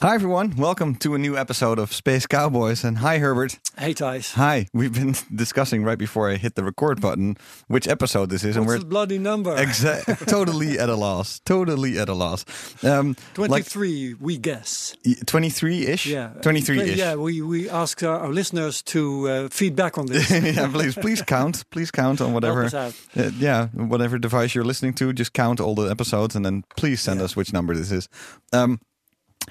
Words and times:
Hi, 0.00 0.14
everyone. 0.14 0.54
Welcome 0.54 0.94
to 0.96 1.16
a 1.16 1.18
new 1.18 1.36
episode 1.36 1.80
of 1.80 1.92
Space 1.92 2.24
Cowboys. 2.24 2.84
And 2.84 2.98
hi, 2.98 3.18
Herbert. 3.18 3.58
Hey, 3.76 3.94
Thijs. 3.94 4.34
Hi. 4.34 4.68
We've 4.72 4.94
been 4.94 5.16
discussing 5.34 5.82
right 5.82 5.98
before 5.98 6.30
I 6.30 6.36
hit 6.36 6.54
the 6.54 6.62
record 6.62 7.00
button 7.00 7.36
which 7.66 7.88
episode 7.88 8.30
this 8.30 8.44
is. 8.44 8.56
What's 8.56 8.58
and 8.58 8.66
we're 8.84 8.88
bloody 8.88 9.18
number? 9.18 9.56
Exactly. 9.60 10.14
totally 10.26 10.78
at 10.78 10.88
a 10.88 10.94
loss. 10.94 11.40
Totally 11.40 11.98
at 11.98 12.08
a 12.08 12.14
loss. 12.14 12.44
Um, 12.84 13.16
like 13.36 13.48
23, 13.66 14.14
we 14.20 14.38
guess. 14.38 14.94
23 15.26 15.86
ish? 15.88 16.06
Yeah. 16.06 16.28
23 16.42 16.80
ish. 16.80 16.96
Yeah, 16.96 17.16
we, 17.16 17.42
we 17.42 17.68
ask 17.68 18.00
our, 18.04 18.20
our 18.20 18.32
listeners 18.32 18.82
to 18.82 19.28
uh, 19.28 19.48
feedback 19.48 19.98
on 19.98 20.06
this. 20.06 20.30
yeah, 20.56 20.70
please, 20.70 20.94
please 20.94 21.22
count. 21.22 21.68
Please 21.70 21.90
count 21.90 22.20
on 22.20 22.32
whatever. 22.32 22.66
Uh, 22.66 22.92
yeah, 23.36 23.66
whatever 23.74 24.16
device 24.16 24.54
you're 24.54 24.64
listening 24.64 24.94
to, 24.94 25.12
just 25.12 25.32
count 25.32 25.58
all 25.58 25.74
the 25.74 25.90
episodes 25.90 26.36
and 26.36 26.46
then 26.46 26.62
please 26.76 27.00
send 27.00 27.18
Yeah. 27.18 27.24
us 27.24 27.34
which 27.34 27.52
number 27.52 27.74
this 27.74 27.90
is. 27.90 28.08
Um, 28.52 28.78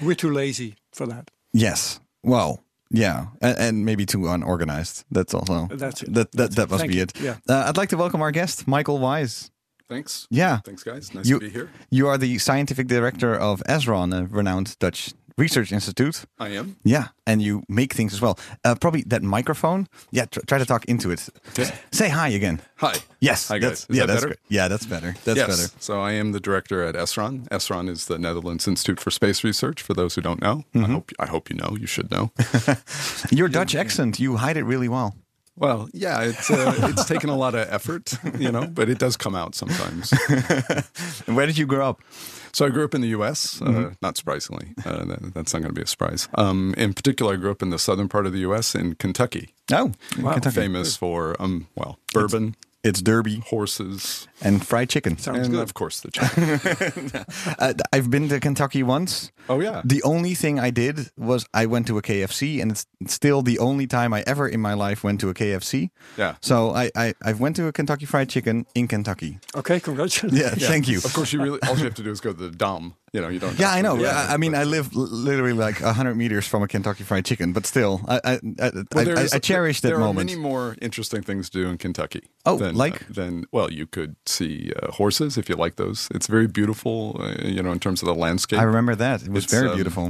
We're 0.02 0.16
too 0.16 0.32
lazy 0.32 0.76
for 0.94 1.08
that. 1.08 1.32
yes. 1.54 2.00
Well, 2.24 2.64
yeah, 2.90 3.28
and, 3.42 3.58
and 3.58 3.86
maybe 3.86 4.06
too 4.06 4.28
unorganized. 4.28 5.06
That's 5.12 5.34
also 5.34 5.68
That's 5.72 6.04
it. 6.04 6.14
That 6.14 6.32
that, 6.34 6.52
that 6.56 6.70
must 6.70 6.82
Thank 6.82 6.92
be 6.92 6.98
you. 6.98 7.04
it. 7.04 7.20
Yeah. 7.22 7.36
Uh, 7.50 7.66
I'd 7.68 7.78
like 7.78 7.90
to 7.90 7.98
welcome 7.98 8.22
our 8.22 8.32
guest, 8.32 8.68
Michael 8.68 9.00
Wise. 9.00 9.52
Thanks. 9.90 10.28
Yeah, 10.30 10.60
Thanks, 10.66 10.84
guys. 10.84 11.14
Nice 11.14 11.28
You- 11.30 11.40
to 11.40 11.46
be 11.46 11.52
here. 11.52 11.70
you 11.90 12.08
are 12.08 12.18
the 12.18 12.38
scientific 12.40 12.88
director 12.88 13.34
of 13.36 13.62
SRON, 13.70 14.14
a 14.14 14.26
renowned 14.26 14.78
Dutch 14.80 15.14
research 15.38 15.72
institute. 15.72 16.26
I 16.40 16.50
am. 16.50 16.76
Yeah, 16.84 17.08
and 17.26 17.42
you 17.42 17.64
make 17.68 17.94
things 17.94 18.14
as 18.14 18.22
well. 18.22 18.38
Uh, 18.66 18.76
probably 18.76 19.04
that 19.08 19.22
microphone. 19.24 19.88
Yeah, 20.12 20.26
tr- 20.26 20.42
try 20.48 20.58
to 20.58 20.66
talk 20.66 20.86
into 20.86 21.12
it. 21.12 21.30
Okay. 21.50 21.70
Say 21.92 22.10
hi 22.10 22.30
again. 22.30 22.60
Hi. 22.78 22.96
Yes. 23.20 23.48
Hi, 23.48 23.60
that's- 23.60 23.86
guys. 23.86 23.90
Is 23.90 23.98
yeah, 23.98 24.06
that 24.06 24.14
that's 24.14 24.24
better? 24.26 24.36
Yeah, 24.50 24.68
that's 24.68 24.86
better. 24.86 25.16
That's 25.26 25.38
yes. 25.38 25.48
better. 25.48 25.70
So 25.80 26.02
I 26.02 26.14
am 26.14 26.32
the 26.32 26.40
director 26.40 26.84
at 26.84 26.96
SRON. 26.96 27.48
SRON 27.50 27.90
is 27.90 28.06
the 28.06 28.18
Netherlands 28.18 28.68
Institute 28.68 29.00
for 29.00 29.12
Space 29.12 29.44
Research. 29.44 29.82
For 29.82 29.94
those 29.94 30.16
who 30.16 30.22
don't 30.22 30.42
know, 30.42 30.64
Mm-hmm. 30.74 30.86
I 30.86 30.90
hope 30.94 31.12
I 31.20 31.26
hope 31.28 31.50
you 31.50 31.56
know. 31.56 31.78
You 31.80 31.88
should 31.88 32.10
know. 32.12 32.32
Your 33.32 33.48
Dutch 33.50 33.76
accent, 33.76 34.20
you 34.20 34.38
hide 34.38 34.58
it 34.58 34.64
really 34.64 34.90
well. 34.90 35.16
well, 35.56 35.90
yeah, 35.94 36.22
it's 36.22 36.50
uh, 36.52 36.74
it's 36.92 37.06
taken 37.06 37.30
a 37.30 37.36
lot 37.36 37.56
of 37.56 37.68
effort, 37.74 38.14
you 38.40 38.52
know, 38.52 38.68
but 38.68 38.90
it 38.90 39.00
does 39.00 39.18
come 39.18 39.36
out 39.36 39.56
sometimes. 39.56 40.12
Where 41.26 41.46
did 41.48 41.58
you 41.58 41.66
grow 41.66 41.90
up? 41.90 42.02
So 42.58 42.66
I 42.66 42.70
grew 42.70 42.84
up 42.86 42.96
in 42.96 43.02
the 43.02 43.10
U.S. 43.10 43.60
Mm-hmm. 43.60 43.86
Uh, 43.86 43.90
not 44.02 44.18
surprisingly, 44.18 44.70
uh, 44.84 45.06
that, 45.06 45.32
that's 45.36 45.54
not 45.54 45.60
going 45.60 45.70
to 45.70 45.80
be 45.80 45.84
a 45.84 45.86
surprise. 45.86 46.28
Um, 46.34 46.74
in 46.76 46.96
particular, 46.96 47.34
I 47.34 47.36
grew 47.36 47.52
up 47.52 47.62
in 47.62 47.70
the 47.70 47.78
southern 47.78 48.10
part 48.10 48.26
of 48.26 48.34
the 48.34 48.40
U.S. 48.40 48.74
in 48.74 48.96
Kentucky, 48.96 49.54
Oh, 49.72 49.92
in 50.18 50.24
Kentucky. 50.24 50.56
famous 50.56 50.98
for 50.98 51.40
um, 51.40 51.68
well, 51.76 52.00
bourbon, 52.16 52.56
It's 52.84 53.02
Derby 53.02 53.40
horses, 53.40 54.28
and 54.42 54.66
fried 54.66 54.90
chicken. 54.90 55.18
Sounds 55.18 55.40
and 55.48 55.52
good. 55.56 55.64
of 55.64 55.74
course 55.74 56.00
the 56.02 56.12
chicken. 56.12 57.12
Uh, 57.60 57.74
I've 57.92 58.10
been 58.10 58.30
to 58.30 58.40
Kentucky 58.40 58.84
once. 58.84 59.32
oh 59.50 59.60
yeah, 59.60 59.82
The 59.84 60.02
only 60.04 60.36
thing 60.36 60.60
I 60.60 60.70
did 60.70 61.10
was 61.18 61.46
I 61.54 61.66
went 61.66 61.88
to 61.88 61.98
a 61.98 62.02
KFC, 62.02 62.62
and 62.62 62.72
it's 62.72 62.86
still 63.08 63.42
the 63.42 63.58
only 63.60 63.88
time 63.88 64.14
I 64.14 64.24
ever 64.28 64.48
in 64.48 64.62
my 64.62 64.74
life 64.74 65.04
went 65.04 65.20
to 65.22 65.30
a 65.30 65.34
KFC. 65.34 65.90
yeah. 66.18 66.36
So 66.42 66.72
I 66.72 66.92
I, 66.96 67.14
I 67.24 67.34
went 67.34 67.56
to 67.58 67.68
a 67.68 67.72
Kentucky 67.74 68.06
Fried 68.06 68.30
Chicken 68.30 68.66
in 68.76 68.88
Kentucky. 68.88 69.40
Okay, 69.56 69.80
congratulations. 69.80 70.40
Yeah, 70.40 70.52
thank 70.52 70.88
you. 70.88 70.98
Of 71.00 71.14
course, 71.14 71.34
you 71.34 71.42
really 71.42 71.60
all 71.68 71.78
you 71.78 71.84
have 71.86 71.96
to 71.96 72.04
do 72.04 72.12
is 72.12 72.22
go 72.22 72.32
to 72.32 72.50
the 72.50 72.52
Dom. 72.56 72.96
You 73.18 73.24
know, 73.24 73.30
you 73.30 73.40
don't. 73.40 73.58
Yeah, 73.58 73.72
I 73.72 73.82
know. 73.82 73.98
do 73.98 74.06
I, 74.06 74.38
mean, 74.38 74.54
I 74.54 74.64
live 74.64 74.96
literally 74.96 75.54
like 75.54 75.80
hundred 75.80 76.14
meters 76.16 76.48
from 76.48 76.62
a 76.62 76.68
Kentucky 76.68 77.04
Fried 77.04 77.26
Chicken, 77.26 77.52
but 77.52 77.66
still, 77.66 78.02
I 78.08 78.22
I, 78.24 78.34
I, 78.62 78.72
Well, 78.94 79.18
I, 79.18 79.28
I, 79.34 79.40
cherish 79.40 79.82
that 79.82 79.88
there 79.88 79.98
moment. 79.98 80.30
are 80.30 80.36
many 80.36 80.40
more 80.40 80.76
interesting 80.84 81.24
things 81.24 81.50
to 81.50 81.64
do 81.64 81.68
in 81.68 81.80
Kentucky. 81.80 82.30
Oh, 82.46 82.58
than, 82.60 82.76
like? 82.76 83.02
uh, 83.02 83.06
than 83.10 83.46
well, 83.52 83.72
you 83.72 83.88
could 83.88 84.18
see 84.28 84.72
uh, 84.84 84.92
horses 84.92 85.36
if 85.36 85.50
you 85.50 85.56
like 85.56 85.78
those. 85.78 86.08
It's 86.14 86.28
very 86.28 86.46
beautiful. 86.46 87.20
Uh, 87.20 87.34
you 87.44 87.64
know, 87.64 87.72
in 87.72 87.80
terms 87.80 88.04
of 88.04 88.06
the 88.06 88.14
landscape. 88.14 88.60
I 88.60 88.64
remember 88.64 88.94
that. 88.94 89.24
It 89.24 89.32
was 89.32 89.46
It's, 89.46 89.54
very 89.54 89.70
um, 89.70 89.76
beautiful. 89.76 90.10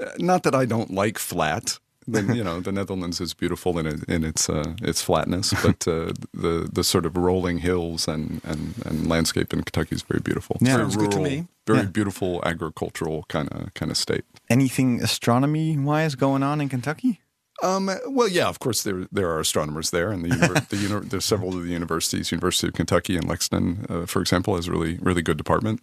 Uh, 0.00 0.06
not 0.18 0.42
that 0.44 0.54
I 0.54 0.64
don't 0.64 0.90
like 0.90 1.18
flat. 1.18 1.78
Then 2.10 2.34
you 2.34 2.42
know, 2.42 2.60
the 2.60 2.72
Netherlands 2.72 3.20
is 3.20 3.34
beautiful 3.34 3.78
in 3.78 3.86
it, 3.86 4.02
in 4.08 4.24
its 4.24 4.48
uh, 4.48 4.74
its 4.80 5.02
flatness, 5.02 5.52
but 5.62 5.86
uh, 5.86 6.12
the 6.32 6.68
the 6.72 6.82
sort 6.82 7.04
of 7.06 7.16
rolling 7.16 7.58
hills 7.58 8.08
and, 8.08 8.40
and, 8.44 8.74
and 8.86 9.08
landscape 9.08 9.52
in 9.52 9.62
Kentucky 9.62 9.94
is 9.94 10.02
very 10.02 10.20
beautiful. 10.20 10.56
Yeah. 10.60 10.76
very 10.78 10.82
Sounds 10.90 10.96
good 10.96 11.10
to 11.12 11.20
me. 11.20 11.46
Very 11.66 11.80
Yeah. 11.80 11.84
beautiful 11.92 12.40
agricultural 12.46 13.24
kind 13.28 13.48
of 13.52 13.74
kind 13.74 13.90
of 13.90 13.96
state. 13.98 14.24
Anything 14.48 15.02
astronomy 15.02 15.76
wise 15.76 16.14
going 16.14 16.42
on 16.42 16.60
in 16.62 16.68
Kentucky? 16.70 17.20
Um, 17.62 17.90
well, 18.06 18.28
yeah, 18.28 18.48
of 18.48 18.58
course 18.58 18.82
there 18.84 19.06
there 19.12 19.28
are 19.30 19.40
astronomers 19.40 19.90
there, 19.90 20.10
and 20.12 20.24
the, 20.24 20.28
univer- 20.30 20.68
the 20.72 20.76
uni- 20.76 21.06
there's 21.08 21.24
several 21.26 21.56
of 21.56 21.62
the 21.64 21.70
universities. 21.72 22.32
University 22.32 22.68
of 22.68 22.74
Kentucky 22.74 23.16
in 23.16 23.26
Lexington, 23.28 23.84
uh, 23.90 24.06
for 24.06 24.20
example, 24.22 24.56
has 24.56 24.68
a 24.68 24.70
really 24.70 24.96
really 25.02 25.22
good 25.22 25.36
department. 25.36 25.82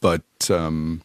But 0.00 0.22
um, 0.50 1.02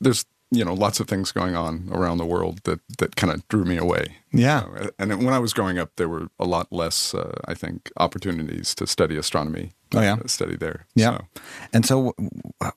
there's 0.00 0.24
you 0.54 0.64
know 0.64 0.74
lots 0.74 1.00
of 1.00 1.08
things 1.08 1.32
going 1.32 1.56
on 1.56 1.88
around 1.92 2.18
the 2.18 2.26
world 2.26 2.60
that 2.64 2.80
that 2.98 3.16
kind 3.16 3.32
of 3.32 3.46
drew 3.48 3.64
me 3.64 3.76
away. 3.76 4.16
Yeah. 4.32 4.64
Uh, 4.76 4.88
and 4.98 5.24
when 5.24 5.34
I 5.34 5.38
was 5.38 5.52
growing 5.52 5.78
up, 5.78 5.90
there 5.96 6.08
were 6.08 6.28
a 6.38 6.44
lot 6.44 6.66
less, 6.72 7.14
uh, 7.14 7.38
I 7.46 7.54
think, 7.54 7.90
opportunities 7.98 8.74
to 8.74 8.86
study 8.86 9.16
astronomy. 9.16 9.72
Oh, 9.94 10.00
yeah? 10.00 10.14
uh, 10.14 10.26
study 10.26 10.56
there. 10.56 10.86
Yeah. 10.96 11.18
So, 11.18 11.24
And 11.72 11.86
so, 11.86 12.12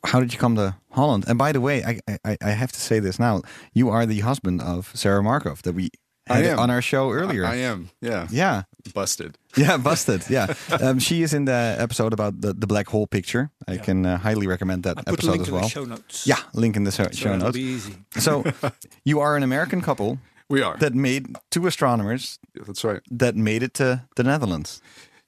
how 0.03 0.19
did 0.19 0.33
you 0.33 0.39
come 0.39 0.55
to 0.55 0.75
Holland? 0.91 1.25
And 1.27 1.37
by 1.37 1.51
the 1.51 1.61
way, 1.61 1.83
I, 1.83 1.99
I 2.23 2.37
I 2.41 2.51
have 2.51 2.71
to 2.71 2.79
say 2.79 2.99
this 2.99 3.19
now: 3.19 3.41
you 3.73 3.89
are 3.89 4.05
the 4.05 4.19
husband 4.21 4.61
of 4.61 4.91
Sera 4.93 5.21
Markoff 5.23 5.61
that 5.61 5.73
we 5.73 5.89
I 6.29 6.43
am. 6.43 6.59
on 6.59 6.69
our 6.69 6.81
show 6.81 7.11
earlier. 7.11 7.45
I, 7.45 7.53
I 7.53 7.55
am. 7.57 7.89
Yeah. 8.01 8.27
yeah, 8.31 8.63
Busted. 8.93 9.37
yeah, 9.57 9.77
busted. 9.77 10.23
Yeah, 10.29 10.53
um, 10.81 10.99
she 10.99 11.21
is 11.21 11.33
in 11.33 11.45
the 11.45 11.75
episode 11.79 12.13
about 12.13 12.41
the, 12.41 12.53
the 12.53 12.67
black 12.67 12.87
hole 12.87 13.07
picture. 13.07 13.49
I 13.67 13.77
can 13.77 14.05
uh, 14.05 14.17
highly 14.17 14.47
recommend 14.47 14.83
that 14.83 14.97
I 14.97 15.01
put 15.03 15.23
a 15.23 15.27
episode 15.27 15.31
link 15.31 15.41
as 15.41 15.47
in 15.47 15.53
well. 15.53 15.63
the 15.63 15.69
show 15.69 15.85
notes. 15.85 16.27
Yeah, 16.27 16.39
link 16.53 16.75
in 16.75 16.83
the 16.85 16.91
show, 16.91 17.03
so 17.05 17.11
show 17.11 17.29
it'll 17.33 17.45
notes. 17.45 17.57
be 17.57 17.63
easy. 17.63 17.93
So, 18.19 18.43
you 19.03 19.19
are 19.19 19.35
an 19.35 19.43
American 19.43 19.81
couple 19.81 20.19
We 20.49 20.61
are. 20.61 20.77
that 20.77 20.93
made 20.93 21.35
two 21.51 21.67
astronomers 21.67 22.39
That's 22.55 22.83
right. 22.83 23.01
that 23.11 23.35
made 23.35 23.61
it 23.63 23.73
to 23.75 24.03
the 24.15 24.23
Netherlands. 24.23 24.81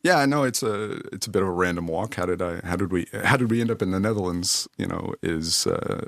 Yeah, 0.04 0.26
no, 0.26 0.44
it's 0.46 0.64
a 0.64 1.02
it's 1.12 1.28
a 1.28 1.30
bit 1.30 1.42
of 1.42 1.48
a 1.50 1.52
random 1.52 1.88
walk. 1.88 2.16
How 2.16 2.26
did 2.26 2.42
I? 2.42 2.62
How 2.64 2.78
did 2.78 2.92
we? 2.94 3.08
How 3.26 3.36
did 3.36 3.52
we 3.52 3.60
end 3.60 3.70
up 3.72 3.82
in 3.82 3.92
the 3.92 4.00
Netherlands? 4.00 4.68
You 4.78 4.88
know, 4.88 5.14
is 5.22 5.68
uh, 5.68 6.06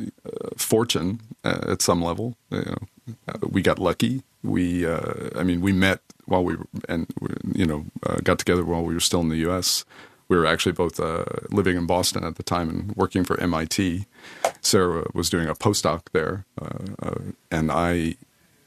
uh, 0.00 0.50
fortune 0.58 1.20
uh, 1.44 1.60
at 1.72 1.80
some 1.80 2.02
level. 2.04 2.36
You 2.50 2.58
know, 2.66 3.14
uh, 3.28 3.38
we 3.48 3.62
got 3.62 3.78
lucky. 3.78 4.22
We, 4.42 4.86
uh, 4.86 5.30
I 5.36 5.42
mean, 5.42 5.60
we 5.60 5.72
met 5.72 6.00
while 6.26 6.44
we 6.44 6.56
were, 6.56 6.66
and 6.88 7.06
you 7.54 7.66
know, 7.66 7.84
uh, 8.06 8.16
got 8.22 8.38
together 8.38 8.64
while 8.64 8.82
we 8.82 8.94
were 8.94 9.00
still 9.00 9.20
in 9.20 9.28
the 9.28 9.36
U.S. 9.48 9.84
We 10.28 10.36
were 10.36 10.46
actually 10.46 10.72
both 10.72 11.00
uh, 11.00 11.24
living 11.50 11.76
in 11.76 11.86
Boston 11.86 12.24
at 12.24 12.36
the 12.36 12.42
time 12.42 12.68
and 12.70 12.96
working 12.96 13.24
for 13.24 13.38
MIT. 13.40 14.06
Sera 14.62 15.04
was 15.12 15.28
doing 15.28 15.48
a 15.48 15.54
postdoc 15.54 16.02
there, 16.12 16.44
uh, 16.60 16.68
uh, 17.02 17.14
and 17.50 17.70
I 17.72 18.14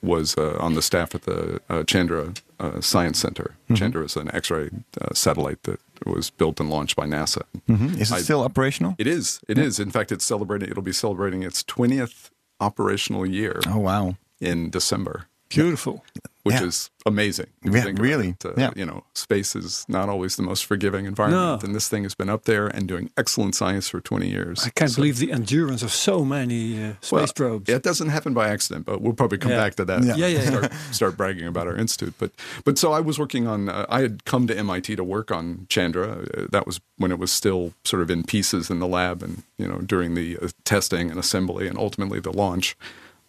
was 0.01 0.38
uh, 0.38 0.57
on 0.59 0.73
the 0.75 0.81
staff 0.81 1.16
at 1.16 1.22
the 1.22 1.62
uh, 1.69 1.83
Chandra 1.85 2.33
uh, 2.59 2.81
Science 2.81 3.17
Center. 3.19 3.56
Chandra 3.73 4.03
is 4.03 4.17
an 4.17 4.29
X-ray 4.35 4.69
uh, 5.00 5.13
satellite 5.13 5.63
that 5.63 5.79
was 6.06 6.29
built 6.29 6.59
and 6.59 6.69
launched 6.69 6.97
by 6.97 7.06
NASA. 7.06 7.44
Mhm. 7.69 7.97
Is 8.00 8.12
it 8.12 8.16
I- 8.16 8.22
still 8.22 8.44
operational? 8.44 8.95
It 8.97 9.07
is. 9.07 9.39
It 9.47 9.57
is. 9.57 9.79
In 9.79 9.89
fact, 9.91 10.12
it's 10.12 10.25
celebrating. 10.25 10.69
It'll 10.69 10.83
be 10.83 10.91
celebrating 10.94 11.41
its 11.44 11.63
twentieth 11.63 12.29
operational 12.59 13.25
year 13.25 13.62
Oh 13.67 13.79
wow! 13.79 14.16
in 14.41 14.69
December, 14.69 15.28
Beautiful. 15.53 16.03
which 16.43 16.55
Yeah. 16.55 16.65
is 16.67 16.89
amazing. 17.05 17.47
Yeah, 17.63 17.85
really. 17.95 18.31
it. 18.31 18.45
Uh, 18.45 18.51
Yeah. 18.57 18.71
You 18.75 18.85
know, 18.85 19.05
space 19.15 19.55
is 19.55 19.85
not 19.87 20.09
always 20.09 20.35
the 20.35 20.43
most 20.43 20.65
forgiving 20.65 21.05
environment, 21.05 21.61
No. 21.61 21.65
and 21.65 21.73
this 21.73 21.88
thing 21.88 22.03
has 22.03 22.15
been 22.15 22.27
up 22.29 22.44
there 22.44 22.67
and 22.67 22.85
doing 22.85 23.09
excellent 23.15 23.55
science 23.55 23.88
for 23.88 24.01
twenty 24.01 24.29
years. 24.29 24.63
I 24.65 24.69
can't 24.71 24.94
believe 24.94 25.19
the 25.19 25.31
endurance 25.31 25.81
of 25.83 25.91
so 25.94 26.25
many 26.25 26.83
uh, 26.83 26.94
space 27.00 27.11
Well, 27.11 27.27
probes. 27.33 27.69
It 27.69 27.81
doesn't 27.81 28.09
happen 28.09 28.33
by 28.33 28.50
accident, 28.50 28.85
but 28.85 29.00
we'll 29.01 29.13
probably 29.13 29.38
come 29.38 29.51
Yeah. 29.53 29.63
back 29.63 29.75
to 29.75 29.85
that. 29.85 30.03
Yeah. 30.03 30.15
Yeah, 30.17 30.27
yeah, 30.27 30.41
yeah. 30.44 30.50
Start, 30.50 30.71
start 30.91 31.17
bragging 31.17 31.47
about 31.47 31.67
our 31.67 31.77
institute, 31.77 32.15
but 32.17 32.31
but 32.65 32.77
so 32.77 32.91
I 32.91 32.99
was 32.99 33.17
working 33.17 33.47
on. 33.47 33.69
Uh, 33.69 33.85
I 33.88 34.01
had 34.01 34.25
come 34.25 34.45
to 34.47 34.57
MIT 34.57 34.97
to 34.97 35.03
work 35.06 35.31
on 35.31 35.65
Chandra. 35.69 36.25
Uh, 36.38 36.47
that 36.51 36.65
was 36.67 36.81
when 36.97 37.11
it 37.13 37.19
was 37.19 37.31
still 37.31 37.71
sort 37.85 38.01
of 38.01 38.11
in 38.11 38.23
pieces 38.23 38.69
in 38.69 38.79
the 38.79 38.88
lab, 38.88 39.23
and 39.23 39.44
you 39.57 39.67
know 39.69 39.79
during 39.79 40.13
the 40.15 40.38
uh, 40.39 40.49
testing 40.65 41.09
and 41.09 41.17
assembly, 41.17 41.67
and 41.69 41.77
ultimately 41.77 42.19
the 42.19 42.33
launch. 42.33 42.75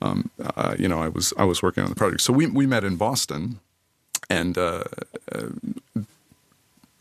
Um, 0.05 0.31
uh, 0.57 0.75
you 0.79 0.89
know, 0.89 1.01
I 1.01 1.09
was 1.09 1.33
I 1.37 1.45
was 1.45 1.63
working 1.63 1.83
on 1.83 1.91
the 1.91 1.97
project. 1.97 2.23
So 2.23 2.33
we 2.33 2.47
we 2.47 2.67
met 2.67 2.85
in 2.85 2.97
Boston, 2.97 3.61
and. 4.29 4.57
Uh, 4.57 4.85
uh, 5.33 5.49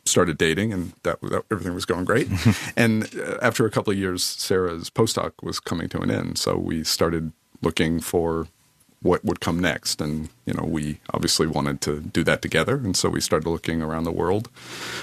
started 0.06 0.38
dating 0.38 0.74
and 0.74 0.92
that, 1.04 1.20
that 1.22 1.44
everything 1.50 1.74
was 1.74 1.86
going 1.86 2.04
great 2.04 2.28
and 2.76 3.10
uh, 3.16 3.38
after 3.42 3.66
a 3.66 3.72
couple 3.72 3.90
of 3.90 3.98
years 3.98 4.22
Sera's 4.22 4.90
postdoc 4.90 5.32
was 5.42 5.62
coming 5.62 5.88
to 5.88 6.00
an 6.02 6.12
end 6.12 6.38
so 6.38 6.58
we 6.58 6.84
started 6.84 7.32
looking 7.62 8.02
for 8.02 8.48
what 9.04 9.24
would 9.24 9.40
come 9.42 9.60
next. 9.60 10.02
And 10.02 10.30
you 10.46 10.54
know, 10.54 10.64
we 10.64 11.00
obviously 11.14 11.46
wanted 11.46 11.82
to 11.82 12.00
do 12.00 12.24
that 12.24 12.42
together, 12.42 12.76
and 12.76 12.96
so 12.96 13.10
we 13.10 13.22
started 13.22 13.48
looking 13.48 13.82
around 13.82 14.06
the 14.06 14.12
world. 14.12 14.50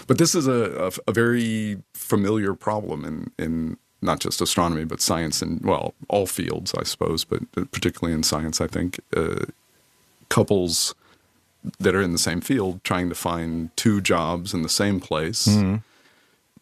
But 0.06 0.18
this 0.18 0.34
is 0.34 0.48
a, 0.48 0.90
a, 1.06 1.10
a 1.10 1.12
very 1.12 1.82
familiar 1.94 2.54
problem 2.54 3.04
in 3.04 3.30
in 3.38 3.76
not 4.02 4.20
just 4.20 4.40
astronomy, 4.40 4.84
but 4.84 5.00
science 5.00 5.42
and 5.42 5.60
well, 5.62 5.94
all 6.08 6.26
fields, 6.26 6.74
I 6.74 6.84
suppose, 6.84 7.24
but 7.24 7.42
particularly 7.70 8.14
in 8.14 8.22
science, 8.22 8.60
I 8.60 8.66
think 8.66 9.00
uh, 9.16 9.44
couples 10.28 10.94
that 11.78 11.94
are 11.94 12.00
in 12.02 12.12
the 12.12 12.18
same 12.18 12.40
field 12.40 12.82
trying 12.84 13.08
to 13.10 13.14
find 13.14 13.74
two 13.76 14.00
jobs 14.00 14.54
in 14.54 14.62
the 14.62 14.68
same 14.68 15.00
place 15.00 15.46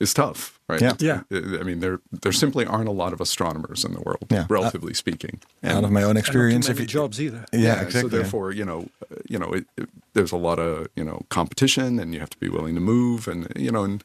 is 0.00 0.14
tough, 0.14 0.58
right? 0.68 0.80
Mm-hmm. 0.80 1.04
Yeah. 1.04 1.20
Yeah. 1.30 1.58
I 1.60 1.62
mean, 1.62 1.80
there 1.80 2.00
there 2.10 2.32
simply 2.32 2.64
aren't 2.66 2.88
a 2.88 2.92
lot 2.92 3.12
of 3.12 3.20
astronomers 3.20 3.84
in 3.84 3.92
the 3.92 4.00
world, 4.00 4.26
Yeah. 4.30 4.46
relatively 4.48 4.94
speaking. 4.94 5.40
Out 5.62 5.84
of 5.84 5.90
my 5.92 6.02
own 6.02 6.10
And 6.10 6.14
not 6.16 6.24
too 6.24 6.28
experience, 6.30 6.68
if 6.68 6.80
you 6.80 6.86
jobs 6.86 7.20
either. 7.20 7.44
yeah, 7.52 7.76
So 7.76 7.82
exactly. 7.82 8.10
therefore, 8.10 8.52
you 8.52 8.64
know, 8.64 8.88
uh, 9.10 9.16
you 9.28 9.38
know, 9.38 9.52
it, 9.52 9.66
it, 9.76 9.88
there's 10.14 10.32
a 10.32 10.36
lot 10.36 10.58
of 10.58 10.88
you 10.96 11.04
know 11.04 11.22
competition, 11.30 11.98
and 12.00 12.12
you 12.14 12.20
have 12.20 12.30
to 12.30 12.38
be 12.38 12.48
willing 12.48 12.74
to 12.74 12.80
move, 12.80 13.28
and 13.28 13.52
you 13.56 13.70
know, 13.70 13.84
and 13.84 14.02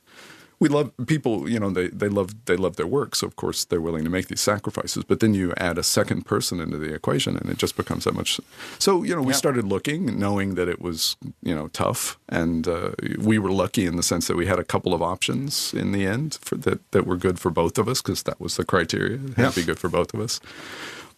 we 0.60 0.70
love 0.70 0.92
people. 1.08 1.50
You 1.50 1.60
know, 1.60 1.70
they 1.70 1.88
they 1.88 2.10
love 2.10 2.46
they 2.46 2.56
love 2.56 2.76
their 2.76 2.88
work, 2.88 3.16
so 3.16 3.28
of 3.28 3.36
course 3.36 3.66
they're 3.66 3.82
willing 3.82 4.04
to 4.04 4.10
make 4.10 4.28
these 4.28 4.42
sacrifices. 4.42 5.04
But 5.04 5.20
then 5.20 5.34
you 5.34 5.54
add 5.58 5.78
a 5.78 5.84
second 5.84 6.26
person 6.26 6.60
into 6.60 6.78
the 6.78 6.94
equation, 6.94 7.38
and 7.38 7.50
it 7.50 7.58
just 7.58 7.76
becomes 7.76 8.04
that 8.06 8.14
much. 8.14 8.40
So 8.80 9.04
you 9.04 9.16
know, 9.16 9.22
we 9.22 9.34
started 9.34 9.66
looking, 9.66 10.20
knowing 10.20 10.56
that 10.56 10.68
it 10.68 10.82
was 10.82 11.18
you 11.42 11.56
know 11.56 11.68
tough, 11.70 12.18
and 12.30 12.68
uh, 12.68 12.92
we 13.18 13.38
were 13.40 13.52
lucky 13.52 13.86
in 13.86 13.96
the 13.96 14.04
sense 14.04 14.28
that 14.28 14.38
we 14.38 14.46
had 14.46 14.60
a 14.60 14.64
couple 14.64 14.94
of 14.94 15.02
options 15.02 15.74
in 15.74 15.92
the 15.92 16.06
end 16.06 16.40
for 16.42 16.56
that 16.56 16.80
that 16.92 17.06
were 17.06 17.18
good 17.18 17.40
for 17.40 17.52
both 17.52 17.78
of 17.78 17.88
us 17.88 18.02
because 18.02 18.24
that 18.24 18.40
was 18.40 18.58
the 18.58 18.66
criteria. 18.66 19.16
It 19.16 19.36
had 19.36 19.54
to 19.54 19.60
be 19.62 19.66
good 19.66 19.80
for 19.80 19.90
both 19.90 20.14
of 20.14 20.20
us. 20.20 20.40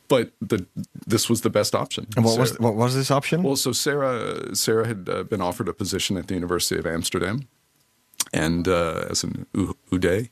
But 0.08 0.32
the 0.40 0.66
this 1.08 1.30
was 1.30 1.42
the 1.42 1.50
best 1.50 1.74
option. 1.74 2.08
and 2.16 2.26
what 2.26 2.38
was 2.38 2.60
what 2.60 2.76
was 2.76 2.94
this 2.96 3.10
option? 3.10 3.42
well, 3.42 3.56
so 3.56 3.72
Sera 3.72 4.56
Sera 4.56 4.88
had 4.88 5.10
uh, 5.10 5.24
been 5.24 5.42
offered 5.42 5.68
a 5.68 5.74
position 5.74 6.18
at 6.18 6.28
the 6.28 6.36
University 6.36 6.80
of 6.80 6.86
Amsterdam, 6.86 7.48
and 8.34 8.68
uh, 8.68 9.06
as 9.10 9.24
an 9.24 9.46
U- 9.54 9.76
UDE 9.92 10.30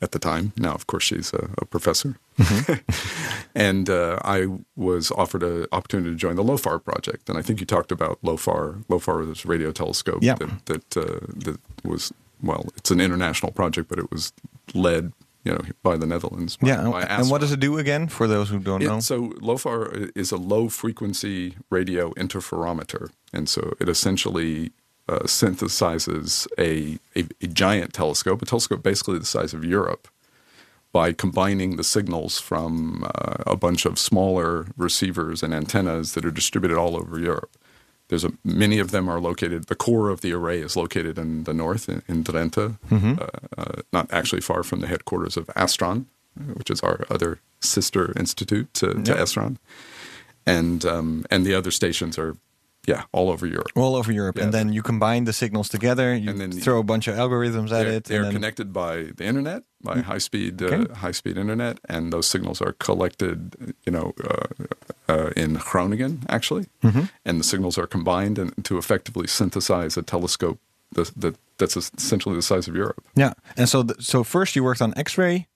at 0.00 0.10
the 0.12 0.18
time. 0.18 0.52
Now, 0.56 0.72
of 0.74 0.86
course, 0.86 1.04
she's 1.04 1.32
a, 1.32 1.50
a 1.58 1.64
professor. 1.64 2.16
and 3.54 3.88
uh, 3.88 4.18
I 4.24 4.46
was 4.76 5.10
offered 5.12 5.42
an 5.42 5.66
opportunity 5.72 6.10
to 6.10 6.16
join 6.16 6.36
the 6.36 6.42
LOFAR 6.44 6.78
project, 6.84 7.28
and 7.28 7.38
I 7.38 7.42
think 7.42 7.60
you 7.60 7.66
talked 7.66 7.92
about 7.92 8.18
LOFAR. 8.22 8.84
LOFAR 8.88 9.26
was 9.26 9.44
a 9.44 9.48
radio 9.48 9.70
telescope 9.72 10.18
Yeah. 10.22 10.34
that 10.34 10.66
that, 10.66 10.96
uh, 10.96 11.20
that 11.44 11.58
was 11.84 12.12
well, 12.42 12.66
it's 12.76 12.90
an 12.90 13.00
international 13.00 13.52
project, 13.52 13.88
but 13.88 13.98
it 14.00 14.10
was 14.10 14.32
led, 14.74 15.12
you 15.44 15.52
know, 15.52 15.60
by 15.84 15.96
the 15.96 16.06
Netherlands. 16.06 16.56
by- 16.56 16.68
yeah, 16.68 16.90
by 16.90 17.02
and 17.02 17.30
what 17.30 17.40
does 17.40 17.52
it 17.52 17.60
do 17.60 17.78
again 17.78 18.08
for 18.08 18.26
those 18.26 18.48
who 18.48 18.58
don't 18.58 18.82
know? 18.82 18.98
So 19.00 19.28
LOFAR 19.40 20.10
is 20.16 20.32
a 20.32 20.36
low 20.36 20.68
frequency 20.68 21.54
radio 21.70 22.12
interferometer, 22.14 23.10
and 23.32 23.48
so 23.48 23.74
it 23.78 23.88
essentially 23.88 24.72
uh, 25.12 25.26
synthesizes 25.26 26.46
a, 26.58 26.98
a 27.18 27.22
a 27.40 27.48
giant 27.62 27.92
telescope, 27.92 28.42
a 28.42 28.46
telescope 28.46 28.82
basically 28.82 29.18
the 29.18 29.26
size 29.38 29.56
of 29.56 29.64
Europe, 29.64 30.08
by 30.92 31.12
combining 31.24 31.76
the 31.76 31.84
signals 31.84 32.40
from 32.40 33.04
uh, 33.04 33.54
a 33.54 33.56
bunch 33.56 33.86
of 33.86 33.98
smaller 33.98 34.66
receivers 34.76 35.42
and 35.42 35.52
antennas 35.54 36.12
that 36.12 36.24
are 36.24 36.34
distributed 36.34 36.76
all 36.78 36.94
over 36.96 37.18
Europe. 37.18 37.52
There's 38.08 38.24
a, 38.24 38.32
many 38.44 38.78
of 38.80 38.90
them 38.90 39.08
are 39.08 39.20
located. 39.20 39.60
The 39.66 39.74
core 39.74 40.12
of 40.12 40.20
the 40.20 40.32
array 40.34 40.60
is 40.60 40.76
located 40.76 41.18
in 41.18 41.44
the 41.44 41.54
north, 41.54 41.88
in, 41.88 42.02
in 42.08 42.22
Drenthe, 42.24 42.76
uh, 43.18 43.26
uh, 43.56 43.82
not 43.92 44.06
actually 44.12 44.42
far 44.42 44.62
from 44.62 44.80
the 44.80 44.86
headquarters 44.86 45.36
of 45.36 45.46
Astron, 45.56 46.04
uh, 46.38 46.52
which 46.58 46.70
is 46.70 46.80
our 46.82 47.06
other 47.08 47.38
sister 47.60 48.12
institute 48.18 48.68
to, 48.74 48.86
to 49.02 49.12
Yeah. 49.12 49.22
Astron, 49.22 49.56
and 50.44 50.84
um, 50.84 51.24
and 51.30 51.46
the 51.46 51.54
other 51.58 51.70
stations 51.70 52.18
are, 52.18 52.36
yeah, 52.86 53.02
all 53.12 53.28
over 53.30 53.46
Europe. 53.46 53.68
all 53.76 53.94
over 53.94 54.10
Europe, 54.12 54.36
and 54.42 54.52
then 54.52 54.72
you 54.72 54.82
combine 54.82 55.24
the 55.24 55.32
signals 55.32 55.68
together. 55.68 56.14
You 56.14 56.30
And 56.30 56.40
then 56.40 56.52
throw 56.52 56.78
a 56.80 56.82
bunch 56.84 57.08
of 57.08 57.14
algorithms 57.16 57.70
at 57.72 57.86
it. 57.86 58.04
they're 58.04 58.18
and 58.18 58.26
then, 58.26 58.32
connected 58.34 58.72
by 58.72 59.12
the 59.16 59.24
internet, 59.24 59.62
by 59.82 60.00
high 60.00 60.18
speed 60.18 60.62
uh, 60.62 60.94
high 60.96 61.12
speed 61.12 61.36
internet, 61.36 61.78
and 61.88 62.12
those 62.12 62.26
signals 62.26 62.60
are 62.60 62.72
collected, 62.78 63.74
you 63.86 63.92
know, 63.92 64.12
uh, 64.24 64.46
uh, 65.12 65.30
in 65.36 65.54
Groningen 65.54 66.22
actually, 66.28 66.66
Mm-hmm. 66.82 67.04
and 67.24 67.38
the 67.40 67.44
signals 67.44 67.78
are 67.78 67.86
combined 67.86 68.38
and 68.38 68.52
to 68.64 68.78
effectively 68.78 69.26
synthesize 69.28 69.96
a 69.96 70.02
telescope 70.02 70.58
that, 70.94 71.12
that 71.16 71.34
that's 71.58 71.76
essentially 71.76 72.34
the 72.34 72.42
size 72.42 72.66
of 72.68 72.74
Europe. 72.74 73.00
Yeah, 73.14 73.32
and 73.56 73.68
so 73.68 73.82
th- 73.84 74.00
so 74.02 74.24
first 74.24 74.56
you 74.56 74.64
worked 74.64 74.82
on 74.82 74.92
X-ray 74.96 75.46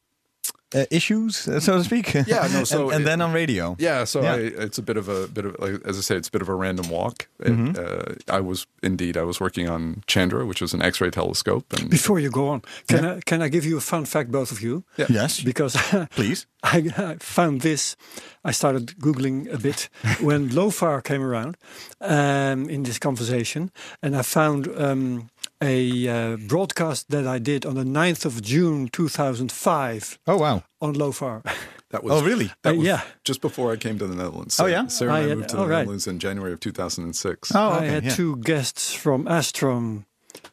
uh, 0.76 0.84
issues, 0.90 1.49
uh, 1.49 1.61
so 1.61 1.78
to 1.78 1.84
speak. 1.84 2.14
Yeah, 2.14 2.49
no, 2.52 2.64
so 2.75 2.84
and, 2.84 2.93
and 2.96 3.02
it- 3.02 3.05
then 3.06 3.20
on 3.20 3.32
radio. 3.32 3.76
Yeah, 3.78 4.05
so 4.05 4.23
Yeah. 4.23 4.32
I, 4.34 4.38
it's 4.67 4.78
a 4.78 4.82
bit 4.82 4.96
of 4.96 5.08
a 5.08 5.26
bit 5.28 5.44
of 5.46 5.56
like, 5.58 5.81
as 5.88 5.96
I 5.99 6.00
say, 6.02 6.17
it's 6.17 6.28
a 6.28 6.32
bit 6.32 6.43
of 6.43 6.49
a 6.49 6.55
random 6.55 6.88
walk. 6.90 7.28
It, 7.40 7.52
Mm-hmm. 7.56 7.76
uh, 7.78 8.37
I 8.38 8.40
was 8.40 8.67
indeed 8.82 9.17
I 9.17 9.23
was 9.23 9.40
working 9.40 9.69
on 9.70 10.02
Chandra, 10.06 10.44
which 10.46 10.61
was 10.61 10.75
an 10.75 10.82
X-ray 10.82 11.11
telescope, 11.11 11.64
and 11.78 11.90
Before 11.90 12.20
you 12.20 12.31
go 12.31 12.49
on, 12.49 12.61
can 12.88 13.05
I 13.05 13.20
can 13.25 13.43
I 13.43 13.49
give 13.49 13.64
you 13.69 13.76
a 13.76 13.81
fun 13.81 14.05
fact, 14.06 14.31
both 14.31 14.52
of 14.52 14.61
you? 14.61 14.82
Yeah. 14.99 15.06
Yes, 15.11 15.40
Because 15.44 15.76
please. 16.11 16.46
I, 16.62 16.78
I 16.96 17.17
found 17.20 17.61
this. 17.61 17.96
I 18.44 18.52
started 18.52 18.94
googling 18.99 19.49
a 19.52 19.58
bit 19.58 19.88
when 20.20 20.49
LOFAR 20.55 21.00
came 21.02 21.23
around 21.23 21.56
um, 22.00 22.69
in 22.70 22.82
this 22.82 22.99
conversation, 22.99 23.70
and 24.02 24.17
I 24.17 24.23
found 24.23 24.67
um, 24.76 25.28
a 25.62 26.08
uh, 26.08 26.36
broadcast 26.36 27.08
that 27.10 27.26
I 27.26 27.38
did 27.38 27.64
on 27.64 27.74
the 27.74 27.84
9th 27.84 28.24
of 28.24 28.42
June 28.42 28.88
2005 28.88 30.18
Oh 30.26 30.36
wow. 30.38 30.62
on 30.80 30.94
LOFAR. 30.94 31.42
that 31.90 32.02
was 32.04 32.12
Oh, 32.12 32.24
really? 32.24 32.50
that 32.62 32.74
Uh, 32.74 32.76
was 32.76 32.86
yeah. 32.86 33.00
just 33.24 33.40
before 33.40 33.72
I 33.72 33.76
came 33.76 33.98
to 33.98 34.06
the 34.06 34.14
Netherlands. 34.14 34.58
Oh, 34.60 34.66
yeah? 34.66 34.86
Sera 34.88 35.14
and 35.14 35.22
I 35.22 35.24
I 35.24 35.28
had- 35.28 35.38
moved 35.38 35.48
to 35.50 35.56
the 35.56 35.66
right. 35.66 35.78
Netherlands 35.78 36.06
in 36.06 36.18
January 36.18 36.52
of 36.52 36.60
2006. 36.60 37.52
Oh, 37.54 37.70
I 37.70 37.84
had 37.86 38.04
yeah. 38.04 38.14
two 38.14 38.36
guests 38.36 38.92
from 38.94 39.24
Astron 39.26 40.04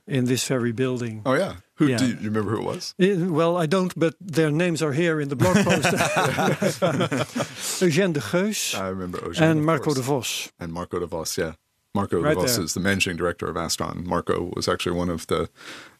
in 0.08 0.26
this 0.26 0.48
very 0.48 0.72
building. 0.72 1.22
Oh 1.26 1.34
yeah. 1.34 1.56
Who 1.78 1.88
Yeah. 1.88 1.98
do 1.98 2.06
you 2.08 2.16
remember 2.30 2.52
who 2.52 2.62
it 2.62 2.66
was? 2.66 2.94
Eh, 3.00 3.16
well, 3.28 3.58
I 3.58 3.66
don't, 3.66 3.94
but 3.98 4.14
their 4.22 4.52
names 4.52 4.82
are 4.82 4.94
here 4.94 5.20
in 5.20 5.30
the 5.30 5.36
blog 5.36 5.56
post. 5.66 5.84
Eugène 7.82 8.14
de 8.14 8.20
Geus 8.22 8.76
I 8.76 8.88
remember 8.90 9.20
Eugene, 9.26 9.44
and 9.44 9.66
Marco 9.66 9.86
course. 9.86 9.96
de 9.98 10.02
Vos. 10.04 10.52
and 10.60 10.72
Marco 10.72 11.00
de 11.00 11.06
Vos. 11.08 11.38
Yeah, 11.38 11.54
Marco 11.94 12.20
Right 12.20 12.36
de 12.36 12.42
Vos 12.42 12.56
there. 12.56 12.66
is 12.66 12.74
the 12.74 12.80
managing 12.80 13.18
director 13.18 13.48
of 13.48 13.56
Astron. 13.56 14.04
Marco 14.06 14.52
was 14.56 14.68
actually 14.68 14.98
one 14.98 15.10
of 15.10 15.28
the 15.28 15.50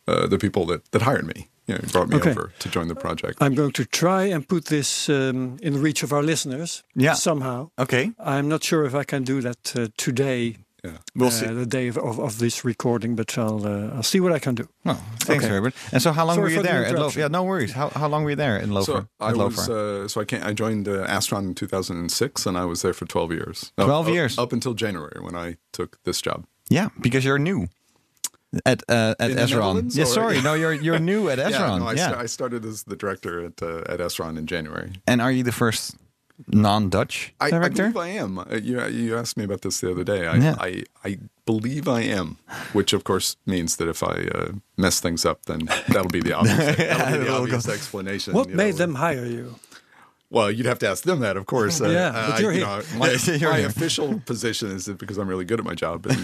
uh, 0.08 0.28
the 0.28 0.38
people 0.38 0.66
that 0.66 0.92
that 0.92 1.02
hired 1.04 1.26
me. 1.26 1.50
You 1.68 1.76
know, 1.76 1.82
brought 1.94 2.10
me 2.10 2.18
Okay. 2.18 2.32
over 2.32 2.52
to 2.60 2.70
join 2.70 2.88
the 2.90 2.96
project. 2.96 3.38
I'm 3.40 3.56
going 3.56 3.72
to 3.72 3.86
try 3.86 4.24
and 4.26 4.46
put 4.46 4.66
this 4.66 5.08
um, 5.08 5.58
in 5.62 5.82
reach 5.82 6.04
of 6.04 6.12
our 6.12 6.22
listeners 6.22 6.84
Yeah. 6.94 7.14
somehow. 7.14 7.70
Okay. 7.80 8.12
I'm 8.20 8.50
not 8.50 8.64
sure 8.66 8.84
if 8.86 8.94
I 8.94 9.06
can 9.06 9.24
do 9.24 9.40
that 9.42 9.74
uh, 9.76 9.88
today, 9.96 10.58
yeah. 10.84 10.98
We'll 11.16 11.28
uh, 11.30 11.32
see. 11.32 11.46
the 11.48 11.66
day 11.66 11.88
of, 11.88 11.98
of, 11.98 12.20
of 12.20 12.38
this 12.40 12.66
recording, 12.66 13.16
but 13.16 13.38
I'll 13.38 13.66
uh, 13.66 13.96
I'll 13.96 14.04
see 14.04 14.20
what 14.20 14.32
I 14.34 14.40
can 14.40 14.56
do. 14.56 14.68
Oh, 14.86 14.94
thanks, 15.20 15.44
Okay. 15.46 15.54
Herbert. 15.54 15.74
And 15.92 16.02
so, 16.02 16.12
how 16.12 16.26
long 16.26 16.36
Sorry 16.36 16.44
were 16.44 16.50
you 16.50 16.58
for 16.58 16.64
the 16.64 16.70
there 16.70 16.86
at 16.86 16.92
LOFAR? 16.92 16.98
interruption. 16.98 17.22
Yeah, 17.22 17.28
no 17.30 17.44
worries. 17.44 17.72
How 17.74 17.90
how 17.90 18.08
long 18.10 18.24
were 18.24 18.32
you 18.32 18.36
there 18.36 18.58
in 18.58 18.70
LOFAR? 18.72 18.86
So 18.86 19.08
I 19.20 19.30
at 19.30 19.38
was 19.38 19.70
uh, 19.70 20.08
so 20.08 20.22
I 20.22 20.26
came, 20.26 20.44
I 20.44 20.54
joined 20.54 20.88
uh, 20.88 21.08
Astron 21.08 21.44
in 21.48 21.56
2006, 21.56 22.46
and 22.46 22.58
I 22.58 22.66
was 22.66 22.82
there 22.82 22.94
for 22.94 23.06
12 23.06 23.32
years. 23.32 23.72
Up- 23.78 23.86
12 23.86 24.08
up- 24.08 24.14
years. 24.14 24.38
up 24.38 24.52
until 24.54 24.74
January 24.74 25.20
when 25.22 25.36
I 25.36 25.58
took 25.72 25.98
this 26.04 26.22
job. 26.22 26.46
yeah, 26.70 26.90
because 27.02 27.24
you're 27.26 27.40
new 27.40 27.68
at 28.66 28.84
uh, 28.90 29.16
at 29.20 29.32
In 29.32 29.36
the 29.38 29.44
SRON. 29.44 29.50
Netherlands, 29.50 29.98
Yeah, 29.98 30.06
sorry, 30.06 30.42
no, 30.42 30.54
you're 30.54 30.74
you're 30.74 31.00
new 31.00 31.30
at 31.30 31.40
SRON. 31.40 31.50
Yeah, 31.52 31.78
no, 31.80 31.88
I, 31.88 31.94
yeah. 31.94 32.10
sta- 32.10 32.20
I 32.24 32.28
started 32.28 32.66
as 32.66 32.84
the 32.84 32.96
director 32.96 33.46
at 33.46 33.62
uh, 33.64 33.94
at 33.94 34.00
Astron 34.00 34.38
in 34.38 34.46
January. 34.46 34.92
and 35.08 35.22
are 35.22 35.32
you 35.32 35.44
the 35.44 35.52
first 35.52 35.96
non-Dutch 36.48 37.34
I, 37.40 37.46
I 37.48 37.50
director? 37.52 37.90
believe 37.92 37.98
I 37.98 38.08
am. 38.24 38.40
Uh, 38.40 38.46
you 38.62 38.84
you 38.88 39.18
asked 39.18 39.38
me 39.38 39.44
about 39.46 39.62
this 39.62 39.80
the 39.82 39.92
other 39.92 40.04
day. 40.04 40.28
I, 40.28 40.36
Yeah. 40.36 40.56
I 40.60 40.84
I 41.06 41.18
believe 41.46 41.88
I 41.88 42.02
am, 42.02 42.38
which 42.74 42.94
of 42.94 43.04
course 43.04 43.38
means 43.46 43.76
that 43.78 43.88
if 43.88 44.02
I 44.04 44.28
uh, 44.34 44.52
mess 44.78 45.00
things 45.00 45.26
up, 45.26 45.46
then 45.46 45.66
that'll 45.90 46.08
be 46.10 46.22
the 46.22 46.34
obvious, 46.38 46.58
that'll 46.78 47.20
be 47.20 47.26
the 47.26 47.32
obvious 47.34 47.68
explanation. 47.70 48.34
What 48.34 48.50
made 48.50 48.72
know. 48.76 48.78
them 48.86 48.96
hire 48.96 49.26
you? 49.26 49.56
Well, 50.30 50.50
you'd 50.50 50.66
have 50.66 50.80
to 50.80 50.90
ask 50.90 51.04
them 51.04 51.20
that, 51.20 51.38
of 51.38 51.46
course. 51.46 51.80
Uh, 51.80 51.90
Yeah, 51.90 52.08
uh, 52.10 52.32
but 52.32 52.42
you're 52.42 52.54
you 52.54 52.66
here. 52.66 52.68
know, 52.68 52.82
my, 52.98 53.12
You're 53.38 53.52
my 53.52 53.60
here. 53.60 53.68
official 53.68 54.20
position 54.26 54.72
is 54.72 54.86
that 54.86 54.98
because 54.98 55.20
I'm 55.20 55.28
really 55.28 55.46
good 55.46 55.60
at 55.60 55.66
my 55.66 55.76
job. 55.76 56.08
And, 56.08 56.18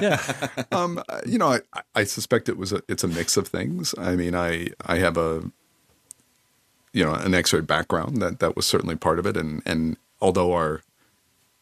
Yeah, 0.00 0.22
um, 0.70 1.02
uh, 1.08 1.20
you 1.26 1.36
know, 1.38 1.48
I, 1.48 1.60
I 1.96 2.04
suspect 2.04 2.48
it 2.48 2.56
was 2.56 2.72
a, 2.72 2.80
it's 2.88 3.02
a 3.02 3.08
mix 3.08 3.36
of 3.36 3.48
things. 3.48 3.92
I 3.98 4.14
mean, 4.14 4.36
I 4.36 4.68
I 4.86 4.98
have 4.98 5.16
a 5.16 5.42
you 6.96 7.04
know 7.04 7.14
an 7.14 7.34
X-ray 7.34 7.60
background 7.60 8.22
that 8.22 8.40
that 8.40 8.56
was 8.56 8.66
certainly 8.66 8.96
part 8.96 9.18
of 9.18 9.26
it, 9.26 9.36
and 9.36 9.62
and 9.66 9.98
although 10.20 10.54
our 10.54 10.80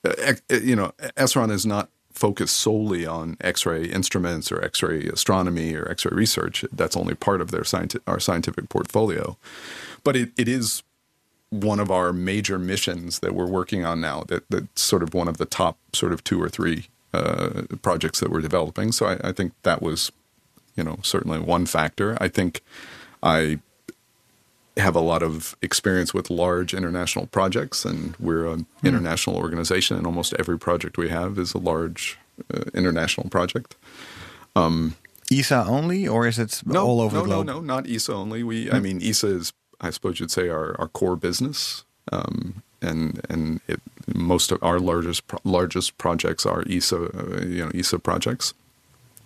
uh, 0.04 0.34
uh, 0.50 0.54
you 0.54 0.76
know 0.76 0.92
SRON 1.16 1.50
is 1.50 1.66
not 1.66 1.88
focused 2.12 2.56
solely 2.56 3.04
on 3.04 3.36
X-ray 3.40 3.86
instruments 3.86 4.52
or 4.52 4.62
X-ray 4.62 5.08
astronomy 5.08 5.74
or 5.74 5.90
X-ray 5.90 6.14
research, 6.14 6.64
that's 6.72 6.96
only 6.96 7.16
part 7.16 7.40
of 7.40 7.50
their 7.50 7.62
scienti- 7.62 8.00
our 8.06 8.20
scientific 8.20 8.68
portfolio, 8.68 9.36
but 10.04 10.14
it, 10.14 10.30
it 10.36 10.46
is 10.46 10.84
one 11.50 11.80
of 11.80 11.90
our 11.90 12.12
major 12.12 12.56
missions 12.56 13.18
that 13.18 13.34
we're 13.34 13.50
working 13.50 13.84
on 13.84 14.00
now. 14.00 14.22
That 14.28 14.44
that's 14.48 14.82
sort 14.82 15.02
of 15.02 15.14
one 15.14 15.26
of 15.26 15.38
the 15.38 15.46
top 15.46 15.78
sort 15.92 16.12
of 16.12 16.22
two 16.22 16.40
or 16.40 16.48
three 16.48 16.86
uh, 17.12 17.62
projects 17.82 18.20
that 18.20 18.30
we're 18.30 18.40
developing. 18.40 18.92
So 18.92 19.06
I, 19.06 19.30
I 19.30 19.32
think 19.32 19.52
that 19.64 19.82
was, 19.82 20.12
you 20.76 20.84
know, 20.84 20.98
certainly 21.02 21.40
one 21.40 21.66
factor. 21.66 22.16
I 22.20 22.28
think 22.28 22.62
I 23.20 23.58
have 24.76 24.96
a 24.96 25.00
lot 25.00 25.22
of 25.22 25.56
experience 25.62 26.12
with 26.12 26.30
large 26.30 26.74
international 26.74 27.26
projects, 27.26 27.84
and 27.84 28.14
we're 28.18 28.46
an 28.46 28.66
international 28.82 29.36
organization, 29.36 29.96
and 29.96 30.06
almost 30.06 30.34
every 30.38 30.58
project 30.58 30.98
we 30.98 31.08
have 31.10 31.38
is 31.38 31.54
a 31.54 31.58
large 31.58 32.18
uh, 32.52 32.62
international 32.74 33.28
project. 33.30 33.76
ESA 35.30 35.64
only, 35.66 36.06
or 36.06 36.26
is 36.26 36.38
it 36.38 36.62
No, 36.66 36.86
all 36.86 37.00
over 37.00 37.16
no, 37.16 37.22
the 37.22 37.26
globe? 37.28 37.46
no, 37.46 37.52
no, 37.54 37.60
not 37.60 37.88
ESA 37.88 38.12
only. 38.12 38.42
We, 38.42 38.70
I 38.70 38.78
mean, 38.80 39.02
ESA 39.02 39.28
is, 39.28 39.52
I 39.80 39.90
suppose 39.90 40.20
you'd 40.20 40.30
say, 40.30 40.48
our, 40.48 40.78
our 40.80 40.88
core 40.88 41.16
business, 41.16 41.84
um, 42.12 42.62
and 42.82 43.20
and 43.30 43.60
it, 43.66 43.80
most 44.14 44.52
of 44.52 44.62
our 44.62 44.78
largest 44.78 45.26
pro- 45.26 45.40
largest 45.44 45.96
projects 45.98 46.44
are 46.44 46.62
ESA, 46.68 46.96
uh, 46.96 47.44
you 47.46 47.64
know, 47.64 47.70
ESA 47.74 47.98
projects. 47.98 48.52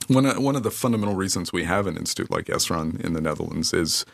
One 0.06 0.24
one 0.42 0.56
of 0.56 0.62
the 0.62 0.70
fundamental 0.70 1.16
reasons 1.16 1.52
we 1.52 1.64
have 1.64 1.86
an 1.86 1.96
institute 1.96 2.30
like 2.30 2.46
SRON 2.46 3.00
in 3.00 3.12
the 3.14 3.20
Netherlands 3.20 3.74
is 3.74 4.06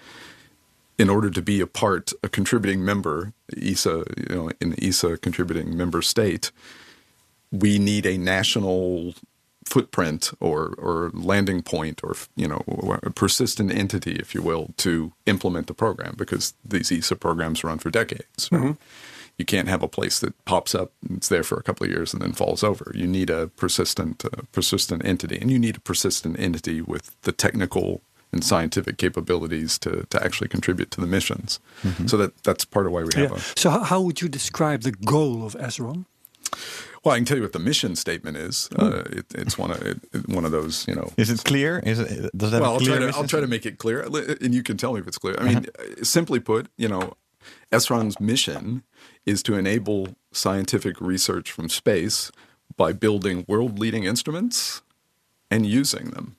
in 0.99 1.11
order 1.11 1.31
to 1.31 1.43
be 1.43 1.61
a 1.61 1.67
part, 1.67 2.13
a 2.23 2.29
contributing 2.29 2.85
member, 2.85 3.33
ESA, 3.61 4.05
you 4.17 4.35
know, 4.35 4.51
in 4.61 4.71
the 4.71 4.89
ESA 4.89 5.19
contributing 5.19 5.77
member 5.77 6.03
state, 6.03 6.53
we 7.51 7.79
need 7.79 8.07
a 8.07 8.17
national 8.17 9.15
footprint 9.65 10.31
or 10.41 10.75
or 10.77 11.11
landing 11.15 11.63
point 11.63 12.01
or 12.05 12.15
you 12.37 12.47
know 12.47 12.63
a 13.03 13.11
persistent 13.11 13.73
entity, 13.73 14.13
if 14.13 14.35
you 14.35 14.43
will, 14.43 14.75
to 14.77 15.13
implement 15.27 15.67
the 15.67 15.75
program 15.75 16.15
because 16.17 16.55
these 16.65 16.93
ESA 16.93 17.17
programs 17.17 17.65
run 17.65 17.79
for 17.79 17.91
decades. 17.91 18.49
right? 18.53 18.77
You 19.39 19.45
can't 19.45 19.67
have 19.69 19.83
a 19.83 19.89
place 19.89 20.21
that 20.21 20.45
pops 20.45 20.77
up 20.77 20.93
and 21.09 21.19
it's 21.19 21.29
there 21.29 21.43
for 21.43 21.59
a 21.59 21.63
couple 21.63 21.85
of 21.85 21.91
years 21.91 22.13
and 22.13 22.23
then 22.23 22.33
falls 22.33 22.63
over. 22.63 22.93
You 22.95 23.09
need 23.09 23.31
a 23.31 23.49
persistent 23.49 24.25
uh, 24.25 24.43
persistent 24.53 25.05
entity, 25.05 25.39
and 25.41 25.51
you 25.51 25.59
need 25.59 25.77
a 25.77 25.81
persistent 25.81 26.39
entity 26.39 26.81
with 26.81 27.21
the 27.23 27.33
technical 27.33 28.01
and 28.35 28.45
scientific 28.45 28.99
capabilities 28.99 29.79
to, 29.79 29.91
to 30.11 30.23
actually 30.23 30.49
contribute 30.49 30.91
to 30.91 31.01
the 31.01 31.07
missions. 31.07 31.61
Mm-hmm. 31.83 32.07
So 32.09 32.17
that 32.19 32.37
that's 32.43 32.65
part 32.65 32.87
of 32.87 32.93
why 32.93 33.03
we 33.05 33.11
have 33.15 33.31
Yeah. 33.31 33.37
a 33.37 33.61
So 33.63 33.71
how, 33.71 33.83
how 33.91 34.01
would 34.01 34.21
you 34.21 34.29
describe 34.29 34.81
the 34.83 34.93
goal 34.93 35.47
of 35.47 35.55
SRON? 35.55 36.05
Well, 37.03 37.15
I 37.15 37.19
can 37.19 37.27
tell 37.27 37.37
you 37.37 37.43
what 37.43 37.53
the 37.53 37.67
mission 37.71 37.97
statement 37.97 38.37
is. 38.37 38.69
Uh, 38.79 39.03
it, 39.19 39.27
it's 39.35 39.57
one 39.59 39.71
of 39.71 39.81
it, 39.83 39.99
one 40.29 40.45
of 40.45 40.53
those, 40.53 40.87
you 40.89 40.95
know. 40.95 41.13
Is 41.17 41.31
it 41.31 41.45
clear? 41.45 41.81
Is 41.93 41.99
it 41.99 42.31
does 42.37 42.51
that 42.51 42.61
Well, 42.63 42.73
I'll 42.73 42.79
clear 42.79 42.99
try 42.99 43.11
to 43.11 43.17
I'll 43.17 43.29
try 43.35 43.41
to 43.41 43.47
make 43.47 43.67
it 43.67 43.77
clear, 43.79 44.01
and 44.45 44.55
you 44.55 44.63
can 44.63 44.77
tell 44.77 44.93
me 44.95 45.01
if 45.01 45.07
it's 45.07 45.19
clear. 45.19 45.37
I 45.39 45.45
mean, 45.45 45.59
uh-huh. 45.59 46.01
uh, 46.01 46.05
simply 46.05 46.41
put, 46.41 46.69
you 46.77 46.89
know, 46.89 47.15
SRON's 47.71 48.19
mission 48.21 48.85
is 49.27 49.43
to 49.43 49.55
enable 49.55 50.17
scientific 50.33 51.01
research 51.01 51.53
from 51.53 51.69
space 51.69 52.33
by 52.77 52.93
building 52.93 53.45
world-leading 53.47 54.05
instruments 54.05 54.83
and 55.51 55.67
using 55.67 56.07
them, 56.11 56.37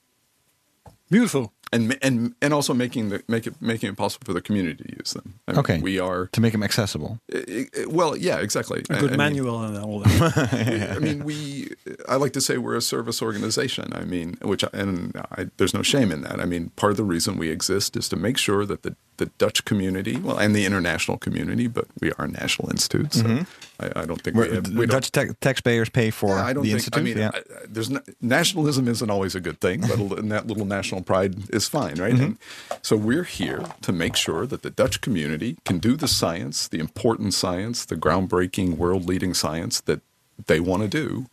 Beautiful. 1.10 1.54
And 1.74 1.98
and 2.02 2.36
and 2.42 2.54
also 2.54 2.74
making 2.74 3.10
the 3.10 3.24
make 3.28 3.48
it 3.48 3.54
making 3.62 3.90
it 3.90 3.98
possible 3.98 4.26
for 4.26 4.34
the 4.34 4.42
community 4.42 4.84
to 4.84 4.96
use 4.98 5.14
them. 5.14 5.40
I 5.48 5.52
mean, 5.52 5.60
Okay. 5.60 5.80
we 5.80 6.00
are 6.00 6.28
to 6.28 6.42
make 6.42 6.52
them 6.52 6.64
accessible? 6.64 7.20
i- 7.34 7.68
i- 7.78 7.86
well, 7.88 8.16
yeah, 8.16 8.38
exactly. 8.38 8.80
A 8.90 8.94
good 9.00 9.04
I 9.06 9.08
mean, 9.10 9.18
manual 9.18 9.64
and 9.64 9.78
all 9.78 10.00
that. 10.00 10.94
I 10.96 11.00
mean, 11.00 11.24
we. 11.24 11.70
I 12.08 12.16
like 12.16 12.34
to 12.34 12.42
say 12.42 12.58
we're 12.58 12.76
a 12.76 12.82
service 12.82 13.22
organization. 13.22 13.92
I 13.94 14.06
mean, 14.06 14.38
which 14.42 14.64
and 14.74 15.12
I, 15.32 15.48
there's 15.58 15.74
no 15.74 15.82
shame 15.84 16.12
in 16.12 16.22
that. 16.22 16.40
I 16.40 16.46
mean, 16.46 16.70
part 16.76 16.92
of 16.92 16.98
the 16.98 17.04
reason 17.04 17.38
we 17.38 17.50
exist 17.50 17.96
is 17.98 18.08
to 18.10 18.16
make 18.16 18.38
sure 18.38 18.66
that 18.66 18.84
the 18.84 18.96
the 19.18 19.28
Dutch 19.38 19.66
community, 19.66 20.18
well, 20.18 20.38
and 20.38 20.56
the 20.56 20.66
international 20.66 21.18
community, 21.18 21.68
but 21.68 21.86
we 22.02 22.12
are 22.14 22.26
a 22.26 22.28
national 22.28 22.70
institute, 22.70 23.14
so 23.14 23.24
mm-hmm. 23.24 23.84
I, 23.84 24.02
I 24.02 24.06
don't 24.06 24.22
think 24.22 24.36
we, 24.36 24.50
have, 24.50 24.68
we 24.70 24.86
Dutch 24.86 25.12
ta- 25.12 25.34
taxpayers 25.42 25.90
pay 25.90 26.12
for 26.12 26.30
yeah, 26.30 26.46
I 26.46 26.54
don't 26.54 26.64
the 26.64 26.70
think. 26.70 26.80
institute. 26.80 27.02
I 27.02 27.04
mean, 27.04 27.18
yeah. 27.18 27.32
I, 27.34 27.42
there's 27.68 27.90
no, 27.90 28.02
nationalism 28.22 28.88
isn't 28.88 29.10
always 29.10 29.36
a 29.36 29.40
good 29.40 29.60
thing, 29.62 29.82
but 29.82 29.98
and 30.20 30.32
that 30.32 30.48
little 30.48 30.66
national 30.66 31.02
pride 31.02 31.50
is 31.54 31.68
fine, 31.68 31.96
right? 31.96 32.14
Mm-hmm. 32.14 32.24
And 32.24 32.38
so 32.82 32.96
we're 32.96 33.24
here 33.24 33.64
to 33.82 33.92
make 33.92 34.16
sure 34.16 34.46
that 34.46 34.62
the 34.62 34.70
Dutch 34.70 35.02
community 35.02 35.58
can 35.66 35.80
do 35.80 35.96
the 35.96 36.08
science, 36.08 36.68
the 36.68 36.80
important 36.80 37.34
science, 37.34 37.86
the 37.86 37.96
groundbreaking, 37.96 38.78
world-leading 38.78 39.34
science 39.34 39.82
that 39.82 40.02
they 40.48 40.60
want 40.60 40.84
to 40.84 40.90
do, 40.90 41.28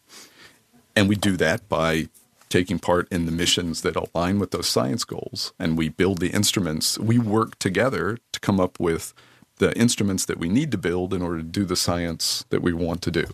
and 0.95 1.09
we 1.09 1.17
do 1.17 1.37
that 1.37 1.69
by 1.69 2.09
taking 2.53 2.79
part 2.79 3.09
in 3.11 3.25
the 3.25 3.33
missions 3.33 3.81
that 3.81 3.97
align 3.97 4.39
with 4.39 4.51
those 4.51 4.69
science 4.69 5.05
goals, 5.05 5.55
and 5.59 5.79
we 5.79 5.89
build 5.89 6.19
the 6.19 6.29
instruments. 6.29 6.99
We 6.99 7.19
work 7.19 7.59
together 7.59 8.19
to 8.33 8.41
come 8.41 8.61
up 8.61 8.79
with 8.79 9.15
the 9.57 9.77
instruments 9.77 10.27
that 10.27 10.39
we 10.39 10.49
need 10.51 10.71
to 10.73 10.79
build 10.79 11.15
in 11.15 11.23
order 11.23 11.39
to 11.39 11.43
do 11.61 11.65
the 11.65 11.77
science 11.77 12.45
that 12.51 12.63
we 12.63 12.73
want 12.75 13.01
to 13.03 13.11
do. 13.11 13.25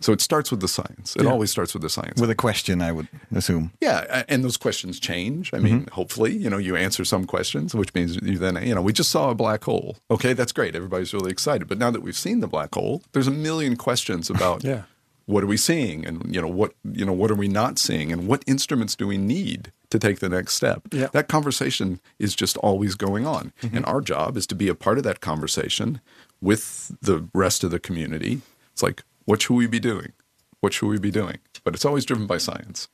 So 0.00 0.12
it 0.12 0.22
starts 0.22 0.50
with 0.50 0.60
the 0.60 0.68
science. 0.68 1.14
It 1.16 1.24
Yeah. 1.24 1.30
always 1.30 1.50
starts 1.50 1.74
with 1.74 1.82
the 1.82 1.90
science. 1.90 2.18
with 2.20 2.30
a 2.30 2.34
question, 2.34 2.80
I 2.80 2.92
would 2.92 3.08
assume. 3.34 3.72
yeah, 3.80 4.24
and 4.26 4.42
those 4.42 4.56
questions 4.56 4.98
change. 4.98 5.50
I 5.52 5.58
mean, 5.58 5.80
mm-hmm. 5.80 5.94
hopefully, 5.94 6.34
you 6.34 6.48
know, 6.48 6.56
you 6.56 6.74
answer 6.76 7.04
some 7.04 7.24
questions, 7.26 7.74
which 7.74 7.92
means 7.94 8.16
you 8.22 8.38
then, 8.38 8.56
you 8.66 8.74
know, 8.74 8.80
we 8.82 8.92
just 8.94 9.10
saw 9.10 9.28
a 9.30 9.34
black 9.34 9.64
hole. 9.64 9.98
Okay, 10.10 10.32
that's 10.32 10.52
great. 10.52 10.74
Everybody's 10.74 11.12
really 11.12 11.30
excited. 11.30 11.68
But 11.68 11.78
now 11.78 11.90
that 11.90 12.02
we've 12.02 12.16
seen 12.16 12.40
the 12.40 12.48
black 12.48 12.74
hole, 12.74 13.02
there's 13.12 13.28
a 13.28 13.36
million 13.48 13.76
questions 13.76 14.30
about 14.30 14.64
Yeah. 14.72 14.82
What 15.26 15.42
are 15.42 15.46
we 15.46 15.56
seeing 15.56 16.06
and 16.06 16.34
you 16.34 16.40
know 16.40 16.48
what 16.48 16.74
you 16.84 17.04
know 17.04 17.12
what 17.12 17.30
are 17.30 17.36
we 17.36 17.48
not 17.48 17.78
seeing 17.78 18.12
and 18.12 18.26
what 18.26 18.42
instruments 18.46 18.96
do 18.96 19.06
we 19.06 19.18
need 19.18 19.72
to 19.92 19.98
take 19.98 20.20
the 20.20 20.28
next 20.28 20.54
step. 20.54 20.82
Yeah. 20.90 21.08
That 21.12 21.28
conversation 21.28 22.00
is 22.18 22.34
just 22.34 22.56
always 22.56 22.94
going 22.94 23.26
on. 23.26 23.52
Mm-hmm. 23.60 23.76
And 23.76 23.86
our 23.86 24.00
job 24.00 24.36
is 24.36 24.46
to 24.48 24.54
be 24.54 24.68
a 24.68 24.74
part 24.74 24.96
of 24.96 25.04
that 25.04 25.20
conversation 25.20 26.00
with 26.40 26.96
the 27.02 27.28
rest 27.34 27.62
of 27.62 27.70
the 27.70 27.78
community. 27.78 28.40
It's 28.72 28.82
like, 28.82 29.04
what 29.26 29.42
should 29.42 29.54
we 29.54 29.66
be 29.66 29.78
doing? 29.78 30.12
What 30.60 30.72
should 30.72 30.88
we 30.88 30.98
be 30.98 31.10
doing? 31.10 31.38
But 31.62 31.74
it's 31.74 31.84
always 31.84 32.06
driven 32.06 32.26
by 32.26 32.38
science. 32.38 32.88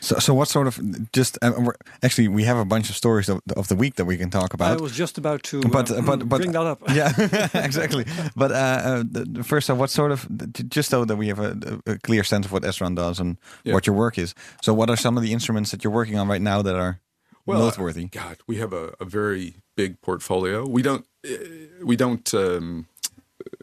So, 0.00 0.18
so 0.18 0.32
what 0.34 0.48
sort 0.48 0.66
of 0.66 0.78
just 1.12 1.38
uh, 1.42 1.52
we're, 1.58 1.74
actually 2.02 2.28
we 2.28 2.44
have 2.44 2.56
a 2.56 2.64
bunch 2.64 2.88
of 2.90 2.96
stories 2.96 3.28
of, 3.28 3.40
of 3.56 3.66
the 3.68 3.74
week 3.74 3.94
that 3.96 4.04
we 4.04 4.16
can 4.16 4.30
talk 4.30 4.54
about. 4.54 4.78
I 4.78 4.80
was 4.82 4.92
just 4.92 5.18
about 5.18 5.42
to 5.44 5.60
but 5.60 5.90
um, 5.90 6.04
but 6.06 6.28
but 6.28 6.38
bring 6.40 6.52
that 6.52 6.66
up. 6.66 6.80
yeah, 6.94 7.12
exactly. 7.64 8.04
But 8.36 8.52
uh, 8.52 8.54
uh, 8.54 9.02
the, 9.10 9.24
the 9.24 9.44
first, 9.44 9.68
uh, 9.70 9.74
what 9.74 9.90
sort 9.90 10.12
of 10.12 10.26
just 10.70 10.90
so 10.90 11.04
that 11.04 11.16
we 11.16 11.28
have 11.28 11.40
a, 11.40 11.80
a 11.86 11.98
clear 11.98 12.22
sense 12.24 12.46
of 12.46 12.52
what 12.52 12.62
SRON 12.62 12.94
does 12.94 13.18
and 13.20 13.36
Yeah. 13.64 13.74
what 13.74 13.86
your 13.86 13.96
work 13.96 14.18
is. 14.18 14.34
So, 14.62 14.72
what 14.72 14.88
are 14.90 14.96
some 14.96 15.16
of 15.16 15.22
the 15.22 15.32
instruments 15.32 15.70
that 15.70 15.82
you're 15.82 15.92
working 15.92 16.18
on 16.18 16.28
right 16.28 16.42
now 16.42 16.62
that 16.62 16.76
are 16.76 17.00
noteworthy? 17.46 18.06
God, 18.06 18.36
we 18.46 18.56
have 18.58 18.72
a, 18.72 18.94
a 19.00 19.04
very 19.04 19.54
big 19.76 20.00
portfolio. 20.00 20.66
We 20.66 20.82
don't 20.82 21.04
uh, 21.26 21.84
we 21.84 21.96
don't 21.96 22.32
um, 22.34 22.86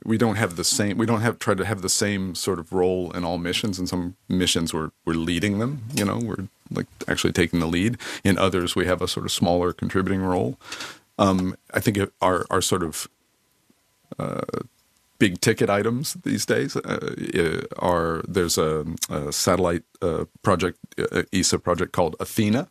we 0.06 0.18
don't 0.18 0.36
have 0.36 0.56
the 0.56 0.64
same 0.64 0.98
we 0.98 1.06
don't 1.06 1.22
have 1.22 1.40
try 1.40 1.54
to 1.56 1.66
have 1.66 1.82
the 1.82 1.90
same 1.90 2.36
sort 2.36 2.60
of 2.60 2.72
role 2.74 3.12
in 3.12 3.26
all 3.26 3.38
missions. 3.38 3.80
In 3.80 3.88
some 3.88 4.16
missions, 4.30 4.74
we're 4.74 4.92
we're 5.06 5.14
leading 5.14 5.60
them. 5.60 5.84
You 5.96 6.06
know, 6.06 6.20
we're 6.20 6.48
like 6.72 6.88
actually 7.08 7.34
taking 7.34 7.60
the 7.60 7.68
lead. 7.68 7.98
In 8.24 8.38
others, 8.38 8.76
we 8.76 8.86
have 8.86 9.02
a 9.02 9.08
sort 9.08 9.26
of 9.26 9.32
smaller 9.32 9.74
contributing 9.74 10.22
role. 10.22 10.58
Um, 11.18 11.56
I 11.74 11.80
think 11.80 11.98
our 12.22 12.46
our 12.50 12.62
sort 12.62 12.84
of 12.84 13.08
big 15.20 15.42
ticket 15.42 15.70
items 15.70 16.16
these 16.24 16.46
days 16.46 16.76
uh, 16.76 17.64
are 17.80 18.24
there's 18.28 18.58
a, 18.58 18.86
a 19.10 19.32
satellite 19.32 19.84
uh, 20.02 20.26
project, 20.44 20.80
uh, 21.00 21.24
ESA 21.34 21.60
project 21.60 21.92
called 21.94 22.16
Athena, 22.20 22.70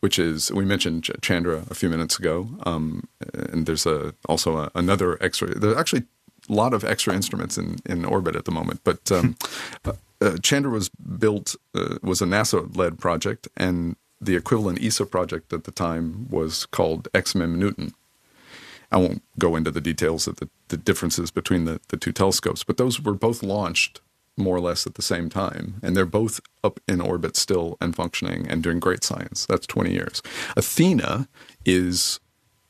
which 0.00 0.18
is 0.18 0.52
we 0.52 0.64
mentioned 0.64 1.10
Chandra 1.22 1.64
a 1.70 1.74
few 1.74 1.88
minutes 1.88 2.18
ago, 2.18 2.48
um, 2.64 3.08
and 3.34 3.66
there's 3.66 3.86
a 3.86 4.14
also 4.28 4.58
a, 4.58 4.70
another 4.74 5.22
X-ray. 5.22 5.54
There's 5.56 5.76
actually 5.76 6.04
lot 6.52 6.74
of 6.74 6.84
X-ray 6.84 7.14
instruments 7.14 7.58
in, 7.58 7.76
in 7.86 8.04
orbit 8.04 8.36
at 8.36 8.44
the 8.44 8.50
moment, 8.50 8.80
but 8.84 9.10
um, 9.12 9.36
uh, 9.84 9.92
uh, 10.20 10.36
Chandra 10.42 10.70
was 10.70 10.88
built 10.88 11.56
uh, 11.74 11.96
was 12.02 12.20
a 12.20 12.26
NASA-led 12.26 12.98
project, 12.98 13.48
and 13.56 13.96
the 14.20 14.36
equivalent 14.36 14.82
ESA 14.82 15.06
project 15.06 15.52
at 15.52 15.64
the 15.64 15.70
time 15.70 16.28
was 16.28 16.66
called 16.66 17.08
XMM 17.12 17.56
Newton. 17.56 17.94
I 18.92 18.98
won't 18.98 19.22
go 19.38 19.56
into 19.56 19.70
the 19.70 19.80
details 19.80 20.26
of 20.26 20.36
the, 20.36 20.48
the 20.68 20.76
differences 20.76 21.30
between 21.30 21.64
the, 21.64 21.80
the 21.88 21.96
two 21.96 22.12
telescopes, 22.12 22.64
but 22.64 22.76
those 22.76 23.00
were 23.00 23.14
both 23.14 23.42
launched 23.42 24.00
more 24.36 24.56
or 24.56 24.60
less 24.60 24.86
at 24.86 24.94
the 24.94 25.02
same 25.02 25.28
time. 25.28 25.74
And 25.82 25.96
they're 25.96 26.06
both 26.06 26.40
up 26.64 26.80
in 26.88 27.00
orbit 27.00 27.36
still 27.36 27.76
and 27.80 27.94
functioning 27.94 28.46
and 28.48 28.62
doing 28.62 28.80
great 28.80 29.04
science. 29.04 29.46
That's 29.46 29.66
20 29.66 29.92
years. 29.92 30.22
Athena 30.56 31.28
is 31.64 32.20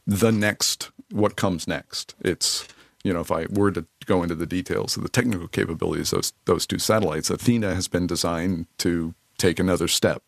the 0.06 0.32
next, 0.32 0.90
what 1.10 1.36
comes 1.36 1.66
next. 1.66 2.14
It's, 2.20 2.66
you 3.04 3.12
know, 3.12 3.20
if 3.20 3.30
I 3.30 3.46
were 3.50 3.70
to 3.72 3.86
go 4.06 4.22
into 4.22 4.34
the 4.34 4.46
details 4.46 4.96
of 4.96 5.02
the 5.02 5.08
technical 5.08 5.48
capabilities 5.48 6.12
of 6.12 6.18
those, 6.18 6.32
those 6.44 6.66
two 6.66 6.78
satellites, 6.78 7.30
Athena 7.30 7.74
has 7.74 7.88
been 7.88 8.06
designed 8.06 8.66
to 8.78 9.14
take 9.38 9.58
another 9.58 9.88
step. 9.88 10.22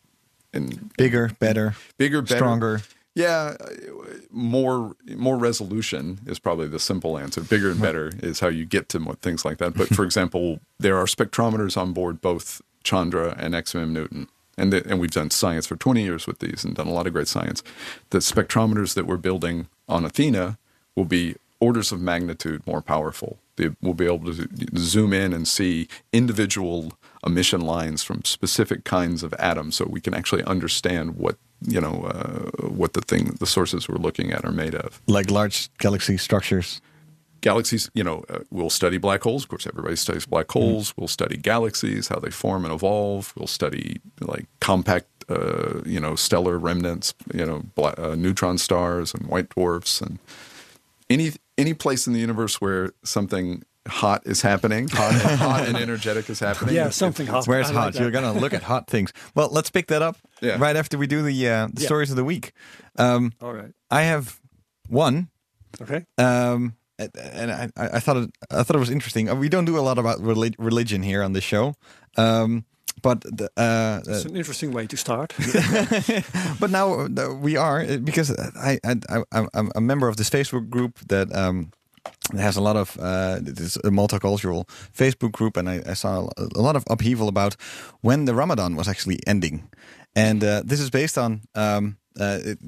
And 0.54 0.90
Bigger, 0.96 1.30
better, 1.38 1.74
bigger, 1.98 2.22
better, 2.22 2.36
stronger. 2.36 2.80
yeah, 3.14 3.56
more 4.30 4.94
more 5.16 5.36
resolution 5.38 6.20
is 6.26 6.38
probably 6.38 6.68
the 6.68 6.78
simple 6.78 7.18
answer. 7.18 7.40
Bigger 7.40 7.70
and 7.70 7.80
better 7.80 8.12
is 8.22 8.40
how 8.40 8.48
you 8.48 8.64
get 8.66 8.88
to 8.90 8.98
mo- 9.00 9.16
things 9.22 9.44
like 9.44 9.58
that. 9.58 9.74
But 9.74 9.88
for 9.94 10.04
example, 10.04 10.60
there 10.78 10.96
are 10.98 11.06
spectrometers 11.06 11.76
on 11.76 11.92
board 11.92 12.20
both 12.20 12.60
Chandra 12.84 13.34
and 13.38 13.54
XMM 13.54 13.90
Newton, 13.90 14.28
and 14.58 14.72
the, 14.72 14.86
and 14.88 15.00
we've 15.00 15.10
done 15.10 15.30
science 15.30 15.66
for 15.66 15.76
20 15.76 16.02
years 16.02 16.26
with 16.26 16.38
these 16.40 16.64
and 16.64 16.74
done 16.74 16.86
a 16.88 16.92
lot 16.92 17.06
of 17.06 17.12
great 17.12 17.28
science. 17.28 17.62
The 18.10 18.18
spectrometers 18.18 18.94
that 18.94 19.06
we're 19.06 19.16
building 19.16 19.68
on 19.88 20.04
Athena 20.04 20.58
will 20.96 21.04
be 21.06 21.36
orders 21.62 21.92
of 21.92 22.00
magnitude 22.00 22.66
more 22.66 22.82
powerful. 22.82 23.38
They 23.56 23.70
will 23.80 23.94
be 23.94 24.06
able 24.06 24.34
to 24.34 24.48
zoom 24.76 25.12
in 25.12 25.32
and 25.32 25.46
see 25.46 25.86
individual 26.12 26.92
emission 27.24 27.60
lines 27.60 28.02
from 28.02 28.24
specific 28.24 28.82
kinds 28.84 29.22
of 29.22 29.32
atoms, 29.38 29.76
so 29.76 29.86
we 29.88 30.00
can 30.00 30.14
actually 30.14 30.44
understand 30.44 31.16
what 31.16 31.36
you 31.74 31.80
know 31.80 31.96
uh, 32.12 32.68
what 32.80 32.94
the 32.94 33.00
thing 33.00 33.36
the 33.38 33.46
sources 33.46 33.88
we're 33.88 34.04
looking 34.08 34.32
at 34.32 34.44
are 34.44 34.56
made 34.64 34.74
of. 34.74 35.00
Like 35.06 35.30
large 35.30 35.70
galaxy 35.78 36.16
structures. 36.16 36.80
Galaxies, 37.42 37.90
you 37.92 38.04
know, 38.04 38.24
uh, 38.28 38.38
we'll 38.50 38.70
study 38.70 38.98
black 38.98 39.22
holes. 39.22 39.42
Of 39.42 39.48
course, 39.48 39.66
everybody 39.66 39.96
studies 39.96 40.26
black 40.26 40.48
holes. 40.50 40.94
We'll 40.96 41.08
study 41.08 41.36
galaxies, 41.36 42.08
how 42.08 42.20
they 42.20 42.30
form 42.30 42.64
and 42.64 42.72
evolve. 42.72 43.32
We'll 43.36 43.48
study 43.48 44.00
like 44.20 44.46
compact, 44.60 45.08
uh, 45.28 45.80
you 45.84 45.98
know, 45.98 46.14
stellar 46.14 46.56
remnants, 46.56 47.14
you 47.34 47.44
know, 47.44 47.58
bla- 47.74 47.98
uh, 47.98 48.14
neutron 48.14 48.58
stars 48.58 49.12
and 49.14 49.26
white 49.26 49.48
dwarfs, 49.48 50.00
and 50.00 50.20
any 51.10 51.32
any 51.58 51.74
place 51.74 52.06
in 52.06 52.12
the 52.12 52.20
universe 52.20 52.60
where 52.60 52.92
something 53.04 53.62
hot 53.88 54.22
is 54.26 54.42
happening, 54.42 54.88
hot, 54.88 55.12
and, 55.12 55.20
hot 55.40 55.66
and 55.68 55.76
energetic 55.76 56.30
is 56.30 56.38
happening. 56.40 56.74
Yeah, 56.74 56.90
something 56.90 57.26
hot. 57.26 57.46
Where's 57.46 57.66
I 57.70 57.74
like 57.74 57.76
hot? 57.84 57.92
that. 57.94 58.00
You're 58.02 58.10
gonna 58.12 58.32
look 58.32 58.54
at 58.54 58.62
hot 58.62 58.86
things. 58.88 59.12
Well, 59.34 59.48
let's 59.50 59.70
pick 59.70 59.88
that 59.88 60.02
up 60.02 60.16
Yeah. 60.40 60.56
right 60.58 60.76
after 60.76 60.96
we 60.98 61.06
do 61.06 61.22
the 61.22 61.48
uh, 61.48 61.66
the 61.72 61.82
Yeah. 61.82 61.86
stories 61.86 62.10
of 62.10 62.16
the 62.16 62.24
week. 62.24 62.52
Um, 62.96 63.32
All 63.40 63.52
right. 63.52 63.72
I 63.90 64.02
have 64.02 64.40
one, 64.88 65.28
Okay. 65.80 66.04
um, 66.18 66.74
and- 66.98 67.10
and 67.16 67.50
I, 67.50 67.70
I 67.76 67.88
I 67.96 68.00
thought 68.00 68.16
it, 68.18 68.30
I 68.50 68.62
thought 68.62 68.76
it 68.76 68.80
was 68.80 68.90
interesting. 68.90 69.28
Uh, 69.28 69.34
We 69.34 69.48
don't 69.48 69.64
do 69.64 69.76
a 69.78 69.80
lot 69.82 69.98
about 69.98 70.20
religion 70.20 71.02
here 71.02 71.22
on 71.22 71.32
this 71.32 71.44
show, 71.44 71.74
um, 72.16 72.64
but 73.00 73.20
the, 73.22 73.50
uh, 73.56 74.00
It's 74.06 74.24
an 74.24 74.36
interesting 74.36 74.72
way 74.72 74.86
to 74.86 74.96
start. 74.96 75.34
but 76.60 76.70
now 76.70 77.06
uh, 77.06 77.34
we 77.40 77.56
are 77.56 77.80
uh, 77.80 77.96
because 77.98 78.30
I, 78.56 78.78
I, 78.84 79.22
I 79.32 79.46
I'm 79.54 79.70
a 79.74 79.80
member 79.80 80.08
of 80.08 80.16
this 80.16 80.30
Facebook 80.30 80.68
group 80.68 80.98
that 81.08 81.34
um 81.34 81.70
that 82.32 82.42
has 82.42 82.56
a 82.56 82.60
lot 82.60 82.76
of 82.76 82.98
uh 82.98 83.38
it 83.46 83.60
is 83.60 83.76
a 83.76 83.90
multicultural 83.90 84.68
Facebook 84.92 85.32
group 85.32 85.56
and 85.56 85.68
I, 85.68 85.82
I 85.90 85.94
saw 85.94 86.28
a 86.36 86.60
lot 86.60 86.76
of 86.76 86.84
upheaval 86.90 87.28
about 87.28 87.56
when 88.00 88.24
the 88.26 88.34
Ramadan 88.34 88.76
was 88.76 88.88
actually 88.88 89.18
ending, 89.26 89.68
and 90.14 90.42
uh, 90.44 90.62
this 90.64 90.80
is 90.80 90.90
based 90.90 91.18
on 91.18 91.40
um 91.54 91.96
uh, 92.20 92.38
it, 92.44 92.58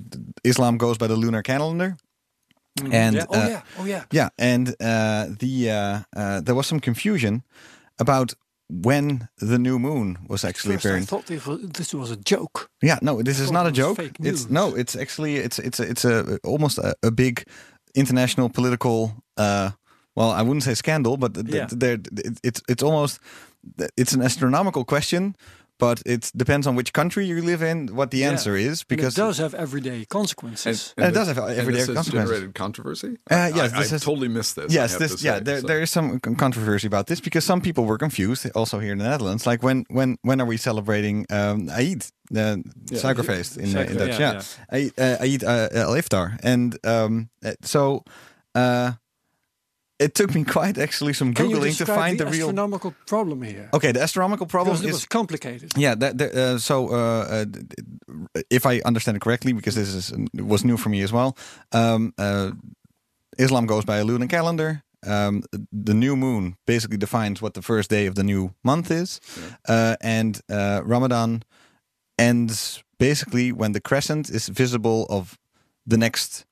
Islam 0.43 0.79
goes 0.79 0.99
by 0.99 1.07
the 1.07 1.17
lunar 1.17 1.43
calendar. 1.43 1.97
And 2.91 3.17
yeah. 3.17 3.27
Oh 3.29 3.41
uh, 3.41 3.49
yeah. 3.49 3.63
Oh 3.79 3.85
yeah. 3.85 4.05
yeah, 4.11 4.29
and 4.37 4.69
uh, 4.81 5.27
the 5.39 5.71
uh, 5.71 6.01
uh, 6.17 6.41
there 6.41 6.55
was 6.55 6.67
some 6.67 6.81
confusion 6.81 7.43
about 7.99 8.35
when 8.69 9.29
the 9.39 9.59
new 9.59 9.79
moon 9.79 10.19
was 10.29 10.45
actually 10.45 10.77
First, 10.79 10.87
I 10.87 11.01
thought 11.01 11.27
this 11.27 11.47
was, 11.47 11.61
this 11.63 11.95
was 11.95 12.11
a 12.11 12.17
joke. 12.17 12.69
Yeah, 12.83 12.99
no, 13.03 13.23
this 13.23 13.39
is 13.41 13.51
not 13.51 13.67
a 13.67 13.73
joke. 13.73 13.97
fake 13.97 14.17
It's 14.21 14.49
no, 14.51 14.75
it's 14.75 14.97
actually 14.97 15.37
it's 15.37 15.59
it's 15.59 15.81
a, 15.81 15.83
it's 15.91 16.05
a 16.05 16.39
almost 16.45 16.79
a, 16.79 16.95
a 17.03 17.11
big 17.11 17.45
international 17.95 18.49
political. 18.49 19.23
Uh, 19.37 19.71
well, 20.17 20.31
I 20.31 20.43
wouldn't 20.43 20.63
say 20.63 20.75
scandal, 20.75 21.17
but 21.17 21.37
Yeah. 21.49 21.67
there 21.71 21.99
it's 22.43 22.63
it's 22.69 22.83
almost 22.83 23.19
it's 23.97 24.15
an 24.15 24.23
astronomical 24.23 24.85
question, 24.85 25.35
but 25.79 26.03
it 26.07 26.31
depends 26.37 26.67
on 26.67 26.77
which 26.77 26.93
country 26.93 27.27
you 27.27 27.43
live 27.43 27.63
in 27.63 27.89
what 27.97 28.11
the 28.11 28.19
Yeah. 28.19 28.31
answer 28.31 28.57
is 28.57 28.81
And 28.83 28.89
because 28.89 29.15
it 29.19 29.21
does 29.21 29.39
have 29.39 29.55
everyday 29.55 29.97
And, 29.99 30.09
consequences. 30.09 30.95
And 30.97 31.07
it 31.07 31.09
thi- 31.11 31.15
does 31.19 31.29
have 31.29 31.39
and 31.39 31.59
everyday 31.59 31.79
this 31.81 31.87
has 31.89 31.97
consequences. 31.97 32.31
generated 32.31 32.55
controversy. 32.55 33.17
Uh, 33.31 33.51
yes, 33.55 33.73
I, 33.73 33.79
this 33.81 33.93
I 33.93 33.97
is- 33.97 34.03
totally 34.03 34.29
missed 34.29 34.55
this. 34.57 34.73
Yes, 34.73 34.97
this 34.97 35.13
say, 35.21 35.27
yeah, 35.29 35.41
there, 35.41 35.61
so- 35.61 35.67
there 35.67 35.83
is 35.83 35.91
some 35.91 36.21
controversy 36.21 36.87
about 36.87 37.07
this 37.07 37.21
because 37.21 37.45
some 37.45 37.61
people 37.61 37.85
were 37.85 37.99
confused. 37.99 38.47
Also 38.55 38.79
here 38.79 38.93
in 38.93 38.99
the 38.99 39.09
Netherlands, 39.09 39.47
like 39.47 39.63
when 39.63 39.85
when 39.91 40.17
when 40.23 40.41
are 40.41 40.47
we 40.47 40.57
celebrating 40.57 41.27
um, 41.31 41.69
Eid, 41.71 42.03
the 42.31 42.63
suikerfeest 42.93 43.57
in, 43.59 43.77
uh, 43.77 43.81
in 43.91 43.97
Dutch? 43.97 44.19
yeah, 44.21 44.33
Yeah, 44.33 44.43
Eid, 44.79 44.93
uh, 44.99 45.17
Eid 45.27 45.43
uh, 45.45 45.69
al 45.89 45.95
Iftar, 45.95 46.39
and 46.43 46.79
um, 46.87 47.29
uh, 47.45 47.53
so 47.63 48.03
uh, 48.55 48.93
it 50.05 50.15
took 50.15 50.35
me 50.35 50.45
quite 50.45 50.79
actually 50.79 51.15
some 51.15 51.35
Can 51.35 51.47
googling 51.47 51.77
to 51.79 51.87
find 51.87 52.19
the, 52.19 52.25
the, 52.25 52.31
real. 52.31 52.49
astronomical 52.49 52.95
problem 53.07 53.43
here? 53.43 53.69
Okay, 53.73 53.93
the 53.93 54.03
astronomical 54.03 54.47
problem 54.47 54.77
because 54.77 54.85
it 54.85 54.89
is 54.89 54.95
was 54.95 55.07
complicated. 55.07 55.73
yeah. 55.77 55.95
That, 55.95 56.19
that, 56.19 56.35
uh, 56.35 56.59
so, 56.59 56.89
uh, 56.89 57.45
uh, 57.45 58.41
if 58.51 58.67
I 58.67 58.81
understand 58.85 59.17
it 59.17 59.21
correctly, 59.21 59.53
because 59.53 59.75
this 59.75 59.95
is 59.95 60.13
was 60.35 60.65
new 60.65 60.77
for 60.77 60.91
me 60.91 61.03
as 61.03 61.13
well, 61.13 61.37
um, 61.73 62.13
uh, 62.19 62.51
Islam 63.39 63.67
goes 63.67 63.85
by 63.85 63.97
a 63.99 64.05
lunar 64.05 64.27
calendar. 64.27 64.83
Um, 65.07 65.43
the 65.71 65.95
new 65.95 66.17
moon 66.17 66.57
basically 66.67 66.97
defines 66.97 67.43
what 67.43 67.53
the 67.55 67.63
first 67.63 67.91
day 67.91 68.07
of 68.07 68.15
the 68.15 68.25
new 68.25 68.55
month 68.63 68.91
is, 68.91 69.21
uh, 69.69 69.97
and 70.01 70.41
uh, 70.49 70.81
Ramadan 70.85 71.43
ends 72.19 72.85
basically 72.99 73.53
when 73.53 73.73
the 73.73 73.81
crescent 73.81 74.31
is 74.31 74.49
visible 74.49 75.07
of 75.09 75.39
the 75.87 75.99
next 75.99 76.47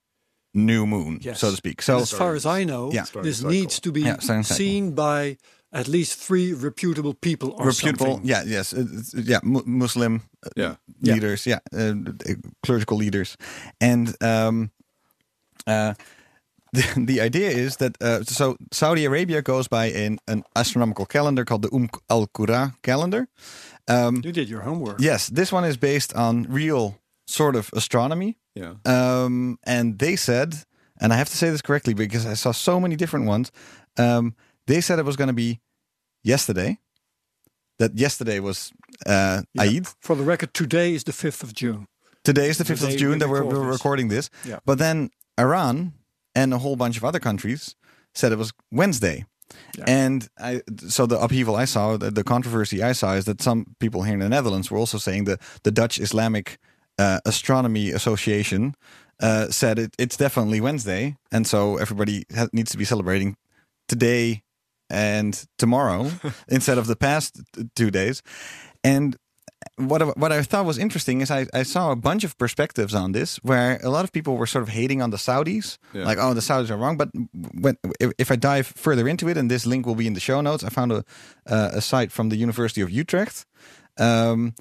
new 0.54 0.86
moon, 0.86 1.18
Yes. 1.22 1.38
so 1.40 1.50
to 1.50 1.56
speak. 1.56 1.82
So, 1.82 1.98
as 1.98 2.10
far 2.12 2.34
as 2.34 2.44
I 2.44 2.64
know, 2.64 2.90
Yeah. 2.92 3.04
This 3.22 3.38
cycle. 3.38 3.50
needs 3.50 3.80
to 3.80 3.92
be 3.92 4.00
Yeah, 4.00 4.18
starting 4.20 4.44
cycle. 4.44 4.56
seen 4.56 4.94
by 4.94 5.36
at 5.72 5.86
least 5.88 6.18
three 6.26 6.52
reputable 6.52 7.14
people 7.14 7.48
or 7.58 7.66
reputable, 7.66 8.06
something. 8.06 8.28
yeah, 8.30 8.44
yes, 8.46 8.72
uh, 8.74 8.84
yeah, 9.14 9.40
mu- 9.42 9.62
Muslim 9.64 10.14
uh, 10.46 10.50
Yeah. 10.56 10.74
Yeah. 11.00 11.14
leaders, 11.14 11.46
yeah, 11.46 11.58
uh, 11.72 11.94
clerical 12.66 12.98
leaders, 12.98 13.36
and 13.80 14.14
um, 14.22 14.70
uh, 15.66 15.94
the, 16.72 17.04
the 17.06 17.20
idea 17.20 17.50
is 17.50 17.76
that 17.76 17.96
uh, 18.02 18.22
so 18.24 18.56
Saudi 18.70 19.04
Arabia 19.06 19.42
goes 19.42 19.68
by 19.68 19.86
an, 20.06 20.18
an 20.26 20.42
astronomical 20.54 21.06
calendar 21.06 21.44
called 21.44 21.62
the 21.62 21.70
Um 21.74 21.88
al 22.08 22.26
Qura 22.26 22.72
calendar. 22.82 23.26
Um, 23.88 24.20
You 24.24 24.32
did 24.32 24.48
your 24.48 24.62
homework. 24.62 25.00
yes, 25.00 25.28
this 25.28 25.52
one 25.52 25.68
is 25.68 25.76
based 25.78 26.14
on 26.14 26.46
real 26.50 26.94
sort 27.26 27.56
of 27.56 27.70
astronomy, 27.72 28.36
Yeah. 28.54 28.74
um, 28.84 29.58
and 29.64 29.98
they 29.98 30.16
said, 30.16 30.54
and 31.00 31.12
I 31.12 31.16
have 31.16 31.28
to 31.30 31.36
say 31.36 31.50
this 31.50 31.62
correctly 31.62 31.94
because 31.94 32.26
I 32.26 32.34
saw 32.34 32.52
so 32.52 32.78
many 32.78 32.96
different 32.96 33.26
ones. 33.26 33.50
Um, 33.98 34.34
they 34.66 34.80
said 34.80 34.98
it 34.98 35.04
was 35.04 35.16
going 35.16 35.28
to 35.28 35.34
be 35.34 35.60
yesterday. 36.22 36.78
That 37.78 37.98
yesterday 37.98 38.38
was 38.40 38.70
uh, 39.06 39.42
Yeah. 39.54 39.62
Eid. 39.62 39.86
For 40.00 40.14
the 40.14 40.22
record, 40.22 40.54
today 40.54 40.94
is 40.94 41.04
the 41.04 41.12
5th 41.12 41.42
of 41.42 41.54
June. 41.54 41.88
Today 42.24 42.48
is 42.48 42.58
the 42.58 42.64
5th 42.64 42.84
of 42.92 42.96
June 42.96 43.12
we 43.12 43.18
that 43.18 43.28
we're, 43.28 43.44
we're 43.44 43.70
recording 43.72 44.08
this. 44.08 44.30
Yeah. 44.44 44.58
But 44.64 44.78
then 44.78 45.10
Iran 45.40 45.94
and 46.34 46.52
a 46.54 46.58
whole 46.58 46.76
bunch 46.76 46.96
of 46.96 47.04
other 47.04 47.18
countries 47.18 47.74
said 48.14 48.30
it 48.32 48.38
was 48.38 48.52
Wednesday. 48.70 49.24
Yeah. 49.76 49.84
And 49.86 50.28
I, 50.38 50.62
so 50.88 51.06
the 51.06 51.18
upheaval 51.18 51.56
I 51.56 51.64
saw, 51.64 51.96
the, 51.96 52.10
the 52.10 52.22
controversy 52.24 52.82
I 52.82 52.92
saw 52.92 53.14
is 53.14 53.24
that 53.24 53.42
some 53.42 53.74
people 53.80 54.02
here 54.04 54.14
in 54.14 54.20
the 54.20 54.28
Netherlands 54.28 54.70
were 54.70 54.78
also 54.78 54.98
saying 54.98 55.24
that 55.24 55.40
the 55.64 55.70
Dutch 55.70 55.98
Islamic 55.98 56.58
uh, 56.98 57.20
Astronomy 57.24 57.90
Association 57.90 58.74
uh, 59.20 59.46
said 59.48 59.78
it, 59.78 59.94
it's 59.98 60.16
definitely 60.16 60.60
Wednesday. 60.60 61.16
And 61.30 61.46
so 61.46 61.76
everybody 61.76 62.24
needs 62.52 62.70
to 62.72 62.78
be 62.78 62.84
celebrating 62.84 63.36
today 63.88 64.42
and 64.90 65.44
tomorrow 65.58 66.10
instead 66.48 66.78
of 66.78 66.86
the 66.86 66.96
past 66.96 67.40
two 67.74 67.90
days. 67.90 68.22
And 68.84 69.16
what 69.76 70.02
I, 70.02 70.06
what 70.06 70.32
I 70.32 70.42
thought 70.42 70.66
was 70.66 70.76
interesting 70.76 71.20
is 71.20 71.30
I, 71.30 71.46
I 71.54 71.62
saw 71.62 71.92
a 71.92 71.96
bunch 71.96 72.24
of 72.24 72.36
perspectives 72.36 72.94
on 72.94 73.12
this 73.12 73.36
where 73.44 73.78
a 73.84 73.90
lot 73.90 74.04
of 74.04 74.10
people 74.12 74.36
were 74.36 74.46
sort 74.46 74.62
of 74.62 74.68
hating 74.70 75.00
on 75.00 75.10
the 75.10 75.16
Saudis, 75.16 75.78
Yeah. 75.94 76.04
like 76.04 76.18
oh 76.20 76.34
the 76.34 76.40
Saudis 76.40 76.70
are 76.70 76.76
wrong. 76.76 76.96
But 76.96 77.10
when 77.54 77.76
if, 78.00 78.12
if 78.18 78.30
I 78.32 78.36
dive 78.36 78.66
further 78.66 79.06
into 79.08 79.28
it, 79.28 79.36
and 79.36 79.48
this 79.50 79.64
link 79.64 79.86
will 79.86 79.94
be 79.94 80.06
in 80.08 80.14
the 80.14 80.20
show 80.20 80.40
notes, 80.40 80.64
I 80.64 80.68
found 80.68 80.90
a 80.92 81.04
uh, 81.46 81.70
a 81.74 81.80
site 81.80 82.10
from 82.10 82.28
the 82.28 82.36
University 82.36 82.80
of 82.82 82.90
Utrecht 82.90 83.46
um, 83.98 84.54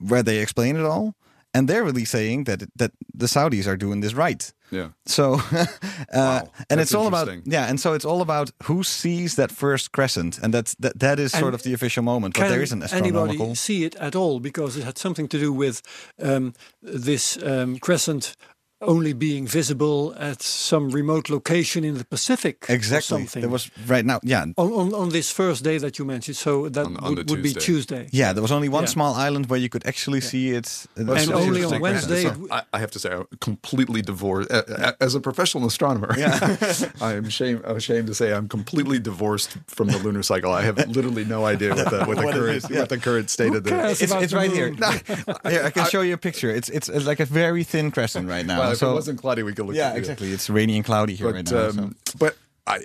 where 0.00 0.22
they 0.24 0.38
explain 0.38 0.74
it 0.76 0.84
all, 0.84 1.14
and 1.54 1.68
they're 1.68 1.84
really 1.84 2.04
saying 2.04 2.44
that 2.44 2.62
that 2.76 2.92
the 3.14 3.26
Saudis 3.26 3.66
are 3.66 3.76
doing 3.76 4.00
this 4.00 4.14
right. 4.14 4.52
Yeah. 4.70 4.88
So, 5.06 5.40
uh, 6.12 6.42
and 6.68 6.80
it's 6.80 6.94
all 6.94 7.06
about 7.06 7.28
yeah, 7.44 7.66
and 7.66 7.80
so 7.80 7.94
it's 7.94 8.04
all 8.04 8.20
about 8.20 8.50
who 8.64 8.82
sees 8.82 9.36
that 9.36 9.50
first 9.50 9.92
crescent, 9.92 10.38
and 10.38 10.52
that's 10.52 10.74
that 10.76 10.98
that 10.98 11.18
is 11.18 11.32
sort 11.32 11.54
of 11.54 11.62
the 11.62 11.72
official 11.72 12.02
moment. 12.02 12.34
But 12.38 12.48
there 12.48 12.62
is 12.62 12.72
an 12.72 12.82
astronomical. 12.82 13.28
anybody 13.28 13.54
see 13.54 13.84
it 13.84 13.96
at 13.96 14.14
all? 14.14 14.40
Because 14.40 14.76
it 14.76 14.84
had 14.84 14.98
something 14.98 15.28
to 15.28 15.38
do 15.38 15.52
with 15.52 15.82
um, 16.18 16.52
this 16.82 17.42
um, 17.42 17.78
crescent 17.78 18.36
Oh. 18.80 18.94
only 18.94 19.12
being 19.12 19.44
visible 19.48 20.14
at 20.18 20.40
some 20.40 20.90
remote 20.90 21.28
location 21.28 21.84
in 21.84 21.98
the 21.98 22.04
Pacific. 22.04 22.64
or 22.70 22.74
Exactly. 22.76 23.02
something. 23.18 23.40
There 23.42 23.50
was 23.50 23.70
right 23.88 24.04
now. 24.04 24.20
Yeah, 24.22 24.42
on, 24.56 24.72
on, 24.72 24.94
on 24.94 25.08
this 25.08 25.32
first 25.32 25.64
day 25.64 25.78
that 25.78 25.98
you 25.98 26.04
mentioned. 26.04 26.36
So 26.36 26.68
that 26.68 26.86
On- 26.86 26.96
on 26.98 27.14
would, 27.16 27.26
the 27.26 27.32
would 27.32 27.42
be 27.42 27.52
Tuesday. 27.54 28.04
Tuesday. 28.04 28.08
yeah. 28.12 28.32
There 28.32 28.42
was 28.42 28.52
only 28.52 28.68
one 28.68 28.84
Yeah. 28.84 28.90
small 28.90 29.14
island 29.14 29.46
where 29.46 29.58
you 29.58 29.68
could 29.68 29.84
actually 29.84 30.20
see 30.20 30.50
it, 30.50 30.86
That's 30.94 31.24
And 31.26 31.32
only 31.32 31.64
on. 31.64 31.80
Wednesday 31.80 32.22
So, 32.22 32.46
I, 32.52 32.62
I 32.72 32.78
have 32.78 32.92
to 32.92 32.98
say, 33.00 33.10
I'm 33.10 33.26
completely 33.40 34.00
divorced. 34.00 34.48
As 35.00 35.14
a 35.16 35.20
professional 35.20 35.66
astronomer, 35.66 36.14
I 37.00 37.14
am 37.14 37.24
ashamed, 37.24 37.62
I'm 37.66 37.76
ashamed 37.76 38.06
to 38.06 38.14
say 38.14 38.32
I'm 38.32 38.46
completely 38.48 39.00
divorced 39.00 39.56
from 39.66 39.88
the 39.88 39.98
lunar 39.98 40.22
cycle. 40.22 40.52
I 40.52 40.62
have 40.62 40.76
literally 40.88 41.24
no 41.24 41.44
idea 41.46 41.74
what 41.74 41.90
the, 41.90 42.04
what 42.04 42.16
the 42.16 42.24
What 42.26 42.34
current 42.34 42.56
is, 42.64 42.70
yeah. 42.70 42.78
what 42.80 42.88
the 42.90 42.98
current 42.98 43.28
state 43.30 43.54
of 43.54 43.64
the. 43.64 43.70
cares? 43.70 44.00
It's, 44.02 44.12
it's 44.12 44.30
the 44.32 44.36
right 44.38 44.52
here. 44.52 44.70
moon. 44.70 44.78
here. 45.50 45.62
I 45.64 45.70
can 45.70 45.86
show 45.86 46.02
you 46.02 46.14
a 46.14 46.18
picture. 46.18 46.50
It's 46.50 46.68
it's, 46.68 46.88
it's 46.88 47.06
like 47.06 47.18
a 47.18 47.24
very 47.24 47.64
thin 47.64 47.90
crescent 47.90 48.28
right 48.28 48.46
now. 48.46 48.60
Well, 48.60 48.67
if 48.72 48.78
so 48.78 48.90
it 48.90 48.94
wasn't 48.94 49.20
cloudy, 49.20 49.42
we 49.42 49.52
could 49.52 49.66
look. 49.66 49.76
yeah, 49.76 49.88
at 49.90 49.96
it. 49.96 50.00
exactly. 50.00 50.30
It's 50.32 50.48
rainy 50.50 50.76
and 50.76 50.84
cloudy 50.84 51.14
here 51.14 51.28
But 51.28 51.34
right 51.34 51.44
now. 51.44 51.70
so. 51.70 51.82
um, 51.82 51.96
but 52.18 52.36
I 52.66 52.84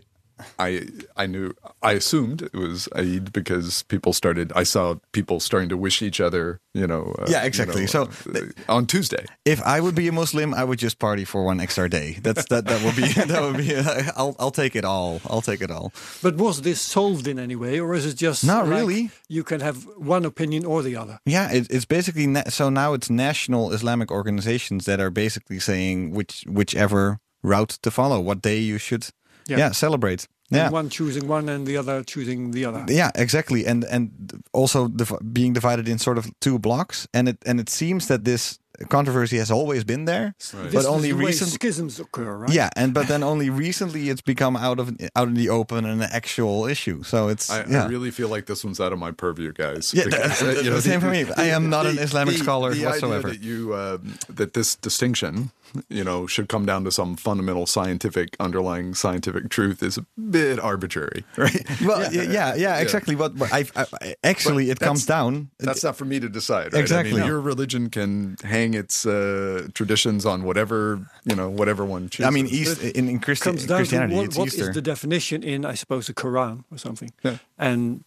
I 0.59 0.87
I 1.15 1.25
knew 1.27 1.53
I 1.81 1.93
assumed 1.93 2.41
it 2.41 2.53
was 2.53 2.87
Eid 2.95 3.31
because 3.33 3.83
people 3.83 4.13
started. 4.13 4.51
I 4.55 4.63
saw 4.63 4.95
people 5.11 5.39
starting 5.39 5.69
to 5.69 5.77
wish 5.77 6.01
each 6.01 6.19
other. 6.21 6.59
You 6.73 6.87
know. 6.87 7.13
uh, 7.19 7.25
Yeah, 7.29 7.41
you 7.41 7.47
exactly. 7.47 7.81
know, 7.81 7.87
So 7.87 8.09
uh, 8.35 8.39
on 8.67 8.85
Tuesday. 8.87 9.25
If 9.45 9.61
I 9.61 9.79
would 9.79 9.95
be 9.95 10.07
a 10.07 10.11
Muslim, 10.11 10.53
I 10.53 10.63
would 10.63 10.79
just 10.79 10.97
party 10.99 11.25
for 11.25 11.43
one 11.45 11.59
extra 11.59 11.87
day. 11.89 12.17
That's 12.23 12.45
that. 12.49 12.65
That 12.65 12.81
would 12.83 12.95
be. 12.95 13.07
That 13.33 13.41
would 13.41 13.57
be. 13.57 13.75
I'll. 14.17 14.35
I'll 14.39 14.51
take 14.51 14.75
it 14.75 14.85
all. 14.85 15.19
I'll 15.29 15.41
take 15.41 15.61
it 15.61 15.71
all. 15.71 15.91
But 16.21 16.35
was 16.37 16.61
this 16.61 16.81
solved 16.81 17.27
in 17.27 17.37
any 17.39 17.55
way, 17.55 17.79
or 17.79 17.93
is 17.95 18.05
it 18.05 18.15
just 18.17 18.43
Not 18.43 18.67
like 18.67 18.79
really. 18.79 19.11
You 19.29 19.43
can 19.43 19.59
have 19.61 19.87
one 19.97 20.25
opinion 20.25 20.65
or 20.65 20.81
the 20.83 20.95
other. 20.95 21.19
Yeah, 21.25 21.51
it, 21.51 21.67
it's 21.69 21.85
basically 21.85 22.27
na- 22.27 22.49
so 22.49 22.69
now 22.69 22.93
it's 22.93 23.09
national 23.09 23.71
Islamic 23.73 24.11
organizations 24.11 24.85
that 24.85 24.99
are 24.99 25.11
basically 25.11 25.59
saying 25.59 26.11
which 26.15 26.43
whichever 26.47 27.19
route 27.43 27.77
to 27.81 27.91
follow, 27.91 28.19
what 28.21 28.41
day 28.41 28.57
you 28.59 28.77
should, 28.79 29.09
Yeah. 29.47 29.57
yeah, 29.57 29.71
celebrate. 29.73 30.27
Yeah, 30.57 30.69
one 30.69 30.89
choosing 30.89 31.27
one 31.27 31.49
and 31.49 31.65
the 31.67 31.77
other 31.77 32.03
choosing 32.03 32.51
the 32.51 32.65
other. 32.65 32.85
yeah, 32.87 33.11
exactly, 33.15 33.65
and 33.65 33.83
and 33.85 34.09
also 34.53 34.87
div- 34.87 35.33
being 35.33 35.53
divided 35.53 35.87
in 35.87 35.97
sort 35.99 36.17
of 36.17 36.25
two 36.39 36.59
blocks, 36.59 37.07
and 37.13 37.27
it 37.29 37.37
and 37.45 37.59
it 37.59 37.69
seems 37.69 38.07
that 38.07 38.23
this 38.23 38.59
controversy 38.89 39.37
has 39.37 39.51
always 39.51 39.83
been 39.83 40.05
there, 40.05 40.35
This 40.39 40.51
but 40.53 40.79
is 40.79 40.85
only 40.85 41.11
the 41.11 41.17
recent. 41.17 41.51
schisms 41.51 41.99
occur, 41.99 42.35
right? 42.37 42.51
Yeah, 42.53 42.69
and 42.75 42.93
but 42.93 43.07
then 43.07 43.23
only 43.23 43.49
recently 43.49 44.09
it's 44.09 44.21
become 44.21 44.55
out 44.55 44.79
of 44.79 44.95
out 45.15 45.27
in 45.27 45.33
the 45.35 45.49
open 45.49 45.85
and 45.85 46.01
an 46.01 46.09
actual 46.11 46.65
issue. 46.65 47.03
So 47.03 47.27
it's 47.27 47.49
I, 47.49 47.65
yeah. 47.65 47.83
I 47.85 47.87
really 47.87 48.11
feel 48.11 48.29
like 48.29 48.45
this 48.47 48.63
one's 48.63 48.79
out 48.79 48.93
of 48.93 48.99
my 48.99 49.11
purview, 49.11 49.53
guys. 49.53 49.93
Yeah, 49.93 50.05
Because, 50.05 50.39
the- 50.39 50.49
uh, 50.59 50.61
you 50.63 50.69
know, 50.69 50.75
the 50.77 50.81
same 50.81 50.99
for 51.01 51.09
me. 51.09 51.25
I 51.37 51.45
am 51.45 51.69
not 51.69 51.85
an 51.85 51.97
Islamic 51.99 52.35
the- 52.35 52.43
scholar 52.43 52.73
the 52.73 52.85
whatsoever. 52.85 53.29
Idea 53.29 53.39
that 53.39 53.45
you 53.45 53.75
um, 53.75 54.17
that 54.29 54.53
this 54.53 54.75
distinction, 54.75 55.51
you 55.89 56.03
know, 56.03 56.27
should 56.27 56.49
come 56.49 56.65
down 56.65 56.83
to 56.85 56.91
some 56.91 57.15
fundamental 57.15 57.65
scientific 57.65 58.35
underlying 58.39 58.93
scientific 58.95 59.49
truth 59.49 59.81
is 59.83 59.97
a 59.97 60.05
bit 60.19 60.59
arbitrary, 60.59 61.23
right? 61.37 61.65
well, 61.85 62.11
yeah, 62.13 62.23
yeah, 62.23 62.55
yeah, 62.55 62.77
exactly. 62.79 63.15
But, 63.15 63.37
but 63.37 63.51
I, 63.53 63.65
I 63.75 64.15
actually 64.23 64.69
it 64.69 64.79
comes 64.79 65.05
down. 65.05 65.49
That's 65.59 65.83
not 65.83 65.95
for 65.95 66.05
me 66.05 66.19
to 66.19 66.29
decide. 66.29 66.73
Right? 66.73 66.75
I 66.75 66.79
Exactly. 66.79 67.15
mean, 67.19 67.25
your 67.25 67.39
religion 67.41 67.89
can 67.89 68.37
hang 68.43 68.62
its 68.73 69.05
uh, 69.05 69.67
traditions 69.73 70.25
on 70.25 70.43
whatever 70.47 70.99
you 71.29 71.35
know, 71.35 71.49
whatever 71.59 71.83
one 71.95 72.03
chooses. 72.09 72.27
I 72.29 72.31
mean, 72.37 72.47
East 72.47 72.81
in, 72.99 73.09
in 73.09 73.19
Christi- 73.19 73.43
comes 73.49 73.65
down 73.65 73.77
Christianity, 73.79 74.15
what, 74.15 74.25
it's 74.27 74.37
what 74.37 74.47
is 74.47 74.53
Easter. 74.55 74.73
the 74.73 74.81
definition 74.93 75.43
in, 75.43 75.65
I 75.73 75.75
suppose, 75.75 76.03
the 76.07 76.13
Quran 76.13 76.63
or 76.71 76.77
something. 76.77 77.11
Yeah. 77.23 77.37
And 77.57 78.03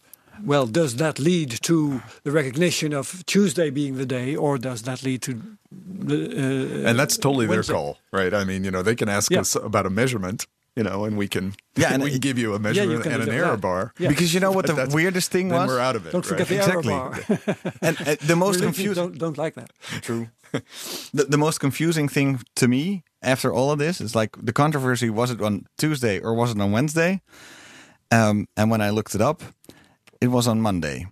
well, 0.51 0.67
does 0.67 0.95
that 0.97 1.15
lead 1.19 1.49
to 1.69 2.01
the 2.23 2.31
recognition 2.31 2.93
of 2.93 3.23
Tuesday 3.25 3.69
being 3.71 3.97
the 3.97 4.05
day, 4.05 4.35
or 4.35 4.57
does 4.59 4.81
that 4.83 4.99
lead 5.03 5.21
to 5.27 5.31
the? 5.71 6.17
Uh, 6.85 6.89
and 6.89 6.97
that's 6.99 7.17
totally 7.17 7.47
their 7.47 7.63
call, 7.63 7.97
right? 8.11 8.33
I 8.33 8.43
mean, 8.45 8.63
you 8.63 8.71
know, 8.71 8.83
they 8.83 8.95
can 8.95 9.09
ask 9.09 9.31
Yeah. 9.31 9.41
us 9.41 9.55
about 9.55 9.85
a 9.85 9.89
measurement, 9.89 10.45
you 10.75 10.83
know, 10.83 11.05
and 11.05 11.17
we 11.17 11.27
can, 11.27 11.55
Yeah, 11.75 11.91
and 11.93 12.03
we 12.03 12.11
can 12.11 12.19
give 12.19 12.37
you 12.37 12.53
a 12.53 12.59
measurement 12.59 13.01
can 13.03 13.13
and 13.13 13.23
an 13.23 13.29
error 13.31 13.51
that. 13.57 13.61
bar. 13.61 13.93
Yeah. 13.97 14.09
because 14.09 14.31
you 14.33 14.39
know 14.39 14.51
what 14.51 14.67
the 14.67 14.87
weirdest 14.93 15.31
thing 15.31 15.49
Then 15.49 15.61
was, 15.61 15.69
we're 15.69 15.79
out 15.79 15.95
of 15.95 16.05
it. 16.05 16.11
don't 16.11 16.23
forget 16.25 16.49
right? 16.51 16.59
the 16.59 16.65
Exactly. 16.65 16.93
error 16.93 17.09
bar. 17.65 17.73
and 17.81 17.97
uh, 18.01 18.15
the 18.21 18.35
most 18.35 18.59
Religions 18.59 18.77
confusing. 18.77 18.93
don't 19.03 19.17
don't 19.17 19.37
like 19.39 19.55
that. 19.55 19.71
True. 20.03 20.27
the, 21.13 21.25
the 21.29 21.37
most 21.37 21.59
confusing 21.59 22.07
thing 22.07 22.41
to 22.55 22.67
me 22.67 23.03
after 23.21 23.53
all 23.53 23.71
of 23.71 23.79
this 23.79 24.01
is 24.01 24.15
like 24.15 24.35
the 24.41 24.53
controversy 24.53 25.09
was 25.09 25.31
it 25.31 25.41
on 25.41 25.65
Tuesday 25.77 26.19
or 26.19 26.33
was 26.33 26.51
it 26.51 26.61
on 26.61 26.71
Wednesday? 26.71 27.21
Um, 28.11 28.47
and 28.55 28.71
when 28.71 28.81
I 28.81 28.89
looked 28.89 29.15
it 29.15 29.21
up, 29.21 29.41
it 30.21 30.27
was 30.27 30.47
on 30.47 30.61
Monday. 30.61 31.07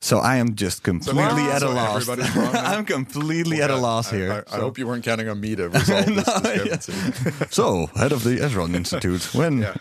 So 0.00 0.18
I 0.18 0.36
am 0.36 0.54
just 0.54 0.84
completely 0.84 1.22
Wow. 1.42 1.50
at 1.50 1.56
a 1.56 1.66
So 1.66 1.72
loss. 1.72 2.06
wrong? 2.06 2.20
I'm 2.54 2.84
completely 2.84 3.60
at 3.60 3.70
a 3.70 3.76
loss 3.76 4.12
I- 4.12 4.16
here. 4.16 4.32
I, 4.32 4.38
I 4.54 4.56
So- 4.56 4.60
hope 4.62 4.78
you 4.78 4.86
weren't 4.86 5.04
counting 5.04 5.28
on 5.28 5.40
me 5.40 5.56
to 5.56 5.68
resolve 5.70 6.06
this 6.14 6.24
discrepancy. 6.24 7.44
So, 7.50 7.86
head 7.96 8.12
of 8.12 8.22
the 8.22 8.36
SRON 8.40 8.74
Institute, 8.76 9.34
when 9.34 9.58
Yeah. 9.62 9.74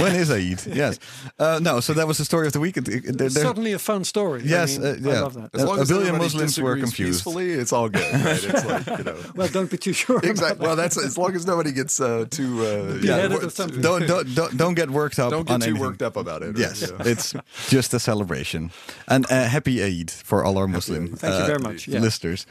when 0.00 0.14
is 0.14 0.30
Eid? 0.30 0.64
Yes. 0.74 0.98
Uh, 1.38 1.58
no, 1.62 1.80
so 1.80 1.92
that 1.92 2.06
was 2.06 2.16
the 2.16 2.24
story 2.24 2.46
of 2.46 2.54
the 2.54 2.60
week. 2.60 2.78
It- 2.78 2.88
it- 2.88 3.04
there- 3.18 3.28
there- 3.28 3.44
Certainly 3.44 3.72
a 3.74 3.78
fun 3.78 4.04
story. 4.04 4.40
Yes, 4.42 4.78
I, 4.78 4.80
mean, 4.80 5.06
uh, 5.06 5.10
yeah. 5.10 5.16
I 5.18 5.20
love 5.20 5.34
that. 5.34 5.50
As 5.54 5.64
long 5.64 5.78
A 5.78 5.82
as 5.82 5.88
billion 5.88 6.16
Muslims 6.16 6.58
were 6.58 6.76
confused. 6.78 7.18
Peacefully, 7.20 7.50
it's 7.52 7.72
all 7.74 7.90
good, 7.90 8.10
right? 8.24 8.42
It's 8.44 8.64
like 8.64 8.86
you 8.98 9.04
know. 9.04 9.16
Well, 9.36 9.48
don't 9.48 9.70
be 9.70 9.76
too 9.76 9.92
sure. 9.92 10.16
about 10.16 10.30
Exactly. 10.30 10.66
Well, 10.66 10.76
that's 10.76 10.96
as 10.96 11.18
long 11.18 11.36
as 11.36 11.44
nobody 11.46 11.72
gets 11.72 12.00
uh, 12.00 12.24
too 12.30 12.64
uh, 12.64 13.00
Beheaded 13.02 13.32
what- 13.32 13.44
or 13.44 13.50
something. 13.50 13.82
don't, 13.82 14.06
don't 14.06 14.34
don't 14.34 14.56
don't 14.56 14.74
get 14.74 14.88
worked 14.90 15.18
up. 15.18 15.30
Don't 15.30 15.46
get 15.46 15.54
on 15.54 15.60
too 15.60 15.66
anything. 15.66 15.82
worked 15.82 16.00
up 16.02 16.16
about 16.16 16.42
it. 16.42 16.56
Yes, 16.56 16.82
it's 17.00 17.34
just 17.68 17.92
a 17.92 17.98
celebration. 18.00 18.70
And 19.08 19.26
happy 19.44 19.82
Eid 19.82 20.10
for 20.10 20.44
all 20.44 20.58
our 20.58 20.68
Muslim 20.68 21.16
Thank 21.16 21.34
you 21.34 21.42
uh, 21.42 21.46
very 21.46 21.58
much. 21.58 21.88
Yeah. 21.88 22.00
listeners. 22.00 22.46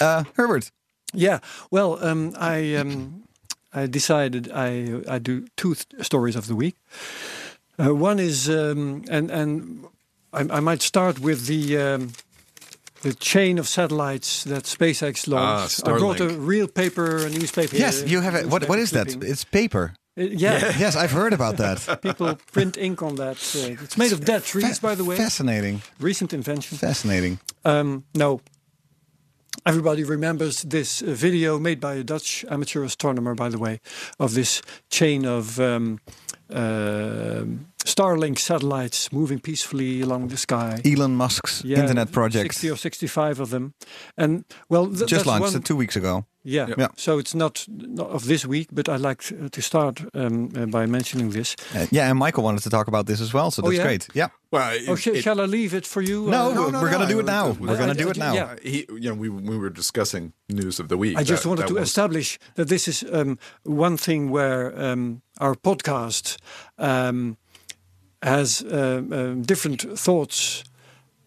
Uh, 0.00 0.24
Herbert, 0.34 0.70
Yeah, 1.12 1.38
well, 1.70 2.04
um, 2.04 2.34
I 2.36 2.74
um, 2.74 3.24
I 3.72 3.86
decided 3.86 4.50
I 4.52 5.02
I 5.08 5.18
do 5.18 5.46
two 5.56 5.74
th- 5.74 6.04
stories 6.04 6.36
of 6.36 6.46
the 6.46 6.56
week. 6.56 6.76
Uh, 7.78 7.94
one 7.94 8.18
is 8.18 8.48
um, 8.48 9.04
and 9.10 9.30
and 9.30 9.86
I, 10.32 10.40
I 10.58 10.60
might 10.60 10.82
start 10.82 11.18
with 11.20 11.46
the. 11.46 11.78
Um, 11.78 12.12
the 13.02 13.12
chain 13.12 13.58
of 13.58 13.68
satellites 13.68 14.44
that 14.44 14.64
SpaceX 14.64 15.28
launched. 15.28 15.86
I 15.86 15.98
brought 15.98 16.20
a 16.20 16.28
real 16.28 16.66
paper, 16.66 17.18
a 17.18 17.28
newspaper. 17.28 17.76
yes, 17.76 18.02
you 18.06 18.22
have 18.22 18.34
it. 18.34 18.46
What 18.48 18.66
what 18.66 18.78
is 18.78 18.92
that? 18.92 19.22
It's 19.22 19.44
paper. 19.44 19.92
Uh, 20.16 20.22
yeah, 20.22 20.72
Yes, 20.78 20.96
I've 20.96 21.10
heard 21.12 21.32
about 21.32 21.56
that. 21.56 21.98
people 22.02 22.36
print 22.52 22.76
ink 22.76 23.02
on 23.02 23.16
that. 23.16 23.36
Uh, 23.54 23.82
it's 23.84 23.96
made 23.96 24.12
of 24.12 24.24
dead 24.24 24.44
trees, 24.44 24.78
by 24.78 24.94
the 24.94 25.04
way. 25.04 25.16
Fascinating, 25.16 25.82
Recent 26.00 26.32
invention. 26.32 26.78
fascinating. 26.78 27.38
Um, 27.64 28.04
no. 28.14 28.40
Everybody 29.66 30.04
remembers 30.04 30.62
this 30.62 31.00
uh, 31.02 31.06
video 31.06 31.58
made 31.58 31.80
by 31.80 31.94
a 31.94 32.04
Dutch 32.04 32.44
amateur 32.50 32.84
astronomer, 32.84 33.34
by 33.34 33.48
the 33.48 33.58
way, 33.58 33.80
of 34.18 34.34
this 34.34 34.62
chain 34.90 35.24
of 35.24 35.58
um, 35.58 36.00
um 36.50 37.66
Starlink 37.84 38.38
satellites 38.38 39.12
moving 39.12 39.38
peacefully 39.40 40.00
along 40.00 40.28
the 40.28 40.36
sky. 40.36 40.80
Elon 40.84 41.16
Musk's 41.16 41.62
Yeah, 41.64 41.80
internet 41.80 42.10
project 42.12 42.54
60 42.54 42.70
or 42.70 42.76
65 42.76 43.40
of 43.40 43.50
them. 43.50 43.74
And, 44.16 44.44
well, 44.70 44.86
th- 44.86 45.00
just 45.00 45.10
that's 45.10 45.26
launched 45.26 45.52
one, 45.54 45.62
two 45.62 45.76
weeks 45.76 45.94
ago. 45.96 46.24
yeah. 46.44 46.68
Yeah. 46.78 46.88
So 46.96 47.18
it's 47.18 47.34
not, 47.34 47.66
not 47.68 48.08
of 48.10 48.24
this 48.24 48.46
week, 48.46 48.68
but 48.72 48.88
I'd 48.88 49.00
like 49.00 49.22
to, 49.24 49.48
to 49.50 49.60
start 49.60 50.00
um, 50.14 50.50
uh, 50.56 50.64
by 50.66 50.86
mentioning 50.86 51.30
this. 51.32 51.56
Uh, 51.74 51.86
yeah, 51.90 52.08
and 52.10 52.18
Michael 52.18 52.42
wanted 52.44 52.62
to 52.62 52.70
talk 52.70 52.88
about 52.88 53.04
this 53.06 53.20
as 53.20 53.34
well, 53.34 53.50
so 53.50 53.62
Oh, 53.62 53.66
that's 53.68 53.76
yeah? 53.78 53.84
great. 53.84 54.08
Yeah. 54.14 54.28
Well, 54.50 54.72
it- 54.74 54.88
Oh, 54.88 54.96
sh- 54.96 55.08
it- 55.08 55.22
shall 55.22 55.40
I 55.40 55.44
leave 55.44 55.74
it 55.74 55.86
for 55.86 56.00
you? 56.00 56.26
No, 56.30 56.52
Uh, 56.52 56.80
we're 56.80 56.90
gonna 56.90 57.06
do 57.08 57.18
it 57.20 57.26
now. 57.26 57.50
We're 57.60 57.76
gonna 57.76 57.94
do 57.94 58.08
it 58.08 58.16
now. 58.16 58.32
yeah. 58.32 58.54
he, 58.62 58.86
you 58.88 59.08
know, 59.10 59.14
we 59.14 59.28
we 59.28 59.58
were 59.58 59.70
discussing 59.70 60.32
news 60.48 60.80
of 60.80 60.88
the 60.88 60.96
week. 60.96 61.18
I 61.18 61.22
just 61.22 61.42
That- 61.42 61.48
wanted 61.50 61.62
that 61.64 61.68
to 61.74 61.80
was- 61.80 61.88
establish 61.88 62.38
that 62.54 62.68
this 62.68 62.88
is 62.88 63.04
um, 63.12 63.36
one 63.64 63.96
thing 63.98 64.30
where 64.30 64.72
um, 64.80 65.20
our 65.38 65.54
podcast 65.54 66.36
um, 66.78 67.36
has 68.24 68.62
um, 68.70 69.12
um, 69.12 69.42
different 69.42 69.82
thoughts 69.98 70.64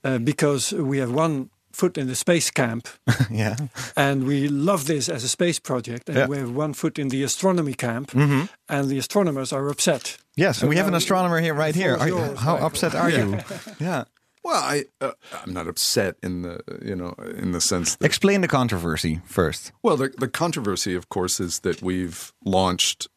uh, 0.03 0.17
because 0.19 0.73
we 0.73 0.99
have 0.99 1.11
one 1.15 1.49
foot 1.71 1.97
in 1.97 2.07
the 2.07 2.15
space 2.15 2.51
camp 2.51 2.87
yeah. 3.31 3.55
and 3.95 4.23
we 4.25 4.47
love 4.47 4.85
this 4.85 5.09
as 5.09 5.23
a 5.23 5.27
space 5.27 5.59
project, 5.59 6.09
and 6.09 6.17
Yeah. 6.17 6.27
we 6.29 6.37
have 6.37 6.55
one 6.57 6.73
foot 6.73 6.97
in 6.99 7.09
the 7.09 7.23
astronomy 7.23 7.73
camp, 7.75 8.11
Mm-hmm. 8.11 8.45
and 8.67 8.89
the 8.89 8.97
astronomers 8.97 9.53
are 9.53 9.69
upset. 9.69 10.17
Yes, 10.35 10.61
and 10.61 10.69
we 10.69 10.77
have 10.77 10.87
an 10.87 10.95
astronomer 10.95 11.39
here 11.41 11.53
right 11.53 11.75
here. 11.75 11.95
Are 11.99 12.07
yours, 12.07 12.39
how 12.39 12.53
Michael. 12.53 12.67
upset 12.67 12.95
are 12.95 13.09
you? 13.11 13.39
yeah. 13.79 14.03
Well, 14.43 14.63
I 14.63 14.85
uh, 15.01 15.11
I'm 15.43 15.53
not 15.53 15.67
upset 15.67 16.15
in 16.23 16.41
the 16.43 16.59
you 16.81 16.95
know 16.95 17.13
in 17.37 17.51
the 17.51 17.59
sense 17.61 17.95
that 17.97 18.05
Explain 18.05 18.41
the 18.41 18.47
controversy 18.47 19.19
first. 19.25 19.71
well 19.83 19.97
the 19.97 20.09
the 20.21 20.27
controversy 20.29 20.95
of 20.97 21.05
course 21.09 21.43
is 21.43 21.59
that 21.59 21.81
we've 21.81 22.31
launched 22.45 23.07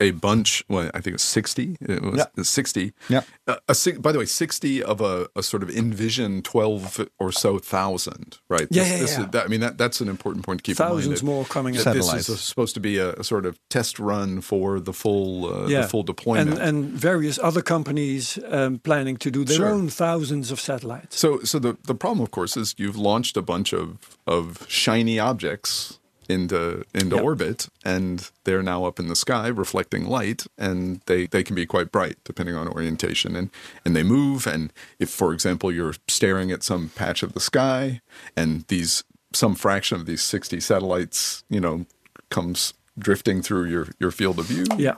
a 0.00 0.10
bunch. 0.10 0.62
Well, 0.68 0.90
I 0.94 1.00
think 1.00 1.14
it's 1.14 1.24
sixty. 1.24 1.76
It 1.80 2.02
was 2.02 2.18
Yeah. 2.36 2.42
sixty. 2.42 2.92
Yeah. 3.08 3.22
Uh, 3.46 3.56
a, 3.68 3.74
by 3.98 4.12
the 4.12 4.18
way, 4.18 4.26
sixty 4.26 4.82
of 4.82 5.00
a, 5.00 5.28
a 5.34 5.42
sort 5.42 5.62
of 5.62 5.70
envision 5.70 6.42
twelve 6.42 7.08
or 7.18 7.32
so 7.32 7.58
thousand. 7.58 8.38
Right. 8.48 8.68
Yeah, 8.70 8.82
This- 8.84 8.90
yeah, 8.92 8.98
this 8.98 9.12
yeah. 9.18 9.24
Is, 9.24 9.30
that, 9.30 9.44
I 9.44 9.48
mean 9.48 9.60
that 9.60 9.78
that's 9.78 10.00
an 10.00 10.08
important 10.08 10.44
point 10.44 10.58
to 10.58 10.62
keep 10.62 10.78
in 10.80 10.86
mind. 10.86 11.02
that- 11.04 11.22
more 11.22 11.44
coming 11.44 11.74
that. 11.74 11.84
This 11.94 12.06
Satellites. 12.06 12.28
is 12.28 12.40
supposed 12.40 12.74
to 12.74 12.80
be 12.80 12.98
a, 12.98 13.12
a 13.14 13.24
sort 13.24 13.46
of 13.46 13.58
test 13.68 13.98
run 13.98 14.40
for 14.40 14.78
the 14.80 14.92
full 14.92 15.46
uh, 15.46 15.66
the 15.68 15.88
full 15.88 16.02
deployment. 16.02 16.50
and 16.58 16.76
and 16.76 16.84
various 16.90 17.38
other 17.38 17.62
companies 17.62 18.38
um, 18.50 18.78
planning 18.78 19.16
to 19.18 19.30
do 19.30 19.44
their 19.44 19.56
Sure. 19.56 19.68
own 19.68 19.88
thousands 19.88 20.50
of 20.50 20.60
satellites. 20.60 21.16
So, 21.18 21.40
so 21.42 21.58
the, 21.58 21.76
the 21.84 21.94
problem, 21.94 22.20
of 22.22 22.30
course, 22.30 22.56
is 22.56 22.74
you've 22.76 22.96
launched 22.98 23.36
a 23.36 23.42
bunch 23.42 23.72
of, 23.72 23.96
of 24.26 24.66
shiny 24.68 25.18
objects 25.18 25.98
into 26.28 26.84
into 26.94 27.16
Yep. 27.16 27.24
orbit, 27.24 27.68
and 27.84 28.30
they're 28.44 28.62
now 28.62 28.84
up 28.84 28.98
in 29.00 29.08
the 29.08 29.16
sky 29.16 29.46
reflecting 29.48 30.06
light, 30.06 30.46
and 30.58 31.00
they, 31.06 31.26
they 31.26 31.42
can 31.42 31.54
be 31.56 31.66
quite 31.66 31.90
bright 31.92 32.16
depending 32.24 32.54
on 32.54 32.68
orientation, 32.68 33.36
and 33.36 33.50
and 33.84 33.94
they 33.96 34.02
move. 34.02 34.46
And 34.46 34.72
if, 34.98 35.10
for 35.10 35.32
example, 35.32 35.70
you're 35.72 35.94
staring 36.08 36.50
at 36.52 36.62
some 36.62 36.90
patch 36.94 37.22
of 37.22 37.32
the 37.32 37.40
sky, 37.40 38.00
and 38.36 38.64
these 38.68 39.04
some 39.32 39.54
fraction 39.54 40.00
of 40.00 40.06
these 40.06 40.22
sixty 40.22 40.60
satellites, 40.60 41.44
you 41.50 41.60
know, 41.60 41.86
comes 42.30 42.74
drifting 42.98 43.42
through 43.42 43.64
your 43.64 43.88
your 44.00 44.10
field 44.10 44.38
of 44.38 44.46
view, 44.46 44.64
Yeah. 44.78 44.96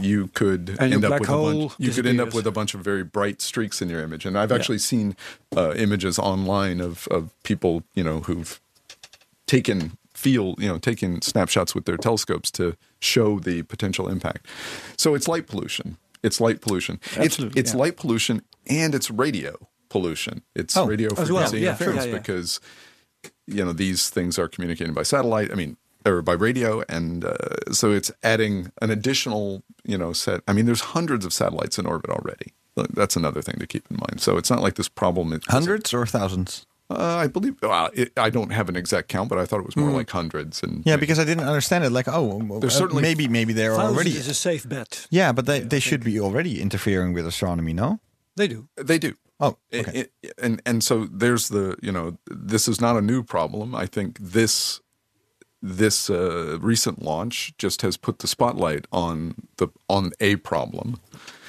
you 0.00 0.28
could 0.28 0.76
And 0.80 0.94
end 0.94 1.04
up 1.04 1.20
with 1.20 1.28
a 1.28 1.32
bunch. 1.32 1.72
You 1.78 1.90
could 1.92 2.06
end 2.06 2.20
up 2.20 2.34
with 2.34 2.46
a 2.46 2.50
bunch 2.50 2.74
of 2.74 2.80
very 2.80 3.04
bright 3.04 3.40
streaks 3.42 3.80
in 3.82 3.88
your 3.90 4.00
image. 4.02 4.24
And 4.26 4.36
I've 4.38 4.50
actually 4.50 4.78
seen 4.78 5.14
uh, 5.56 5.74
images 5.76 6.18
online 6.18 6.80
of 6.80 7.06
of 7.08 7.30
people, 7.44 7.82
you 7.94 8.02
know, 8.02 8.20
who've 8.20 8.58
taken 9.46 9.96
feel, 10.18 10.54
you 10.58 10.68
know, 10.68 10.78
taking 10.78 11.22
snapshots 11.22 11.74
with 11.74 11.84
their 11.84 11.96
telescopes 11.96 12.50
to 12.52 12.76
show 13.00 13.38
the 13.38 13.62
potential 13.62 14.08
impact. 14.08 14.46
So 14.96 15.14
it's 15.14 15.28
light 15.28 15.46
pollution. 15.46 15.96
It's 16.22 16.40
light 16.40 16.60
pollution. 16.60 16.98
Absolutely, 17.16 17.60
it's 17.60 17.70
it's 17.70 17.72
yeah. 17.74 17.80
light 17.82 17.96
pollution 17.96 18.42
and 18.68 18.94
it's 18.94 19.08
radio 19.10 19.54
pollution. 19.88 20.42
It's 20.54 20.76
Oh, 20.76 20.86
radio 20.86 21.08
as 21.12 21.16
well, 21.16 21.26
frequency 21.46 21.60
yeah, 21.60 21.70
interference 21.70 22.04
yeah, 22.06 22.12
yeah. 22.12 22.18
because 22.18 22.60
you 23.46 23.64
know 23.64 23.72
these 23.72 24.10
things 24.10 24.38
are 24.38 24.48
communicated 24.48 24.94
by 24.94 25.04
satellite. 25.04 25.50
I 25.52 25.54
mean, 25.54 25.76
or 26.04 26.22
by 26.22 26.32
radio, 26.48 26.82
and 26.88 27.24
uh, 27.24 27.36
so 27.72 27.92
it's 27.92 28.10
adding 28.22 28.72
an 28.82 28.90
additional 28.90 29.62
you 29.84 29.96
know 29.96 30.12
set. 30.12 30.40
I 30.48 30.52
mean, 30.52 30.66
there's 30.66 30.80
hundreds 30.98 31.24
of 31.24 31.32
satellites 31.32 31.78
in 31.78 31.86
orbit 31.86 32.10
already. 32.10 32.52
That's 32.94 33.16
another 33.16 33.42
thing 33.42 33.56
to 33.60 33.66
keep 33.66 33.84
in 33.90 33.96
mind. 33.96 34.20
So 34.20 34.36
it's 34.38 34.50
not 34.50 34.60
like 34.62 34.74
this 34.74 34.88
problem. 34.88 35.32
is- 35.32 35.42
Hundreds 35.48 35.92
or 35.94 36.06
thousands? 36.06 36.64
Uh, 36.90 37.16
I 37.16 37.26
believe. 37.26 37.56
Well, 37.60 37.90
it, 37.92 38.12
I 38.16 38.30
don't 38.30 38.50
have 38.50 38.68
an 38.70 38.76
exact 38.76 39.08
count, 39.08 39.28
but 39.28 39.38
I 39.38 39.44
thought 39.44 39.60
it 39.60 39.66
was 39.66 39.76
more 39.76 39.90
like 39.90 40.08
hundreds. 40.10 40.62
And. 40.62 40.82
Yeah, 40.86 40.96
because 40.96 41.18
I 41.18 41.24
didn't 41.24 41.44
understand 41.46 41.84
it. 41.84 41.90
Like, 41.92 42.08
oh, 42.08 42.58
There's 42.60 42.74
uh, 42.76 42.78
certainly- 42.78 43.02
maybe 43.02 43.28
maybe 43.28 43.52
they're 43.52 43.74
already. 43.74 44.10
is 44.10 44.28
a 44.28 44.34
safe 44.34 44.66
bet. 44.66 45.06
Yeah, 45.10 45.32
but 45.32 45.44
they, 45.46 45.60
they 45.60 45.80
should 45.80 46.02
be 46.02 46.18
already 46.18 46.60
interfering 46.62 47.12
with 47.12 47.26
astronomy, 47.26 47.74
no? 47.74 48.00
They 48.36 48.48
do. 48.48 48.68
they 48.76 48.98
do. 48.98 49.14
Oh, 49.40 49.58
I- 49.72 49.78
okay. 49.80 50.06
I- 50.24 50.30
and 50.42 50.62
and 50.64 50.82
so 50.82 51.06
there's 51.12 51.48
the 51.48 51.76
you 51.82 51.92
know 51.92 52.16
this 52.26 52.68
is 52.68 52.80
not 52.80 52.96
a 52.96 53.02
new 53.02 53.22
problem. 53.22 53.74
I 53.74 53.86
think 53.86 54.18
this 54.18 54.80
this 55.60 56.08
uh, 56.08 56.58
recent 56.60 57.02
launch 57.02 57.52
just 57.58 57.82
has 57.82 57.96
put 57.96 58.20
the 58.20 58.26
spotlight 58.28 58.86
on 58.92 59.34
the 59.58 59.68
on 59.88 60.12
a 60.20 60.36
problem. 60.36 60.98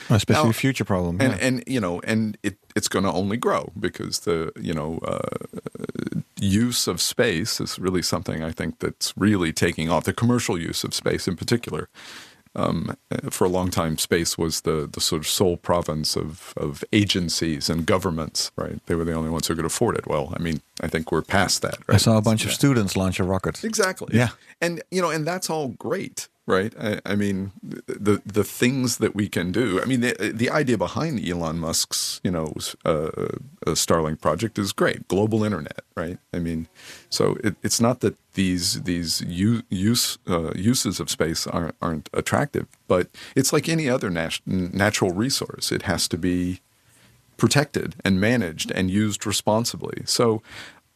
Especially 0.09 0.43
Now- 0.45 0.49
a 0.49 0.53
future 0.53 0.85
problem. 0.85 1.21
and 1.21 1.33
yeah. 1.33 1.47
and 1.47 1.63
you 1.67 1.79
know 1.79 1.99
and 2.01 2.37
it 2.43 2.57
it's 2.75 2.87
going 2.87 3.05
to 3.05 3.11
only 3.11 3.37
grow 3.37 3.71
because 3.79 4.19
the 4.21 4.51
you 4.59 4.73
know 4.73 4.99
uh, 5.03 6.19
use 6.39 6.87
of 6.87 7.01
space 7.01 7.59
is 7.59 7.77
really 7.79 8.01
something 8.01 8.43
I 8.43 8.51
think 8.51 8.79
that's 8.79 9.13
really 9.17 9.51
taking 9.53 9.89
off 9.89 10.03
the 10.05 10.13
commercial 10.13 10.57
use 10.57 10.83
of 10.83 10.93
space 10.93 11.27
in 11.27 11.35
particular. 11.35 11.89
Um, 12.55 12.95
uh, 13.11 13.29
for 13.29 13.45
a 13.45 13.49
long 13.49 13.69
time, 13.69 13.97
space 13.99 14.35
was 14.37 14.61
the 14.61 14.89
the 14.91 14.99
sort 14.99 15.21
of 15.21 15.27
sole 15.27 15.55
province 15.57 16.15
of 16.15 16.53
of 16.57 16.83
agencies 16.91 17.69
and 17.69 17.85
governments. 17.85 18.51
Right, 18.55 18.79
they 18.87 18.95
were 18.95 19.05
the 19.05 19.13
only 19.13 19.29
ones 19.29 19.47
who 19.47 19.55
could 19.55 19.65
afford 19.65 19.97
it. 19.97 20.07
Well, 20.07 20.33
I 20.35 20.39
mean, 20.41 20.61
I 20.81 20.87
think 20.87 21.11
we're 21.11 21.21
past 21.21 21.61
that. 21.61 21.77
Right? 21.87 21.95
I 21.95 21.97
saw 21.97 22.17
a 22.17 22.21
bunch 22.21 22.45
of 22.45 22.51
students 22.51 22.95
launch 22.97 23.19
a 23.19 23.23
rocket. 23.23 23.63
Exactly. 23.63 24.17
Yeah. 24.17 24.29
And 24.59 24.81
you 24.89 24.99
know, 25.01 25.11
and 25.11 25.27
that's 25.27 25.47
all 25.49 25.67
great, 25.69 26.27
right? 26.49 26.73
I, 26.81 26.99
I 27.05 27.15
mean, 27.15 27.51
the 27.61 28.21
the 28.25 28.43
things 28.43 28.97
that 28.97 29.13
we 29.15 29.29
can 29.29 29.51
do. 29.51 29.79
I 29.81 29.85
mean, 29.85 30.01
the 30.01 30.33
the 30.33 30.49
idea 30.49 30.77
behind 30.77 31.25
Elon 31.25 31.59
Musk's 31.59 32.19
you 32.23 32.31
know 32.31 32.53
uh, 32.83 33.11
uh, 33.67 33.75
Starlink 33.75 34.19
project 34.19 34.57
is 34.57 34.73
great. 34.73 35.07
Global 35.07 35.43
internet, 35.43 35.81
right? 35.95 36.17
I 36.33 36.39
mean, 36.39 36.67
so 37.09 37.37
it, 37.43 37.55
it's 37.61 37.79
not 37.79 37.99
that 37.99 38.17
these 38.33 38.81
these 38.81 39.21
use 39.21 40.17
uh, 40.27 40.51
uses 40.55 40.99
of 40.99 41.09
space 41.09 41.45
aren't 41.45 41.75
aren't 41.81 42.09
attractive, 42.13 42.65
but 42.87 43.07
it's 43.35 43.53
like 43.53 43.69
any 43.69 43.87
other 43.87 44.09
nat- 44.09 44.41
natural 44.45 45.11
resource. 45.11 45.71
It 45.71 45.83
has 45.83 46.07
to 46.07 46.17
be 46.17 46.61
protected 47.37 47.95
and 48.03 48.19
managed 48.19 48.71
and 48.71 48.89
used 48.89 49.25
responsibly. 49.25 50.01
So 50.05 50.41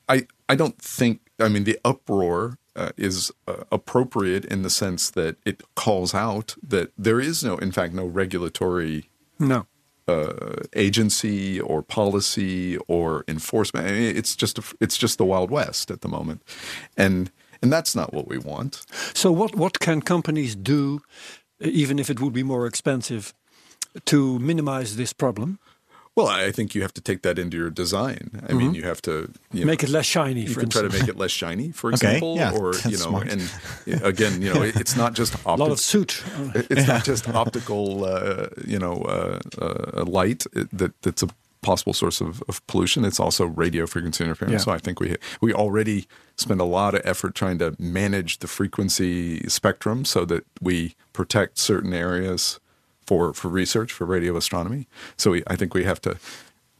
I 0.09 0.27
I 0.49 0.55
don't 0.55 0.79
think 0.79 1.21
I 1.39 1.47
mean 1.47 1.63
the 1.63 1.79
uproar 1.85 2.57
uh, 2.75 2.91
is 2.97 3.31
uh, 3.47 3.63
appropriate 3.71 4.45
in 4.45 4.61
the 4.63 4.69
sense 4.69 5.11
that 5.11 5.35
it 5.45 5.61
calls 5.75 6.13
out 6.13 6.55
that 6.69 6.91
there 6.97 7.19
is 7.19 7.43
no 7.43 7.57
in 7.57 7.71
fact 7.71 7.93
no 7.93 8.05
regulatory 8.05 9.09
No. 9.39 9.65
uh, 10.07 10.55
agency 10.75 11.59
or 11.61 11.81
policy 11.83 12.77
or 12.87 13.23
enforcement. 13.27 13.87
I 13.87 13.91
mean, 13.91 14.17
it's 14.17 14.35
just 14.35 14.57
a, 14.59 14.63
it's 14.79 14.97
just 14.97 15.17
the 15.17 15.25
wild 15.25 15.51
west 15.51 15.91
at 15.91 16.01
the 16.01 16.07
moment, 16.07 16.41
and 16.97 17.31
and 17.61 17.71
that's 17.71 17.95
not 17.95 18.13
what 18.13 18.27
we 18.27 18.37
want. 18.37 18.81
So 19.13 19.31
what 19.31 19.55
what 19.55 19.79
can 19.79 20.01
companies 20.01 20.55
do, 20.55 20.99
even 21.59 21.99
if 21.99 22.09
it 22.09 22.19
would 22.19 22.33
be 22.33 22.43
more 22.43 22.67
expensive, 22.67 23.33
to 24.05 24.39
minimize 24.39 24.95
this 24.95 25.13
problem? 25.13 25.59
Well, 26.15 26.27
I 26.27 26.51
think 26.51 26.75
you 26.75 26.81
have 26.83 26.93
to 26.93 27.01
take 27.01 27.23
that 27.23 27.39
into 27.39 27.57
your 27.57 27.71
design. 27.71 28.41
I 28.47 28.53
mean, 28.53 28.75
you 28.75 28.83
have 28.83 29.01
to 29.03 29.31
you 29.51 29.61
know, 29.61 29.65
Make 29.65 29.81
it 29.83 29.89
less 29.89 30.05
shiny, 30.05 30.41
you 30.41 30.47
for 30.53 30.59
can 30.59 30.69
try 30.69 30.83
to 30.83 30.89
make 30.89 31.07
it 31.07 31.17
less 31.17 31.31
shiny, 31.31 31.71
for 31.71 31.87
Okay, 31.93 31.95
example, 32.17 32.35
yeah, 32.35 32.51
or 32.53 32.75
you 32.85 32.97
know, 32.97 33.09
smart. 33.09 33.27
and 33.31 33.41
uh, 34.03 34.05
again, 34.05 34.41
you 34.41 34.53
know, 34.53 34.61
it- 34.61 34.75
it's 34.75 34.95
not 34.95 35.13
just 35.15 35.33
a 35.33 35.37
lot 35.49 35.53
optical. 35.59 35.71
of 35.73 35.79
soot. 35.79 36.23
It's 36.69 36.87
not 36.87 37.03
just 37.03 37.27
optical, 37.29 38.05
uh, 38.05 38.47
you 38.65 38.77
know, 38.77 39.01
uh, 39.03 39.39
uh, 39.59 40.05
light 40.05 40.45
that 40.71 40.93
that's 41.01 41.23
a 41.23 41.27
possible 41.63 41.93
source 41.93 42.21
of, 42.21 42.43
of 42.49 42.61
pollution. 42.67 43.05
It's 43.05 43.19
also 43.19 43.45
radio 43.45 43.87
frequency 43.87 44.23
interference. 44.23 44.51
Yeah. 44.61 44.65
So 44.65 44.71
I 44.71 44.77
think 44.79 44.99
we 44.99 45.15
we 45.41 45.51
already 45.53 46.05
spend 46.35 46.61
a 46.61 46.65
lot 46.65 46.93
of 46.93 47.01
effort 47.05 47.33
trying 47.35 47.57
to 47.59 47.73
manage 47.79 48.39
the 48.39 48.47
frequency 48.47 49.47
spectrum 49.49 50.05
so 50.05 50.25
that 50.25 50.43
we 50.61 50.93
protect 51.13 51.57
certain 51.57 51.93
areas 51.93 52.59
for 53.05 53.33
for 53.33 53.47
research 53.49 53.91
for 53.91 54.05
radio 54.05 54.35
astronomy. 54.37 54.87
So 55.17 55.31
we, 55.31 55.43
I 55.47 55.55
think 55.55 55.73
we 55.73 55.83
have 55.83 56.01
to 56.01 56.17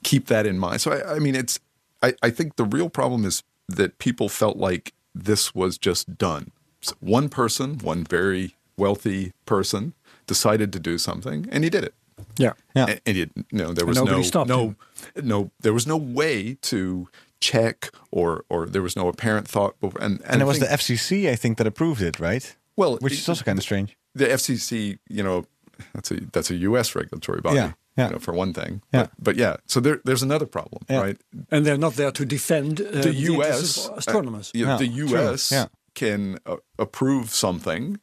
keep 0.04 0.28
that 0.28 0.46
in 0.46 0.58
mind. 0.60 0.82
So 0.82 0.92
I, 0.92 1.16
I 1.16 1.20
mean, 1.20 1.36
it's 1.36 1.60
I, 2.02 2.14
I 2.22 2.30
think 2.30 2.56
the 2.56 2.66
real 2.66 2.90
problem 2.90 3.26
is 3.26 3.44
that 3.68 3.98
people 3.98 4.30
felt 4.30 4.58
like 4.58 4.94
this 5.16 5.54
was 5.56 5.78
just 5.78 6.18
done. 6.18 6.52
So 6.82 6.96
one 7.00 7.30
person, 7.30 7.78
one 7.80 8.04
very 8.04 8.56
wealthy 8.78 9.32
person, 9.46 9.94
decided 10.28 10.74
to 10.74 10.80
do 10.80 10.98
something, 10.98 11.48
and 11.52 11.64
he 11.64 11.70
did 11.70 11.84
it. 11.84 11.94
Yeah. 12.38 12.54
Yeah. 12.76 12.86
And, 12.88 13.02
and 13.06 13.18
it, 13.18 13.32
you 13.36 13.60
know, 13.60 13.74
there 13.74 13.86
was 13.86 13.98
no 13.98 14.22
no 14.46 14.68
him. 14.68 14.76
no 15.24 15.52
there 15.62 15.74
was 15.74 15.86
no 15.88 15.98
way 15.98 16.58
to 16.62 17.08
check 17.40 17.92
or 18.12 18.44
or 18.50 18.66
there 18.66 18.82
was 18.82 18.96
no 18.96 19.08
apparent 19.08 19.48
thought. 19.48 19.80
before- 19.80 20.02
And 20.02 20.20
and, 20.22 20.32
and 20.32 20.42
it 20.42 20.46
was 20.46 20.58
think- 20.60 20.70
the 20.70 20.76
FCC, 20.78 21.30
I 21.30 21.36
think, 21.36 21.58
that 21.58 21.68
approved 21.68 22.02
it, 22.02 22.20
right? 22.20 22.56
well, 22.76 22.98
Which 23.02 23.14
is 23.14 23.30
also 23.30 23.44
kind 23.44 23.60
of 23.60 23.64
strange. 23.64 23.96
the 24.16 24.26
FCC, 24.26 24.98
you 25.08 25.22
know, 25.24 25.46
that's 25.94 26.12
a 26.12 26.16
that's 26.34 26.50
a 26.52 26.56
U.S. 26.56 26.96
regulatory 26.96 27.42
body, 27.42 27.56
Yeah, 27.58 27.72
yeah. 27.98 28.08
You 28.08 28.14
know, 28.14 28.20
for 28.20 28.34
one 28.34 28.54
thing. 28.54 28.82
Yeah. 28.94 29.02
But, 29.04 29.12
but 29.20 29.36
yeah, 29.36 29.58
so 29.66 29.80
there, 29.80 30.00
there's 30.06 30.24
another 30.24 30.46
problem, 30.46 30.84
Yeah. 30.90 31.02
right? 31.02 31.18
And 31.52 31.66
they're 31.66 31.78
not 31.78 31.94
there 31.96 32.12
to 32.12 32.26
defend 32.26 32.82
uh, 32.82 33.02
The 33.02 33.14
U.S. 33.14 33.88
of 33.88 33.98
astronomers. 33.98 34.50
uh, 34.50 34.58
you 34.58 34.66
know, 34.66 34.72
Yeah, 34.72 34.78
the 34.78 34.88
U.S. 34.88 35.52
yeah. 35.52 35.66
can 35.96 36.38
uh, 36.46 36.58
approve 36.78 37.30
something 37.30 38.00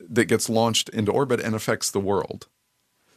that 0.00 0.24
gets 0.26 0.48
launched 0.48 0.88
into 0.88 1.12
orbit 1.12 1.40
and 1.40 1.54
affects 1.54 1.90
the 1.90 2.00
world. 2.00 2.48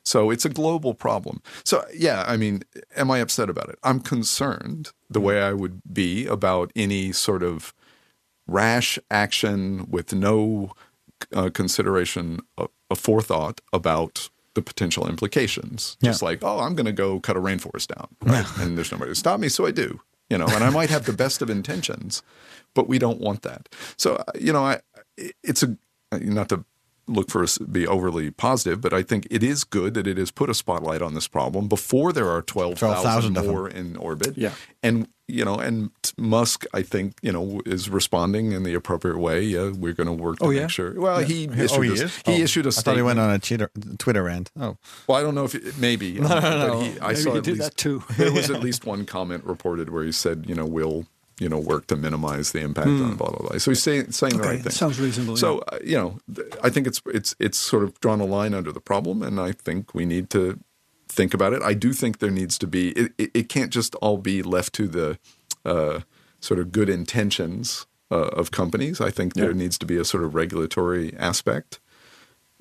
So 0.04 0.30
it's 0.30 0.46
a 0.46 0.50
global 0.50 0.94
problem. 0.94 1.42
So 1.64 1.84
yeah, 1.98 2.24
I 2.28 2.38
mean, 2.38 2.62
am 2.96 3.10
I 3.10 3.18
upset 3.20 3.50
about 3.50 3.70
it? 3.70 3.80
I'm 3.84 4.00
concerned 4.00 4.92
the 5.10 5.20
way 5.20 5.42
I 5.42 5.52
would 5.54 5.82
be 5.92 6.28
about 6.28 6.72
any 6.76 7.12
sort 7.12 7.42
of 7.42 7.74
rash 8.48 9.00
action 9.10 9.88
with 9.90 10.14
no 10.14 10.72
uh, 11.34 11.50
consideration 11.50 12.40
a, 12.58 12.68
of 12.90 13.00
forethought 13.00 13.62
about 13.74 14.30
the 14.54 14.62
potential 14.62 15.08
implications. 15.08 15.98
Just 16.02 16.22
like, 16.22 16.44
oh, 16.44 16.60
I'm 16.60 16.76
going 16.76 16.86
to 16.86 16.94
go 16.94 17.20
cut 17.20 17.36
a 17.36 17.42
rainforest 17.42 17.94
down, 17.94 18.08
right? 18.22 18.46
and 18.60 18.78
there's 18.78 18.92
nobody 18.92 19.12
to 19.12 19.16
stop 19.16 19.40
me, 19.40 19.50
so 19.50 19.66
I 19.66 19.72
do. 19.72 20.02
You 20.30 20.40
know, 20.40 20.48
and 20.48 20.64
I 20.64 20.72
might 20.72 20.90
have 20.90 21.06
the 21.06 21.14
best 21.14 21.44
of 21.44 21.52
intentions, 21.52 22.24
but 22.74 22.88
we 22.88 22.98
don't 22.98 23.20
want 23.20 23.44
that. 23.44 23.70
So 23.96 24.16
uh, 24.16 24.24
you 24.40 24.52
know, 24.52 24.66
I 24.66 24.80
it's 25.44 25.62
a 25.62 25.78
not 26.12 26.50
to 26.50 26.66
look 27.08 27.30
for 27.30 27.44
us 27.44 27.56
to 27.56 27.66
be 27.66 27.88
overly 27.88 28.32
positive, 28.32 28.82
but 28.82 28.94
I 28.94 29.04
think 29.04 29.28
it 29.30 29.44
is 29.44 29.64
good 29.64 29.94
that 29.94 30.08
it 30.08 30.18
has 30.18 30.32
put 30.32 30.50
a 30.50 30.54
spotlight 30.54 31.02
on 31.02 31.14
this 31.14 31.28
problem 31.28 31.68
before 31.68 32.12
there 32.12 32.30
are 32.30 32.42
12,000 32.42 33.34
12,000 33.34 33.48
more 33.48 33.70
in 33.70 33.96
orbit. 33.98 34.38
Yeah. 34.38 34.54
And, 34.82 35.08
you 35.28 35.44
know, 35.44 35.56
and 35.56 35.90
Musk, 36.18 36.66
I 36.74 36.82
think, 36.84 37.16
you 37.22 37.32
know, 37.32 37.62
is 37.66 37.90
responding 37.90 38.52
in 38.52 38.64
the 38.64 38.74
appropriate 38.76 39.18
way. 39.18 39.42
Yeah, 39.42 39.72
we're 39.72 39.94
going 39.94 40.08
to 40.08 40.14
work 40.14 40.38
to 40.40 40.46
Oh, 40.46 40.50
make 40.50 40.60
yeah? 40.60 40.68
sure. 40.68 41.00
Well, 41.00 41.20
he 41.20 41.46
issued, 41.46 41.72
oh, 41.72 41.82
he 41.82 41.90
a, 41.90 41.94
is? 41.94 42.16
he 42.18 42.22
Oh, 42.28 42.44
issued 42.44 42.66
a 42.66 42.70
I 42.70 42.72
thought 42.72 42.80
statement. 42.82 42.98
he 42.98 43.04
went 43.04 43.20
on 43.20 43.30
a 43.32 43.40
Twitter, 43.40 43.72
Twitter 43.98 44.24
rant. 44.24 44.52
Oh, 44.60 44.78
Well, 45.08 45.18
I 45.18 45.22
don't 45.22 45.34
know 45.36 45.46
if 45.46 45.56
it, 45.56 45.78
maybe. 45.80 46.14
No, 46.20 46.28
no, 46.28 46.68
no. 46.68 46.80
He, 46.82 47.00
I 47.00 47.08
Maybe 47.10 47.16
saw 47.22 47.34
he 47.36 47.42
did 47.42 47.58
least, 47.58 47.62
that 47.62 47.78
too. 47.78 48.04
there 48.18 48.32
was 48.32 48.50
at 48.52 48.62
least 48.68 48.86
one 48.86 49.06
comment 49.06 49.44
reported 49.46 49.90
where 49.90 50.04
he 50.04 50.12
said, 50.12 50.46
you 50.48 50.54
know, 50.56 50.66
we'll, 50.66 51.06
you 51.40 51.50
know, 51.50 51.60
work 51.60 51.88
to 51.88 51.96
minimize 51.96 52.52
the 52.54 52.60
impact 52.62 52.88
on 52.88 53.16
blah 53.16 53.30
blah 53.30 53.50
blah. 53.50 53.58
So 53.58 53.72
he's 53.72 53.84
saying 53.84 54.12
saying 54.12 54.38
the 54.38 54.44
right 54.44 54.62
thing. 54.62 54.72
sounds 54.72 55.00
reasonable, 55.00 55.36
So 55.38 55.60
uh, 55.72 55.80
you 55.84 55.98
know, 55.98 56.20
th- 56.34 56.48
I 56.64 56.70
think 56.70 56.88
it's 56.88 57.02
it's 57.08 57.36
it's 57.40 57.58
sort 57.58 57.84
of 57.84 58.00
drawn 58.00 58.22
a 58.22 58.26
line 58.26 58.54
under 58.54 58.72
the 58.72 58.80
problem, 58.80 59.22
and 59.22 59.38
I 59.40 59.52
think 59.52 59.94
we 59.94 60.06
need 60.06 60.30
to 60.30 60.60
think 61.16 61.34
about 61.34 61.54
it. 61.54 61.62
I 61.64 61.74
do 61.74 61.94
think 61.94 62.20
there 62.20 62.32
needs 62.32 62.58
to 62.60 62.68
be. 62.68 62.90
It, 62.92 63.14
it, 63.18 63.32
it 63.34 63.50
can't 63.50 63.72
just 63.72 63.96
all 63.96 64.18
be 64.18 64.44
left 64.44 64.74
to 64.74 64.88
the 64.88 65.18
uh, 65.64 66.02
sort 66.40 66.60
of 66.60 66.72
good 66.72 66.90
intentions 66.90 67.88
uh, 68.12 68.28
of 68.28 68.52
companies. 68.52 69.02
I 69.02 69.10
think 69.10 69.34
there 69.34 69.54
needs 69.54 69.78
to 69.80 69.86
be 69.86 69.98
a 69.98 70.06
sort 70.06 70.24
of 70.24 70.36
regulatory 70.36 71.16
aspect, 71.18 71.80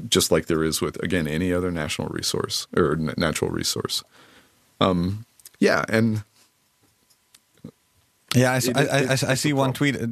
just 0.09 0.33
like 0.33 0.47
there 0.47 0.65
is 0.65 0.81
with 0.81 1.03
again 1.03 1.29
any 1.29 1.53
other 1.53 1.71
national 1.71 2.09
resource 2.09 2.67
or 2.77 2.97
natural 2.97 3.51
resource. 3.51 4.03
Um, 4.81 5.27
yeah, 5.61 5.85
and 5.89 6.25
Yeah, 8.35 8.53
I, 8.53 8.57
It- 8.57 8.77
I- 8.77 8.81
I- 8.81 8.83
I 8.83 9.01
it's- 9.03 9.23
s- 9.23 9.29
I 9.29 9.33
it's 9.33 9.41
see 9.43 9.53
one 9.53 9.73
tweet, 9.73 9.95
uh, 9.97 10.07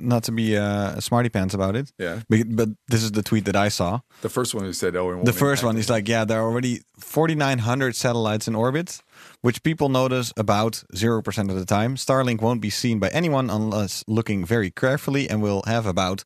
not 0.00 0.22
to 0.24 0.32
be 0.32 0.56
uh, 0.56 0.98
smarty 1.00 1.28
pants 1.28 1.54
about 1.54 1.76
it, 1.76 1.92
Yeah. 1.98 2.20
but, 2.28 2.40
but 2.56 2.68
this 2.88 3.02
is 3.02 3.12
the 3.12 3.22
tweet 3.22 3.44
that 3.44 3.56
I 3.56 3.68
saw. 3.70 4.00
The 4.22 4.28
first 4.30 4.54
one 4.54 4.64
who 4.64 4.72
said, 4.72 4.96
"Oh, 4.96 5.22
The 5.24 5.32
first 5.32 5.62
one 5.62 5.76
is 5.78 5.88
like, 5.90 6.08
yeah, 6.08 6.24
there 6.24 6.38
are 6.40 6.48
already 6.50 6.80
4,900 6.98 7.94
satellites 7.94 8.48
in 8.48 8.54
orbit, 8.54 9.02
which 9.42 9.62
people 9.62 9.88
notice 9.88 10.32
about 10.36 10.84
0% 10.94 11.50
of 11.50 11.56
the 11.58 11.66
time. 11.66 11.96
Starlink 11.96 12.40
won't 12.40 12.60
be 12.60 12.70
seen 12.70 12.98
by 12.98 13.08
anyone 13.08 13.50
unless 13.50 14.04
looking 14.06 14.46
very 14.46 14.70
carefully 14.70 15.28
and 15.30 15.42
will 15.42 15.62
have 15.66 15.86
about 15.86 16.24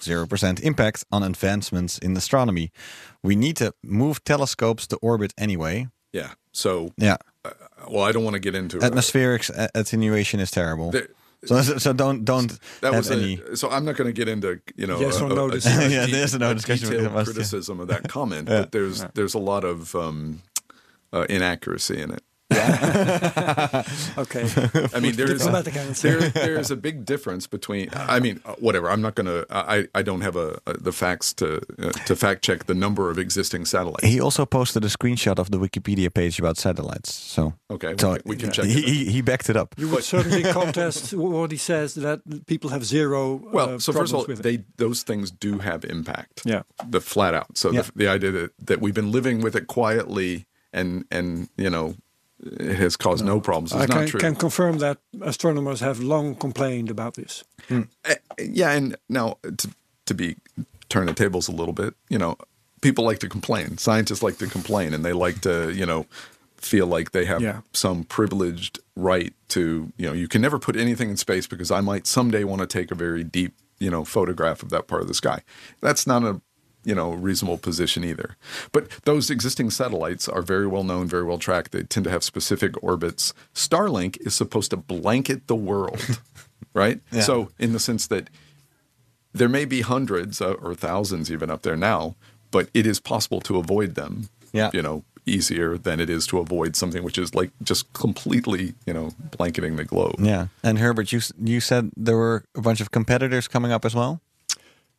0% 0.00 0.60
impact 0.60 1.04
on 1.10 1.22
advancements 1.22 1.98
in 1.98 2.16
astronomy. 2.16 2.70
We 3.22 3.36
need 3.36 3.56
to 3.56 3.72
move 3.82 4.22
telescopes 4.24 4.86
to 4.88 4.96
orbit 4.96 5.32
anyway. 5.38 5.88
Yeah. 6.12 6.32
So, 6.52 6.90
Yeah. 6.98 7.16
Well, 7.90 8.04
I 8.04 8.12
don't 8.12 8.24
want 8.24 8.34
to 8.34 8.40
get 8.40 8.54
into 8.54 8.78
it. 8.78 8.82
Atmospheric 8.84 9.48
a- 9.50 9.70
attenuation 9.74 10.40
is 10.40 10.50
terrible. 10.50 10.90
There- 10.90 11.08
so, 11.46 11.60
so 11.60 11.78
so 11.78 11.92
don't 11.92 12.24
don't 12.24 12.58
that 12.80 12.94
have 12.94 12.96
was 12.96 13.10
any. 13.10 13.38
a, 13.52 13.56
so 13.56 13.68
I'm 13.70 13.84
not 13.84 13.96
going 13.96 14.08
to 14.08 14.12
get 14.14 14.28
into 14.28 14.60
you 14.76 14.86
know 14.86 14.98
Yes 14.98 15.20
or 15.20 15.28
no 15.28 15.50
discussion. 15.50 15.90
Yeah, 15.90 16.06
there's 16.06 16.34
no 16.38 16.54
discussion 16.54 16.88
with 16.88 16.98
detailed 17.00 17.16
us, 17.16 17.26
yeah. 17.28 17.32
criticism 17.34 17.80
of 17.80 17.88
that 17.88 18.08
comment, 18.08 18.48
but 18.48 18.72
there's 18.72 19.04
there's 19.14 19.34
a 19.34 19.38
lot 19.38 19.64
of 19.64 19.94
um, 19.94 20.40
uh, 21.12 21.26
inaccuracy 21.28 22.00
in 22.00 22.12
it. 22.12 22.22
Okay. 24.18 24.44
I 24.94 25.00
mean, 25.00 25.14
there 25.16 25.30
is 25.30 25.44
there, 26.02 26.20
there 26.30 26.58
is 26.58 26.70
a 26.70 26.76
big 26.76 27.04
difference 27.04 27.46
between. 27.46 27.88
I 27.94 28.20
mean, 28.20 28.40
uh, 28.44 28.54
whatever. 28.58 28.88
I'm 28.90 29.00
not 29.02 29.14
going 29.14 29.26
to. 29.26 29.46
I 29.50 29.88
I 29.94 30.02
don't 30.02 30.20
have 30.22 30.36
a, 30.36 30.58
a 30.66 30.74
the 30.78 30.92
facts 30.92 31.32
to 31.34 31.60
uh, 31.78 31.90
to 32.06 32.14
fact 32.16 32.42
check 32.42 32.64
the 32.66 32.74
number 32.74 33.10
of 33.10 33.18
existing 33.18 33.66
satellites. 33.66 34.06
He 34.06 34.20
also 34.20 34.46
posted 34.46 34.84
a 34.84 34.88
screenshot 34.88 35.38
of 35.38 35.50
the 35.50 35.58
Wikipedia 35.58 36.12
page 36.12 36.38
about 36.38 36.56
satellites. 36.56 37.12
So 37.12 37.54
Okay, 37.70 37.92
we 37.94 37.98
so 37.98 38.12
can- 38.14 38.22
we 38.24 38.36
can 38.36 38.50
check 38.52 38.64
He, 38.66 38.78
it. 38.78 38.84
he 38.88 39.04
he 39.12 39.22
backed 39.22 39.48
it 39.50 39.56
up. 39.56 39.74
You 39.78 39.88
would 39.90 40.04
certainly 40.04 40.42
contest 40.52 41.12
what 41.14 41.50
he 41.50 41.58
says 41.58 41.94
that 41.94 42.20
people 42.46 42.70
have 42.70 42.84
zero. 42.84 43.40
Well, 43.52 43.74
uh, 43.74 43.78
so 43.78 43.92
first 43.92 44.12
of 44.12 44.16
all, 44.16 44.24
problems 44.24 44.40
it. 44.40 44.42
they 44.42 44.64
those 44.84 45.02
things 45.04 45.30
do 45.30 45.58
have 45.58 45.84
impact. 45.84 46.42
Yeah. 46.44 46.62
the 46.88 47.00
flat 47.00 47.34
out. 47.34 47.56
So 47.58 47.70
Yeah. 47.72 47.82
the, 47.82 47.92
the 48.04 48.08
idea 48.08 48.30
that 48.32 48.50
that 48.66 48.80
we've 48.80 48.94
been 48.94 49.12
living 49.12 49.42
with 49.42 49.56
it 49.56 49.66
quietly 49.66 50.46
and 50.72 51.04
and 51.10 51.48
you 51.56 51.70
know 51.70 51.94
it 52.44 52.76
has 52.76 52.96
caused 52.96 53.24
no 53.24 53.40
problems 53.40 53.72
is 53.72 53.80
I 53.80 53.86
not 53.86 54.08
can, 54.10 54.20
can 54.20 54.34
confirm 54.36 54.78
that 54.78 54.98
astronomers 55.22 55.80
have 55.80 56.00
long 56.00 56.34
complained 56.34 56.90
about 56.90 57.14
this. 57.14 57.42
Uh, 57.70 58.14
yeah, 58.38 58.72
and 58.72 58.96
now 59.08 59.38
to 59.56 59.70
to 60.06 60.14
be 60.14 60.36
turn 60.88 61.06
the 61.06 61.14
tables 61.14 61.48
a 61.48 61.52
little 61.52 61.72
bit, 61.72 61.94
you 62.10 62.18
know, 62.18 62.36
people 62.82 63.04
like 63.04 63.18
to 63.20 63.28
complain. 63.28 63.78
Scientists 63.78 64.22
like 64.22 64.36
to 64.38 64.46
complain, 64.46 64.92
and 64.94 65.04
they 65.04 65.12
like 65.12 65.40
to 65.42 65.70
you 65.72 65.86
know 65.86 66.06
feel 66.56 66.86
like 66.86 67.10
they 67.12 67.24
have 67.26 67.42
Yeah. 67.42 67.60
some 67.72 68.04
privileged 68.04 68.78
right 68.96 69.32
to 69.48 69.92
you 69.96 70.06
know 70.06 70.12
you 70.12 70.28
can 70.28 70.40
never 70.42 70.58
put 70.58 70.76
anything 70.76 71.10
in 71.10 71.16
space 71.16 71.46
because 71.46 71.70
I 71.70 71.80
might 71.80 72.06
someday 72.06 72.44
want 72.44 72.60
to 72.60 72.66
take 72.66 72.90
a 72.90 72.94
very 72.94 73.24
deep 73.24 73.54
you 73.78 73.90
know 73.90 74.04
photograph 74.04 74.62
of 74.62 74.70
that 74.70 74.86
part 74.86 75.02
of 75.02 75.08
the 75.08 75.14
sky. 75.14 75.40
That's 75.80 76.06
not 76.06 76.22
a 76.22 76.40
you 76.84 76.94
know 76.94 77.12
reasonable 77.12 77.58
position 77.58 78.04
either. 78.04 78.36
But 78.72 78.90
those 79.04 79.30
existing 79.30 79.70
satellites 79.70 80.28
are 80.28 80.42
very 80.42 80.66
well 80.66 80.84
known, 80.84 81.06
very 81.06 81.24
well 81.24 81.38
tracked. 81.38 81.72
They 81.72 81.82
tend 81.82 82.04
to 82.04 82.10
have 82.10 82.24
specific 82.24 82.82
orbits. 82.82 83.34
Starlink 83.54 84.16
is 84.26 84.34
supposed 84.34 84.70
to 84.70 84.76
blanket 84.76 85.46
the 85.46 85.56
world, 85.56 86.20
right? 86.74 87.00
Yeah. 87.10 87.22
So 87.22 87.50
in 87.58 87.72
the 87.72 87.80
sense 87.80 88.06
that 88.08 88.30
there 89.32 89.48
may 89.48 89.64
be 89.64 89.80
hundreds 89.80 90.40
uh, 90.40 90.52
or 90.54 90.74
thousands 90.74 91.30
even 91.30 91.50
up 91.50 91.62
there 91.62 91.76
now, 91.76 92.14
but 92.50 92.68
it 92.72 92.86
is 92.86 93.00
possible 93.00 93.40
to 93.42 93.58
avoid 93.58 93.96
them. 93.96 94.28
Yeah. 94.52 94.70
You 94.72 94.82
know, 94.82 95.04
easier 95.26 95.76
than 95.78 96.00
it 96.00 96.10
is 96.10 96.26
to 96.28 96.38
avoid 96.38 96.76
something 96.76 97.02
which 97.02 97.18
is 97.18 97.34
like 97.34 97.50
just 97.62 97.92
completely, 97.92 98.74
you 98.86 98.92
know, 98.92 99.10
blanketing 99.36 99.76
the 99.76 99.84
globe. 99.84 100.16
Yeah, 100.18 100.48
and 100.62 100.78
Herbert, 100.78 101.12
you 101.12 101.20
you 101.42 101.60
said 101.60 101.90
there 101.96 102.16
were 102.16 102.44
a 102.54 102.60
bunch 102.60 102.80
of 102.80 102.90
competitors 102.90 103.48
coming 103.48 103.72
up 103.72 103.84
as 103.84 103.94
well. 103.94 104.20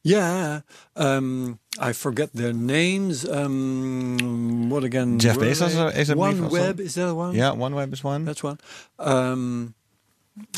Yeah, 0.05 0.61
um, 0.95 1.57
I 1.79 1.91
forget 1.93 2.29
their 2.33 2.53
names. 2.53 3.25
Um, 3.27 4.69
what 4.69 4.83
again? 4.83 5.17
Jeff 5.17 5.35
were 5.37 5.45
Bezos 5.45 5.73
they? 5.93 5.99
is, 6.01 6.11
I 6.11 6.13
believe, 6.13 6.35
OneWeb 6.37 6.79
is 6.79 6.93
that 6.93 7.15
one? 7.15 7.33
Yeah, 7.33 7.49
OneWeb 7.53 7.91
is 7.91 8.03
one. 8.03 8.23
that's 8.23 8.43
one. 8.43 8.59
Um, 8.99 9.73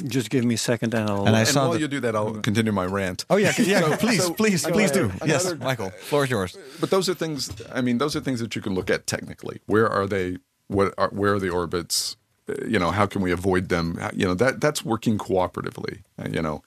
just 0.05 0.29
give 0.29 0.43
me 0.43 0.55
a 0.55 0.57
second, 0.57 0.93
and 0.93 1.10
I'll. 1.10 1.25
And 1.25 1.33
I 1.33 1.39
And 1.39 1.47
saw 1.47 1.69
while 1.69 1.79
you 1.79 1.88
do 1.88 2.01
that, 2.01 2.13
I'll 2.13 2.33
continue 2.41 2.73
my 2.73 2.86
rant. 2.86 3.23
Oh 3.29 3.38
yeah, 3.38 3.53
yeah. 3.57 3.79
So- 3.81 3.95
please, 3.97 4.23
so- 4.25 4.33
please, 4.33 4.62
so 4.63 4.71
please 4.71 4.91
do. 4.91 5.05
another- 5.05 5.27
Yes, 5.27 5.45
another- 5.45 5.63
Michael, 5.63 5.89
floor 5.91 6.25
is 6.25 6.29
yours. 6.29 6.57
But 6.81 6.89
those 6.89 7.07
are 7.07 7.13
things. 7.13 7.49
I 7.71 7.79
mean, 7.79 7.99
those 7.99 8.17
are 8.17 8.19
things 8.19 8.41
that 8.41 8.53
you 8.53 8.62
can 8.62 8.75
look 8.75 8.89
at 8.89 9.07
technically. 9.07 9.62
Where 9.65 9.88
are 9.88 10.07
they? 10.07 10.38
What 10.67 10.93
are 10.97 11.10
where 11.10 11.36
are 11.36 11.39
the 11.39 11.49
orbits? 11.51 12.17
Uh, 12.49 12.65
You 12.67 12.79
know, 12.79 12.91
how 12.91 13.05
can 13.05 13.21
we 13.21 13.31
avoid 13.31 13.69
them? 13.69 13.97
You 14.13 14.25
know, 14.27 14.33
that 14.33 14.60
that's 14.60 14.83
working 14.83 15.17
cooperatively. 15.17 15.99
Uh, 16.19 16.27
You 16.33 16.41
know, 16.41 16.63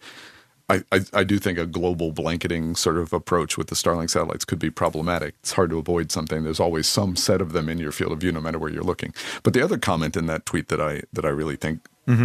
I, 0.71 0.83
I 0.93 1.01
I 1.21 1.25
do 1.25 1.39
think 1.39 1.59
a 1.59 1.67
global 1.67 2.13
blanketing 2.13 2.77
sort 2.77 2.97
of 2.97 3.13
approach 3.13 3.59
with 3.59 3.67
the 3.69 3.75
Starlink 3.75 4.11
satellites 4.11 4.45
could 4.45 4.59
be 4.59 4.71
problematic. 4.71 5.35
It's 5.41 5.53
hard 5.53 5.71
to 5.71 5.79
avoid 5.79 6.11
something. 6.13 6.45
There's 6.45 6.61
always 6.61 6.87
some 6.87 7.17
set 7.17 7.41
of 7.43 7.53
them 7.53 7.69
in 7.69 7.79
your 7.79 7.93
field 7.93 8.13
of 8.13 8.19
view, 8.21 8.33
no 8.33 8.41
matter 8.41 8.59
where 8.59 8.71
you're 8.71 8.83
looking. 8.93 9.13
But 9.43 9.53
the 9.55 9.63
other 9.63 9.79
comment 9.79 10.17
in 10.17 10.27
that 10.27 10.47
tweet 10.47 10.69
that 10.69 10.81
I 10.81 11.03
that 11.13 11.25
I 11.25 11.29
really 11.31 11.57
think 11.57 11.81
uh, 12.09 12.23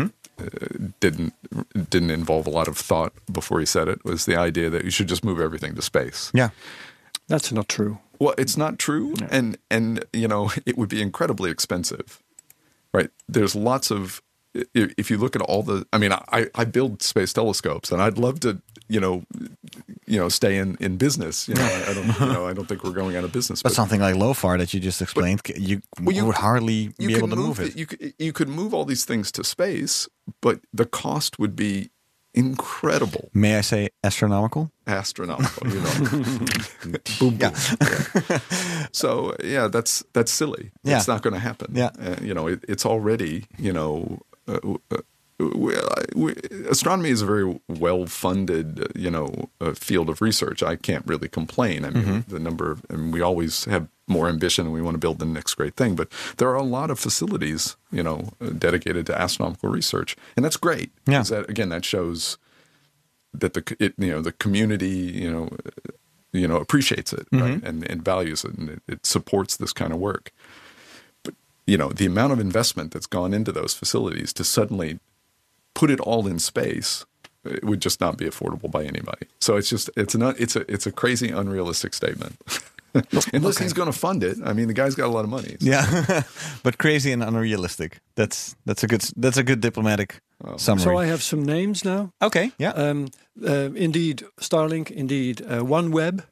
didn't 0.99 1.33
didn't 1.89 2.11
involve 2.11 2.47
a 2.47 2.49
lot 2.51 2.67
of 2.67 2.77
thought 2.77 3.13
before 3.31 3.59
he 3.59 3.65
said 3.65 3.87
it 3.87 4.03
was 4.05 4.25
the 4.25 4.35
idea 4.35 4.69
that 4.69 4.83
you 4.83 4.91
should 4.91 5.07
just 5.07 5.23
move 5.23 5.39
everything 5.39 5.75
to 5.75 5.81
space. 5.81 6.31
Yeah, 6.33 6.49
that's 7.27 7.51
not 7.51 7.67
true. 7.69 7.97
Well, 8.19 8.33
it's 8.37 8.57
not 8.57 8.77
true, 8.79 9.13
and 9.29 9.57
and 9.69 10.05
you 10.13 10.27
know 10.27 10.51
it 10.65 10.77
would 10.77 10.89
be 10.89 11.01
incredibly 11.01 11.51
expensive, 11.51 12.21
right? 12.93 13.09
There's 13.27 13.55
lots 13.55 13.91
of 13.91 14.21
i- 14.21 14.24
if 14.73 15.09
you 15.11 15.17
look 15.17 15.35
at 15.35 15.41
all 15.41 15.63
the, 15.63 15.85
I 15.91 15.97
mean, 15.97 16.11
I 16.13 16.47
I 16.55 16.65
build 16.65 17.01
space 17.03 17.33
telescopes, 17.33 17.91
and 17.91 18.01
I'd 18.01 18.17
love 18.17 18.39
to, 18.41 18.61
you 18.87 18.99
know, 18.99 19.23
you 20.07 20.19
know, 20.19 20.29
stay 20.29 20.57
in 20.57 20.77
in 20.79 20.97
business. 20.97 21.47
You 21.49 21.55
know, 21.55 21.63
I, 21.63 21.91
I 21.91 21.93
don't, 21.93 22.19
you 22.19 22.33
know, 22.33 22.47
I 22.47 22.53
don't 22.53 22.67
think 22.67 22.83
we're 22.83 22.91
going 22.91 23.15
out 23.17 23.23
of 23.23 23.31
business. 23.31 23.61
but 23.63 23.71
something 23.73 23.99
like 24.01 24.15
LOFAR 24.15 24.57
that 24.57 24.73
you 24.73 24.79
just 24.79 25.01
explained, 25.01 25.41
c- 25.45 25.59
you, 25.59 25.81
Well, 26.01 26.15
you- 26.15 26.25
would 26.25 26.35
hardly 26.35 26.93
you 26.97 27.07
be 27.09 27.15
able 27.15 27.27
to 27.29 27.35
move, 27.35 27.59
it. 27.59 27.75
You 27.75 27.85
could 27.85 28.13
you 28.17 28.31
could 28.33 28.49
move 28.49 28.73
all 28.73 28.85
these 28.85 29.05
things 29.05 29.31
to 29.33 29.43
space, 29.43 30.07
but 30.41 30.59
the 30.73 30.85
cost 30.85 31.37
would 31.39 31.55
be 31.55 31.89
incredible, 32.33 33.29
May 33.33 33.57
I 33.57 33.61
say 33.61 33.89
astronomical? 34.03 34.69
astronomical. 34.87 35.67
You 35.69 35.79
know, 35.81 35.93
boom, 37.19 37.37
boom. 37.37 37.37
Yeah. 37.39 38.39
So 38.91 39.35
yeah, 39.43 39.67
that's 39.67 40.03
that's 40.13 40.31
silly. 40.31 40.71
Yeah. 40.83 40.97
It's 40.97 41.07
not 41.07 41.21
going 41.21 41.33
to 41.33 41.39
happen. 41.39 41.73
Yeah. 41.75 41.89
Uh, 41.99 42.15
you 42.21 42.33
know, 42.33 42.47
it, 42.47 42.63
it's 42.67 42.85
already 42.85 43.45
you 43.57 43.73
know. 43.73 44.19
Uh, 44.47 44.59
uh, 44.91 44.97
we, 45.37 45.75
we, 46.15 46.33
astronomy 46.69 47.09
is 47.09 47.21
a 47.21 47.25
very 47.25 47.59
well-funded, 47.67 48.79
uh, 48.79 48.87
you 48.95 49.11
know, 49.11 49.49
uh, 49.59 49.73
field 49.73 50.09
of 50.09 50.21
research. 50.21 50.63
I 50.63 50.75
can't 50.77 51.05
really 51.05 51.27
complain. 51.27 51.83
I 51.83 51.89
mean, 51.89 52.03
Mm-hmm. 52.03 52.33
the 52.33 52.39
number, 52.39 52.71
of, 52.71 52.85
and 52.89 53.11
we 53.11 53.21
always 53.21 53.65
have 53.65 53.87
more 54.07 54.29
ambition, 54.29 54.65
and 54.65 54.73
we 54.73 54.81
want 54.81 54.95
to 54.95 54.99
build 54.99 55.19
the 55.19 55.25
next 55.25 55.55
great 55.55 55.75
thing. 55.75 55.95
But 55.95 56.07
there 56.37 56.47
are 56.49 56.55
a 56.55 56.63
lot 56.63 56.89
of 56.89 56.99
facilities, 56.99 57.75
you 57.91 58.03
know, 58.03 58.29
uh, 58.39 58.49
dedicated 58.57 59.05
to 59.07 59.19
astronomical 59.19 59.69
research, 59.69 60.15
and 60.37 60.45
that's 60.45 60.57
great. 60.57 60.91
Yeah. 61.05 61.23
That, 61.23 61.49
again, 61.49 61.69
that 61.69 61.83
shows 61.83 62.37
that 63.33 63.53
the 63.53 63.75
it, 63.79 63.93
you 63.97 64.11
know 64.11 64.21
the 64.21 64.31
community, 64.31 64.87
you 64.87 65.29
know, 65.29 65.49
uh, 65.65 65.91
you 66.31 66.47
know 66.47 66.57
appreciates 66.57 67.11
it 67.11 67.27
right? 67.33 67.61
and 67.63 67.83
and 67.89 68.05
values 68.05 68.45
it, 68.45 68.53
and 68.53 68.69
it, 68.69 68.81
it 68.87 69.05
supports 69.05 69.57
this 69.57 69.73
kind 69.73 69.91
of 69.91 69.99
work. 69.99 70.31
But 71.65 71.71
you 71.71 71.77
know, 71.77 71.89
the 71.89 72.05
amount 72.05 72.33
of 72.33 72.39
investment 72.39 72.91
that's 72.91 73.07
gone 73.07 73.33
into 73.33 73.51
those 73.51 73.73
facilities 73.73 74.33
to 74.33 74.43
suddenly 74.43 74.99
put 75.73 75.89
it 75.89 75.99
all 75.99 76.27
in 76.27 76.39
space 76.39 77.05
it 77.45 77.63
would 77.63 77.79
just 77.81 78.01
not 78.01 78.17
be 78.17 78.25
affordable 78.25 78.71
by 78.71 78.83
anybody. 78.83 79.27
So 79.39 79.55
it's 79.55 79.69
just 79.69 79.89
it's 79.95 80.15
not 80.15 80.39
it's 80.39 80.55
a 80.55 80.71
it's 80.71 80.87
a 80.87 80.91
crazy 80.91 81.29
unrealistic 81.29 81.93
statement. 81.93 82.37
Unless 83.33 83.57
he's 83.57 83.73
going 83.73 83.91
to 83.91 83.97
fund 83.97 84.23
it. 84.23 84.37
I 84.45 84.53
mean, 84.53 84.67
the 84.67 84.73
guy's 84.73 84.95
got 84.95 85.07
a 85.07 85.11
lot 85.11 85.25
of 85.25 85.29
money. 85.29 85.57
Yeah, 85.59 86.23
but 86.63 86.77
crazy 86.77 87.11
and 87.11 87.21
unrealistic. 87.21 87.99
That's 88.15 88.55
that's 88.65 88.83
a 88.83 88.87
good 88.87 89.01
that's 89.17 89.37
a 89.37 89.43
good 89.43 89.59
diplomatic 89.59 90.21
summary. 90.55 90.83
So 90.83 90.97
I 90.97 91.05
have 91.05 91.21
some 91.21 91.43
names 91.43 91.83
now. 91.83 92.13
okay, 92.21 92.51
yeah. 92.57 92.71
Um, 92.71 93.09
uh, 93.45 93.71
indeed, 93.75 94.23
Starlink. 94.39 94.91
Indeed, 94.91 95.41
uh, 95.41 95.59
OneWeb, 95.59 96.23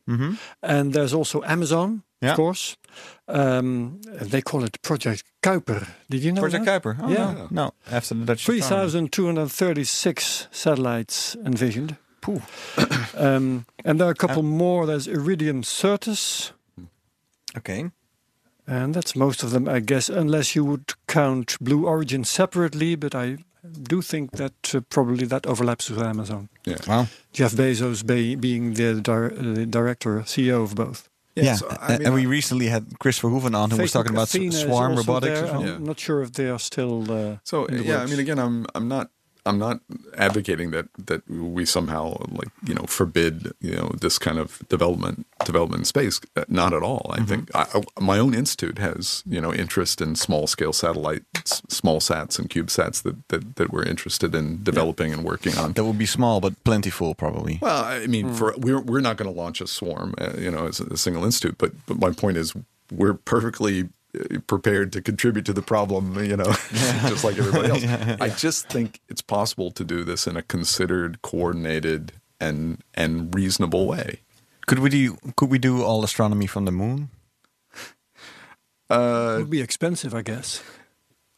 and 0.61 0.93
there's 0.93 1.13
also 1.13 1.43
Amazon. 1.43 2.03
Yeah. 2.23 2.31
of 2.31 2.35
course. 2.37 2.77
Um, 3.27 4.01
they 4.21 4.41
call 4.41 4.63
it 4.63 4.81
Project 4.81 5.23
Kuiper. 5.41 5.87
Did 6.09 6.23
you 6.23 6.31
know 6.31 6.41
Project 6.41 6.65
that? 6.65 6.83
Kuiper. 6.83 6.95
Oh, 7.01 7.09
Yeah. 7.09 7.33
no, 7.33 7.47
no, 7.51 7.71
after 7.91 8.15
the 8.15 8.25
Dutch. 8.25 8.45
Three 8.45 8.59
astronomer. 8.59 8.83
thousand 8.83 9.11
two 9.11 9.25
hundred 9.25 9.49
thirty-six 9.51 10.47
satellites 10.51 11.35
envisioned. 11.45 11.95
um, 13.17 13.65
and 13.85 13.99
there 13.99 14.07
are 14.07 14.11
a 14.11 14.15
couple 14.15 14.43
more. 14.43 14.85
There's 14.85 15.07
Iridium 15.07 15.61
Certus, 15.63 16.51
Okay. 17.57 17.91
and 18.67 18.93
that's 18.95 19.15
most 19.15 19.43
of 19.43 19.51
them, 19.51 19.67
I 19.67 19.79
guess, 19.81 20.09
unless 20.09 20.55
you 20.55 20.63
would 20.65 20.93
count 21.07 21.57
Blue 21.59 21.85
Origin 21.85 22.23
separately. 22.23 22.95
But 22.95 23.13
I 23.15 23.37
do 23.89 24.01
think 24.01 24.31
that 24.31 24.73
uh, 24.75 24.81
probably 24.89 25.25
that 25.27 25.45
overlaps 25.45 25.89
with 25.89 26.01
Amazon. 26.01 26.47
Yeah. 26.65 26.77
Wow. 26.87 27.07
Jeff 27.33 27.51
Bezos 27.53 28.03
be, 28.05 28.35
being 28.35 28.73
the, 28.75 29.01
dir- 29.01 29.33
uh, 29.37 29.65
director, 29.69 30.21
CEO 30.25 30.63
of 30.63 30.75
both. 30.75 31.09
Yeah, 31.35 31.55
so, 31.55 31.67
I 31.69 31.95
a- 31.95 31.97
mean, 31.97 32.05
and 32.07 32.15
we 32.15 32.21
I- 32.21 32.25
recently 32.29 32.67
had 32.67 32.99
Chris 32.99 33.19
Verhoeven 33.19 33.55
on 33.55 33.71
who 33.71 33.77
was 33.81 33.91
talking 33.91 34.11
about 34.11 34.27
Athena 34.29 34.51
swarm 34.51 34.95
robotics. 34.95 35.39
there. 35.41 35.55
I'm 35.55 35.65
Yeah. 35.65 35.77
not 35.79 35.99
sure 35.99 36.21
if 36.21 36.31
they 36.33 36.47
are 36.49 36.59
still. 36.59 37.11
Uh, 37.11 37.37
So 37.43 37.65
in 37.65 37.77
the 37.77 37.83
yeah, 37.83 38.01
I 38.03 38.05
mean, 38.05 38.19
again, 38.19 38.37
I'm 38.39 38.65
I'm 38.75 38.87
not 38.87 39.09
I'm 39.45 39.59
not 39.59 39.79
advocating 40.17 40.71
that 40.71 40.85
that 41.07 41.27
we 41.29 41.65
somehow 41.65 42.15
like 42.31 42.47
you 42.65 42.73
know 42.73 42.85
forbid 42.87 43.51
you 43.59 43.75
know 43.75 43.91
this 43.99 44.17
kind 44.17 44.39
of 44.39 44.61
development 44.69 45.25
development 45.45 45.81
in 45.81 45.85
space. 45.85 46.21
Uh, 46.35 46.45
Not 46.47 46.73
at 46.73 46.81
all. 46.83 47.07
I 47.13 47.23
think 47.23 47.49
I, 47.53 47.65
I- 47.73 48.01
my 48.01 48.19
own 48.19 48.33
institute 48.33 48.77
has 48.77 49.21
you 49.25 49.41
know 49.41 49.53
interest 49.53 50.01
in 50.01 50.15
small 50.15 50.47
scale 50.47 50.71
satellites, 50.73 51.61
small 51.67 51.99
sats 51.99 52.39
and 52.39 52.49
CubeSats 52.49 53.03
that 53.03 53.27
that, 53.29 53.55
that 53.57 53.71
we're 53.73 53.83
interested 53.85 54.33
in 54.33 54.63
developing 54.63 55.11
and 55.13 55.23
working 55.25 55.57
on. 55.57 55.73
That 55.73 55.83
would 55.83 55.97
be 55.97 56.05
small 56.05 56.39
but 56.39 56.53
plentiful, 56.63 57.13
probably. 57.15 57.59
Well, 57.61 57.83
I 57.83 58.07
mean, 58.07 58.33
for 58.33 58.53
we're 58.57 58.79
we're 58.81 59.01
not 59.01 59.17
going 59.17 59.33
to 59.33 59.37
launch 59.41 59.59
a 59.61 59.67
swarm, 59.67 60.13
uh, 60.19 60.33
you 60.37 60.51
know, 60.51 60.67
as 60.67 60.79
a, 60.79 60.85
a 60.85 60.97
single 60.97 61.25
institute. 61.25 61.57
But 61.57 61.71
but 61.85 61.97
my 61.99 62.11
point 62.11 62.37
is, 62.37 62.53
we're 62.91 63.13
perfectly 63.15 63.89
prepared 64.47 64.91
to 64.93 65.01
contribute 65.01 65.45
to 65.45 65.53
the 65.53 65.61
problem, 65.61 66.23
you 66.23 66.37
know, 66.37 66.45
just 67.09 67.23
like 67.23 67.37
everybody 67.37 67.69
else. 67.69 68.21
I 68.21 68.29
just 68.29 68.69
think 68.69 68.99
it's 69.09 69.21
possible 69.21 69.71
to 69.71 69.83
do 69.83 70.03
this 70.03 70.27
in 70.27 70.37
a 70.37 70.41
considered, 70.41 71.21
coordinated, 71.21 72.13
and 72.39 72.83
and 72.93 73.33
reasonable 73.33 73.87
way. 73.87 74.19
Could 74.67 74.79
we 74.79 74.89
do 74.89 75.17
could 75.35 75.49
we 75.49 75.57
do 75.59 75.81
all 75.83 76.03
astronomy 76.03 76.47
from 76.47 76.65
the 76.65 76.71
moon? 76.71 77.09
Uh, 78.89 79.35
it 79.37 79.41
would 79.43 79.49
be 79.49 79.61
expensive, 79.61 80.13
I 80.13 80.21
guess. 80.21 80.61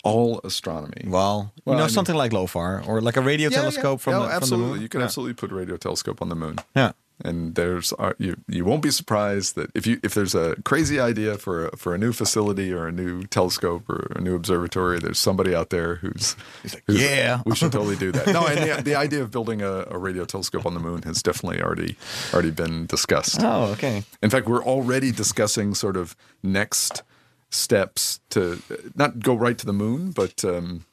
All 0.03 0.39
astronomy. 0.43 1.05
Well, 1.07 1.53
Well, 1.65 1.76
you 1.76 1.78
know, 1.78 1.84
I 1.84 1.88
mean- 1.88 1.89
something 1.93 2.15
like 2.15 2.32
LOFAR 2.32 2.88
or 2.88 3.01
like 3.01 3.17
a 3.17 3.21
radio 3.21 3.49
telescope 3.49 4.01
from, 4.01 4.13
Yeah, 4.13 4.19
the, 4.19 4.23
from 4.26 4.30
the 4.32 4.36
absolutely. 4.36 4.71
moon. 4.73 4.82
You 4.82 4.89
can 4.89 4.99
Yeah. 4.99 5.05
absolutely 5.05 5.34
put 5.34 5.51
a 5.51 5.55
radio 5.55 5.78
telescope 5.78 6.21
on 6.21 6.30
the 6.30 6.36
moon. 6.36 6.57
Yeah. 6.76 6.91
And 7.24 7.55
there's 7.55 7.93
uh, 7.97 8.13
you 8.18 8.36
you 8.47 8.66
won't 8.66 8.82
be 8.82 8.91
surprised 8.91 9.55
that 9.55 9.70
if 9.74 9.88
you 9.88 9.99
if 10.03 10.13
there's 10.13 10.36
a 10.36 10.55
crazy 10.63 10.99
idea 10.99 11.38
for 11.38 11.68
a, 11.68 11.78
for 11.78 11.95
a 11.95 11.97
new 11.97 12.11
facility 12.11 12.74
or 12.74 12.88
a 12.88 12.91
new 12.91 13.24
telescope 13.24 13.89
or 13.89 14.11
a 14.16 14.22
new 14.22 14.36
observatory, 14.36 14.99
there's 14.99 15.18
somebody 15.20 15.55
out 15.55 15.70
there 15.70 15.95
who's, 15.95 16.36
like, 16.63 16.84
who's- 16.88 17.01
"Yeah." 17.01 17.41
we 17.45 17.55
should 17.55 17.72
totally 17.72 17.95
do 17.95 18.11
that. 18.11 18.28
No, 18.28 18.45
and 18.45 18.59
the, 18.59 18.82
the 18.84 18.95
idea 18.95 19.22
of 19.22 19.32
building 19.32 19.61
a, 19.61 19.86
a 19.89 19.97
radio 19.97 20.26
telescope 20.26 20.66
on 20.66 20.74
the 20.74 20.80
moon 20.82 21.03
has 21.03 21.24
definitely 21.24 21.61
already 21.61 21.95
already 22.34 22.51
been 22.51 22.86
discussed. 22.86 23.38
Oh, 23.41 23.72
okay. 23.74 24.03
In 24.22 24.30
fact, 24.30 24.47
we're 24.47 24.63
already 24.63 25.11
discussing 25.11 25.74
sort 25.74 25.95
of 25.95 26.16
next 26.43 27.01
steps 27.49 28.20
to 28.32 28.61
not 28.95 29.20
go 29.20 29.36
right 29.36 29.57
to 29.57 29.66
the 29.66 29.74
moon, 29.74 30.11
but 30.11 30.43
um, 30.43 30.84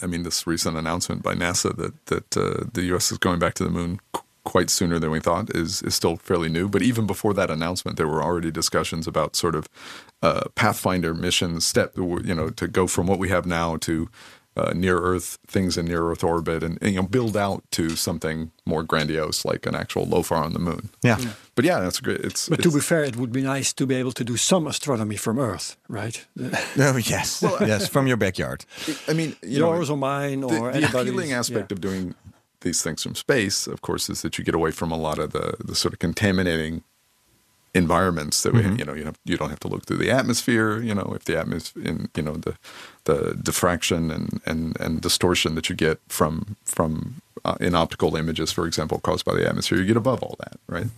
I 0.00 0.06
mean, 0.06 0.22
this 0.22 0.46
recent 0.46 0.76
announcement 0.76 1.22
by 1.22 1.34
NASA 1.34 1.76
that 1.76 2.06
that 2.06 2.36
uh, 2.36 2.64
the 2.72 2.82
U.S. 2.92 3.10
is 3.10 3.18
going 3.18 3.40
back 3.40 3.54
to 3.54 3.64
the 3.64 3.70
moon 3.70 3.98
quite 4.44 4.70
sooner 4.70 4.98
than 4.98 5.10
we 5.10 5.20
thought 5.20 5.54
is 5.54 5.82
is 5.82 5.94
still 5.94 6.16
fairly 6.16 6.48
new. 6.48 6.68
But 6.68 6.82
even 6.82 7.06
before 7.06 7.34
that 7.34 7.50
announcement, 7.50 7.96
there 7.96 8.08
were 8.08 8.22
already 8.22 8.50
discussions 8.50 9.06
about 9.06 9.36
sort 9.36 9.54
of 9.54 9.68
uh, 10.22 10.44
Pathfinder 10.54 11.14
mission 11.14 11.60
step, 11.60 11.96
you 11.96 12.34
know, 12.34 12.50
to 12.50 12.68
go 12.68 12.86
from 12.86 13.06
what 13.06 13.18
we 13.18 13.28
have 13.28 13.46
now 13.46 13.76
to 13.78 14.08
uh, 14.56 14.72
near 14.74 14.98
Earth 14.98 15.38
things 15.46 15.78
in 15.78 15.86
near 15.86 16.10
Earth 16.10 16.24
orbit, 16.24 16.62
and, 16.62 16.76
and, 16.82 16.92
you 16.92 17.00
know, 17.00 17.06
build 17.06 17.36
out 17.36 17.62
to 17.70 17.90
something 17.90 18.50
more 18.66 18.82
grandiose, 18.82 19.44
like 19.44 19.64
an 19.64 19.74
actual 19.74 20.06
LOFAR 20.06 20.36
on 20.44 20.52
the 20.52 20.58
moon. 20.58 20.90
Yeah. 21.02 21.18
But 21.54 21.64
yeah, 21.64 21.80
that's 21.80 22.00
great. 22.00 22.20
It's, 22.20 22.48
But 22.48 22.62
to 22.62 22.70
be 22.70 22.80
fair, 22.80 23.04
it 23.04 23.16
would 23.16 23.32
be 23.32 23.42
nice 23.42 23.72
to 23.74 23.86
be 23.86 23.94
able 23.94 24.12
to 24.12 24.24
do 24.24 24.36
some 24.36 24.66
astronomy 24.66 25.16
from 25.16 25.38
Earth, 25.38 25.76
right? 25.88 26.26
Oh, 26.78 26.96
yes. 26.96 27.42
yes, 27.60 27.88
from 27.88 28.06
your 28.06 28.16
backyard. 28.16 28.64
I 29.06 29.12
mean, 29.12 29.36
you 29.42 29.60
know, 29.60 29.72
Yours 29.74 29.90
or 29.90 29.96
mine 29.96 30.40
the, 30.40 30.46
or 30.46 30.72
the 30.72 30.78
anybody's. 30.78 31.10
appealing 31.10 31.32
aspect 31.32 31.70
yeah. 31.70 31.74
of 31.74 31.80
doing 31.80 32.14
these 32.60 32.82
things 32.82 33.02
from 33.02 33.14
space, 33.14 33.66
of 33.66 33.80
course, 33.82 34.10
is 34.10 34.22
that 34.22 34.38
you 34.38 34.44
get 34.44 34.54
away 34.54 34.70
from 34.70 34.90
a 34.90 34.96
lot 34.98 35.18
of 35.18 35.32
the, 35.32 35.56
the 35.64 35.74
sort 35.74 35.92
of 35.94 35.98
contaminating 35.98 36.82
environments 37.74 38.42
that 38.42 38.52
we, 38.52 38.62
you 38.78 38.84
know, 38.84 38.94
you 38.94 39.04
have, 39.04 39.18
you 39.24 39.36
don't 39.36 39.50
have 39.50 39.60
to 39.60 39.68
look 39.68 39.86
through 39.86 39.98
the 39.98 40.10
atmosphere. 40.10 40.80
You 40.80 40.94
know, 40.94 41.12
if 41.14 41.24
the 41.24 41.38
atmosphere, 41.38 41.84
in 41.84 42.08
you 42.16 42.22
know, 42.22 42.34
the 42.34 42.56
the 43.04 43.34
diffraction 43.40 44.10
and 44.10 44.40
and 44.44 44.78
and 44.80 45.00
distortion 45.00 45.54
that 45.54 45.68
you 45.68 45.76
get 45.76 46.00
from 46.08 46.56
from 46.64 47.22
uh, 47.44 47.56
in 47.60 47.74
optical 47.74 48.16
images, 48.16 48.50
for 48.52 48.66
example, 48.66 48.98
caused 48.98 49.24
by 49.24 49.34
the 49.34 49.48
atmosphere, 49.48 49.78
you 49.78 49.86
get 49.86 49.96
above 49.96 50.22
all 50.22 50.36
that, 50.40 50.58
right? 50.66 50.88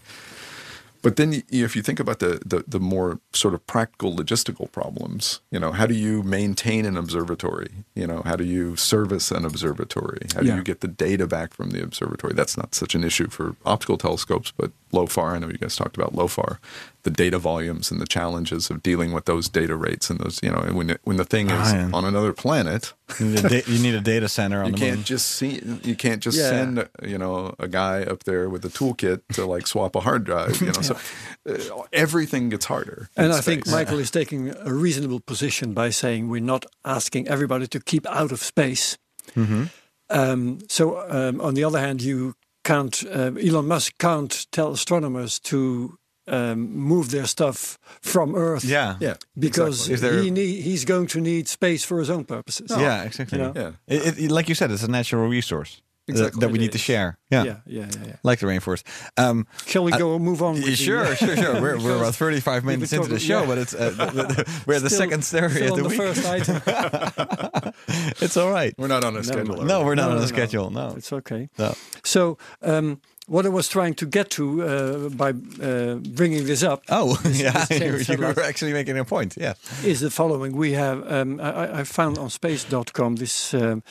But 1.03 1.17
then, 1.17 1.43
if 1.51 1.75
you 1.75 1.83
think 1.83 1.99
about 1.99 2.21
the, 2.21 2.41
the 2.47 2.63
the 2.67 2.79
more 2.79 3.19
sort 3.33 3.55
of 3.55 3.67
practical 3.67 4.15
logistical 4.15 4.71
problems, 4.71 5.41
you 5.51 5.59
know, 5.59 5.73
how 5.73 5.85
do 5.87 5.95
you 5.95 6.23
maintain 6.23 6.85
an 6.87 6.97
observatory? 6.97 7.71
You 7.97 8.07
know, 8.07 8.23
how 8.25 8.37
do 8.37 8.45
you 8.45 8.77
service 8.77 9.33
an 9.33 9.45
observatory? 9.45 10.27
How 10.35 10.41
do 10.43 10.47
Yeah. 10.47 10.57
you 10.57 10.63
get 10.63 10.81
the 10.81 10.87
data 10.89 11.27
back 11.27 11.55
from 11.55 11.71
the 11.71 11.83
observatory? 11.83 12.35
That's 12.35 12.57
not 12.57 12.75
such 12.77 12.95
an 12.95 13.03
issue 13.03 13.29
for 13.29 13.57
optical 13.67 13.99
telescopes, 13.99 14.53
but 14.57 14.71
LOFAR. 14.93 15.33
I 15.35 15.39
know 15.41 15.49
you 15.49 15.59
guys 15.59 15.75
talked 15.75 15.97
about 15.97 16.15
LOFAR, 16.15 16.59
the 17.05 17.11
data 17.11 17.39
volumes 17.39 17.91
and 17.91 18.01
the 18.01 18.07
challenges 18.07 18.71
of 18.71 18.83
dealing 18.83 19.13
with 19.13 19.25
those 19.25 19.49
data 19.49 19.75
rates 19.75 20.09
and 20.11 20.21
those, 20.21 20.39
you 20.43 20.51
know, 20.51 20.61
when 20.73 20.91
it, 20.91 21.01
when 21.05 21.17
the 21.17 21.25
thing 21.25 21.51
is 21.51 21.73
yeah. 21.73 21.91
on 21.93 22.05
another 22.05 22.33
planet, 22.33 22.93
You 23.19 23.27
need 23.27 23.45
a, 23.45 23.49
da- 23.49 23.63
you 23.67 23.79
need 23.83 23.95
a 23.95 24.01
data 24.01 24.29
center 24.29 24.61
on 24.61 24.67
you 24.67 24.73
the 24.73 24.79
can't 24.79 24.97
moon. 24.99 25.05
just 25.05 25.27
see 25.33 25.61
you 25.83 25.97
can't 25.97 26.23
just 26.23 26.39
Yeah. 26.39 26.51
send 26.51 26.89
you 27.03 27.19
know 27.19 27.55
a 27.59 27.67
guy 27.69 28.05
up 28.05 28.23
there 28.25 28.49
with 28.49 28.65
a 28.65 28.69
toolkit 28.69 29.21
to 29.35 29.45
like 29.47 29.67
swap 29.67 29.97
a 29.97 30.01
hard 30.01 30.25
drive 30.25 30.61
you 30.61 30.69
know 30.69 30.81
so 30.81 30.97
uh, 31.49 31.83
everything 31.93 32.49
gets 32.49 32.67
harder 32.67 33.09
And 33.17 33.33
I 33.33 33.41
think 33.41 33.65
space. 33.65 33.75
Michael 33.75 33.99
is 33.99 34.11
taking 34.11 34.55
a 34.65 34.73
reasonable 34.73 35.21
position 35.21 35.75
by 35.75 35.91
saying 35.91 36.29
we're 36.29 36.41
not 36.55 36.65
asking 36.85 37.27
everybody 37.29 37.67
to 37.67 37.81
keep 37.81 38.07
out 38.07 38.33
of 38.33 38.41
space. 38.43 38.97
Mm-hmm. 39.37 39.65
Um, 40.11 40.59
so, 40.69 41.01
um, 41.11 41.41
on 41.41 41.55
the 41.55 41.65
other 41.65 41.79
hand, 41.81 42.03
you 42.03 42.35
can't. 42.65 43.03
Uh, 43.07 43.33
Elon 43.43 43.67
Musk 43.67 43.95
can't 43.99 44.47
tell 44.53 44.73
astronomers 44.73 45.39
to 45.41 45.99
um, 46.29 46.70
move 46.77 47.11
their 47.11 47.27
stuff 47.27 47.79
from 48.01 48.35
Earth. 48.35 48.64
Yeah. 48.64 48.97
yeah 49.01 49.14
because 49.39 49.89
exactly. 49.89 50.11
There- 50.11 50.23
he 50.25 50.31
need, 50.31 50.62
he's 50.62 50.85
going 50.85 51.07
to 51.09 51.20
need 51.20 51.49
space 51.49 51.85
for 51.85 51.99
his 51.99 52.11
own 52.11 52.25
purposes. 52.25 52.70
Yeah, 52.70 53.03
exactly. 53.05 53.39
You 53.39 53.45
know? 53.45 53.53
yeah 53.57 53.73
It, 53.97 54.18
it, 54.18 54.31
like 54.31 54.49
you 54.49 54.55
said, 54.55 54.70
it's 54.70 54.83
a 54.85 54.91
natural 54.91 55.27
resource 55.29 55.77
that- 56.07 56.12
Exactly. 56.12 56.41
that 56.41 56.49
we 56.51 56.59
It 56.59 56.62
need 56.62 56.73
to 56.73 56.79
share. 56.79 57.16
Yeah. 57.31 57.45
yeah, 57.45 57.57
yeah, 57.66 57.87
yeah. 57.91 58.07
yeah. 58.07 58.16
Like 58.25 58.41
the 58.41 58.47
rainforest. 58.47 58.83
Um, 59.16 59.47
Shall 59.66 59.85
we 59.85 59.93
go 59.93 60.18
move 60.18 60.43
on? 60.43 60.55
with 60.55 60.64
the- 60.64 60.75
sure, 60.77 61.14
sure, 61.16 61.37
sure. 61.37 61.61
We're, 61.61 61.79
we're 61.79 61.97
about 61.97 62.14
35 62.16 62.64
minutes 62.64 62.91
been 62.91 63.01
into 63.03 63.12
the 63.14 63.20
show, 63.20 63.41
yeah. 63.41 63.47
but 63.47 63.59
it's 63.59 63.75
uh, 63.75 63.91
the, 63.91 64.07
the, 64.23 64.62
we're 64.66 64.81
the 64.81 64.91
Still- 64.91 64.99
second 64.99 65.25
story 65.25 65.66
of 65.66 65.77
the 65.77 65.83
the 65.83 65.89
week. 65.89 65.99
first 65.99 66.27
item. 66.27 66.61
It's 68.20 68.37
all 68.37 68.51
right. 68.51 68.75
we're 68.79 68.89
not 68.89 69.05
on 69.05 69.16
a 69.16 69.25
schedule 69.25 69.57
mind. 69.57 69.68
No, 69.68 69.85
we're 69.85 69.95
not 69.95 70.07
No, 70.07 70.11
on 70.12 70.16
a 70.18 70.20
no. 70.20 70.27
schedule. 70.27 70.70
No. 70.70 70.95
It's 70.97 71.12
okay. 71.12 71.49
No. 71.59 71.75
So, 72.05 72.39
um, 72.62 73.01
what 73.27 73.47
I 73.47 73.49
was 73.49 73.68
trying 73.68 73.95
to 73.95 74.07
get 74.07 74.31
to 74.31 74.62
uh, 74.62 75.09
by 75.11 75.31
uh, 75.31 75.95
bringing 75.97 76.47
this 76.47 76.62
up 76.62 76.83
Oh, 76.89 77.18
yeah. 77.25 77.64
this 77.68 78.09
You, 78.09 78.18
were 78.18 78.43
actually 78.43 78.73
making 78.73 78.99
a 78.99 79.05
point. 79.05 79.37
Yeah. 79.37 79.55
is 79.85 80.01
the 80.01 80.11
following: 80.11 80.57
We 80.57 80.73
have 80.73 81.11
um, 81.11 81.41
I, 81.41 81.81
I 81.81 81.85
found 81.85 82.18
on 82.18 82.31
Space.com 82.31 83.16
this 83.16 83.55
um, 83.55 83.83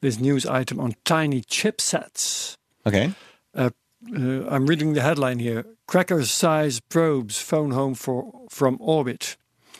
this 0.00 0.18
news 0.18 0.46
item 0.46 0.80
on 0.80 0.94
tiny 1.04 1.42
chipsets. 1.42 2.56
Okay. 2.86 3.12
Uh, 3.54 3.70
I'm 4.12 4.66
reading 4.66 4.94
the 4.94 5.02
headline 5.02 5.38
here: 5.40 5.64
Cracker-size 5.86 6.80
probes 6.80 7.38
phone 7.38 7.72
home 7.72 7.94
for 7.94 8.32
from 8.48 8.76
orbit. 8.80 9.36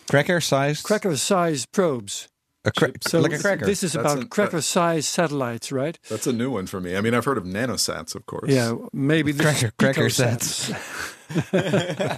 Cracker 0.09 0.41
sized. 0.41 0.85
Cracker-size 0.85 1.67
probes. 1.67 2.29
A 2.65 2.71
cra- 2.71 2.93
So 3.01 3.21
like 3.21 3.33
a 3.33 3.39
cracker. 3.39 3.65
This 3.65 3.83
is 3.83 3.93
That's 3.95 4.13
about 4.15 4.29
cracker-size 4.31 5.09
satellites, 5.09 5.73
right? 5.73 5.99
that's 6.11 6.27
a 6.27 6.33
new 6.33 6.51
one 6.51 6.67
for 6.67 6.79
me 6.81 6.95
i 6.97 7.01
mean 7.01 7.15
i've 7.15 7.25
heard 7.25 7.39
of 7.39 7.45
nanosats 7.45 8.15
of 8.15 8.27
course 8.27 8.51
Yeah, 8.51 8.75
maybe 8.93 9.33
this 9.33 9.47
Cracker- 9.47 9.73
cracker 9.79 10.05
picosats. 10.09 10.69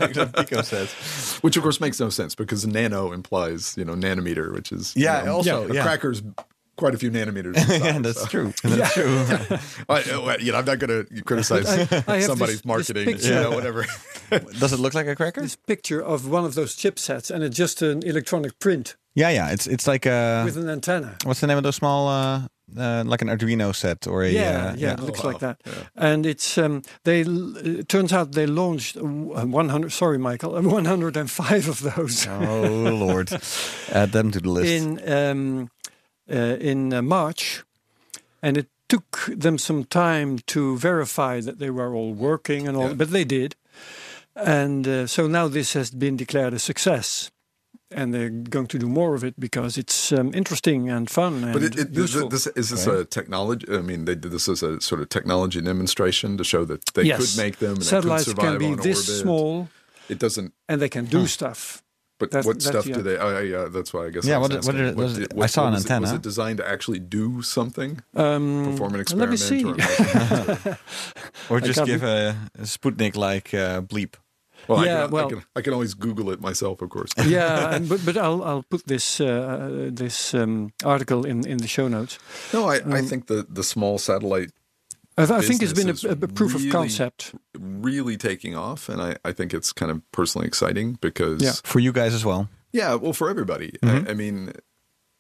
Pico 0.01 1.39
which 1.43 1.57
of 1.57 1.63
course 1.63 1.81
makes 1.81 2.01
no 2.01 2.09
sense 2.09 2.35
because 2.35 2.67
nano 2.67 3.13
implies 3.13 3.77
you 3.77 3.85
know 3.85 3.95
nanometer 3.95 4.53
which 4.53 4.73
is 4.73 4.95
you 4.97 5.05
Yeah, 5.05 5.23
know, 5.25 5.37
also, 5.37 5.69
a 5.71 5.75
yeah. 5.75 5.83
cracker's 5.83 6.23
quite 6.77 6.95
a 6.95 6.99
few 6.99 7.11
nanometers 7.11 7.57
in 7.71 7.83
yeah, 7.85 7.99
that's 7.99 8.21
so. 8.23 8.27
true. 8.27 8.53
That's 8.65 8.95
true. 8.95 9.59
I, 9.89 10.37
you 10.41 10.51
know, 10.53 10.59
I'm 10.59 10.65
not 10.65 10.79
going 10.79 11.07
to 11.07 11.23
criticize 11.23 11.69
I 11.69 11.75
have 12.17 12.25
somebody's 12.25 12.63
this- 12.63 12.63
this 12.63 12.65
marketing, 12.65 13.05
picture. 13.05 13.29
you 13.29 13.35
know, 13.35 13.51
whatever. 13.51 13.85
Does 14.59 14.73
it 14.73 14.81
look 14.81 14.95
like 14.95 15.07
a 15.07 15.15
cracker? 15.15 15.43
This 15.43 15.55
picture 15.55 16.03
of 16.03 16.27
one 16.29 16.45
of 16.47 16.55
those 16.55 16.75
chipsets, 16.75 17.31
and 17.31 17.45
it's 17.45 17.57
just 17.57 17.83
an 17.83 18.03
electronic 18.03 18.59
print 18.59 18.97
Yeah, 19.15 19.31
yeah. 19.31 19.53
It's 19.53 19.67
it's 19.67 19.87
like 19.87 20.07
a 20.07 20.43
with 20.45 20.57
an 20.57 20.69
antenna. 20.69 21.17
what's 21.25 21.41
the 21.41 21.47
name 21.47 21.59
of 21.59 21.63
those 21.65 21.77
small 21.77 22.09
uh, 22.09 22.47
uh 22.79 23.05
like 23.05 23.21
an 23.23 23.29
Arduino 23.29 23.73
set 23.75 24.07
or 24.07 24.23
a 24.23 24.31
Yeah, 24.31 24.71
uh, 24.73 24.75
yeah, 24.79 24.95
it 24.95 25.01
looks 25.01 25.23
wow. 25.23 25.31
like 25.33 25.41
that. 25.41 25.61
And 25.97 26.25
it's 26.27 26.57
um, 26.59 26.83
they. 27.05 27.21
It 27.81 27.89
turns 27.89 28.13
out 28.13 28.33
they 28.33 28.47
launched 28.47 28.97
uh, 28.97 29.03
100. 29.03 29.91
Sorry, 29.93 30.19
Michael, 30.19 30.57
uh, 30.57 30.63
105 30.63 31.69
of 31.69 31.81
those 31.81 32.27
Oh 32.31 32.95
lord, 33.07 33.31
add 33.93 34.13
them 34.13 34.31
to 34.31 34.41
the 34.41 34.49
list. 34.51 34.71
in 34.71 34.99
um, 35.13 35.71
uh, 36.31 36.57
in 36.61 36.93
uh, 36.95 37.03
March, 37.03 37.65
and 38.43 38.57
it 38.57 38.67
took 38.89 39.27
them 39.41 39.59
some 39.59 39.85
time 39.85 40.39
to 40.47 40.79
verify 40.79 41.41
that 41.41 41.59
they 41.59 41.71
were 41.71 41.95
all 41.95 42.15
working 42.15 42.69
and 42.69 42.77
all, 42.77 42.89
Yeah. 42.89 42.95
but 42.97 43.11
they 43.11 43.25
did. 43.25 43.57
And 44.35 44.87
uh, 44.89 45.07
so 45.07 45.27
now 45.29 45.49
this 45.49 45.75
has 45.75 45.91
been 45.91 46.17
declared 46.17 46.55
a 46.55 46.59
success. 46.59 47.31
And 47.95 48.13
they're 48.15 48.31
going 48.31 48.67
to 48.69 48.79
do 48.79 48.89
more 48.89 49.15
of 49.15 49.23
it 49.25 49.39
because 49.39 49.77
it's 49.77 50.13
um, 50.13 50.33
interesting 50.35 50.89
and 50.91 51.09
fun 51.11 51.45
and 51.45 51.53
But 51.53 51.63
it, 51.63 51.79
it, 51.79 51.93
this, 51.95 52.13
useful. 52.15 52.29
this, 52.31 52.47
is 52.49 52.71
this 52.71 52.87
a 52.87 53.05
technology? 53.05 53.67
I 53.71 53.81
mean, 53.83 54.05
they 54.07 54.15
did 54.15 54.31
this 54.33 54.49
as 54.49 54.63
a 54.63 54.81
sort 54.81 55.01
of 55.03 55.09
technology 55.09 55.61
demonstration 55.61 56.37
to 56.39 56.45
show 56.45 56.65
that 56.65 56.85
they 56.95 57.05
yes, 57.05 57.19
could 57.35 57.43
make 57.43 57.59
them. 57.59 57.75
And 57.75 57.85
satellites 57.85 58.25
they 58.27 58.33
could 58.33 58.41
survive 58.41 58.59
can 58.61 58.69
be 58.69 58.73
on 58.75 58.81
this 58.89 59.09
orbit. 59.09 59.23
small 59.23 59.69
It 60.09 60.19
doesn't. 60.19 60.53
and 60.69 60.81
they 60.81 60.89
can 60.89 61.05
do 61.07 61.27
stuff. 61.27 61.83
But 62.19 62.31
That's- 62.31 62.47
what 62.47 62.57
that's 62.61 62.67
stuff 62.67 62.85
the- 62.85 62.93
do 62.95 63.03
they? 63.03 63.17
Oh, 63.19 63.41
yeah, 63.41 63.67
that's 63.69 63.93
why 63.93 64.07
I 64.07 64.11
guess. 64.11 64.25
Yeah, 64.25 64.37
I 64.37 64.39
was 64.39 64.51
what- 64.51 64.65
what 64.65 64.75
asking. 64.77 64.87
did- 64.87 64.97
was 64.97 65.19
it- 65.19 65.29
did- 65.31 65.43
I 65.43 65.47
saw 65.47 65.67
an 65.67 65.73
was 65.73 65.85
it- 65.85 65.91
antenna. 65.91 66.01
was 66.03 66.13
it 66.13 66.23
designed 66.23 66.59
to 66.59 66.69
actually 66.69 67.01
do 67.01 67.43
something? 67.43 68.01
Um, 68.15 68.65
Perform 68.71 68.95
an 68.95 69.05
let 69.19 69.29
me 69.29 69.35
experiment? 69.35 69.41
see. 69.41 69.65
Or 69.65 70.77
Or 71.57 71.61
just 71.61 71.85
give 71.85 72.03
be- 72.03 72.07
a, 72.07 72.31
a 72.59 72.63
Sputnik 72.63 73.17
like 73.17 73.53
uh, 73.55 73.81
bleep. 73.83 74.15
Well, 74.69 74.85
Yeah, 74.85 74.99
I, 74.99 75.03
can, 75.07 75.11
well- 75.11 75.27
I, 75.27 75.29
can, 75.31 75.43
I 75.57 75.61
can 75.63 75.73
always 75.73 75.95
Google 75.95 76.31
it 76.31 76.41
myself, 76.41 76.83
of 76.83 76.89
course. 76.91 77.11
yeah, 77.27 77.75
and, 77.75 77.89
but 77.89 78.05
but 78.05 78.17
I'll 78.17 78.43
I'll 78.43 78.63
put 78.63 78.87
this 78.87 79.21
uh, 79.21 79.91
this 79.93 80.35
um, 80.35 80.73
article 80.85 81.25
in 81.27 81.47
in 81.47 81.59
the 81.59 81.69
show 81.69 81.89
notes. 81.89 82.19
No, 82.53 82.69
I, 82.71 82.81
Um, 82.81 82.93
I 82.93 83.03
think 83.03 83.27
the 83.27 83.47
the 83.49 83.63
small 83.63 83.99
satellite 83.99 84.51
I, 85.19 85.27
th- 85.27 85.39
I 85.45 85.47
think 85.47 85.63
it's 85.63 85.75
been 85.75 85.91
a, 85.91 86.13
a 86.25 86.29
proof 86.29 86.55
really- 86.55 86.69
of 86.69 86.73
concept. 86.73 87.35
really 87.59 88.17
taking 88.17 88.57
off, 88.57 88.89
and 88.89 89.01
I, 89.01 89.17
I 89.29 89.33
think 89.33 89.53
it's 89.53 89.71
kind 89.73 89.91
of 89.91 90.01
personally 90.13 90.47
exciting 90.47 90.99
because 91.03 91.43
Yeah. 91.43 91.53
For 91.65 91.81
you 91.81 91.93
guys 91.93 92.15
as 92.15 92.25
well. 92.25 92.49
Yeah, 92.73 92.95
well, 92.95 93.13
for 93.13 93.29
everybody. 93.29 93.73
Mm-hmm. 93.83 94.09
I, 94.09 94.11
I 94.13 94.15
mean, 94.15 94.53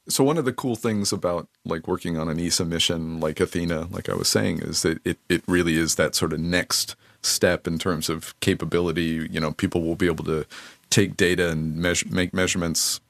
so 0.09 0.25
one 0.25 0.39
of 0.39 0.47
the 0.47 0.53
cool 0.55 0.77
things 0.77 1.13
about 1.13 1.47
like 1.67 1.87
working 1.87 2.17
on 2.17 2.29
an 2.29 2.41
ESA 2.41 2.65
mission 2.65 3.21
like 3.21 3.39
Athena, 3.39 3.89
like 3.91 4.09
I 4.09 4.15
was 4.15 4.29
saying, 4.29 4.61
is 4.61 4.81
that 4.83 4.99
it, 5.05 5.19
it 5.29 5.43
really 5.47 5.77
is 5.77 5.97
that 5.97 6.15
sort 6.15 6.33
of 6.33 6.41
next 6.41 6.97
step 7.23 7.67
in 7.67 7.79
terms 7.79 8.09
of 8.09 8.39
capability. 8.41 9.29
You 9.31 9.41
know, 9.41 9.53
people 9.53 9.83
will 9.83 9.97
be 9.97 10.07
able 10.07 10.25
to 10.25 10.47
take 10.91 11.17
data 11.17 11.51
and 11.51 11.77
measure, 11.77 12.07
make 12.11 12.35
measurements 12.35 13.01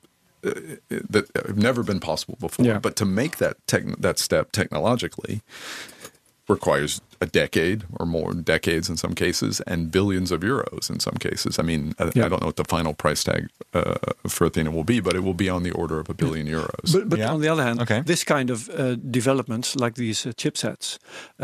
uh, 0.44 0.52
that 0.88 1.28
have 1.36 1.56
never 1.56 1.82
been 1.82 2.00
possible 2.00 2.36
before. 2.40 2.66
Yeah. 2.66 2.78
But 2.78 2.96
to 2.96 3.04
make 3.04 3.38
that 3.38 3.64
tech, 3.66 3.84
that 3.98 4.18
step 4.18 4.52
technologically 4.52 5.42
requires 6.48 7.00
a 7.24 7.26
decade 7.42 7.80
or 7.98 8.06
more, 8.16 8.30
decades 8.54 8.86
in 8.92 8.96
some 9.04 9.14
cases, 9.24 9.52
and 9.70 9.78
billions 9.98 10.30
of 10.34 10.40
euros 10.52 10.84
in 10.92 10.98
some 11.06 11.16
cases. 11.26 11.52
I 11.62 11.62
mean, 11.70 11.82
I, 11.98 12.04
Yeah. 12.14 12.26
I 12.26 12.28
don't 12.30 12.40
know 12.42 12.50
what 12.52 12.60
the 12.64 12.70
final 12.76 12.94
price 13.04 13.22
tag 13.28 13.42
uh, 13.78 13.94
for 14.34 14.42
Athena 14.48 14.70
will 14.76 14.88
be, 14.94 14.98
but 15.06 15.12
it 15.18 15.22
will 15.26 15.38
be 15.46 15.50
on 15.56 15.62
the 15.62 15.70
order 15.82 15.96
of 16.02 16.08
a 16.14 16.14
billion 16.22 16.46
euros. 16.58 16.88
But, 16.94 17.08
but 17.12 17.18
Yeah. 17.18 17.34
on 17.34 17.40
the 17.44 17.50
other 17.52 17.64
hand, 17.68 17.80
Okay. 17.84 18.00
this 18.12 18.24
kind 18.34 18.48
of 18.50 18.58
uh, 18.68 18.96
developments, 19.20 19.68
like 19.84 19.94
these 20.04 20.20
uh, 20.28 20.32
chipsets, 20.42 20.98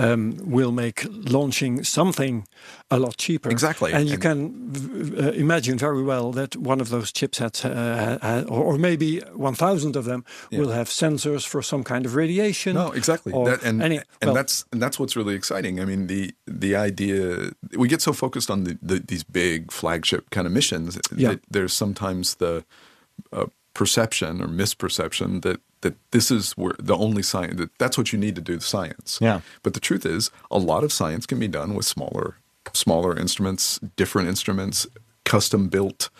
um, 0.04 0.20
will 0.56 0.72
make 0.72 0.98
launching 1.36 1.84
something 1.84 2.34
a 2.90 2.98
lot 2.98 3.16
cheaper. 3.18 3.50
Exactly. 3.50 3.92
And 3.92 4.06
you 4.08 4.14
And- 4.14 4.22
can 4.22 5.14
uh, 5.18 5.32
imagine 5.32 5.76
very 5.78 6.02
well 6.02 6.32
that 6.32 6.56
one 6.56 6.80
of 6.80 6.88
those 6.88 7.12
chipsets, 7.12 7.62
uh, 7.64 8.44
or, 8.48 8.64
or 8.74 8.78
maybe 8.78 9.20
1,000 9.34 9.94
of 9.96 10.04
them, 10.04 10.24
Yeah. 10.50 10.60
will 10.60 10.70
have 10.70 10.88
sensors 10.88 11.46
for 11.46 11.62
some 11.62 11.84
kind 11.84 12.06
of 12.06 12.14
radiation. 12.14 12.74
No, 12.74 12.92
exactly. 12.92 13.32
That, 13.32 13.62
and 13.62 13.82
any- 13.82 13.98
and 14.20 14.28
well, 14.28 14.34
that's 14.34 14.64
and 14.72 14.80
that's 14.82 14.98
what's 14.98 15.16
really 15.16 15.34
exciting. 15.34 15.80
I 15.80 15.84
mean, 15.84 16.06
the 16.06 16.32
the 16.46 16.74
idea 16.76 17.50
we 17.76 17.88
get 17.88 18.00
so 18.02 18.12
focused 18.12 18.50
on 18.50 18.64
the, 18.64 18.78
the 18.82 18.98
these 19.06 19.22
big 19.24 19.70
flagship 19.72 20.30
kind 20.30 20.46
of 20.46 20.52
missions 20.52 20.98
Yeah. 21.16 21.30
that 21.30 21.40
there's 21.50 21.72
sometimes 21.74 22.36
the 22.36 22.64
uh, 23.32 23.46
perception 23.74 24.40
or 24.42 24.48
misperception 24.48 25.42
that 25.42 25.60
that 25.82 25.94
this 26.10 26.30
is 26.30 26.52
where 26.56 26.74
the 26.78 26.96
only 26.96 27.22
science 27.22 27.56
that 27.58 27.70
that's 27.78 27.96
what 27.98 28.12
you 28.12 28.18
need 28.18 28.34
to 28.34 28.40
do 28.52 28.58
science. 28.60 29.18
Yeah. 29.20 29.40
But 29.62 29.74
the 29.74 29.80
truth 29.80 30.06
is, 30.06 30.30
a 30.50 30.58
lot 30.58 30.82
of 30.84 30.92
science 30.92 31.26
can 31.26 31.38
be 31.38 31.48
done 31.48 31.74
with 31.74 31.86
smaller 31.86 32.36
smaller 32.72 33.16
instruments, 33.18 33.78
different 33.96 34.28
instruments, 34.28 34.86
custom 35.24 35.68
built, 35.68 36.10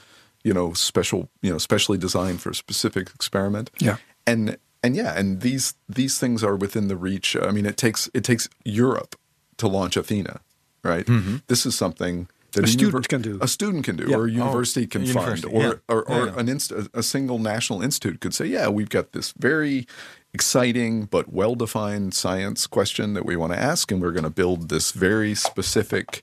you 0.44 0.52
know, 0.52 0.72
special, 0.72 1.28
you 1.42 1.50
know, 1.50 1.58
specially 1.58 1.98
designed 1.98 2.40
for 2.40 2.50
a 2.50 2.54
specific 2.54 3.10
experiment. 3.14 3.70
Yeah. 3.78 3.96
And 4.26 4.56
and 4.82 4.94
yeah, 4.96 5.18
and 5.18 5.40
these 5.40 5.74
these 5.88 6.18
things 6.18 6.44
are 6.44 6.56
within 6.56 6.88
the 6.88 6.96
reach. 6.96 7.36
I 7.36 7.50
mean, 7.50 7.66
it 7.66 7.76
takes 7.76 8.08
it 8.14 8.22
takes 8.24 8.48
Europe 8.64 9.16
to 9.56 9.66
launch 9.68 9.96
Athena, 9.96 10.40
right? 10.84 11.06
This 11.48 11.66
is 11.66 11.74
something 11.74 12.28
that 12.52 12.64
Mm-hmm. 12.64 12.64
A 12.64 12.64
univer- 12.64 12.72
student 12.72 13.08
can 13.08 13.22
do. 13.22 13.38
A 13.42 13.48
student 13.48 13.84
can 13.84 13.96
do, 13.96 14.06
Yeah. 14.08 14.16
or 14.16 14.26
a 14.26 14.30
university 14.30 14.86
can 14.86 15.04
university, 15.04 15.42
fund, 15.42 15.54
or 15.54 15.62
yeah. 15.62 15.72
or, 15.88 16.02
or 16.08 16.18
Yeah, 16.26 16.32
yeah. 16.32 16.40
an 16.40 16.48
inst- 16.48 16.72
a 16.94 17.02
single 17.02 17.38
national 17.38 17.82
institute 17.82 18.20
could 18.20 18.32
say, 18.34 18.46
yeah, 18.46 18.68
we've 18.68 18.88
got 18.88 19.12
this 19.12 19.32
very 19.38 19.86
exciting 20.32 21.04
but 21.06 21.32
well-defined 21.32 22.14
science 22.14 22.66
question 22.66 23.14
that 23.14 23.24
we 23.26 23.36
want 23.36 23.52
to 23.52 23.58
ask, 23.58 23.90
and 23.92 24.00
we're 24.00 24.12
going 24.12 24.24
to 24.24 24.30
build 24.30 24.68
this 24.68 24.92
very 24.92 25.34
specific 25.34 26.22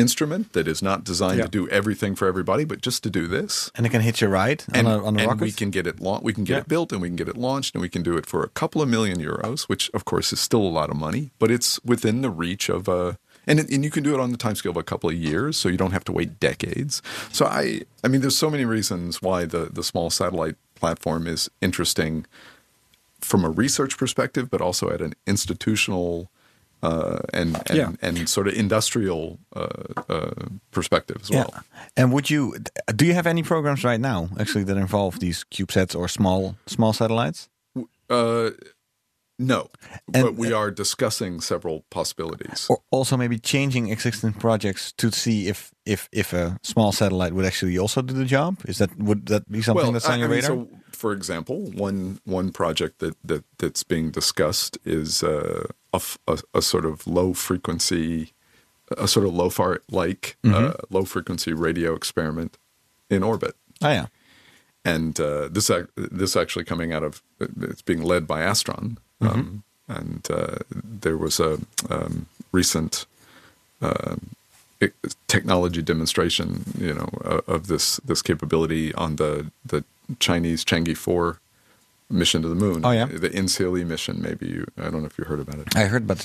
instrument 0.00 0.52
that 0.54 0.66
is 0.66 0.80
not 0.82 0.98
designed 1.04 1.38
Yeah. 1.38 1.44
to 1.48 1.50
do 1.60 1.68
everything 1.68 2.12
for 2.16 2.26
everybody, 2.32 2.64
but 2.64 2.78
just 2.88 3.02
to 3.04 3.10
do 3.10 3.24
this 3.36 3.70
And 3.76 3.86
it 3.86 3.90
can 3.90 4.00
hitch 4.08 4.22
a 4.22 4.28
ride 4.28 4.60
on 4.72 4.74
and, 4.78 4.88
a, 4.88 4.96
on 5.08 5.12
a 5.20 5.28
and 5.30 5.40
we 5.40 5.52
can 5.52 5.70
get 5.70 5.86
it 5.86 6.00
lau- 6.00 6.20
we 6.28 6.32
can 6.32 6.44
get 6.44 6.54
Yeah. 6.54 6.60
it 6.60 6.68
built 6.68 6.92
and 6.92 7.00
we 7.02 7.08
can 7.08 7.16
get 7.22 7.28
it 7.28 7.36
launched 7.36 7.74
and 7.74 7.82
we 7.82 7.88
can 7.88 8.02
do 8.02 8.16
it 8.20 8.26
for 8.26 8.42
a 8.42 8.48
couple 8.60 8.80
of 8.82 8.88
million 8.88 9.18
euros, 9.30 9.58
which 9.72 9.84
of 9.94 10.02
course 10.04 10.28
is 10.32 10.40
still 10.40 10.62
a 10.62 10.74
lot 10.80 10.88
of 10.90 10.96
money, 10.96 11.30
but 11.38 11.50
it's 11.50 11.70
within 11.84 12.22
the 12.22 12.30
reach 12.44 12.68
of 12.68 12.88
a 12.88 13.18
and 13.46 13.58
and 13.58 13.82
you 13.86 13.90
can 13.90 14.02
do 14.04 14.12
it 14.14 14.20
on 14.20 14.30
the 14.32 14.38
timescale 14.38 14.70
of 14.70 14.76
a 14.76 14.82
couple 14.92 15.08
of 15.10 15.16
years, 15.16 15.56
so 15.56 15.68
you 15.68 15.78
don't 15.82 15.92
have 15.98 16.04
to 16.04 16.12
wait 16.12 16.30
decades. 16.40 17.00
So 17.32 17.42
I 17.46 17.82
I 18.04 18.08
mean, 18.08 18.20
there's 18.22 18.36
so 18.46 18.50
many 18.50 18.64
reasons 18.76 19.22
why 19.22 19.46
the 19.54 19.62
the 19.78 19.82
small 19.82 20.08
satellite 20.10 20.56
platform 20.80 21.26
is 21.26 21.50
interesting 21.60 22.26
from 23.20 23.44
a 23.44 23.50
research 23.50 23.96
perspective, 23.98 24.48
but 24.50 24.60
also 24.60 24.84
at 24.90 25.00
an 25.00 25.14
institutional 25.26 26.30
uh, 26.82 27.18
and 27.32 27.56
and, 27.68 27.76
Yeah. 27.78 27.92
and 28.02 28.28
sort 28.28 28.48
of 28.48 28.54
industrial 28.54 29.38
uh, 29.56 29.68
uh, 30.08 30.30
perspective 30.70 31.18
as 31.22 31.30
well. 31.30 31.50
Yeah. 31.52 31.60
And 31.96 32.12
would 32.12 32.28
you 32.30 32.56
do 32.96 33.04
you 33.04 33.14
have 33.14 33.26
any 33.30 33.42
programs 33.42 33.84
right 33.84 34.00
now 34.00 34.28
actually 34.38 34.64
that 34.64 34.76
involve 34.76 35.18
these 35.20 35.44
CubeSats 35.50 35.94
or 35.98 36.08
small 36.08 36.54
small 36.66 36.92
satellites? 36.92 37.48
Uh, 38.08 38.50
no, 39.38 39.68
And- 40.12 40.24
but 40.24 40.34
we 40.36 40.52
are 40.52 40.70
discussing 40.70 41.40
several 41.40 41.84
possibilities. 41.90 42.66
Or 42.68 42.78
also 42.90 43.16
maybe 43.16 43.38
changing 43.38 43.88
existing 43.90 44.34
projects 44.34 44.92
to 44.96 45.10
see 45.10 45.48
if 45.48 45.72
if 45.86 46.08
if 46.12 46.32
a 46.34 46.58
small 46.62 46.92
satellite 46.92 47.32
would 47.34 47.46
actually 47.46 47.78
also 47.78 48.02
do 48.02 48.12
the 48.14 48.26
job? 48.26 48.56
Is 48.68 48.76
that 48.78 48.90
would 48.98 49.26
that 49.26 49.48
be 49.50 49.62
something 49.62 49.92
that's 49.94 50.06
on 50.08 50.14
I- 50.14 50.18
your 50.18 50.28
I 50.28 50.30
mean, 50.30 50.42
radar? 50.42 50.56
so 50.56 50.68
for 50.92 51.12
example, 51.12 51.70
one 51.74 52.18
one 52.26 52.50
project 52.52 52.98
that, 52.98 53.14
that 53.28 53.44
that's 53.58 53.82
being 53.84 54.10
discussed 54.12 54.76
is 54.84 55.22
uh, 55.22 55.64
a, 55.92 56.00
a- 56.28 56.42
a 56.54 56.62
sort 56.62 56.84
of 56.84 57.06
low 57.06 57.32
frequency, 57.34 58.32
a 58.96 59.06
sort 59.08 59.26
of 59.26 59.32
LOFAR 59.32 59.80
like 59.90 60.36
Mm-hmm. 60.44 60.66
uh, 60.66 60.72
low 60.90 61.04
frequency 61.04 61.52
radio 61.52 61.94
experiment 61.94 62.58
in 63.08 63.22
orbit. 63.22 63.54
oh 63.82 63.90
yeah. 63.90 64.06
and 64.84 65.18
uh, 65.20 65.48
this 65.48 65.68
ac- 65.70 65.88
this 65.96 66.36
actually 66.36 66.64
coming 66.64 66.92
out 66.92 67.02
of 67.04 67.22
it's 67.60 67.82
being 67.82 68.02
led 68.02 68.26
by 68.26 68.40
Astron, 68.40 68.96
um, 69.20 69.62
and 69.88 70.26
uh, 70.30 70.56
there 71.02 71.16
was 71.16 71.40
a 71.40 71.58
um, 71.90 72.26
recent 72.52 73.06
uh, 73.82 74.16
technology 75.26 75.82
demonstration, 75.82 76.64
you 76.78 76.94
know, 76.94 77.08
uh, 77.24 77.40
of 77.46 77.66
this 77.66 77.96
this 78.04 78.22
capability 78.22 78.94
on 78.94 79.16
the 79.16 79.50
the 79.64 79.84
Chinese 80.18 80.64
Chang'e 80.64 80.96
four 80.96 81.38
mission 82.10 82.42
to 82.42 82.48
the 82.48 82.54
moon. 82.54 82.84
Oh, 82.84 82.90
yeah? 82.90 83.06
the 83.06 83.30
NCLE 83.30 83.86
mission. 83.86 84.20
Maybe 84.20 84.46
you, 84.46 84.66
I 84.78 84.84
don't 84.84 85.00
know 85.00 85.06
if 85.06 85.18
you 85.18 85.24
heard 85.24 85.40
about 85.40 85.58
it. 85.58 85.76
I 85.76 85.84
heard 85.84 86.02
about 86.02 86.18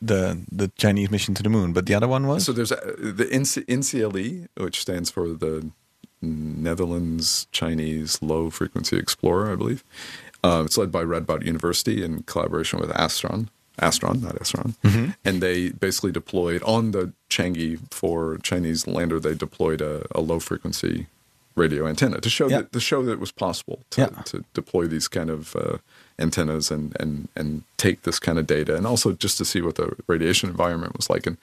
the 0.00 0.40
the 0.50 0.68
Chinese 0.76 1.10
mission 1.10 1.34
to 1.34 1.42
the 1.42 1.48
moon, 1.48 1.72
but 1.72 1.86
the 1.86 1.94
other 1.94 2.08
one 2.08 2.26
was 2.26 2.44
So 2.44 2.52
there's 2.52 2.72
a, 2.72 2.76
the 2.98 3.24
NCLE, 3.24 4.48
which 4.56 4.80
stands 4.80 5.10
for 5.10 5.28
the 5.28 5.70
Netherlands 6.20 7.46
Chinese 7.50 8.22
Low 8.22 8.50
Frequency 8.50 8.96
Explorer, 8.96 9.52
I 9.52 9.56
believe. 9.56 9.84
Uh, 10.44 10.62
it's 10.64 10.76
led 10.76 10.90
by 10.90 11.04
Radboud 11.04 11.44
University 11.44 12.02
in 12.04 12.22
collaboration 12.24 12.78
with 12.80 12.90
Astron. 12.90 13.48
Astron, 13.80 14.22
not 14.22 14.34
Astron. 14.34 14.74
And 15.24 15.40
they 15.40 15.70
basically 15.70 16.12
deployed 16.12 16.62
on 16.64 16.90
the 16.90 17.12
Chang'e 17.30 17.78
four 17.90 18.38
Chinese 18.42 18.86
lander. 18.86 19.18
They 19.18 19.34
deployed 19.34 19.80
a, 19.80 20.06
a 20.12 20.20
low 20.20 20.40
frequency 20.40 21.06
radio 21.54 21.86
antenna 21.86 22.20
to 22.20 22.30
show 22.30 22.48
Yeah. 22.48 22.58
that 22.58 22.72
to 22.72 22.80
show 22.80 23.02
that 23.04 23.12
it 23.12 23.20
was 23.20 23.32
possible 23.32 23.78
to, 23.90 24.00
Yeah. 24.02 24.22
to 24.24 24.44
deploy 24.54 24.86
these 24.86 25.08
kind 25.08 25.30
of 25.30 25.54
uh, 25.56 25.78
antennas 26.18 26.70
and, 26.70 26.96
and 27.00 27.28
and 27.36 27.62
take 27.76 28.02
this 28.02 28.18
kind 28.18 28.38
of 28.38 28.46
data, 28.46 28.76
and 28.76 28.86
also 28.86 29.12
just 29.12 29.38
to 29.38 29.44
see 29.44 29.60
what 29.60 29.74
the 29.76 29.94
radiation 30.06 30.50
environment 30.50 30.96
was 30.96 31.08
like. 31.10 31.26
And 31.26 31.36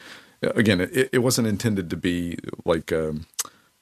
uh, 0.44 0.52
again, 0.56 0.82
it, 0.82 1.10
it 1.12 1.20
wasn't 1.20 1.48
intended 1.48 1.90
to 1.90 1.98
be 1.98 2.38
like 2.66 2.92
um, 2.92 3.26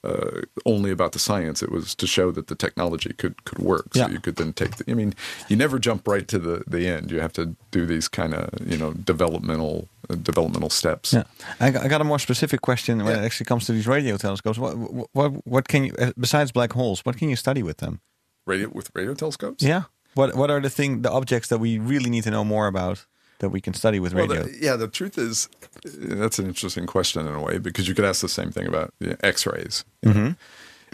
uh, 0.07 0.41
only 0.65 0.91
about 0.91 1.11
the 1.11 1.19
science. 1.19 1.61
It 1.65 1.71
was 1.71 1.95
to 1.95 2.07
show 2.07 2.31
that 2.31 2.47
the 2.47 2.55
technology 2.55 3.13
could 3.13 3.35
could 3.45 3.59
work. 3.59 3.93
So 3.93 3.99
Yeah. 4.01 4.09
you 4.13 4.19
could 4.19 4.35
then 4.35 4.53
take. 4.53 4.75
The, 4.77 4.91
I 4.91 4.93
mean, 4.95 5.13
you 5.49 5.55
never 5.57 5.79
jump 5.79 6.07
right 6.07 6.27
to 6.27 6.39
the 6.39 6.63
the 6.71 6.87
end. 6.95 7.11
You 7.11 7.19
have 7.21 7.33
to 7.33 7.45
do 7.71 7.85
these 7.85 8.07
kind 8.09 8.33
of 8.33 8.49
you 8.71 8.77
know 8.77 8.93
developmental 8.93 9.87
uh, 10.09 10.15
developmental 10.15 10.69
steps. 10.69 11.13
Yeah, 11.13 11.23
I 11.59 11.71
got, 11.71 11.85
I 11.85 11.87
got 11.87 12.01
a 12.01 12.03
more 12.03 12.19
specific 12.19 12.61
question 12.61 12.97
when 12.97 13.07
Yeah. 13.15 13.21
it 13.23 13.25
actually 13.25 13.45
comes 13.47 13.65
to 13.65 13.71
these 13.73 13.87
radio 13.87 14.17
telescopes. 14.17 14.57
What, 14.59 14.73
what, 15.13 15.31
what 15.45 15.67
can 15.67 15.83
you, 15.85 15.93
uh, 15.99 16.11
besides 16.17 16.51
black 16.51 16.73
holes, 16.73 17.01
what 17.05 17.17
can 17.17 17.29
you 17.29 17.35
study 17.35 17.63
with 17.63 17.77
them? 17.77 17.99
Radio 18.45 18.69
with 18.73 18.89
radio 18.95 19.13
telescopes. 19.13 19.63
Yeah. 19.63 19.81
What, 20.15 20.35
what 20.35 20.49
are 20.49 20.61
the 20.61 20.69
thing, 20.69 21.01
the 21.03 21.11
objects 21.11 21.47
that 21.49 21.59
we 21.59 21.77
really 21.79 22.09
need 22.09 22.23
to 22.23 22.31
know 22.31 22.43
more 22.45 22.67
about 22.67 23.05
that 23.39 23.49
we 23.49 23.61
can 23.61 23.73
study 23.73 23.99
with 23.99 24.13
Well, 24.13 24.27
radio? 24.27 24.43
the, 24.43 24.57
yeah, 24.59 24.75
the 24.75 24.87
truth 24.87 25.17
is, 25.17 25.49
that's 25.83 26.39
an 26.39 26.47
interesting 26.47 26.85
question 26.87 27.27
in 27.27 27.33
a 27.33 27.41
way 27.41 27.57
because 27.59 27.87
you 27.87 27.95
could 27.95 28.05
ask 28.05 28.21
the 28.21 28.29
same 28.29 28.51
thing 28.51 28.67
about 28.67 28.93
you 28.99 29.09
know, 29.09 29.15
X-rays. 29.23 29.85
know. 30.03 30.35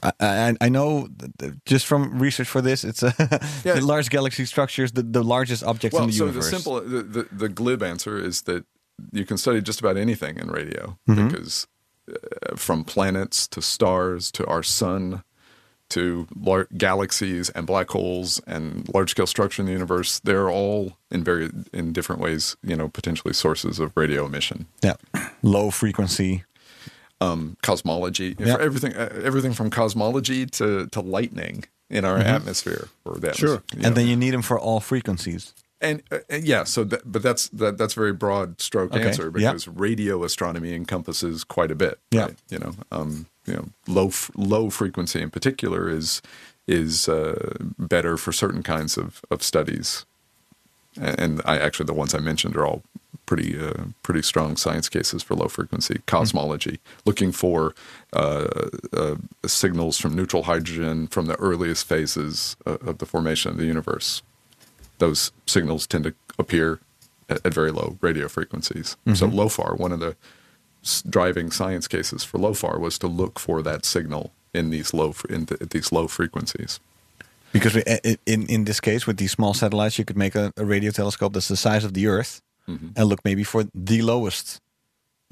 I, 0.02 0.12
I, 0.20 0.56
I 0.60 0.70
know 0.70 1.08
just 1.66 1.86
from 1.86 2.20
research 2.20 2.48
for 2.50 2.62
this, 2.62 2.84
it's 2.84 3.04
a 3.04 3.14
Yeah. 3.64 3.76
the 3.76 3.82
large 3.86 4.10
galaxy 4.10 4.46
structures, 4.46 4.92
the, 4.92 5.04
the 5.04 5.24
largest 5.24 5.64
objects 5.64 5.94
Well, 5.94 6.04
in 6.04 6.10
the 6.10 6.16
so 6.18 6.26
universe. 6.26 6.50
the 6.52 6.56
simple, 6.58 6.82
the, 6.82 7.04
the, 7.04 7.28
the 7.32 7.50
glib 7.50 7.82
answer 7.82 8.18
is 8.18 8.42
that 8.44 8.66
you 9.14 9.26
can 9.26 9.38
study 9.38 9.62
just 9.62 9.80
about 9.80 9.96
anything 9.98 10.38
in 10.38 10.50
radio 10.52 10.98
Mm-hmm. 11.08 11.28
because 11.28 11.68
uh, 12.10 12.56
from 12.58 12.84
planets 12.84 13.48
to 13.48 13.62
stars 13.62 14.30
to 14.32 14.46
our 14.48 14.62
sun 14.64 15.24
to 15.94 16.28
lar- 16.40 16.68
galaxies 16.78 17.50
and 17.56 17.66
black 17.68 17.90
holes 17.90 18.40
and 18.48 18.88
large 18.94 19.12
scale 19.12 19.28
structure 19.28 19.62
in 19.62 19.66
the 19.68 19.72
universe, 19.74 20.20
they're 20.20 20.50
all 20.50 20.98
in 21.12 21.24
very 21.24 21.50
in 21.72 21.94
different 21.94 22.22
ways, 22.22 22.56
you 22.64 22.76
know, 22.76 22.88
potentially 22.90 23.34
sources 23.34 23.80
of 23.80 23.92
radio 23.96 24.26
emission. 24.26 24.66
Yeah. 24.82 24.96
Low 25.42 25.72
frequency. 25.72 26.44
Um, 27.22 27.56
cosmology, 27.62 28.36
Yeah. 28.38 28.58
everything, 28.60 28.94
uh, 28.96 29.22
everything 29.24 29.54
from 29.54 29.70
cosmology 29.70 30.46
to 30.48 30.88
to 30.88 31.00
lightning 31.02 31.64
in 31.90 32.04
our 32.06 32.18
atmosphere 32.18 32.90
or 33.06 33.16
the 33.20 33.34
Sure. 33.34 33.64
And 33.74 33.82
know. 33.84 33.90
then 33.92 34.08
you 34.08 34.16
need 34.18 34.32
them 34.34 34.42
for 34.42 34.60
all 34.60 34.80
frequencies. 34.82 35.54
and, 35.80 36.02
uh, 36.12 36.20
and 36.30 36.44
yeah, 36.46 36.64
so 36.66 36.84
that, 36.86 37.02
but 37.06 37.22
that's 37.22 37.50
that, 37.50 37.78
that's 37.78 37.94
a 37.96 38.00
very 38.00 38.14
broad 38.14 38.60
stroke 38.62 38.94
Okay, 38.94 39.08
answer 39.08 39.30
because 39.32 39.68
radio 39.68 40.24
astronomy 40.24 40.74
encompasses 40.74 41.44
quite 41.44 41.72
a 41.72 41.76
bit. 41.76 42.00
Yeah. 42.12 42.22
right? 42.26 42.36
you 42.50 42.60
know, 42.60 42.74
um, 42.92 43.28
you 43.46 43.54
know, 43.54 43.66
low 43.88 44.12
low 44.36 44.70
frequency 44.70 45.22
in 45.22 45.30
particular 45.30 45.90
is 45.90 46.22
is 46.68 47.10
uh, 47.10 47.56
better 47.78 48.18
for 48.18 48.32
certain 48.32 48.64
kinds 48.64 48.98
of 48.98 49.22
of 49.30 49.44
studies, 49.44 50.06
and, 51.00 51.42
I 51.46 51.58
actually 51.58 51.86
the 51.86 51.94
ones 51.94 52.14
I 52.14 52.20
mentioned 52.20 52.56
are 52.56 52.66
all 52.66 52.84
pretty 53.26 53.60
uh, 53.60 53.86
pretty 54.02 54.22
strong 54.22 54.56
science 54.58 54.90
cases 54.90 55.24
for 55.24 55.36
low 55.36 55.48
frequency. 55.48 56.02
Cosmology, 56.06 56.80
looking 57.06 57.32
for 57.32 57.74
uh, 58.14 58.70
uh, 58.94 59.16
signals 59.46 59.98
from 59.98 60.16
neutral 60.16 60.44
hydrogen 60.44 61.08
from 61.08 61.26
the 61.26 61.36
earliest 61.36 61.86
phases 61.86 62.56
uh, 62.66 62.78
of 62.82 63.00
the 63.00 63.06
formation 63.06 63.52
of 63.52 63.58
the 63.58 63.66
universe. 63.66 64.22
Those 65.00 65.32
signals 65.46 65.88
tend 65.88 66.06
to 66.06 66.14
appear 66.40 66.80
at, 67.28 67.46
at 67.46 67.54
very 67.54 67.72
low 67.72 67.98
radio 68.02 68.28
frequencies. 68.28 68.96
So 69.16 69.28
LOFAR, 69.28 69.78
one 69.78 69.92
of 69.92 70.00
the 70.00 70.16
driving 71.10 71.52
science 71.52 71.88
cases 71.88 72.24
for 72.24 72.38
LOFAR 72.38 72.80
was 72.80 72.98
to 73.00 73.08
look 73.08 73.40
for 73.40 73.62
that 73.62 73.86
signal 73.86 74.32
in 74.54 74.70
these 74.70 74.94
low 74.94 75.14
in, 75.30 75.46
th- 75.46 75.62
at 75.62 75.70
these 75.70 75.92
low 75.92 76.08
frequencies. 76.08 76.80
Because 77.52 77.76
in 78.26 78.48
in 78.48 78.64
this 78.66 78.80
case, 78.80 79.06
with 79.06 79.18
these 79.18 79.32
small 79.32 79.54
satellites, 79.54 80.00
you 80.00 80.06
could 80.06 80.18
make 80.18 80.36
a, 80.36 80.52
a 80.58 80.66
radio 80.66 80.92
telescope 80.92 81.34
that's 81.34 81.48
the 81.48 81.56
size 81.56 81.86
of 81.86 81.94
the 81.94 82.08
Earth, 82.08 82.42
and 82.96 83.08
look 83.08 83.24
maybe 83.24 83.44
for 83.44 83.66
the 83.74 84.02
lowest 84.02 84.60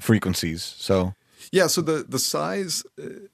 frequencies. 0.00 0.62
So 0.78 1.14
Yeah, 1.50 1.66
so 1.66 1.82
the 1.82 2.04
the 2.08 2.18
size, 2.18 2.84
uh, 2.98 3.26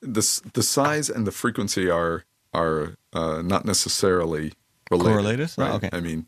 the 0.00 0.42
the 0.52 0.62
size 0.62 1.08
and 1.08 1.26
the 1.26 1.32
frequency 1.32 1.88
are 1.88 2.24
are 2.52 2.96
uh, 3.12 3.42
not 3.42 3.64
necessarily 3.64 4.52
related. 4.90 5.12
Correlated? 5.12 5.50
Oh, 5.56 5.62
right? 5.62 5.74
okay. 5.74 5.90
I 5.92 6.00
mean, 6.00 6.26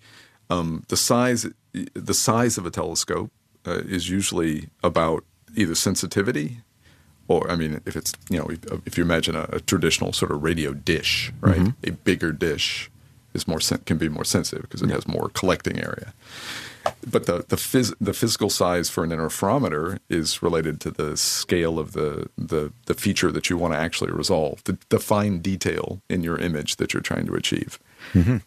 um, 0.48 0.84
the 0.88 0.96
size 0.96 1.46
the 1.72 2.14
size 2.14 2.56
of 2.56 2.66
a 2.66 2.70
telescope 2.70 3.30
uh, 3.66 3.78
is 3.86 4.08
usually 4.08 4.68
about 4.82 5.24
either 5.56 5.74
sensitivity, 5.74 6.58
or 7.28 7.50
I 7.50 7.56
mean, 7.56 7.80
if 7.86 7.96
it's 7.96 8.12
you 8.30 8.38
know 8.38 8.46
if, 8.46 8.60
if 8.86 8.96
you 8.98 9.04
imagine 9.04 9.34
a, 9.36 9.46
a 9.52 9.60
traditional 9.60 10.12
sort 10.12 10.30
of 10.32 10.42
radio 10.42 10.72
dish, 10.74 11.32
right, 11.40 11.56
Mm-hmm. 11.58 11.88
a 11.88 11.92
bigger 11.92 12.32
dish 12.32 12.90
is 13.34 13.46
more 13.48 13.60
sen- 13.60 13.82
can 13.86 13.98
be 13.98 14.08
more 14.08 14.24
sensitive 14.24 14.62
because 14.62 14.82
it 14.82 14.90
has 14.90 15.06
more 15.08 15.28
collecting 15.34 15.78
area. 15.78 16.12
But 17.10 17.26
the 17.26 17.44
the, 17.48 17.56
phys- 17.56 17.94
the 18.00 18.12
physical 18.12 18.48
size 18.48 18.88
for 18.88 19.02
an 19.02 19.10
interferometer 19.10 19.98
is 20.08 20.40
related 20.40 20.80
to 20.82 20.90
the 20.90 21.16
scale 21.16 21.78
of 21.80 21.92
the 21.92 22.28
the, 22.38 22.72
the 22.86 22.94
feature 22.94 23.32
that 23.32 23.50
you 23.50 23.56
want 23.58 23.74
to 23.74 23.78
actually 23.78 24.12
resolve, 24.12 24.62
the, 24.64 24.78
the 24.88 25.00
fine 25.00 25.40
detail 25.40 26.00
in 26.08 26.22
your 26.22 26.38
image 26.38 26.76
that 26.76 26.94
you're 26.94 27.02
trying 27.02 27.26
to 27.26 27.34
achieve, 27.34 27.78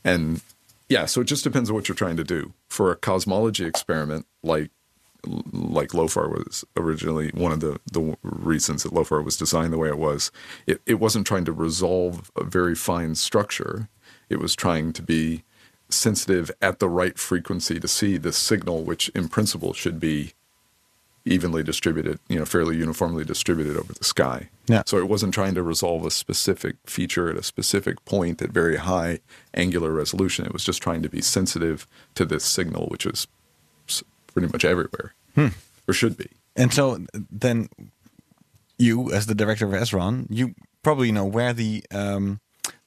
and 0.06 0.42
yeah, 0.88 1.06
so 1.06 1.22
it 1.22 1.26
just 1.26 1.44
depends 1.44 1.70
on 1.70 1.76
what 1.76 1.88
you're 1.88 1.96
trying 1.96 2.18
to 2.18 2.24
do. 2.24 2.54
For 2.70 2.92
a 2.92 2.96
cosmology 2.96 3.66
experiment 3.66 4.26
like 4.42 4.72
like 5.26 5.94
LOFAR 5.94 6.30
was 6.30 6.64
originally 6.78 7.30
one 7.34 7.52
of 7.52 7.60
the, 7.60 7.80
the 7.92 8.18
reasons 8.24 8.84
that 8.84 8.94
LOFAR 8.94 9.24
was 9.24 9.38
designed 9.38 9.74
the 9.74 9.78
way 9.78 9.90
it 9.90 9.98
was. 9.98 10.32
It, 10.66 10.82
it 10.86 10.96
wasn't 10.96 11.28
trying 11.28 11.46
to 11.46 11.52
resolve 11.52 12.32
a 12.36 12.44
very 12.44 12.76
fine 12.76 13.16
structure. 13.16 13.90
It 14.30 14.40
was 14.40 14.56
trying 14.56 14.94
to 14.94 15.02
be 15.02 15.44
sensitive 15.90 16.52
at 16.62 16.80
the 16.80 16.90
right 16.90 17.18
frequency 17.18 17.80
to 17.80 17.88
see 17.88 18.18
the 18.18 18.32
signal, 18.32 18.84
which 18.84 19.10
in 19.10 19.28
principle 19.28 19.74
should 19.74 20.00
be 20.00 20.34
evenly 21.26 21.64
distributed, 21.64 22.20
you 22.28 22.40
know, 22.40 22.46
fairly 22.46 22.78
uniformly 22.78 23.24
distributed 23.24 23.78
over 23.78 23.94
the 23.94 24.04
sky. 24.04 24.50
Yeah. 24.68 24.84
So 24.86 24.98
it 24.98 25.08
wasn't 25.08 25.34
trying 25.34 25.56
to 25.56 25.64
resolve 25.64 26.06
a 26.06 26.12
specific 26.12 26.78
feature 26.86 27.30
at 27.30 27.38
a 27.38 27.44
specific 27.44 28.04
point 28.06 28.42
at 28.42 28.52
very 28.52 28.78
high 28.78 29.20
angular 29.54 29.92
resolution. 29.92 30.46
It 30.46 30.54
was 30.54 30.64
just 30.64 30.82
trying 30.82 31.02
to 31.04 31.10
be 31.10 31.22
sensitive 31.22 31.88
to 32.16 32.26
this 32.26 32.46
signal, 32.46 32.88
which 32.88 33.06
is 33.06 33.28
pretty 34.34 34.48
much 34.48 34.66
everywhere, 34.66 35.14
or 35.88 35.94
should 35.94 36.18
be. 36.18 36.30
And 36.56 36.74
so 36.74 37.06
then 37.14 37.70
you, 38.78 39.12
as 39.12 39.26
the 39.26 39.36
director 39.36 39.66
of 39.66 39.72
SRON, 39.72 40.28
you 40.30 40.56
probably 40.84 41.12
know 41.12 41.26
where 41.26 41.54
the 41.54 41.84
um, 41.92 42.40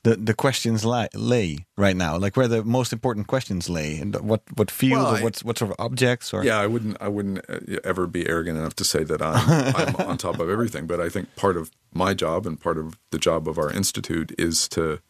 the 0.04 0.16
the 0.16 0.34
questions 0.34 0.84
lie, 0.84 1.08
lay 1.14 1.64
right 1.76 1.96
now, 1.96 2.16
like 2.16 2.36
where 2.36 2.48
the 2.48 2.64
most 2.64 2.92
important 2.92 3.28
questions 3.28 3.70
lay, 3.70 3.98
and 3.98 4.16
what 4.16 4.42
what 4.54 4.70
field 4.70 5.02
Well, 5.02 5.16
or 5.16 5.22
what 5.22 5.38
what 5.40 5.58
sort 5.58 5.70
of 5.70 5.76
objects 5.78 6.32
or 6.32 6.44
Yeah, 6.44 6.58
I 6.58 6.66
wouldn't. 6.66 6.96
I 7.00 7.08
wouldn't 7.08 7.38
uh, 7.48 7.78
ever 7.84 8.06
be 8.06 8.28
arrogant 8.28 8.58
enough 8.58 8.74
to 8.76 8.84
say 8.84 9.04
that 9.04 9.22
I'm, 9.22 9.74
I'm 9.98 10.08
on 10.08 10.18
top 10.18 10.40
of 10.40 10.50
everything. 10.50 10.86
But 10.86 11.00
I 11.00 11.08
think 11.08 11.34
part 11.36 11.56
of 11.56 11.70
my 11.94 12.14
job 12.14 12.46
and 12.46 12.60
part 12.60 12.78
of 12.78 12.98
the 13.10 13.18
job 13.18 13.48
of 13.48 13.58
our 13.58 13.70
institute 13.70 14.32
is 14.38 14.68
to 14.68 15.00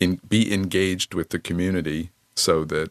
in, 0.00 0.20
be 0.28 0.52
engaged 0.52 1.14
with 1.14 1.30
the 1.30 1.38
community, 1.38 2.10
so 2.34 2.64
that 2.64 2.90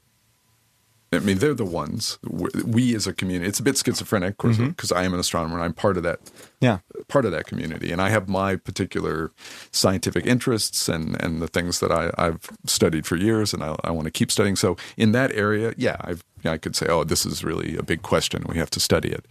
I 1.13 1.19
mean 1.19 1.37
they're 1.37 1.53
the 1.53 1.65
ones. 1.65 2.19
We, 2.23 2.95
as 2.95 3.07
a 3.07 3.13
community, 3.13 3.49
it's 3.49 3.59
a 3.59 3.63
bit 3.63 3.77
schizophrenic 3.77 4.37
because 4.37 4.91
I 4.91 5.03
am 5.03 5.13
an 5.13 5.19
astronomer. 5.19 5.55
and 5.55 5.63
I'm 5.63 5.73
part 5.73 5.97
of 5.97 6.03
that 6.03 6.19
yeah 6.59 6.79
part 7.07 7.25
of 7.25 7.31
that 7.31 7.45
community, 7.45 7.91
and 7.91 8.01
I 8.01 8.09
have 8.09 8.27
my 8.27 8.55
particular 8.55 9.31
scientific 9.71 10.25
interests 10.25 10.89
and 10.89 11.21
and 11.23 11.41
the 11.41 11.47
things 11.47 11.79
that 11.79 11.91
I, 11.91 12.11
I've 12.17 12.49
studied 12.65 13.05
for 13.05 13.15
years, 13.15 13.53
and 13.53 13.63
I, 13.63 13.75
I 13.83 13.91
want 13.91 14.05
to 14.05 14.11
keep 14.11 14.31
studying. 14.31 14.55
So 14.55 14.77
in 14.97 15.11
that 15.13 15.31
area, 15.31 15.73
yeah, 15.77 15.97
I've 16.01 16.23
I 16.45 16.57
could 16.57 16.75
say, 16.75 16.87
oh, 16.87 17.03
this 17.03 17.25
is 17.25 17.43
really 17.43 17.77
a 17.77 17.83
big 17.83 18.01
question. 18.01 18.43
We 18.47 18.57
have 18.57 18.69
to 18.71 18.79
study 18.79 19.09
it. 19.09 19.25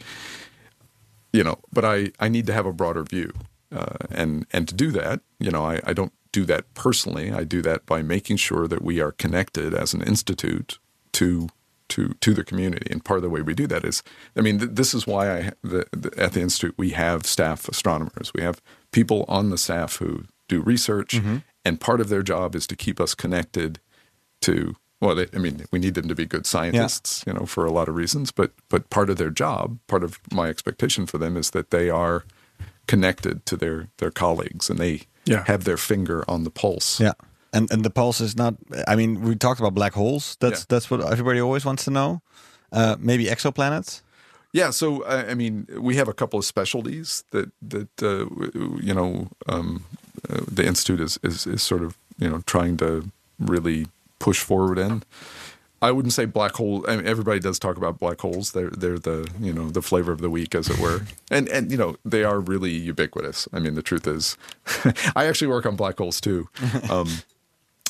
You 1.33 1.45
know, 1.45 1.59
but 1.73 1.85
I 1.85 2.13
I 2.21 2.29
need 2.29 2.47
to 2.47 2.53
have 2.53 2.67
a 2.67 2.73
broader 2.73 3.03
view, 3.05 3.33
uh, 3.75 3.97
and 4.11 4.47
and 4.53 4.69
to 4.69 4.75
do 4.75 4.91
that, 4.93 5.21
you 5.39 5.51
know, 5.51 5.65
I, 5.65 5.81
I 5.85 5.93
don't 5.93 6.13
do 6.33 6.45
that 6.47 6.73
personally. 6.75 7.31
I 7.33 7.45
do 7.45 7.63
that 7.63 7.87
by 7.87 8.03
making 8.03 8.39
sure 8.39 8.67
that 8.67 8.83
we 8.83 9.01
are 9.01 9.13
connected 9.13 9.75
as 9.75 9.95
an 9.95 10.03
institute 10.03 10.79
to 11.13 11.49
to 11.89 12.15
to 12.21 12.35
the 12.35 12.45
community. 12.45 12.91
And 12.91 13.05
part 13.05 13.19
of 13.19 13.23
the 13.23 13.31
way 13.31 13.43
we 13.43 13.55
do 13.55 13.67
that 13.69 13.85
is, 13.85 14.03
I 14.37 14.41
mean, 14.41 14.59
th- 14.59 14.71
this 14.75 14.95
is 14.95 15.07
why 15.07 15.31
I 15.31 15.53
the, 15.63 15.87
the, 15.93 16.13
at 16.17 16.33
the 16.33 16.41
institute 16.41 16.75
we 16.77 16.91
have 16.91 17.27
staff 17.27 17.69
astronomers. 17.69 18.33
We 18.35 18.43
have 18.43 18.61
people 18.93 19.25
on 19.29 19.51
the 19.51 19.59
staff 19.59 19.97
who 19.97 20.25
do 20.49 20.61
research, 20.61 21.15
mm-hmm. 21.15 21.39
and 21.65 21.81
part 21.81 22.01
of 22.01 22.09
their 22.09 22.23
job 22.23 22.55
is 22.55 22.67
to 22.69 22.77
keep 22.77 23.01
us 23.01 23.15
connected 23.15 23.81
to. 24.43 24.77
Well, 25.01 25.17
they, 25.17 25.27
I 25.35 25.39
mean, 25.39 25.65
we 25.73 25.81
need 25.81 25.95
them 25.95 26.07
to 26.07 26.15
be 26.15 26.27
good 26.27 26.47
scientists, 26.47 27.25
you 27.27 27.33
know, 27.33 27.45
for 27.45 27.67
a 27.67 27.73
lot 27.73 27.89
of 27.89 27.97
reasons. 27.97 28.31
But 28.31 28.53
but 28.69 28.89
part 28.89 29.11
of 29.11 29.17
their 29.17 29.31
job, 29.31 29.79
part 29.89 30.05
of 30.05 30.21
my 30.33 30.49
expectation 30.49 31.07
for 31.07 31.19
them 31.19 31.37
is 31.37 31.51
that 31.51 31.71
they 31.71 31.91
are 31.91 32.25
connected 32.87 33.45
to 33.47 33.57
their 33.57 33.89
their 33.99 34.11
colleagues 34.11 34.71
and 34.71 34.79
they 34.79 35.03
Yeah. 35.25 35.45
have 35.47 35.65
their 35.65 35.77
finger 35.77 36.25
on 36.29 36.45
the 36.45 36.51
pulse. 36.51 37.01
yeah. 37.01 37.13
And 37.53 37.71
and 37.71 37.85
the 37.85 37.91
pulse 37.91 38.21
is 38.21 38.35
not. 38.37 38.55
I 38.89 38.97
mean, 38.97 39.21
we 39.21 39.37
talked 39.37 39.61
about 39.61 39.75
black 39.75 39.93
holes. 39.95 40.37
That's 40.41 40.61
Yeah. 40.61 40.67
that's 40.69 40.91
what 40.91 41.01
everybody 41.01 41.41
always 41.41 41.65
wants 41.65 41.85
to 41.85 41.91
know. 41.91 42.21
Uh, 42.73 42.97
maybe 42.99 43.27
exoplanets. 43.27 44.01
Yeah, 44.55 44.71
so 44.71 45.05
I 45.07 45.35
mean, 45.35 45.67
we 45.81 45.97
have 45.97 46.09
a 46.09 46.13
couple 46.15 46.39
of 46.39 46.45
specialties 46.45 47.25
that 47.31 47.51
that 47.69 47.89
uh, 48.03 48.27
you 48.81 48.95
know 48.95 49.29
um, 49.49 49.85
uh, 50.29 50.41
the 50.57 50.65
institute 50.67 51.01
is, 51.01 51.19
is 51.23 51.47
is 51.47 51.63
sort 51.63 51.83
of 51.83 51.97
you 52.19 52.29
know 52.31 52.43
trying 52.47 52.77
to 52.79 53.11
really 53.39 53.87
push 54.19 54.41
forward 54.41 54.79
in. 54.79 55.03
I 55.81 55.91
wouldn't 55.91 56.13
say 56.13 56.27
black 56.27 56.53
hole. 56.57 56.85
I 56.87 56.97
mean, 56.97 57.07
everybody 57.07 57.41
does 57.41 57.59
talk 57.59 57.77
about 57.77 57.99
black 57.99 58.21
holes. 58.21 58.53
They're 58.53 58.71
they're 58.71 58.99
the 58.99 59.27
you 59.41 59.53
know 59.53 59.71
the 59.71 59.83
flavor 59.83 60.13
of 60.13 60.21
the 60.21 60.31
week, 60.31 60.55
as 60.55 60.69
it 60.69 60.79
were, 60.79 61.01
and 61.31 61.49
and 61.49 61.71
you 61.73 61.77
know 61.79 61.97
they 62.05 62.23
are 62.25 62.39
really 62.41 62.71
ubiquitous. 62.71 63.49
I 63.53 63.59
mean, 63.59 63.75
the 63.75 63.83
truth 63.83 64.07
is, 64.07 64.37
I 65.17 65.27
actually 65.27 65.49
work 65.49 65.67
on 65.67 65.77
black 65.77 65.99
holes 65.99 66.21
too. 66.21 66.49
Um, 66.91 67.09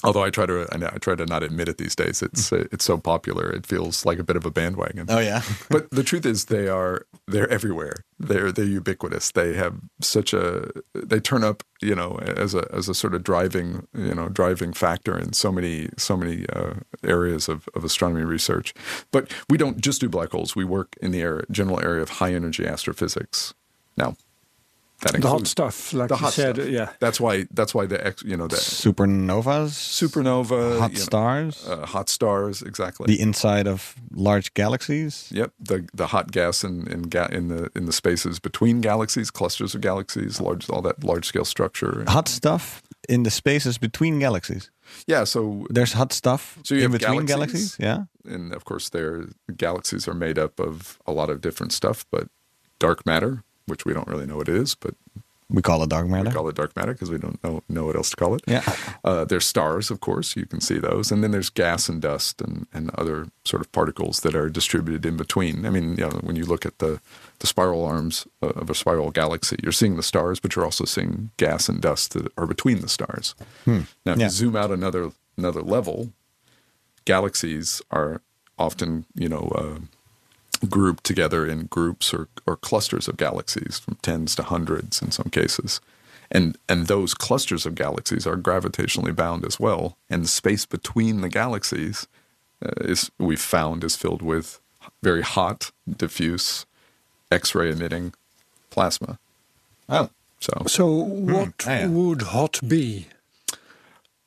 although 0.04 0.22
I 0.22 0.30
try 0.30 0.46
to 0.46 0.66
I 0.72 0.76
know- 0.76 0.90
I 0.92 0.98
try 0.98 1.14
to 1.14 1.26
not 1.26 1.42
admit 1.42 1.68
it 1.68 1.78
these 1.78 1.94
days. 1.94 2.22
It's 2.22 2.52
uh, 2.52 2.64
it's 2.72 2.84
so 2.84 2.98
popular. 2.98 3.50
It 3.50 3.66
feels 3.66 4.04
like 4.04 4.18
a 4.18 4.24
bit 4.24 4.36
of 4.36 4.44
a 4.44 4.50
bandwagon. 4.50 5.06
Oh 5.08 5.18
yeah. 5.18 5.42
but 5.70 5.90
the 5.90 6.02
truth 6.02 6.26
is 6.26 6.46
they 6.46 6.68
are 6.68 7.06
they're 7.26 7.48
everywhere. 7.48 8.04
They're 8.18 8.52
they're 8.52 8.64
ubiquitous. 8.64 9.32
They 9.32 9.54
have 9.54 9.74
such 10.00 10.32
a 10.32 10.70
they 10.94 11.20
turn 11.20 11.44
up 11.44 11.62
you 11.80 11.94
know 11.94 12.18
as 12.18 12.54
a 12.54 12.66
as 12.72 12.88
a 12.88 12.94
sort 12.94 13.14
of 13.14 13.22
driving 13.24 13.86
you 13.94 14.14
know 14.14 14.28
driving 14.28 14.72
factor 14.72 15.18
in 15.18 15.32
so 15.32 15.50
many 15.52 15.88
so 15.96 16.16
many 16.16 16.46
uh, 16.50 16.74
areas 17.04 17.48
of, 17.48 17.68
of 17.74 17.84
astronomy 17.84 18.24
research. 18.24 18.74
But 19.10 19.32
we 19.48 19.58
don't 19.58 19.80
just 19.80 20.00
do 20.00 20.08
black 20.08 20.30
holes. 20.30 20.54
We 20.54 20.64
work 20.64 20.96
in 21.00 21.10
the 21.10 21.22
area, 21.22 21.44
general 21.50 21.80
area 21.80 22.02
of 22.02 22.10
high 22.10 22.34
energy 22.34 22.66
astrophysics. 22.66 23.54
Now 23.96 24.16
that 25.02 25.20
The 25.20 25.28
hot 25.28 25.46
stuff, 25.46 25.92
like 25.92 26.08
the 26.08 26.14
you 26.16 26.20
hot 26.24 26.32
said, 26.32 26.56
stuff. 26.56 26.68
yeah. 26.68 26.88
that's 27.00 27.20
why 27.20 27.46
that's 27.54 27.74
why 27.74 27.86
the 27.86 27.98
ex, 28.06 28.22
you 28.24 28.36
know 28.36 28.48
the 28.48 28.56
Supernovas. 28.56 29.70
supernova 29.98 30.78
Hot 30.78 30.92
you 30.92 30.98
know, 30.98 31.04
stars. 31.04 31.66
uh, 31.68 31.86
hot 31.86 32.08
stars 32.08 32.62
exactly 32.62 33.06
the 33.06 33.20
inside 33.20 33.66
of 33.66 33.94
large 34.12 34.54
galaxies. 34.54 35.28
Yep, 35.30 35.52
the 35.60 35.86
the 35.94 36.06
hot 36.08 36.30
gas 36.32 36.64
in 36.64 36.86
in, 36.90 37.02
ga- 37.02 37.28
in 37.32 37.48
the 37.48 37.70
in 37.74 37.86
the 37.86 37.92
spaces 37.92 38.38
between 38.40 38.80
galaxies, 38.80 39.30
clusters 39.30 39.74
of 39.74 39.80
galaxies, 39.80 40.40
large 40.40 40.68
all 40.70 40.82
that 40.82 41.04
large 41.04 41.24
scale 41.26 41.44
structure. 41.44 42.04
Hot 42.08 42.28
stuff 42.28 42.82
in 43.08 43.22
the 43.24 43.30
spaces 43.30 43.78
between 43.78 44.18
galaxies. 44.20 44.70
Yeah, 45.06 45.24
so 45.24 45.66
There's 45.70 45.94
hot 45.94 46.12
stuff 46.12 46.58
So 46.64 46.74
you 46.74 46.84
in 46.84 46.92
have 46.92 47.00
between 47.00 47.26
galaxies? 47.26 47.76
galaxies. 47.76 48.06
Yeah. 48.24 48.34
and 48.34 48.52
of 48.54 48.64
course, 48.64 48.90
their 48.90 49.24
galaxies 49.56 50.06
are 50.08 50.14
made 50.14 50.38
up 50.38 50.60
of 50.60 50.98
a 51.06 51.12
lot 51.12 51.30
of 51.30 51.40
different 51.40 51.72
stuff, 51.72 52.04
but 52.10 52.28
dark 52.78 53.06
matter, 53.06 53.42
which 53.66 53.84
we 53.84 53.92
don't 53.92 54.08
really 54.08 54.26
know 54.26 54.36
what 54.36 54.48
it 54.48 54.54
is, 54.56 54.74
but 54.74 54.94
We 55.50 55.60
call 55.62 55.82
it 55.82 55.90
dark 55.90 56.06
matter. 56.08 56.30
we 56.30 56.34
call 56.34 56.48
it 56.48 56.54
dark 56.56 56.74
matter 56.76 56.92
because 56.94 57.10
we 57.10 57.18
don't 57.18 57.42
know 57.44 57.62
know 57.68 57.84
what 57.86 57.96
else 57.96 58.10
to 58.10 58.16
call 58.16 58.34
it. 58.34 58.42
Yeah. 58.46 58.62
Uh, 59.04 59.24
there's 59.24 59.44
stars, 59.44 59.90
of 59.90 59.98
course, 59.98 60.36
you 60.36 60.46
can 60.46 60.60
see 60.60 60.78
those, 60.78 61.10
and 61.12 61.22
then 61.24 61.32
there's 61.32 61.50
gas 61.50 61.88
and 61.88 62.00
dust 62.00 62.40
and, 62.40 62.66
and 62.72 62.88
other 62.94 63.26
sort 63.44 63.60
of 63.60 63.70
particles 63.72 64.20
that 64.20 64.34
are 64.34 64.48
distributed 64.48 65.04
in 65.04 65.16
between. 65.16 65.66
I 65.66 65.70
mean, 65.70 65.96
you 65.98 66.04
know, 66.08 66.20
when 66.22 66.36
you 66.36 66.44
look 66.44 66.64
at 66.64 66.78
the 66.78 67.00
the 67.40 67.46
spiral 67.48 67.84
arms 67.84 68.26
of 68.40 68.70
a 68.70 68.74
spiral 68.74 69.10
galaxy, 69.10 69.56
you're 69.62 69.72
seeing 69.80 69.96
the 69.96 70.02
stars, 70.04 70.38
but 70.40 70.54
you're 70.54 70.64
also 70.64 70.84
seeing 70.84 71.30
gas 71.36 71.68
and 71.68 71.80
dust 71.82 72.12
that 72.12 72.28
are 72.38 72.46
between 72.46 72.80
the 72.80 72.88
stars. 72.88 73.34
Now, 73.66 73.82
if 74.06 74.18
Yeah. 74.18 74.26
you 74.26 74.30
zoom 74.30 74.54
out 74.56 74.70
another 74.70 75.10
another 75.36 75.62
level, 75.62 76.12
galaxies 77.04 77.82
are 77.90 78.20
often, 78.58 79.04
you 79.14 79.28
know. 79.28 79.50
Uh, 79.54 79.78
grouped 80.68 81.04
together 81.04 81.46
in 81.46 81.66
groups 81.66 82.12
or, 82.14 82.28
or 82.46 82.56
clusters 82.56 83.08
of 83.08 83.16
galaxies 83.16 83.78
from 83.78 83.96
tens 84.02 84.34
to 84.36 84.42
hundreds 84.42 85.02
in 85.02 85.10
some 85.10 85.30
cases. 85.30 85.80
And, 86.30 86.56
and 86.68 86.86
those 86.86 87.12
clusters 87.14 87.66
of 87.66 87.74
galaxies 87.74 88.26
are 88.26 88.36
gravitationally 88.36 89.14
bound 89.14 89.44
as 89.44 89.60
well. 89.60 89.96
And 90.08 90.24
the 90.24 90.28
space 90.28 90.64
between 90.64 91.20
the 91.20 91.28
galaxies 91.28 92.06
uh, 92.64 92.70
is 92.80 93.10
we've 93.18 93.40
found 93.40 93.84
is 93.84 93.96
filled 93.96 94.22
with 94.22 94.58
very 95.02 95.22
hot, 95.22 95.70
diffuse, 95.96 96.64
X-ray 97.30 97.70
emitting 97.70 98.14
plasma. 98.70 99.18
Oh. 99.88 100.10
So 100.40 100.62
So, 100.66 100.86
what 100.90 101.52
Ah, 101.66 101.70
yeah. 101.70 101.86
would 101.88 102.22
hot 102.22 102.60
be 102.66 103.06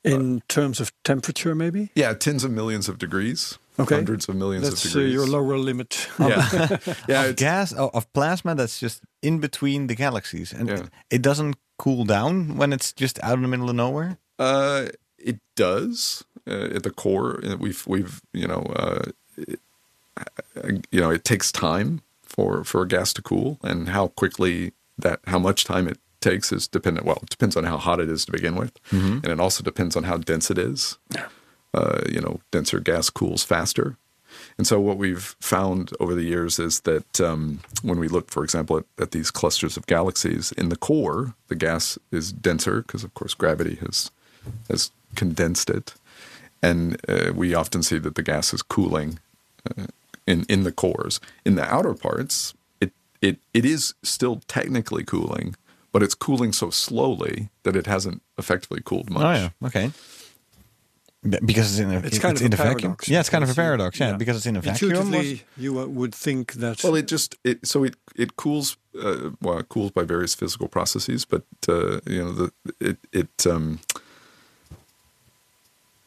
in 0.03 0.41
terms 0.47 0.79
of 0.79 0.91
temperature, 1.03 1.55
maybe? 1.55 1.89
yeah, 1.95 2.13
tens 2.13 2.43
of 2.43 2.51
millions 2.51 2.87
of 2.87 2.97
degrees, 2.99 3.57
Okay. 3.77 3.95
hundreds 3.95 4.29
of 4.29 4.35
millions 4.35 4.69
That's 4.69 4.85
of 4.85 4.95
uh, 4.95 4.99
your 5.05 5.27
lower 5.27 5.57
limit. 5.57 6.07
yeah, 6.19 6.77
yeah. 7.09 7.23
of 7.25 7.35
gas 7.35 7.73
of, 7.73 8.05
plasma 8.13 8.55
that's 8.55 8.79
just 8.79 9.01
in 9.21 9.39
between 9.39 9.87
the 9.87 9.95
galaxies, 9.95 10.53
and 10.53 10.69
Yeah. 10.69 10.75
it, 10.75 10.89
it 11.09 11.21
doesn't 11.21 11.55
cool 11.77 12.05
down 12.05 12.57
when 12.57 12.71
it's 12.73 12.93
just 12.93 13.19
out 13.23 13.33
in 13.35 13.41
the 13.41 13.47
middle 13.49 13.69
of 13.69 13.75
nowhere. 13.75 14.17
Uh, 14.39 14.87
it 15.17 15.39
does 15.55 16.23
uh, 16.47 16.75
at 16.75 16.83
the 16.83 16.91
core. 16.91 17.41
uh, 17.45 17.57
We've 17.57 17.85
we've 17.87 18.21
you 18.33 18.47
know 18.47 18.61
uh, 18.75 19.11
it, 19.37 19.59
uh, 20.17 20.69
you 20.91 21.01
know 21.01 21.11
it 21.11 21.23
takes 21.25 21.51
time 21.51 22.01
for 22.23 22.63
for 22.63 22.81
a 22.81 22.87
gas 22.87 23.11
to 23.13 23.21
cool, 23.21 23.59
and 23.61 23.89
how 23.89 24.07
quickly 24.07 24.71
that 24.97 25.19
how 25.27 25.39
much 25.39 25.65
time 25.65 25.87
it 25.89 25.99
takes 26.21 26.51
is 26.51 26.67
dependent. 26.67 27.05
Well, 27.05 27.19
it 27.23 27.29
depends 27.29 27.57
on 27.57 27.65
how 27.65 27.77
hot 27.77 27.99
it 27.99 28.09
is 28.09 28.25
to 28.25 28.31
begin 28.31 28.55
with, 28.55 28.71
and 28.91 29.25
it 29.25 29.39
also 29.39 29.63
depends 29.63 29.95
on 29.97 30.03
how 30.03 30.17
dense 30.17 30.49
it 30.49 30.57
is. 30.57 30.97
Uh, 31.75 32.01
you 32.09 32.21
know, 32.21 32.39
denser 32.51 32.79
gas 32.79 33.09
cools 33.09 33.43
faster. 33.43 33.97
And 34.57 34.65
so, 34.65 34.79
what 34.79 34.97
we've 34.97 35.35
found 35.41 35.91
over 35.99 36.15
the 36.15 36.23
years 36.23 36.57
is 36.57 36.81
that 36.81 37.19
um, 37.19 37.59
when 37.83 37.99
we 37.99 38.07
look, 38.07 38.31
for 38.31 38.43
example, 38.45 38.77
at, 38.77 38.85
at 38.97 39.11
these 39.11 39.29
clusters 39.29 39.75
of 39.75 39.85
galaxies, 39.87 40.53
in 40.53 40.69
the 40.69 40.77
core, 40.77 41.35
the 41.49 41.55
gas 41.55 41.99
is 42.11 42.31
denser 42.31 42.81
because, 42.81 43.03
of 43.03 43.13
course, 43.13 43.33
gravity 43.33 43.75
has 43.75 44.11
has 44.69 44.91
condensed 45.15 45.69
it, 45.69 45.95
and 46.61 46.97
uh, 47.09 47.33
we 47.35 47.53
often 47.53 47.83
see 47.83 47.99
that 47.99 48.15
the 48.15 48.23
gas 48.23 48.53
is 48.53 48.61
cooling 48.61 49.19
uh, 49.69 49.87
in 50.25 50.45
in 50.47 50.63
the 50.63 50.71
cores. 50.71 51.19
In 51.43 51.55
the 51.55 51.73
outer 51.73 51.93
parts, 51.93 52.53
it 52.79 52.93
it 53.21 53.37
it 53.53 53.65
is 53.65 53.95
still 54.01 54.41
technically 54.47 55.03
cooling, 55.03 55.55
but 55.91 56.03
it's 56.03 56.15
cooling 56.15 56.53
so 56.53 56.69
slowly 56.69 57.49
that 57.63 57.75
it 57.75 57.87
hasn't 57.87 58.21
effectively 58.37 58.81
cooled 58.83 59.09
much. 59.09 59.23
Oh 59.23 59.33
yeah, 59.33 59.49
okay. 59.67 59.91
Be- 61.29 61.39
Because 61.43 61.71
it's 61.71 61.79
in 61.79 61.91
a, 61.91 61.99
It's 62.07 62.19
kind 62.19 62.37
of 62.37 62.43
in 62.43 62.53
a 62.53 62.55
a 62.55 62.57
vacuum. 62.57 62.95
Yeah, 63.07 63.19
it's 63.19 63.29
kind 63.29 63.43
of 63.43 63.49
a 63.49 63.53
paradox. 63.55 63.99
Yeah, 63.99 64.09
yeah. 64.11 64.17
because 64.17 64.37
it's 64.37 64.45
in 64.45 64.55
a 64.55 64.61
vacuum. 64.61 64.91
Intuitively, 64.91 65.43
you 65.57 65.79
uh, 65.79 65.85
would 65.87 66.13
think 66.13 66.53
that. 66.53 66.83
Well, 66.83 66.95
it 66.95 67.07
just 67.07 67.35
it 67.43 67.65
so 67.65 67.83
it 67.83 67.95
it 68.15 68.35
cools 68.35 68.77
uh, 69.01 69.31
well 69.41 69.57
it 69.59 69.67
cools 69.69 69.91
by 69.91 70.03
various 70.03 70.35
physical 70.35 70.67
processes, 70.67 71.25
but 71.25 71.43
uh, 71.67 71.99
you 72.05 72.23
know 72.23 72.31
the 72.31 72.51
it 72.79 72.97
it 73.11 73.45
um, 73.47 73.79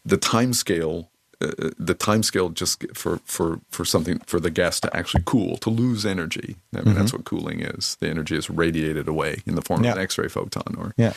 the 0.04 0.16
time 0.16 0.52
scale. 0.52 1.10
Uh, 1.40 1.70
the 1.78 1.94
time 1.94 2.24
scale 2.24 2.48
just 2.48 2.84
for, 2.94 3.18
for, 3.24 3.60
for 3.70 3.84
something 3.84 4.18
for 4.26 4.40
the 4.40 4.50
gas 4.50 4.80
to 4.80 4.88
actually 4.96 5.22
cool 5.24 5.56
to 5.58 5.70
lose 5.70 6.04
energy. 6.04 6.56
I 6.76 6.80
mean 6.80 6.96
that's 6.96 7.12
what 7.12 7.24
cooling 7.24 7.60
is. 7.60 7.96
The 8.00 8.08
energy 8.08 8.36
is 8.36 8.50
radiated 8.50 9.06
away 9.06 9.42
in 9.46 9.54
the 9.54 9.62
form 9.62 9.84
Yeah. 9.84 9.92
of 9.92 9.98
an 9.98 10.02
X-ray 10.02 10.26
photon, 10.26 10.74
or 10.76 10.94
Yeah. 10.96 11.12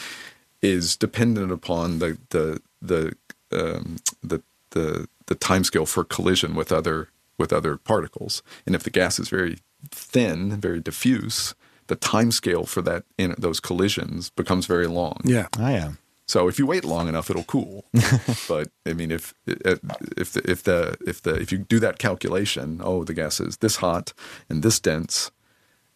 is 0.61 0.95
dependent 0.95 1.51
upon 1.51 1.97
the 1.97 2.19
the 2.29 2.61
the 2.83 3.13
um, 3.51 3.97
the 4.23 4.41
the 4.71 5.07
the 5.27 5.35
timescale 5.35 5.87
for 5.87 6.03
collision 6.03 6.55
with 6.55 6.71
other 6.71 7.09
with 7.37 7.53
other 7.53 7.77
particles. 7.77 8.43
And 8.65 8.75
if 8.75 8.83
the 8.83 8.89
gas 8.89 9.19
is 9.19 9.29
very 9.29 9.59
thin, 9.89 10.59
very 10.61 10.79
diffuse, 10.79 11.55
the 11.87 11.95
timescale 11.95 12.67
for 12.67 12.81
that 12.83 13.03
in 13.17 13.35
those 13.37 13.59
collisions 13.59 14.29
becomes 14.29 14.65
very 14.65 14.87
long. 14.87 15.19
yeah. 15.23 15.47
I 15.57 15.73
am. 15.73 15.97
So 16.27 16.47
if 16.47 16.57
you 16.57 16.65
wait 16.65 16.85
long 16.85 17.09
enough, 17.09 17.29
it'll 17.29 17.43
cool. 17.43 17.83
but 18.47 18.69
I 18.85 18.93
mean, 18.93 19.11
if 19.11 19.33
if 19.45 20.31
the, 20.31 20.41
if 20.45 20.63
the 20.63 20.97
if 21.05 21.21
the 21.21 21.35
if 21.35 21.51
you 21.51 21.57
do 21.57 21.77
that 21.79 21.99
calculation, 21.99 22.79
oh, 22.81 23.03
the 23.03 23.13
gas 23.13 23.41
is 23.41 23.57
this 23.57 23.77
hot 23.77 24.13
and 24.47 24.63
this 24.63 24.79
dense, 24.79 25.31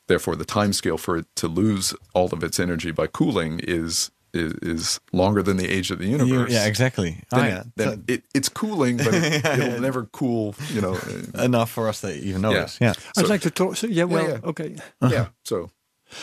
therefore 0.08 0.36
the 0.36 0.44
time 0.44 0.74
scale 0.74 0.98
for 0.98 1.16
it 1.16 1.28
to 1.38 1.48
lose 1.48 1.94
all 2.14 2.34
of 2.34 2.44
its 2.44 2.60
energy 2.60 2.92
by 2.92 3.08
cooling 3.08 3.62
is 3.64 4.12
is, 4.36 4.54
is 4.62 5.00
longer 5.14 5.42
than 5.42 5.58
the 5.58 5.68
age 5.68 5.92
of 5.92 6.00
the 6.00 6.06
You- 6.06 6.18
universe. 6.18 6.52
yeah, 6.52 6.66
exactly. 6.66 7.24
Oh, 7.32 7.38
yeah. 7.42 7.62
it, 7.62 7.68
then 7.76 8.04
it, 8.08 8.24
it's 8.34 8.50
cooling, 8.50 8.98
but 8.98 9.14
it, 9.14 9.46
it'll 9.60 9.80
never 9.82 10.06
cool. 10.06 10.56
You 10.74 10.82
know. 10.82 10.98
Enough 11.36 11.70
for 11.72 11.88
us 11.88 12.02
to 12.02 12.14
even 12.14 12.42
notice. 12.42 12.78
Yeah. 12.82 12.94
I'd 13.18 13.26
So- 13.26 13.28
like 13.34 13.42
to 13.42 13.50
talk. 13.52 13.76
So, 13.78 13.88
yeah, 13.88 14.04
well, 14.04 14.28
yeah. 14.28 14.40
okay. 14.44 14.76
yeah. 15.02 15.28
So 15.44 15.70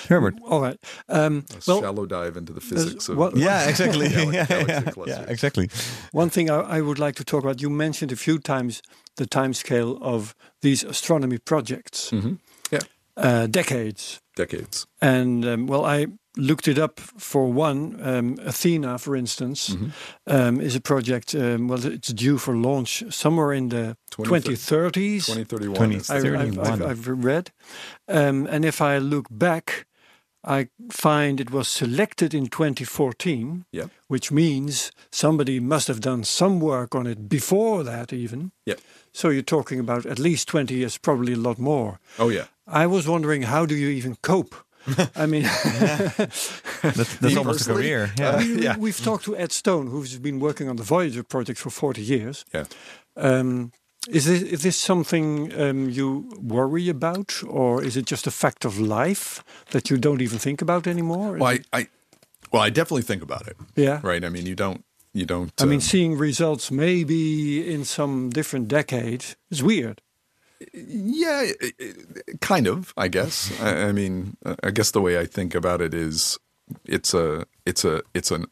Herbert. 0.08 0.34
All 0.46 0.60
right. 0.60 0.78
Um, 1.08 1.44
a 1.50 1.60
well, 1.66 1.80
shallow 1.80 2.06
dive 2.06 2.36
into 2.36 2.52
the 2.52 2.60
physics 2.60 3.08
of 3.08 3.16
what- 3.16 3.34
uh, 3.34 3.38
Yeah, 3.38 3.68
exactly. 3.68 4.06
yeah, 4.10 4.46
galaxy 4.46 4.72
yeah, 4.72 4.80
clusters. 4.92 5.18
yeah, 5.18 5.24
exactly. 5.32 5.68
one 6.12 6.30
thing 6.30 6.50
I, 6.50 6.78
I 6.78 6.80
would 6.80 6.98
like 6.98 7.16
to 7.16 7.24
talk 7.24 7.42
about. 7.42 7.60
You 7.60 7.68
mentioned 7.70 8.12
a 8.12 8.16
few 8.16 8.38
times 8.38 8.80
the 9.16 9.26
timescale 9.26 10.00
of 10.00 10.34
these 10.62 10.84
astronomy 10.84 11.38
projects, 11.38 12.10
Mhm. 12.10 12.38
Yeah. 12.70 12.80
uh, 13.16 13.46
decades. 13.48 14.20
Decades. 14.36 14.86
And 15.00 15.44
um, 15.44 15.66
well, 15.66 15.84
I 15.84 16.06
looked 16.36 16.66
it 16.68 16.78
up 16.78 16.98
for 17.00 17.52
one. 17.52 17.98
Um, 18.02 18.36
Athena, 18.44 18.98
for 18.98 19.14
instance, 19.16 19.70
Mm-hmm. 19.70 19.88
um, 20.26 20.60
is 20.60 20.74
a 20.76 20.80
project. 20.80 21.34
Um, 21.34 21.68
well, 21.68 21.84
it's 21.84 22.12
due 22.12 22.38
for 22.38 22.56
launch 22.56 23.02
somewhere 23.10 23.52
in 23.52 23.68
the 23.68 23.96
2030. 24.10 25.18
2030s. 25.18 25.26
2031. 25.26 25.76
20 25.76 25.96
is 25.96 26.10
I, 26.10 26.20
the- 26.20 26.28
I've, 26.38 26.54
31. 26.54 26.66
I've, 26.72 26.82
I've 26.82 27.08
read. 27.24 27.50
Um, 28.08 28.46
and 28.46 28.64
if 28.64 28.80
I 28.80 28.98
look 28.98 29.26
back, 29.30 29.86
I 30.44 30.68
find 30.90 31.40
it 31.40 31.50
was 31.52 31.68
selected 31.68 32.34
in 32.34 32.46
2014, 32.48 33.64
Yeah. 33.72 33.84
which 34.08 34.32
means 34.32 34.90
somebody 35.10 35.60
must 35.60 35.86
have 35.88 36.00
done 36.00 36.24
some 36.24 36.58
work 36.60 36.94
on 36.94 37.06
it 37.06 37.28
before 37.28 37.84
that, 37.84 38.12
even. 38.12 38.50
Yeah. 38.66 38.74
So 39.12 39.28
you're 39.28 39.42
talking 39.44 39.78
about 39.80 40.06
at 40.06 40.18
least 40.18 40.48
20 40.48 40.74
years, 40.74 40.98
probably 40.98 41.34
a 41.34 41.36
lot 41.36 41.58
more. 41.58 41.98
Oh 42.18 42.28
yeah. 42.30 42.46
I 42.66 42.86
was 42.86 43.06
wondering, 43.06 43.42
how 43.42 43.66
do 43.66 43.74
you 43.76 43.88
even 43.88 44.16
cope? 44.22 44.54
I 45.16 45.26
mean, 45.26 45.42
That's, 46.82 47.16
that's 47.16 47.36
almost 47.36 47.68
a 47.68 47.72
career. 47.72 48.12
Yeah. 48.18 48.36
I 48.36 48.44
mean, 48.44 48.80
we, 48.80 48.90
have 48.90 49.00
talked 49.00 49.24
to 49.24 49.36
Ed 49.36 49.52
Stone, 49.52 49.88
who's 49.88 50.18
been 50.18 50.40
working 50.40 50.68
on 50.68 50.76
the 50.76 50.82
Voyager 50.82 51.22
project 51.22 51.58
for 51.58 51.70
40 51.70 52.02
years. 52.02 52.44
Yeah. 52.52 52.64
Um, 53.16 53.72
is 54.08 54.24
this 54.24 54.42
is 54.42 54.62
this 54.62 54.76
something 54.76 55.52
um, 55.60 55.88
you 55.88 56.28
worry 56.42 56.88
about, 56.88 57.40
or 57.46 57.84
is 57.84 57.96
it 57.96 58.04
just 58.04 58.26
a 58.26 58.32
fact 58.32 58.64
of 58.64 58.80
life 58.80 59.44
that 59.70 59.90
you 59.90 59.96
don't 59.96 60.20
even 60.20 60.38
think 60.38 60.60
about 60.60 60.88
anymore? 60.88 61.36
Well, 61.38 61.44
I, 61.44 61.60
I, 61.72 61.86
well, 62.50 62.62
I 62.62 62.70
definitely 62.70 63.02
think 63.02 63.22
about 63.22 63.46
it. 63.46 63.56
yeah. 63.76 64.00
Right. 64.02 64.24
I 64.24 64.28
mean, 64.28 64.46
you 64.46 64.56
don't, 64.56 64.84
you 65.14 65.24
don't. 65.24 65.52
I 65.60 65.66
mean, 65.66 65.76
um, 65.76 65.80
seeing 65.80 66.18
results 66.18 66.72
maybe 66.72 67.72
in 67.72 67.84
some 67.84 68.30
different 68.30 68.66
decade 68.66 69.24
is 69.50 69.62
weird. 69.62 70.02
Yeah, 70.74 71.42
it- 71.42 71.74
it- 71.78 72.40
kind 72.40 72.66
of. 72.66 72.92
I 72.96 73.08
guess. 73.08 73.52
I, 73.60 73.88
I 73.88 73.92
mean, 73.92 74.36
uh, 74.44 74.56
I 74.62 74.70
guess 74.70 74.90
the 74.90 75.00
way 75.00 75.18
I 75.18 75.26
think 75.26 75.54
about 75.54 75.80
it 75.80 75.94
is, 75.94 76.38
it's 76.84 77.14
a, 77.14 77.46
it's 77.66 77.84
a, 77.84 78.02
it's 78.14 78.30
an. 78.30 78.46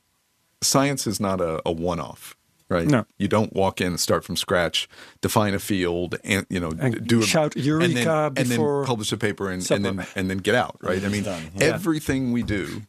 Science 0.62 1.06
is 1.06 1.20
not 1.20 1.40
a, 1.40 1.60
a 1.66 1.72
one-off. 1.72 2.36
Right. 2.68 2.86
No. 2.86 3.04
You 3.18 3.26
don't 3.26 3.52
walk 3.52 3.80
in, 3.80 3.98
start 3.98 4.22
from 4.24 4.36
scratch, 4.36 4.88
define 5.22 5.54
a 5.54 5.58
field, 5.58 6.14
and 6.22 6.46
you 6.48 6.60
know, 6.60 6.70
And 6.78 7.04
do 7.04 7.18
a, 7.18 7.22
shout 7.24 7.56
and 7.56 7.64
Eureka 7.64 7.94
then, 7.94 8.08
and 8.36 8.48
before 8.48 8.82
then 8.82 8.86
publish 8.86 9.10
a 9.10 9.16
paper 9.16 9.50
and, 9.50 9.68
and 9.72 9.84
then 9.84 10.06
and 10.14 10.30
then 10.30 10.38
get 10.38 10.54
out. 10.54 10.76
Right. 10.80 11.04
I 11.04 11.08
mean. 11.08 11.24
Yeah. 11.24 11.40
everything 11.56 12.30
we 12.30 12.44
do 12.44 12.82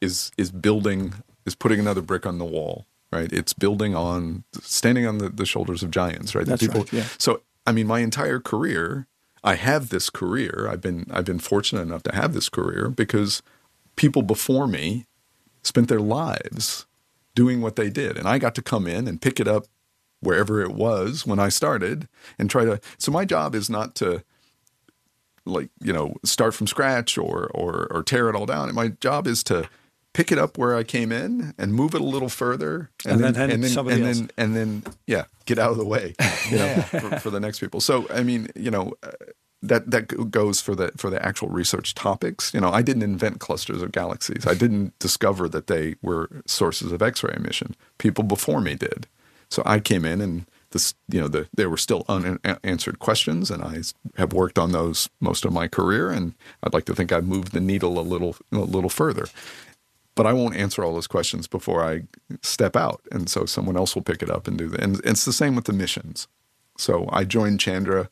is 0.00 0.32
is 0.36 0.50
building 0.50 1.14
is 1.46 1.54
putting 1.54 1.78
another 1.78 2.00
brick 2.02 2.26
on 2.26 2.38
the 2.38 2.44
wall 2.44 2.86
right 3.12 3.32
it's 3.32 3.52
building 3.52 3.94
on 3.94 4.42
standing 4.60 5.06
on 5.06 5.18
the, 5.18 5.28
the 5.28 5.46
shoulders 5.46 5.84
of 5.84 5.92
giants 5.92 6.34
right 6.34 6.44
The 6.44 6.56
That's 6.56 6.66
right, 6.74 6.92
yeah. 6.92 7.04
so 7.18 7.40
i 7.66 7.72
mean 7.72 7.86
my 7.86 8.00
entire 8.00 8.40
career 8.40 9.06
i 9.44 9.54
have 9.54 9.88
this 9.88 10.10
career 10.10 10.68
i've 10.70 10.80
been 10.80 11.06
i've 11.10 11.24
been 11.24 11.38
fortunate 11.38 11.82
enough 11.82 12.02
to 12.02 12.14
have 12.14 12.34
this 12.34 12.48
career 12.48 12.88
because 12.88 13.42
people 13.96 14.22
before 14.22 14.66
me 14.66 15.06
spent 15.62 15.88
their 15.88 16.00
lives 16.00 16.86
doing 17.34 17.60
what 17.60 17.76
they 17.76 17.90
did. 17.90 18.16
And 18.16 18.28
I 18.28 18.38
got 18.38 18.54
to 18.56 18.62
come 18.62 18.86
in 18.86 19.08
and 19.08 19.20
pick 19.20 19.40
it 19.40 19.48
up 19.48 19.66
wherever 20.20 20.60
it 20.60 20.72
was 20.72 21.26
when 21.26 21.38
I 21.38 21.48
started 21.48 22.08
and 22.38 22.50
try 22.50 22.64
to. 22.64 22.80
So 22.98 23.10
my 23.10 23.24
job 23.24 23.54
is 23.54 23.70
not 23.70 23.94
to 23.96 24.22
like 25.44 25.70
you 25.80 25.92
know 25.92 26.14
start 26.24 26.54
from 26.54 26.68
scratch 26.68 27.18
or 27.18 27.50
or 27.52 27.88
or 27.90 28.02
tear 28.02 28.28
it 28.28 28.36
all 28.36 28.46
down. 28.46 28.72
My 28.74 28.88
job 28.88 29.26
is 29.26 29.42
to 29.44 29.68
pick 30.12 30.30
it 30.30 30.38
up 30.38 30.58
where 30.58 30.76
I 30.76 30.82
came 30.82 31.12
in 31.12 31.54
and 31.58 31.74
move 31.74 31.94
it 31.94 32.00
a 32.00 32.04
little 32.04 32.28
further, 32.28 32.90
And 33.06 33.22
then 33.22 33.34
hand 33.34 33.50
it 33.50 33.54
and 33.54 33.64
then 33.64 33.70
somebody 33.70 33.96
and 33.96 34.06
else. 34.06 34.18
then 34.18 34.30
and 34.36 34.56
then 34.56 34.82
yeah, 35.06 35.24
get 35.46 35.58
out 35.58 35.70
of 35.70 35.78
the 35.78 35.84
way, 35.84 36.14
you 36.50 36.58
know, 36.58 36.74
for, 36.82 37.18
for 37.18 37.30
the 37.30 37.40
next 37.40 37.60
people. 37.60 37.80
So 37.80 38.06
I 38.10 38.22
mean, 38.22 38.48
you 38.54 38.70
know. 38.70 38.94
Uh, 39.02 39.12
that 39.64 39.92
that 39.92 40.28
goes 40.28 40.60
for 40.60 40.74
the 40.74 40.90
for 40.96 41.08
the 41.08 41.24
actual 41.24 41.48
research 41.48 41.94
topics. 41.94 42.52
You 42.52 42.60
know, 42.60 42.72
I 42.72 42.82
didn't 42.82 43.04
invent 43.04 43.38
clusters 43.38 43.80
of 43.80 43.92
galaxies. 43.92 44.44
I 44.44 44.54
didn't 44.54 44.98
discover 44.98 45.48
that 45.50 45.68
they 45.68 45.94
were 46.02 46.42
sources 46.46 46.90
of 46.90 47.00
X-ray 47.00 47.34
emission. 47.36 47.76
People 47.98 48.24
before 48.24 48.60
me 48.60 48.74
did. 48.74 49.06
So 49.50 49.62
I 49.64 49.78
came 49.78 50.04
in 50.04 50.20
and 50.20 50.46
this, 50.72 50.94
you 51.08 51.20
know, 51.20 51.28
the, 51.28 51.46
there 51.54 51.70
were 51.70 51.76
still 51.76 52.04
unanswered 52.08 52.98
questions, 52.98 53.50
and 53.50 53.62
I 53.62 53.82
have 54.16 54.32
worked 54.32 54.58
on 54.58 54.72
those 54.72 55.08
most 55.20 55.44
of 55.44 55.52
my 55.52 55.68
career. 55.68 56.10
And 56.10 56.34
I'd 56.62 56.74
like 56.74 56.86
to 56.86 56.94
think 56.94 57.12
I've 57.12 57.26
moved 57.26 57.52
the 57.52 57.60
needle 57.60 57.98
a 57.98 58.02
little 58.02 58.36
a 58.50 58.56
little 58.56 58.90
further. 58.90 59.26
But 60.14 60.26
I 60.26 60.32
won't 60.32 60.56
answer 60.56 60.84
all 60.84 60.92
those 60.94 61.06
questions 61.06 61.46
before 61.46 61.82
I 61.82 62.02
step 62.42 62.76
out, 62.76 63.00
and 63.10 63.30
so 63.30 63.46
someone 63.46 63.76
else 63.76 63.94
will 63.94 64.02
pick 64.02 64.22
it 64.22 64.30
up 64.30 64.46
and 64.46 64.58
do 64.58 64.68
that. 64.68 64.80
And 64.80 65.00
it's 65.04 65.24
the 65.24 65.32
same 65.32 65.54
with 65.54 65.64
the 65.64 65.72
missions. 65.72 66.28
So 66.76 67.08
I 67.10 67.24
joined 67.24 67.60
Chandra 67.60 68.10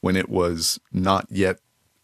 when 0.00 0.16
it 0.16 0.28
was 0.28 0.78
not 0.92 1.26
yet 1.30 1.58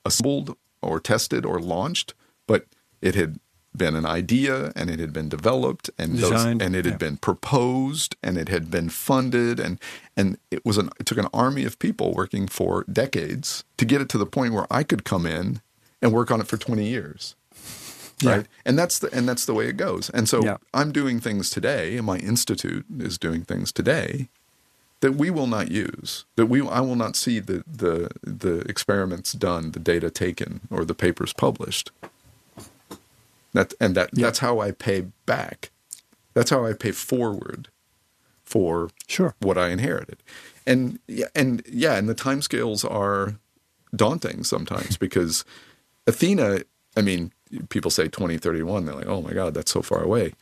assembled 0.05 0.57
or 0.83 0.99
tested 1.01 1.45
or 1.45 1.61
launched, 1.61 2.15
but 2.47 2.67
it 3.01 3.15
had 3.15 3.39
been 3.77 3.95
an 3.95 4.07
idea 4.07 4.73
and 4.75 4.91
it 4.91 4.99
had 4.99 5.13
been 5.13 5.29
developed 5.29 5.89
and 5.99 6.19
those, 6.19 6.45
and 6.45 6.75
it 6.75 6.85
had 6.85 6.95
yeah. 6.95 6.97
been 6.97 7.17
proposed 7.17 8.17
and 8.23 8.37
it 8.37 8.49
had 8.49 8.71
been 8.71 8.89
funded 8.89 9.61
and 9.61 9.79
and 10.17 10.37
it 10.51 10.65
was 10.65 10.79
an 10.79 10.91
it 10.99 11.07
took 11.07 11.19
an 11.19 11.29
army 11.33 11.65
of 11.65 11.79
people 11.79 12.13
working 12.13 12.49
for 12.49 12.85
decades 12.91 13.65
to 13.77 13.85
get 13.85 14.01
it 14.01 14.09
to 14.09 14.19
the 14.19 14.27
point 14.27 14.53
where 14.53 14.67
I 14.71 14.83
could 14.83 15.05
come 15.05 15.27
in 15.27 15.61
and 16.03 16.13
work 16.13 16.31
on 16.31 16.41
it 16.41 16.47
for 16.47 16.57
20 16.57 16.85
years. 16.85 17.37
Yeah. 18.21 18.31
Right. 18.37 18.47
And 18.65 18.79
that's 18.79 18.99
the 18.99 19.09
and 19.13 19.29
that's 19.29 19.45
the 19.47 19.55
way 19.55 19.69
it 19.69 19.77
goes. 19.77 20.11
And 20.11 20.29
so 20.29 20.43
Yeah. 20.45 20.57
I'm 20.75 20.93
doing 20.93 21.21
things 21.21 21.51
today, 21.51 21.97
and 21.97 22.05
my 22.07 22.19
institute 22.19 22.85
is 22.99 23.19
doing 23.19 23.45
things 23.45 23.71
today 23.73 24.29
that 25.01 25.13
we 25.13 25.31
will 25.31 25.47
not 25.47 25.71
use. 25.71 26.25
That 26.37 26.47
we 26.47 26.61
I 26.61 26.81
will 26.81 26.97
not 26.97 27.15
see 27.17 27.39
the 27.41 27.63
the 27.67 28.11
the 28.23 28.61
experiments 28.69 29.33
done, 29.33 29.71
the 29.73 29.79
data 29.81 30.11
taken, 30.11 30.61
or 30.71 30.85
the 30.85 30.95
papers 30.95 31.33
published. 31.33 31.91
That 33.53 33.73
and 33.81 33.95
that 33.95 34.11
Yeah. 34.13 34.27
that's 34.27 34.41
how 34.41 34.61
I 34.61 34.73
pay 34.73 35.07
back. 35.27 35.71
That's 36.35 36.51
how 36.51 36.65
I 36.67 36.73
pay 36.73 36.93
forward 36.93 37.69
for 38.45 38.91
Sure. 39.07 39.35
what 39.41 39.57
I 39.59 39.69
inherited. 39.71 40.19
And 40.67 40.99
yeah, 41.07 41.29
and 41.35 41.63
yeah, 41.71 41.95
and 41.97 42.09
the 42.09 42.15
timescales 42.15 42.85
are 42.89 43.37
daunting 43.95 44.45
sometimes 44.45 44.97
because 44.97 45.45
Athena, 46.07 46.61
I 46.97 47.03
mean, 47.03 47.33
people 47.69 47.91
say 47.91 48.05
2031, 48.05 48.85
they're 48.85 48.95
like, 48.95 49.07
"Oh 49.07 49.23
my 49.23 49.33
god, 49.33 49.55
that's 49.55 49.71
so 49.73 49.83
far 49.83 50.03
away." 50.03 50.33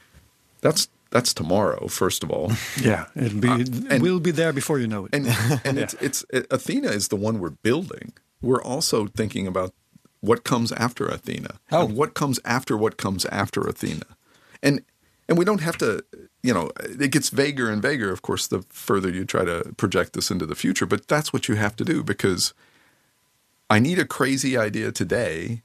That's 0.61 0.89
that's 1.11 1.33
tomorrow, 1.33 1.87
first 1.89 2.23
of 2.25 2.31
all. 2.31 2.53
Yeah, 2.81 3.07
it'll 3.15 3.41
be, 3.41 3.49
it 3.49 3.69
and- 3.91 4.03
will 4.03 4.21
be 4.21 4.31
there 4.33 4.53
before 4.53 4.79
you 4.79 4.87
know 4.87 5.07
it. 5.07 5.15
and 5.15 5.27
and 5.65 5.79
it's 5.79 5.95
it's 6.01 6.25
it, 6.33 6.47
Athena 6.51 6.89
is 6.89 7.09
the 7.09 7.17
one 7.17 7.39
we're 7.39 7.51
building. 7.63 8.13
We're 8.43 8.63
also 8.63 9.07
thinking 9.07 9.47
about 9.47 9.73
what 10.21 10.43
comes 10.45 10.73
after 10.73 11.07
Athena 11.07 11.59
Oh. 11.71 11.87
and 11.87 11.97
what 11.97 12.15
comes 12.15 12.41
after 12.45 12.77
what 12.77 12.97
comes 12.97 13.25
after 13.27 13.61
Athena, 13.67 14.07
and 14.63 14.83
and 15.29 15.39
we 15.39 15.45
don't 15.45 15.61
have 15.63 15.77
to. 15.79 16.05
You 16.43 16.55
know, 16.55 16.71
it 16.81 17.11
gets 17.11 17.31
vaguer 17.31 17.69
and 17.69 17.83
vaguer, 17.83 18.13
of 18.13 18.23
course, 18.23 18.47
the 18.47 18.63
further 18.69 19.09
you 19.11 19.25
try 19.25 19.45
to 19.45 19.75
project 19.77 20.13
this 20.13 20.31
into 20.31 20.47
the 20.47 20.55
future. 20.55 20.87
But 20.87 21.09
that's 21.09 21.33
what 21.33 21.49
you 21.49 21.57
have 21.57 21.75
to 21.77 21.85
do 21.85 22.05
because 22.05 22.55
I 23.69 23.81
need 23.81 23.99
a 23.99 24.05
crazy 24.05 24.57
idea 24.57 24.93
today 24.93 25.63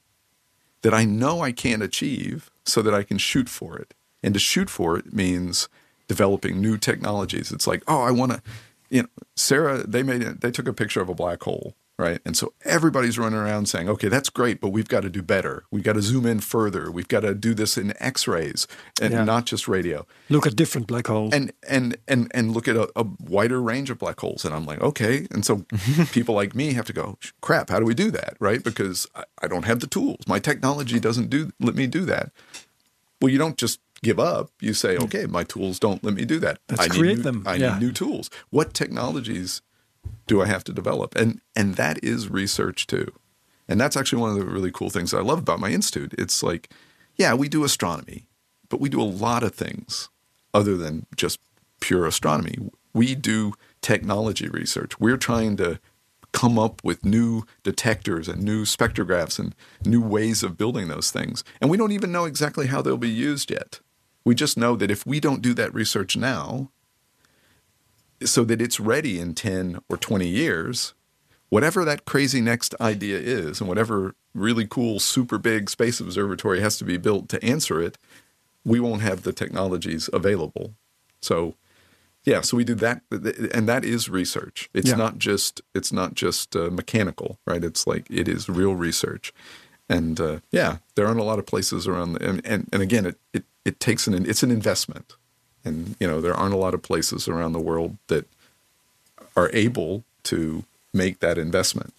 that 0.81 0.93
I 0.93 1.05
know 1.05 1.41
I 1.41 1.51
can't 1.51 1.83
achieve 1.83 2.49
so 2.65 2.81
that 2.81 2.93
I 2.93 3.03
can 3.03 3.17
shoot 3.17 3.49
for 3.49 3.77
it. 3.77 3.93
And 4.23 4.33
to 4.33 4.39
shoot 4.39 4.69
for 4.69 4.97
it 4.97 5.13
means 5.13 5.67
developing 6.07 6.59
new 6.59 6.77
technologies. 6.77 7.51
It's 7.51 7.67
like, 7.67 7.83
oh, 7.87 8.01
I 8.01 8.11
want 8.11 8.33
to, 8.33 8.41
you 8.89 9.03
know, 9.03 9.09
Sera, 9.35 9.85
they 9.85 10.03
made 10.03 10.21
it, 10.21 10.41
they 10.41 10.51
took 10.51 10.67
a 10.67 10.73
picture 10.73 11.01
of 11.01 11.09
a 11.09 11.15
black 11.15 11.43
hole, 11.43 11.75
right? 12.01 12.19
And 12.25 12.35
so 12.35 12.53
everybody's 12.65 13.17
running 13.19 13.39
around 13.39 13.67
saying, 13.69 13.87
okay, 13.89 14.07
that's 14.09 14.29
great, 14.29 14.59
but 14.59 14.69
we've 14.69 14.87
got 14.87 15.01
to 15.01 15.09
do 15.09 15.21
better. 15.21 15.63
We've 15.71 15.83
got 15.83 15.93
to 15.93 16.01
zoom 16.01 16.25
in 16.25 16.39
further. 16.39 16.89
We've 16.91 17.07
got 17.07 17.21
to 17.21 17.33
do 17.35 17.53
this 17.53 17.77
in 17.77 17.93
X-rays 18.01 18.67
and 19.01 19.13
Yeah. 19.13 19.23
not 19.23 19.45
just 19.45 19.67
radio 19.67 20.05
Look 20.29 20.45
at 20.47 20.55
different 20.55 20.87
black 20.87 21.07
holes. 21.07 21.33
and 21.33 21.51
and 21.69 21.97
and 22.07 22.29
and 22.33 22.51
look 22.51 22.67
at 22.67 22.75
a, 22.75 22.89
a 22.95 23.05
wider 23.19 23.61
range 23.61 23.89
of 23.91 23.97
black 23.99 24.19
holes 24.19 24.43
and 24.45 24.53
i'm 24.55 24.65
like 24.65 24.81
okay 24.81 25.27
and 25.31 25.45
so 25.45 25.65
people 26.11 26.33
like 26.35 26.55
me 26.55 26.73
have 26.73 26.85
to 26.85 26.93
go 26.93 27.17
crap 27.41 27.69
how 27.69 27.79
do 27.79 27.85
we 27.85 27.93
do 27.93 28.09
that 28.11 28.35
right 28.39 28.63
because 28.63 29.07
I, 29.15 29.23
I 29.43 29.47
don't 29.47 29.65
have 29.65 29.79
the 29.79 29.87
tools 29.87 30.19
my 30.27 30.39
technology 30.39 30.99
doesn't 30.99 31.29
do 31.29 31.51
let 31.59 31.75
me 31.75 31.85
do 31.87 32.05
that 32.05 32.31
well 33.21 33.29
you 33.31 33.37
don't 33.37 33.57
just 33.57 33.79
give 34.03 34.19
up 34.19 34.49
you 34.59 34.73
say 34.73 34.95
hmm. 34.97 35.03
okay 35.03 35.25
my 35.25 35.43
tools 35.43 35.79
don't 35.79 36.03
let 36.03 36.13
me 36.13 36.25
do 36.25 36.39
that 36.39 36.59
Let's 36.69 36.81
i 36.81 36.87
need 36.87 36.99
create 36.99 37.17
new, 37.17 37.23
them. 37.23 37.43
i 37.45 37.55
Yeah. 37.55 37.73
need 37.73 37.85
new 37.85 37.91
tools 37.91 38.29
what 38.49 38.73
technologies 38.73 39.61
do 40.31 40.41
i 40.41 40.45
have 40.45 40.63
to 40.63 40.73
develop 40.73 41.15
and 41.15 41.41
and 41.55 41.75
that 41.75 42.01
is 42.03 42.29
research 42.29 42.87
too 42.87 43.11
and 43.71 43.79
that's 43.79 43.95
actually 43.95 44.21
one 44.21 44.31
of 44.31 44.35
the 44.35 44.43
really 44.43 44.69
cool 44.69 44.89
things 44.89 45.13
I 45.13 45.21
love 45.21 45.39
about 45.39 45.61
my 45.61 45.69
institute. 45.69 46.13
It's 46.17 46.43
like, 46.43 46.69
yeah, 47.15 47.33
we 47.33 47.47
do 47.47 47.63
astronomy, 47.63 48.27
but 48.67 48.81
we 48.81 48.89
do 48.89 49.01
a 49.01 49.03
lot 49.03 49.43
of 49.43 49.55
things 49.55 50.09
other 50.53 50.75
than 50.75 51.05
just 51.15 51.39
pure 51.79 52.05
astronomy. 52.05 52.57
We 52.93 53.15
do 53.15 53.53
technology 53.81 54.49
research. 54.49 54.99
We're 54.99 55.15
trying 55.15 55.55
to 55.55 55.79
come 56.33 56.59
up 56.59 56.83
with 56.83 57.05
new 57.05 57.43
detectors 57.63 58.27
and 58.27 58.43
new 58.43 58.65
spectrographs 58.65 59.39
and 59.39 59.55
new 59.85 60.01
ways 60.01 60.43
of 60.43 60.57
building 60.57 60.89
those 60.89 61.09
things. 61.09 61.45
And 61.61 61.69
we 61.69 61.77
don't 61.77 61.93
even 61.93 62.11
know 62.11 62.25
exactly 62.25 62.67
how 62.67 62.81
they'll 62.81 62.97
be 62.97 63.09
used 63.09 63.49
yet. 63.49 63.79
We 64.25 64.35
just 64.35 64.57
know 64.57 64.75
that 64.75 64.91
if 64.91 65.05
we 65.05 65.21
don't 65.21 65.41
do 65.41 65.53
that 65.53 65.73
research 65.73 66.17
now, 66.17 66.71
so 68.25 68.43
that 68.43 68.61
it's 68.61 68.79
ready 68.79 69.19
in 69.19 69.33
10 69.33 69.79
or 69.89 69.97
20 69.97 70.27
years, 70.27 70.93
whatever 71.49 71.83
that 71.85 72.05
crazy 72.05 72.41
next 72.41 72.73
idea 72.79 73.17
is 73.19 73.59
and 73.59 73.67
whatever 73.67 74.15
really 74.33 74.65
cool 74.65 74.99
super 74.99 75.37
big 75.37 75.69
space 75.69 75.99
observatory 75.99 76.61
has 76.61 76.77
to 76.77 76.85
be 76.85 76.97
built 76.97 77.27
to 77.29 77.43
answer 77.43 77.81
it 77.81 77.97
we 78.63 78.79
won't 78.79 79.01
have 79.01 79.23
the 79.23 79.33
technologies 79.33 80.07
available. 80.13 80.73
So 81.21 81.55
yeah 82.23 82.41
so 82.41 82.55
we 82.55 82.63
do 82.63 82.75
that 82.75 83.01
and 83.53 83.67
that 83.67 83.83
is 83.83 84.07
research. 84.07 84.69
It's 84.73 84.89
Yeah. 84.89 84.95
not 84.95 85.17
just 85.17 85.61
it's 85.73 85.91
not 85.91 86.13
just 86.13 86.55
uh, 86.55 86.69
mechanical 86.69 87.39
right? 87.47 87.63
It's 87.63 87.85
like 87.87 88.05
it 88.09 88.27
is 88.27 88.47
real 88.47 88.75
research. 88.75 89.33
And 89.89 90.19
uh, 90.21 90.39
yeah 90.51 90.77
there 90.95 91.05
aren't 91.07 91.19
a 91.19 91.23
lot 91.23 91.39
of 91.39 91.45
places 91.45 91.87
around 91.87 92.13
the, 92.13 92.29
and, 92.29 92.41
and 92.45 92.69
and 92.71 92.81
again 92.81 93.05
it, 93.07 93.17
it 93.33 93.43
it 93.65 93.79
takes 93.79 94.07
an 94.07 94.13
it's 94.29 94.43
an 94.43 94.51
investment 94.51 95.15
and 95.65 95.95
you 95.99 96.07
know 96.07 96.21
there 96.21 96.33
aren't 96.33 96.53
a 96.53 96.57
lot 96.57 96.73
of 96.73 96.81
places 96.81 97.27
around 97.27 97.53
the 97.53 97.59
world 97.59 97.97
that 98.07 98.25
are 99.35 99.49
able 99.53 100.03
to 100.23 100.63
make 100.93 101.19
that 101.19 101.37
investment 101.37 101.93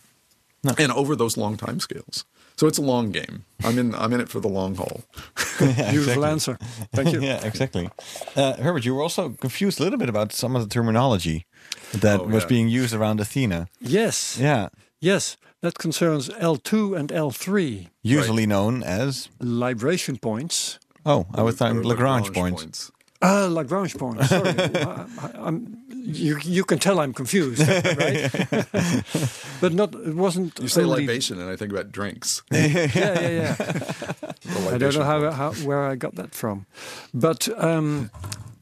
and 0.79 0.93
over 0.93 1.17
those 1.17 1.37
long 1.37 1.57
time 1.57 1.81
scales 1.81 2.25
so 2.57 2.67
it's 2.67 2.79
a 2.79 2.83
long 2.83 3.11
game 3.11 3.45
i'm 3.65 3.79
in 3.79 3.95
i'm 3.95 4.13
in 4.13 4.21
it 4.21 4.29
for 4.29 4.41
the 4.41 4.49
long 4.49 4.75
haul 4.75 5.03
Beautiful 5.59 6.25
answer. 6.25 6.57
Thank 6.93 7.13
you. 7.13 7.21
yeah, 7.31 7.45
exactly. 7.47 7.89
Uh, 8.35 8.55
Herbert, 8.57 8.85
you 8.85 8.95
were 8.97 9.03
also 9.03 9.29
confused 9.31 9.79
a 9.79 9.85
little 9.85 9.99
bit 9.99 10.09
about 10.09 10.33
some 10.33 10.57
of 10.57 10.63
the 10.63 10.69
terminology 10.69 11.47
that 11.95 12.19
Oh, 12.21 12.25
was 12.25 12.43
yeah. 12.43 12.49
being 12.49 12.69
used 12.69 12.93
around 12.93 13.21
Athena. 13.21 13.69
Yes. 13.81 14.39
Yeah, 14.41 14.71
Yes. 15.01 15.37
That 15.61 15.79
concerns 15.79 16.29
L2 16.31 16.99
and 16.99 17.11
L3, 17.11 17.87
usually 18.03 18.47
known 18.47 18.83
as 18.83 19.29
libration 19.39 20.17
points. 20.19 20.81
oh, 21.07 21.27
I 21.33 21.43
was 21.43 21.57
thinking 21.59 21.79
Or 21.79 21.85
Lagrange, 21.85 22.33
points. 22.33 22.91
Ah, 23.23 23.47
Lagrange 23.51 23.97
point. 23.97 24.23
Sorry. 24.25 24.51
I, 24.59 25.31
I'm, 25.37 25.79
you, 25.91 26.39
you 26.45 26.64
can 26.64 26.79
tell 26.79 26.99
I'm 26.99 27.12
confused, 27.14 27.61
right? 27.68 28.31
but 29.61 29.73
not. 29.73 29.95
It 29.95 30.14
wasn't. 30.16 30.59
you 30.59 30.68
say 30.68 30.83
only- 30.83 31.07
libation 31.07 31.41
and 31.41 31.49
i 31.49 31.57
think 31.57 31.70
about 31.73 31.93
drinks 31.93 32.43
Yeah, 32.51 32.66
yeah, 32.95 33.29
yeah. 33.31 33.55
I 34.75 34.79
don't 34.79 34.95
know 34.95 35.05
how, 35.05 35.31
how 35.31 35.53
where 35.64 35.85
I 35.93 35.95
got 35.97 36.14
that 36.16 36.35
from, 36.35 36.66
but 37.14 37.49
um, 37.62 38.11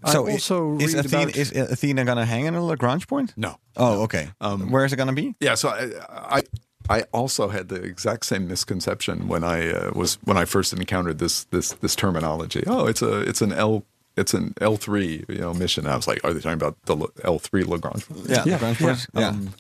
So 0.06 0.26
I 0.26 0.30
i- 0.30 0.32
also 0.32 0.76
is 0.78 0.94
read 0.94 1.04
Athena 1.06 1.22
about. 1.22 1.36
is 1.36 1.52
Athena 1.52 2.04
gonna 2.04 2.26
hang 2.26 2.46
in 2.46 2.54
a 2.54 2.62
Lagrange 2.64 3.06
point? 3.06 3.32
no 3.36 3.56
Oh, 3.76 4.02
okay. 4.02 4.28
Um, 4.40 4.70
Where 4.70 4.84
is 4.84 4.92
it 4.92 4.96
gonna 4.96 5.12
be? 5.14 5.34
Yeah, 5.40 5.56
so 5.56 5.68
I, 5.70 6.38
I 6.38 6.42
I 6.88 7.02
also 7.12 7.48
had 7.48 7.68
the 7.68 7.76
exact 7.82 8.24
same 8.26 8.48
misconception 8.48 9.28
when 9.28 9.44
I 9.44 9.70
uh, 9.72 9.90
was 9.94 10.18
when 10.24 10.36
I 10.36 10.44
first 10.46 10.72
encountered 10.72 11.18
this 11.18 11.44
this 11.50 11.72
this 11.80 11.94
terminology. 11.96 12.62
Oh, 12.66 12.86
it's 12.88 13.02
a 13.02 13.20
it's 13.28 13.40
an 13.42 13.52
L 13.52 13.84
it's 14.16 14.34
an 14.34 14.54
L 14.60 14.76
three 14.76 15.24
you 15.28 15.38
know 15.38 15.54
mission. 15.54 15.86
I 15.86 15.96
was 15.96 16.06
like, 16.08 16.20
are 16.24 16.32
they 16.32 16.40
talking 16.40 16.54
about 16.60 16.76
the 16.86 16.96
L 17.24 17.38
three 17.38 17.64
Lagrange? 17.64 18.04
Yeah, 18.26 18.44
Yeah, 18.46 18.52
Lagrange 18.54 18.80
yeah. 18.80 18.86
point. 18.86 19.06
Yeah. 19.14 19.28
Um, 19.28 19.50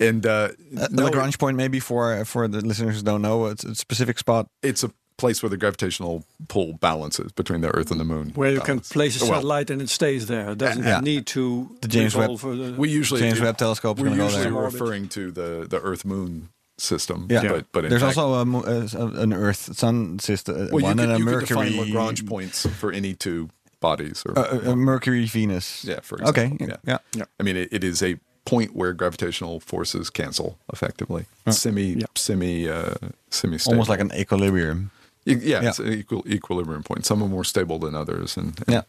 and 0.00 0.26
uh, 0.26 0.48
Uh, 0.78 0.88
no, 0.90 1.04
Lagrange 1.04 1.38
point, 1.38 1.56
maybe 1.56 1.80
for 1.80 2.24
for 2.24 2.48
the 2.48 2.60
listeners 2.60 2.96
who 2.96 3.02
don't 3.02 3.22
know, 3.22 3.46
it's 3.46 3.64
a 3.64 3.74
specific 3.74 4.18
spot. 4.18 4.48
it's 4.62 4.82
a 4.84 4.90
place 5.18 5.42
where 5.42 5.48
the 5.48 5.56
gravitational 5.56 6.24
pull 6.48 6.74
balances 6.74 7.32
between 7.32 7.62
the 7.62 7.68
Earth 7.74 7.90
and 7.90 7.98
the 7.98 8.04
Moon. 8.04 8.32
Where 8.34 8.52
you 8.52 8.60
can 8.60 8.80
place 8.80 9.18
a 9.18 9.24
Well, 9.24 9.34
satellite 9.36 9.70
and 9.70 9.80
it 9.80 9.88
stays 9.88 10.26
there. 10.26 10.50
It 10.50 10.58
doesn't 10.58 10.84
Yeah. 10.84 11.00
need 11.00 11.24
to 11.28 11.70
The 11.80 11.88
James 11.88 12.14
Webb- 12.14 12.38
the- 12.38 12.74
We 12.76 12.90
usually 12.90 13.20
James 13.22 13.40
Webb 13.40 13.56
Telescope 13.56 13.98
We're 13.98 14.08
gonna 14.08 14.18
go 14.18 14.24
usually 14.24 14.42
there. 14.44 14.52
referring 14.52 15.08
to 15.16 15.30
the 15.32 15.66
the 15.70 15.80
Earth 15.80 16.04
Moon 16.04 16.50
system. 16.78 17.28
Yeah. 17.30 17.48
but 17.48 17.64
but 17.72 17.84
in 17.84 17.90
There's 17.90 18.02
fact, 18.02 18.18
also 18.18 18.34
a, 18.34 18.44
mo- 18.44 18.60
uh, 18.60 19.22
an 19.22 19.32
Earth 19.32 19.74
Sun 19.74 20.18
system, 20.18 20.54
uh, 20.54 20.58
well, 20.70 20.80
you 20.80 20.84
one 20.84 20.98
could, 20.98 21.04
and 21.08 21.12
a 21.12 21.18
you 21.18 21.24
could 21.24 21.32
Mercury. 21.32 21.70
define 21.70 21.80
Lagrange 21.80 22.26
points 22.26 22.66
for 22.78 22.92
any 22.92 23.14
two 23.14 23.48
bodies. 23.80 24.22
Or, 24.26 24.38
uh, 24.38 24.72
uh, 24.72 24.76
Mercury 24.76 25.26
Venus. 25.26 25.84
yeah, 25.84 26.00
for 26.00 26.16
example. 26.18 26.28
Okay. 26.42 26.52
example. 26.54 26.80
Yeah. 26.84 26.98
yeah. 27.14 27.20
yeah. 27.20 27.24
I 27.40 27.42
mean, 27.42 27.56
it, 27.56 27.68
it 27.72 27.84
is 27.84 28.02
a 28.02 28.18
point 28.44 28.76
where 28.76 28.92
gravitational 28.92 29.60
forces 29.60 30.08
cancel 30.10 30.58
effectively. 30.72 31.26
Semi 31.50 31.94
Yeah. 31.94 32.06
semi 32.14 32.68
uh, 32.68 32.94
semi 33.30 33.58
stable. 33.58 33.74
Almost 33.74 33.90
like 33.90 34.00
an 34.00 34.12
equilibrium. 34.14 34.90
yeah, 35.24 35.36
yeah. 35.42 35.68
it's 35.68 35.80
an 35.80 35.92
equal, 35.92 36.22
equilibrium 36.28 36.82
point. 36.84 37.04
Some 37.04 37.22
are 37.22 37.28
more 37.28 37.44
stable 37.44 37.78
than 37.80 37.94
others, 37.96 38.36
and, 38.36 38.56
and 38.68 38.68
Yeah. 38.68 38.82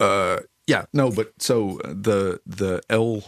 uh, 0.00 0.40
yeah, 0.66 0.84
no, 0.92 1.10
but 1.10 1.32
so 1.38 1.78
the 1.84 2.40
the 2.46 2.80
L 2.88 3.22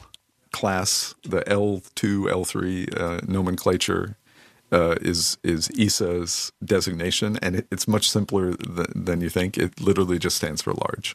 class, 0.52 1.14
the 1.22 1.46
L 1.48 1.82
two, 1.94 2.30
L 2.30 2.44
three 2.44 2.86
uh, 2.96 3.20
nomenclature 3.26 4.16
uh, 4.72 4.96
is 5.00 5.38
is 5.44 5.70
ESA's 5.78 6.52
designation, 6.64 7.38
and 7.42 7.56
it, 7.56 7.66
it's 7.70 7.86
much 7.86 8.10
simpler 8.10 8.54
th- 8.54 8.88
than 8.94 9.20
you 9.20 9.28
think. 9.30 9.56
It 9.58 9.80
literally 9.80 10.18
just 10.18 10.36
stands 10.36 10.62
for 10.62 10.72
large. 10.72 11.14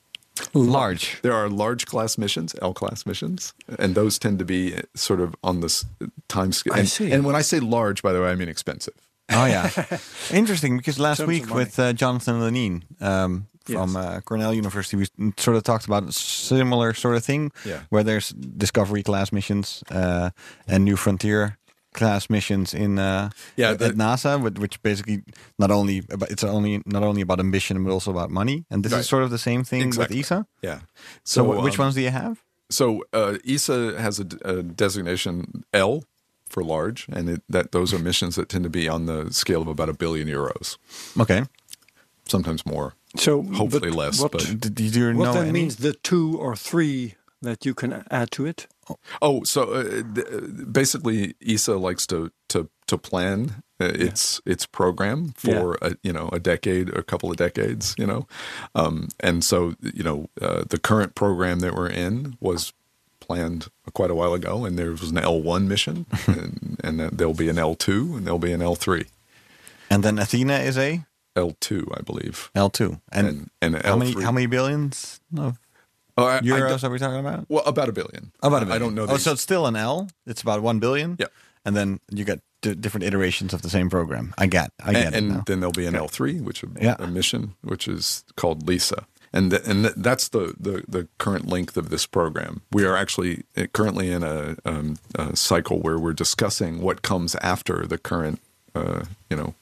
Large. 0.53 1.19
There 1.23 1.33
are 1.33 1.49
large 1.49 1.85
class 1.87 2.17
missions, 2.17 2.55
L 2.61 2.73
class 2.73 3.05
missions, 3.05 3.53
and 3.79 3.95
those 3.95 4.19
tend 4.19 4.39
to 4.39 4.45
be 4.45 4.75
sort 4.95 5.19
of 5.19 5.35
on 5.43 5.61
this 5.61 5.85
time 6.27 6.51
scale. 6.51 6.73
I 6.75 6.79
and, 6.79 6.87
see. 6.89 7.11
and 7.11 7.25
when 7.25 7.35
I 7.35 7.41
say 7.41 7.59
large, 7.59 8.01
by 8.03 8.13
the 8.13 8.21
way, 8.21 8.29
I 8.31 8.35
mean 8.35 8.49
expensive. 8.49 8.93
Oh 9.29 9.45
yeah, 9.45 9.69
interesting. 10.31 10.77
Because 10.77 10.99
last 10.99 11.17
Terms 11.17 11.27
week 11.27 11.53
with 11.53 11.79
uh, 11.79 11.91
Jonathan 11.93 12.35
Lunine 12.39 12.83
um, 13.01 13.47
from 13.65 13.93
Yes. 13.93 13.95
uh, 13.95 14.21
Cornell 14.23 14.53
University, 14.53 14.95
we 14.97 15.31
sort 15.37 15.57
of 15.57 15.63
talked 15.63 15.85
about 15.85 16.03
a 16.07 16.11
similar 16.11 16.93
sort 16.93 17.15
of 17.15 17.25
thing, 17.25 17.51
Yeah. 17.65 17.81
where 17.89 18.03
there's 18.03 18.29
Discovery 18.29 19.03
class 19.03 19.31
missions 19.31 19.83
uh, 19.91 20.29
and 20.67 20.85
New 20.85 20.95
Frontier 20.97 21.57
class 21.97 22.29
missions 22.29 22.73
in 22.73 22.97
uh, 22.99 23.29
Yeah, 23.57 23.71
at, 23.71 23.79
the- 23.79 23.85
at 23.87 23.95
NASA, 23.95 24.41
which, 24.41 24.57
which 24.59 24.81
basically 24.83 25.23
not 25.59 25.71
only 25.71 25.97
about, 26.09 26.29
it's 26.31 26.43
only 26.43 26.81
not 26.85 27.03
only 27.03 27.21
about 27.21 27.39
ambition 27.39 27.83
but 27.83 27.91
also 27.91 28.11
about 28.11 28.29
money. 28.31 28.63
And 28.71 28.83
this 28.83 28.91
Right. 28.93 28.99
is 29.01 29.09
sort 29.09 29.23
of 29.23 29.29
the 29.31 29.37
same 29.49 29.63
thing 29.63 29.81
Exactly. 29.81 30.17
with 30.17 30.25
ESA. 30.31 30.45
Yeah. 30.61 30.79
So, 31.23 31.43
wh- 31.43 31.63
which 31.63 31.79
um, 31.79 31.85
ones 31.85 31.95
do 31.95 32.01
you 32.01 32.11
have? 32.11 32.37
So 32.69 33.03
uh, 33.13 33.37
ESA 33.47 33.99
has 33.99 34.19
a 34.19 34.61
designation 34.63 35.63
L 35.73 36.03
for 36.49 36.63
large, 36.63 37.07
and 37.11 37.29
it, 37.29 37.41
that 37.49 37.71
those 37.71 37.93
are 37.93 37.99
missions 37.99 38.35
that 38.35 38.47
tend 38.49 38.63
to 38.63 38.69
be 38.69 38.87
on 38.89 39.05
the 39.05 39.31
scale 39.33 39.61
of 39.61 39.67
about 39.67 39.89
a 39.89 39.93
billion 39.93 40.27
euros, 40.27 40.77
Okay. 41.19 41.43
sometimes 42.25 42.65
more. 42.65 42.93
So 43.15 43.41
Hopefully 43.43 43.89
but 43.89 43.97
less, 43.97 44.19
What, 44.21 44.31
but- 44.31 44.45
Did, 44.59 44.75
did 44.75 44.95
you 44.95 45.07
what 45.15 45.23
know 45.25 45.33
then 45.33 45.43
any? 45.49 45.51
means 45.59 45.75
the 45.77 45.93
two 45.93 46.37
or 46.37 46.55
three 46.55 47.15
that 47.41 47.65
you 47.65 47.73
can 47.73 48.03
add 48.11 48.31
to 48.31 48.45
it? 48.45 48.67
Oh, 49.21 49.43
so 49.43 49.63
uh, 49.73 49.83
th- 50.15 50.27
basically, 50.71 51.35
ESA 51.45 51.75
likes 51.77 52.05
to 52.07 52.31
to 52.49 52.69
to 52.87 52.97
plan 52.97 53.63
uh, 53.81 53.85
its 53.85 54.41
its 54.45 54.65
program 54.65 55.33
for 55.35 55.77
a, 55.81 55.95
you 56.03 56.13
know 56.13 56.29
a 56.31 56.39
decade, 56.39 56.89
a 56.89 57.03
couple 57.03 57.29
of 57.29 57.37
decades, 57.37 57.95
you 57.97 58.05
know, 58.07 58.27
um, 58.75 59.07
and 59.19 59.43
so 59.43 59.75
you 59.81 60.03
know 60.03 60.29
uh, 60.41 60.63
the 60.69 60.77
current 60.79 61.15
program 61.15 61.59
that 61.59 61.73
we're 61.75 61.89
in 61.89 62.37
was 62.39 62.73
planned 63.19 63.67
quite 63.93 64.09
a 64.11 64.15
while 64.15 64.33
ago, 64.33 64.63
and 64.65 64.77
there 64.79 64.91
was 64.91 65.11
an 65.11 65.17
L 65.17 65.41
one 65.41 65.67
mission, 65.67 66.05
and, 66.27 66.79
and 66.83 66.99
there'll 66.99 67.33
be 67.33 67.49
an 67.49 67.59
L 67.59 67.75
two, 67.75 68.15
and 68.15 68.25
there'll 68.25 68.39
be 68.39 68.53
an 68.53 68.61
L 68.61 68.75
three. 68.75 69.05
And 69.89 70.03
then 70.03 70.17
Athena 70.19 70.59
is 70.59 70.77
a 70.77 71.05
L 71.35 71.55
two, 71.59 71.87
I 71.93 72.01
believe. 72.01 72.49
L 72.55 72.69
two. 72.69 72.99
And, 73.11 73.27
And- 73.27 73.49
and 73.75 73.85
how 73.85 73.97
many 73.97 74.13
L3. 74.13 74.23
how 74.23 74.31
many 74.31 74.45
billions 74.47 75.19
of 75.37 75.59
Oh, 76.17 76.25
I, 76.25 76.39
euros 76.39 76.83
are 76.83 76.89
we 76.89 76.97
talking 76.99 77.19
about? 77.19 77.45
well, 77.49 77.63
about 77.65 77.89
a 77.89 77.91
billion. 77.91 78.31
About 78.41 78.63
a 78.63 78.65
I 78.65 78.69
billion. 78.69 78.71
I 78.71 78.79
don't 78.79 78.95
know. 78.95 79.03
Oh, 79.03 79.07
the- 79.07 79.19
so 79.19 79.31
it's 79.33 79.41
still 79.41 79.65
an 79.67 79.75
L. 79.75 80.09
It's 80.25 80.41
about 80.41 80.61
one 80.61 80.79
billion. 80.79 81.15
Yeah. 81.19 81.27
And 81.65 81.75
then 81.75 81.99
you 82.09 82.23
get 82.25 82.39
d- 82.61 82.75
different 82.75 83.03
iterations 83.03 83.53
of 83.53 83.61
the 83.61 83.69
same 83.69 83.89
program. 83.89 84.33
I 84.37 84.47
get. 84.47 84.71
I 84.83 84.93
get 84.93 85.05
and, 85.07 85.15
it 85.15 85.17
and 85.17 85.29
now. 85.29 85.43
then 85.45 85.59
there'll 85.59 85.71
be 85.73 85.85
an 85.85 85.95
L 85.95 86.07
three, 86.07 86.39
which 86.39 86.63
a, 86.63 86.67
Yeah. 86.81 86.95
a 86.99 87.07
mission, 87.07 87.55
which 87.61 87.87
is 87.87 88.23
called 88.37 88.67
Lisa, 88.67 89.05
and 89.33 89.51
th- 89.51 89.63
and 89.67 89.83
th- 89.83 89.95
that's 89.97 90.29
the, 90.29 90.55
the 90.59 90.83
the 90.87 91.07
current 91.17 91.47
length 91.47 91.75
of 91.77 91.89
this 91.89 92.05
program. 92.05 92.61
We 92.71 92.85
are 92.85 92.95
actually 92.95 93.43
uh, 93.57 93.65
currently 93.73 94.09
in 94.11 94.23
a, 94.23 94.55
um, 94.65 94.95
a 95.15 95.35
cycle 95.35 95.79
where 95.81 95.99
we're 95.99 96.13
discussing 96.13 96.81
what 96.81 97.01
comes 97.01 97.35
after 97.41 97.85
the 97.85 97.97
current, 97.97 98.39
uh, 98.73 99.03
you 99.29 99.35
know, 99.37 99.53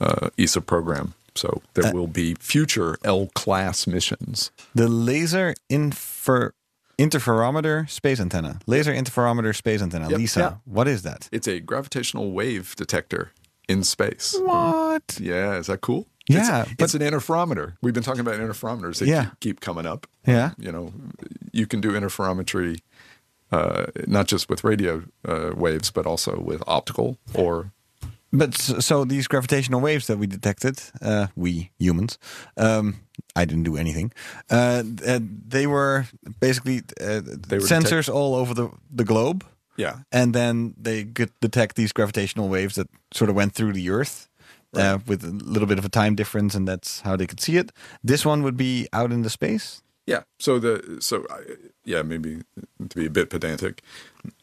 uh, 0.00 0.30
ESA 0.38 0.60
program. 0.60 1.14
So 1.34 1.62
there 1.74 1.86
Uh, 1.86 1.92
will 1.92 2.06
be 2.08 2.34
future 2.40 2.96
L 3.04 3.28
class 3.34 3.86
missions. 3.86 4.50
the 4.74 4.88
laser 4.88 5.54
infer 5.68 6.52
interferometer 6.98 7.88
space 7.88 8.20
antenna. 8.20 8.58
Laser 8.66 8.92
interferometer 8.92 9.54
space 9.56 9.80
antenna. 9.82 10.08
Yep. 10.10 10.18
Lisa. 10.18 10.40
Yeah. 10.40 10.54
What 10.64 10.86
is 10.88 11.02
that? 11.02 11.28
It's 11.32 11.48
a 11.48 11.60
gravitational 11.60 12.32
wave 12.32 12.74
detector 12.76 13.32
in 13.68 13.84
space. 13.84 14.36
What? 14.38 15.18
Yeah, 15.20 15.56
is 15.58 15.66
that 15.68 15.80
cool? 15.80 16.06
Yeah, 16.28 16.62
it's, 16.62 16.74
but- 16.76 16.84
it's 16.84 16.94
an 16.94 17.00
interferometer. 17.00 17.74
We've 17.82 17.94
been 17.94 18.02
talking 18.02 18.20
about 18.20 18.34
interferometers. 18.38 18.98
They 18.98 19.06
Yeah. 19.06 19.24
keep, 19.24 19.40
keep 19.40 19.60
coming 19.60 19.86
up. 19.86 20.06
Yeah. 20.26 20.50
you 20.58 20.70
know, 20.70 20.92
you 21.52 21.66
can 21.66 21.80
do 21.80 21.90
interferometry 21.92 22.80
uh, 23.52 23.86
not 24.06 24.28
just 24.28 24.48
with 24.48 24.62
radio 24.62 25.02
uh, 25.26 25.50
waves, 25.56 25.90
but 25.90 26.06
also 26.06 26.38
with 26.38 26.62
optical 26.68 27.16
or 27.34 27.72
But 28.32 28.54
so 28.54 29.04
these 29.04 29.26
gravitational 29.28 29.80
waves 29.80 30.06
that 30.06 30.18
we 30.18 30.26
detected, 30.26 30.80
uh, 31.02 31.26
we 31.34 31.70
humans, 31.78 32.18
um, 32.56 32.94
I 33.34 33.44
didn't 33.44 33.64
do 33.64 33.76
anything. 33.76 34.12
Uh, 34.50 34.82
uh, 35.06 35.18
they 35.48 35.66
were 35.66 36.06
basically 36.40 36.82
uh, 37.00 37.22
were 37.50 37.58
sensors 37.66 38.08
all 38.08 38.34
over 38.34 38.54
the, 38.54 38.68
the 38.96 39.04
globe. 39.04 39.44
yeah, 39.76 39.98
and 40.12 40.32
then 40.34 40.74
they 40.82 41.04
could 41.04 41.30
detect 41.40 41.74
these 41.74 41.92
gravitational 41.92 42.48
waves 42.48 42.74
that 42.74 42.88
sort 43.12 43.30
of 43.30 43.36
went 43.36 43.52
through 43.54 43.72
the 43.72 43.90
Earth 43.90 44.28
uh, 44.76 44.98
with 45.06 45.24
a 45.24 45.30
little 45.52 45.66
bit 45.66 45.78
of 45.78 45.84
a 45.84 45.88
time 45.88 46.14
difference, 46.14 46.54
and 46.56 46.68
that's 46.68 47.00
how 47.00 47.16
they 47.16 47.26
could 47.26 47.40
see 47.40 47.56
it. 47.58 47.72
This 48.04 48.24
one 48.24 48.42
would 48.42 48.56
be 48.56 48.86
out 48.92 49.10
in 49.12 49.22
the 49.22 49.30
space. 49.30 49.82
yeah. 50.06 50.22
So 50.38 50.60
the 50.60 50.98
so 51.00 51.24
I- 51.30 51.56
yeah, 51.84 52.02
maybe 52.04 52.42
to 52.88 52.96
be 52.98 53.06
a 53.06 53.10
bit 53.10 53.30
pedantic, 53.30 53.82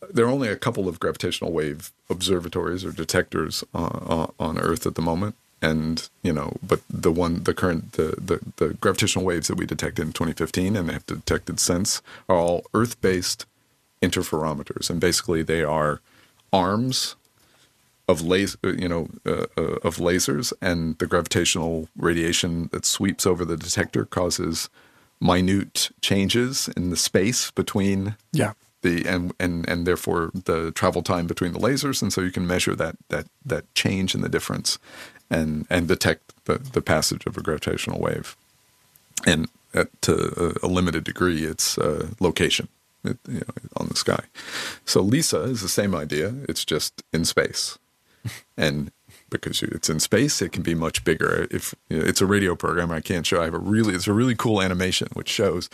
there 0.09 0.25
are 0.25 0.29
only 0.29 0.47
a 0.49 0.55
couple 0.55 0.87
of 0.87 0.99
gravitational 0.99 1.51
wave 1.51 1.91
observatories 2.09 2.85
or 2.85 2.91
detectors 2.91 3.63
on, 3.73 4.31
on 4.39 4.57
Earth 4.57 4.85
at 4.85 4.95
the 4.95 5.01
moment. 5.01 5.35
And 5.61 6.07
you 6.21 6.31
know, 6.33 6.53
but 6.61 6.81
the 6.87 7.11
one, 7.11 7.43
the 7.43 7.53
current, 7.53 7.93
the, 7.93 8.13
the 8.17 8.39
the 8.57 8.73
gravitational 8.75 9.25
waves 9.25 9.47
that 9.47 9.57
we 9.57 9.65
detected 9.65 10.03
in 10.03 10.13
2015 10.13 10.75
and 10.75 10.87
they 10.87 10.93
have 10.93 11.05
detected 11.07 11.59
since 11.59 12.01
are 12.29 12.35
all 12.35 12.65
Earth-based 12.75 13.45
interferometers, 14.01 14.89
and 14.91 14.99
basically 14.99 15.41
they 15.41 15.63
are 15.63 15.99
arms 16.53 17.15
of 18.07 18.21
las- 18.21 18.55
uh, 18.63 18.69
you 18.69 18.87
know, 18.87 19.09
uh, 19.25 19.45
uh, 19.57 19.77
of 19.83 19.97
lasers, 19.97 20.53
and 20.61 20.97
the 20.99 21.07
gravitational 21.07 21.89
radiation 21.97 22.69
that 22.71 22.85
sweeps 22.85 23.25
over 23.25 23.43
the 23.43 23.57
detector 23.57 24.05
causes 24.05 24.69
minute 25.19 25.89
changes 26.01 26.69
in 26.77 26.89
the 26.89 26.95
space 26.95 27.51
between 27.51 28.15
Yeah. 28.31 28.53
The 28.87 29.07
and 29.07 29.33
and 29.39 29.67
and 29.69 29.85
therefore 29.85 30.31
the 30.33 30.71
travel 30.71 31.01
time 31.01 31.27
between 31.27 31.53
the 31.53 31.59
lasers, 31.59 32.01
and 32.01 32.11
so 32.13 32.21
you 32.21 32.31
can 32.31 32.47
measure 32.47 32.75
that 32.75 32.95
that 33.09 33.27
that 33.45 33.73
change 33.73 34.15
in 34.15 34.21
the 34.21 34.29
difference, 34.29 34.79
and 35.29 35.65
and 35.69 35.87
detect 35.87 36.33
the 36.45 36.57
the 36.57 36.81
passage 36.81 37.25
of 37.25 37.37
a 37.37 37.41
gravitational 37.41 37.99
wave, 37.99 38.35
and 39.25 39.47
at 39.73 40.01
to 40.03 40.13
a, 40.63 40.65
a 40.65 40.69
limited 40.69 41.03
degree, 41.03 41.43
it's 41.43 41.77
uh, 41.77 42.07
location, 42.19 42.67
it, 43.03 43.17
you 43.27 43.39
know, 43.39 43.53
on 43.75 43.87
the 43.87 43.95
sky. 43.95 44.23
So 44.85 45.01
Lisa 45.01 45.41
is 45.41 45.61
the 45.61 45.69
same 45.69 45.93
idea. 45.95 46.33
It's 46.47 46.65
just 46.65 47.03
in 47.13 47.25
space, 47.25 47.77
and 48.57 48.91
because 49.29 49.61
it's 49.63 49.89
in 49.89 49.99
space, 49.99 50.41
it 50.41 50.51
can 50.51 50.63
be 50.63 50.75
much 50.75 51.03
bigger. 51.03 51.47
If 51.51 51.75
you 51.89 51.99
know, 51.99 52.05
it's 52.05 52.21
a 52.21 52.25
radio 52.25 52.55
program, 52.55 52.91
I 52.91 53.01
can't 53.01 53.25
show. 53.25 53.41
I 53.41 53.45
have 53.45 53.53
a 53.53 53.59
really, 53.59 53.93
it's 53.93 54.07
a 54.07 54.13
really 54.13 54.35
cool 54.35 54.61
animation 54.61 55.07
which 55.13 55.29
shows 55.29 55.69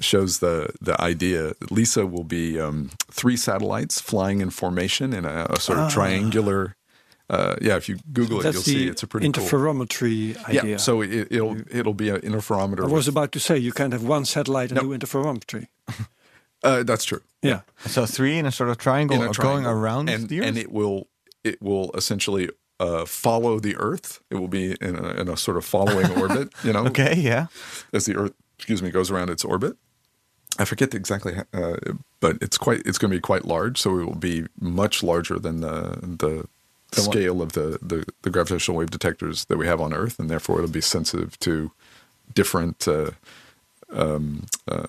shows 0.00 0.38
the 0.40 0.70
the 0.80 1.00
idea. 1.00 1.52
Lisa 1.70 2.06
will 2.06 2.24
be 2.24 2.60
um, 2.60 2.90
three 3.10 3.36
satellites 3.36 4.00
flying 4.00 4.40
in 4.40 4.50
formation 4.50 5.12
in 5.12 5.24
a, 5.24 5.46
a 5.50 5.60
sort 5.60 5.78
of 5.78 5.92
triangular. 5.92 6.76
Uh, 7.28 7.54
yeah, 7.62 7.76
if 7.76 7.88
you 7.88 7.96
Google 8.12 8.40
it, 8.40 8.42
That's 8.42 8.54
you'll 8.56 8.62
see 8.64 8.88
it's 8.88 9.04
a 9.04 9.06
pretty 9.06 9.30
cool. 9.30 9.44
interferometry 9.44 10.36
idea. 10.48 10.64
Yeah, 10.64 10.76
so 10.78 11.00
it, 11.00 11.28
it'll 11.30 11.56
it'll 11.70 11.94
be 11.94 12.08
an 12.10 12.20
interferometer. 12.22 12.82
I 12.82 12.86
was 12.92 13.06
about 13.06 13.30
to 13.32 13.40
say 13.40 13.56
you 13.56 13.72
can't 13.72 13.92
have 13.92 14.02
one 14.02 14.24
satellite 14.24 14.72
and 14.72 14.82
No. 14.82 14.88
do 14.88 14.98
interferometry. 14.98 15.68
uh, 16.64 16.82
that's 16.82 17.04
true. 17.04 17.22
Yeah. 17.40 17.60
So 17.86 18.04
three 18.04 18.36
in 18.36 18.46
a 18.46 18.52
sort 18.52 18.68
of 18.70 18.78
triangle, 18.78 19.16
in 19.16 19.22
a 19.22 19.32
triangle. 19.32 19.62
going 19.62 19.66
around 19.66 20.10
and, 20.10 20.28
the 20.28 20.40
Earth. 20.40 20.46
and 20.48 20.58
it 20.58 20.72
will 20.72 21.06
it 21.44 21.62
will 21.62 21.90
essentially 21.94 22.50
uh, 22.80 23.04
follow 23.04 23.60
the 23.60 23.76
Earth. 23.76 24.20
It 24.30 24.36
will 24.36 24.48
be 24.48 24.76
in 24.80 24.96
a, 24.96 25.10
in 25.10 25.28
a 25.28 25.36
sort 25.36 25.56
of 25.56 25.64
following 25.64 26.10
orbit, 26.18 26.50
you 26.64 26.72
know, 26.72 26.86
okay, 26.86 27.14
yeah. 27.14 27.46
as 27.92 28.06
the 28.06 28.16
Earth, 28.16 28.32
excuse 28.58 28.82
me, 28.82 28.90
goes 28.90 29.10
around 29.10 29.30
its 29.30 29.44
orbit. 29.44 29.76
I 30.58 30.64
forget 30.64 30.94
exactly, 30.94 31.34
uh, 31.54 31.76
but 32.18 32.38
it's 32.40 32.58
quite 32.58 32.82
it's 32.84 32.98
going 32.98 33.10
to 33.12 33.16
be 33.16 33.20
quite 33.20 33.44
large. 33.44 33.78
So 33.80 33.98
it 34.00 34.04
will 34.04 34.14
be 34.14 34.46
much 34.60 35.02
larger 35.02 35.38
than 35.38 35.60
the 35.60 35.98
the 36.02 36.48
what- 36.94 37.04
scale 37.04 37.40
of 37.40 37.52
the, 37.52 37.78
the 37.80 38.04
the 38.22 38.30
gravitational 38.30 38.76
wave 38.78 38.90
detectors 38.90 39.44
that 39.44 39.58
we 39.58 39.66
have 39.66 39.80
on 39.80 39.92
Earth, 39.92 40.18
and 40.18 40.28
therefore 40.28 40.58
it'll 40.58 40.70
be 40.70 40.80
sensitive 40.80 41.38
to 41.40 41.70
different 42.34 42.88
uh, 42.88 43.12
um, 43.92 44.46
uh, 44.66 44.84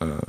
uh, 0.00 0.20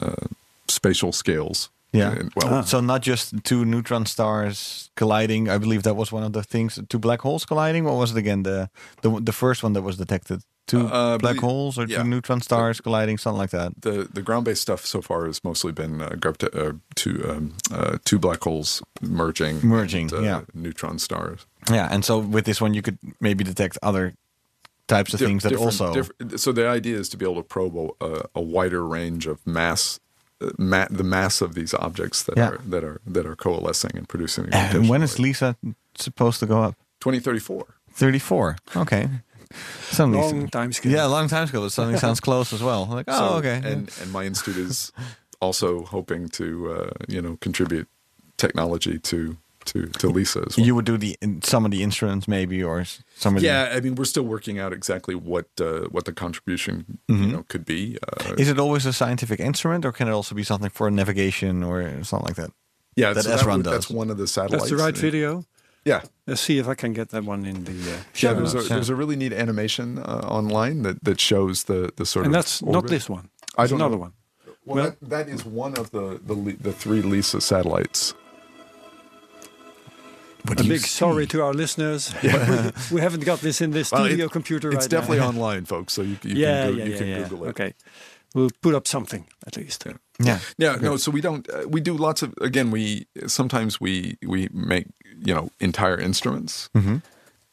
uh, 0.00 0.26
spatial 0.68 1.12
scales. 1.12 1.68
Yeah. 1.96 2.12
And, 2.20 2.32
well, 2.36 2.62
So 2.62 2.80
not 2.80 3.02
just 3.06 3.32
two 3.44 3.64
neutron 3.64 4.06
stars 4.06 4.90
colliding. 4.96 5.48
I 5.48 5.58
believe 5.58 5.82
that 5.82 5.94
was 5.96 6.12
one 6.12 6.22
of 6.26 6.32
the 6.32 6.42
things. 6.42 6.78
Two 6.88 6.98
black 6.98 7.20
holes 7.22 7.44
colliding. 7.46 7.84
What 7.84 7.94
was 7.96 8.10
it 8.12 8.16
again? 8.18 8.42
The 8.42 8.68
the, 9.02 9.20
the 9.20 9.32
first 9.32 9.62
one 9.62 9.72
that 9.74 9.82
was 9.82 9.96
detected. 9.96 10.40
Two 10.66 10.86
Uh, 10.86 11.16
black 11.18 11.20
believe- 11.36 11.42
holes 11.42 11.78
or 11.78 11.86
yeah. 11.86 12.02
two 12.02 12.08
neutron 12.08 12.40
stars 12.40 12.80
colliding, 12.80 13.18
something 13.18 13.38
like 13.42 13.50
that. 13.50 13.72
the 13.82 14.08
the 14.12 14.22
ground 14.22 14.44
based 14.44 14.62
stuff 14.62 14.84
so 14.84 15.00
far 15.00 15.26
has 15.26 15.40
mostly 15.44 15.72
been 15.72 16.00
uh, 16.00 16.08
uh, 16.52 16.72
two 16.94 17.16
um, 17.30 17.52
uh, 17.70 17.98
two 18.04 18.18
black 18.18 18.42
holes 18.42 18.82
merging, 19.00 19.60
Merging, 19.62 20.14
and, 20.14 20.24
yeah. 20.24 20.40
neutron 20.54 20.98
stars. 20.98 21.46
Yeah, 21.70 21.88
and 21.94 22.04
so 22.04 22.18
with 22.18 22.44
this 22.44 22.60
one, 22.60 22.74
you 22.74 22.82
could 22.82 22.98
maybe 23.20 23.44
detect 23.44 23.78
other 23.82 24.14
types 24.88 25.14
of 25.14 25.20
Di- 25.20 25.26
things 25.26 25.42
that 25.42 25.54
also. 25.56 26.02
so 26.36 26.52
the 26.52 26.68
idea 26.68 26.96
is 26.98 27.08
to 27.08 27.16
be 27.16 27.24
able 27.24 27.42
to 27.42 27.48
probe 27.48 27.76
a, 28.00 28.28
a, 28.34 28.40
wider 28.40 28.86
range 28.86 29.26
of 29.26 29.44
mass, 29.46 30.00
ma- 30.58 30.88
the 30.90 31.04
mass 31.04 31.40
of 31.40 31.54
these 31.54 31.74
objects 31.74 32.22
that 32.24 32.36
Yeah. 32.36 32.48
are 32.50 32.60
that 32.70 32.84
are 32.84 33.00
that 33.06 33.26
are 33.26 33.36
coalescing 33.36 33.92
and 33.96 34.08
producing. 34.08 34.44
a 34.52 34.56
and 34.56 34.88
when 34.88 35.00
gravitational 35.00 35.04
is 35.04 35.18
wave. 35.18 35.24
Lisa 35.24 35.56
supposed 35.98 36.40
to 36.40 36.46
go 36.46 36.62
up? 36.62 36.74
2034? 37.00 37.64
Thirty-four. 37.92 38.56
Okay. 38.76 39.08
Something. 39.90 40.20
Long 40.20 40.48
time 40.48 40.72
scale. 40.72 40.92
Yeah, 40.92 41.06
a 41.06 41.08
long 41.08 41.28
time 41.28 41.48
ago. 41.48 41.60
But 41.62 41.72
something 41.72 41.98
sounds 41.98 42.20
close 42.20 42.52
as 42.52 42.62
well. 42.62 42.86
Like, 42.86 43.06
oh, 43.08 43.18
So- 43.18 43.34
okay. 43.38 43.60
And 43.64 43.90
and 44.02 44.12
my 44.12 44.24
institute 44.26 44.56
is 44.58 44.92
also 45.40 45.84
hoping 45.84 46.28
to 46.30 46.44
uh, 46.72 46.90
you 47.08 47.22
know 47.22 47.36
contribute 47.40 47.88
technology 48.36 48.98
to 48.98 49.36
to 49.66 49.86
to 49.86 50.08
Lisa 50.08 50.44
as 50.46 50.56
well. 50.56 50.66
you 50.66 50.74
would 50.74 50.84
do 50.86 50.96
the 50.96 51.16
some 51.42 51.64
of 51.64 51.70
the 51.70 51.82
instruments 51.82 52.26
maybe, 52.28 52.62
or 52.62 52.84
some 53.16 53.36
of 53.36 53.42
the. 53.42 53.46
yeah, 53.48 53.72
I 53.76 53.80
mean, 53.80 53.94
we're 53.94 54.04
still 54.06 54.24
working 54.24 54.58
out 54.58 54.72
exactly 54.72 55.14
what 55.14 55.46
uh, 55.60 55.88
what 55.90 56.04
the 56.04 56.12
contribution 56.12 56.98
you 57.08 57.26
know 57.32 57.44
could 57.48 57.64
be. 57.64 57.98
Uh, 58.02 58.34
Is 58.38 58.48
it 58.48 58.58
always 58.58 58.86
a 58.86 58.92
scientific 58.92 59.40
instrument, 59.40 59.84
or 59.84 59.92
can 59.92 60.08
it 60.08 60.12
also 60.12 60.34
be 60.34 60.42
something 60.44 60.70
for 60.70 60.90
navigation 60.90 61.62
or 61.62 62.02
something 62.04 62.26
like 62.28 62.36
that? 62.36 62.50
yeah, 62.96 63.12
that 63.12 63.24
so 63.24 63.36
SRON 63.36 63.56
would- 63.56 63.64
does. 63.64 63.72
That's 63.72 63.90
one 63.90 64.10
of 64.10 64.16
the 64.18 64.26
satellites. 64.26 64.64
That's 64.70 64.70
the 64.70 64.84
right 64.84 64.96
video. 64.96 65.44
Yeah, 65.84 66.02
Let's 66.26 66.40
see 66.40 66.58
if 66.58 66.66
I 66.66 66.74
can 66.74 66.92
get 66.94 67.10
that 67.10 67.22
one 67.24 67.46
in 67.46 67.62
the 67.64 67.70
uh, 67.72 67.74
yeah. 67.74 67.98
show 68.12 68.34
There's 68.34 68.54
a 68.54 68.56
notes. 68.56 68.68
there's 68.68 68.88
a 68.90 68.96
really 68.96 69.14
neat 69.14 69.32
animation 69.32 69.98
uh, 69.98 70.26
online 70.38 70.82
that 70.82 71.04
that 71.04 71.20
shows 71.20 71.64
the 71.64 71.90
the 71.96 72.04
sort 72.04 72.26
And 72.26 72.34
of. 72.34 72.38
And 72.38 72.42
that's 72.44 72.60
not 72.62 72.86
this 72.88 73.08
one. 73.08 73.28
I 73.56 73.66
don't 73.68 73.78
another 73.80 73.94
know. 73.96 74.00
one. 74.06 74.12
Well, 74.64 74.74
Well- 74.76 74.84
that, 74.84 75.10
that 75.10 75.28
is 75.28 75.44
one 75.44 75.74
of 75.78 75.90
the 75.90 76.18
the, 76.26 76.34
the 76.60 76.72
three 76.72 77.02
Lisa 77.02 77.40
satellites. 77.40 78.14
What 80.48 80.60
A 80.60 80.64
big 80.64 80.80
see? 80.80 80.88
sorry 80.88 81.26
to 81.26 81.42
our 81.42 81.54
listeners. 81.54 82.14
we, 82.22 82.28
we 82.96 83.00
haven't 83.00 83.24
got 83.24 83.40
this 83.40 83.60
in 83.60 83.70
the 83.70 83.84
Well, 83.90 84.04
studio 84.06 84.26
it- 84.26 84.32
computer 84.32 84.68
It's 84.72 84.84
right 84.84 84.90
definitely 84.90 85.18
now. 85.18 85.28
online, 85.28 85.64
folks. 85.66 85.92
So 85.94 86.02
you, 86.02 86.16
you 86.22 86.36
yeah, 86.36 86.66
can, 86.66 86.72
go, 86.72 86.78
yeah, 86.78 86.84
you 86.84 86.90
yeah, 86.92 86.98
can 86.98 87.08
yeah. 87.08 87.22
Google 87.28 87.44
it. 87.46 87.48
Okay, 87.50 87.74
we'll 88.34 88.50
put 88.62 88.74
up 88.74 88.86
something 88.86 89.26
at 89.46 89.56
least. 89.56 89.84
Yeah. 90.18 90.38
Yeah, 90.58 90.76
no. 90.80 90.96
So 90.96 91.10
we 91.10 91.20
don't. 91.20 91.48
Uh, 91.50 91.68
we 91.68 91.80
do 91.80 91.94
lots 91.94 92.22
of. 92.22 92.32
Again, 92.40 92.70
we 92.70 93.06
sometimes 93.26 93.80
we 93.80 94.16
we 94.26 94.48
make 94.52 94.86
you 95.24 95.34
know 95.34 95.50
entire 95.60 95.98
instruments, 96.00 96.70
Mm-hmm. 96.74 96.96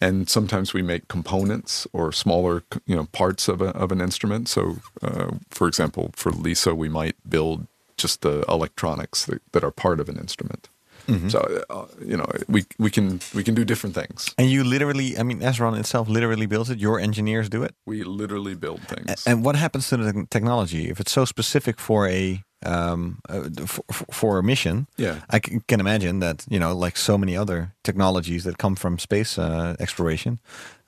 and 0.02 0.30
sometimes 0.30 0.74
we 0.74 0.82
make 0.82 1.08
components 1.08 1.88
or 1.94 2.12
smaller 2.14 2.64
you 2.86 2.96
know 2.96 3.06
parts 3.12 3.48
of 3.50 3.62
a, 3.62 3.70
of 3.76 3.92
an 3.92 4.00
instrument. 4.02 4.48
So, 4.50 4.78
uh, 5.02 5.32
for 5.50 5.68
example, 5.68 6.12
for 6.16 6.32
Lisa, 6.32 6.74
we 6.76 6.90
might 6.90 7.16
build 7.28 7.68
just 7.98 8.22
the 8.22 8.44
electronics 8.50 9.26
that, 9.26 9.42
that 9.52 9.64
are 9.64 9.72
part 9.72 10.00
of 10.00 10.10
an 10.10 10.18
instrument. 10.18 10.70
Mm-hmm. 11.08 11.30
So 11.30 11.40
uh, 11.70 11.86
you 12.06 12.16
know 12.18 12.26
we 12.48 12.64
we 12.80 12.90
can 12.90 13.20
we 13.34 13.44
can 13.44 13.56
do 13.56 13.64
different 13.66 13.96
things. 13.96 14.34
And 14.38 14.50
you 14.50 14.64
literally, 14.64 15.18
I 15.20 15.24
mean, 15.24 15.40
SRON 15.42 15.78
itself 15.80 16.08
literally 16.08 16.48
builds 16.48 16.70
it. 16.70 16.80
Your 16.80 17.00
engineers 17.00 17.50
do 17.50 17.64
it. 17.64 17.72
We 17.86 18.04
literally 18.04 18.56
build 18.56 18.80
A- 18.90 18.96
things. 18.96 19.28
And 19.28 19.46
what 19.46 19.56
happens 19.56 19.88
to 19.90 19.98
the 19.98 20.26
technology 20.30 20.90
if 20.90 21.00
it's 21.00 21.12
so 21.12 21.26
specific 21.26 21.80
for 21.80 22.08
a 22.08 22.42
um, 22.66 23.18
uh, 23.30 23.50
for, 23.66 23.84
for 24.12 24.38
a 24.40 24.44
mission? 24.44 24.86
Yeah. 24.98 25.16
I 25.36 25.40
can 25.40 25.80
imagine 25.80 26.20
that 26.20 26.46
you 26.50 26.60
know, 26.60 26.86
like 26.86 26.98
so 26.98 27.18
many 27.18 27.38
other 27.38 27.74
technologies 27.82 28.44
that 28.44 28.58
come 28.58 28.76
from 28.76 28.98
space 29.00 29.38
uh, 29.42 29.76
exploration. 29.80 30.40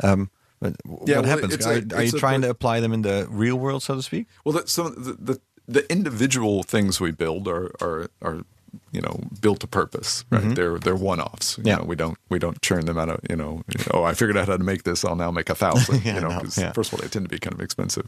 Um, 0.03 0.29
but 0.61 0.73
Yeah, 0.85 0.91
what 0.91 1.07
well, 1.07 1.23
happens? 1.23 1.65
Are, 1.65 1.73
a- 1.73 1.95
are 1.97 2.03
you 2.03 2.11
trying 2.19 2.41
per- 2.41 2.47
to 2.47 2.51
apply 2.51 2.79
them 2.81 2.93
in 2.93 3.01
the 3.01 3.27
real 3.29 3.57
world, 3.57 3.83
so 3.83 3.95
to 3.95 4.01
speak? 4.01 4.27
Well, 4.45 4.53
that, 4.53 4.69
so 4.69 4.89
the, 4.89 5.13
the 5.33 5.39
the 5.67 5.91
individual 5.91 6.63
things 6.63 7.01
we 7.01 7.11
build 7.11 7.47
are 7.47 7.71
are 7.81 8.07
are 8.21 8.43
you 8.91 9.01
know 9.01 9.19
built 9.41 9.59
to 9.61 9.67
purpose, 9.67 10.25
right? 10.29 10.55
They're 10.55 10.77
they're 10.79 10.95
one 10.95 11.19
offs. 11.19 11.55
Mm-hmm. 11.55 11.67
Yeah. 11.67 11.75
know, 11.77 11.83
we 11.83 11.95
don't 11.95 12.17
we 12.29 12.39
don't 12.39 12.61
churn 12.61 12.85
them 12.85 12.97
out 12.97 13.09
of 13.09 13.19
you 13.29 13.35
know. 13.35 13.63
Oh, 13.91 14.03
I 14.03 14.13
figured 14.13 14.37
out 14.37 14.47
how 14.47 14.57
to 14.57 14.63
make 14.63 14.83
this. 14.83 15.03
I'll 15.03 15.15
now 15.15 15.31
make 15.31 15.49
a 15.49 15.55
thousand. 15.55 15.95
Yeah, 16.05 16.15
you 16.15 16.21
know, 16.21 16.29
no, 16.29 16.41
yeah. 16.57 16.71
first 16.73 16.91
of 16.91 16.99
all, 16.99 17.03
they 17.03 17.07
tend 17.07 17.25
to 17.25 17.29
be 17.29 17.39
kind 17.39 17.53
of 17.53 17.61
expensive. 17.61 18.07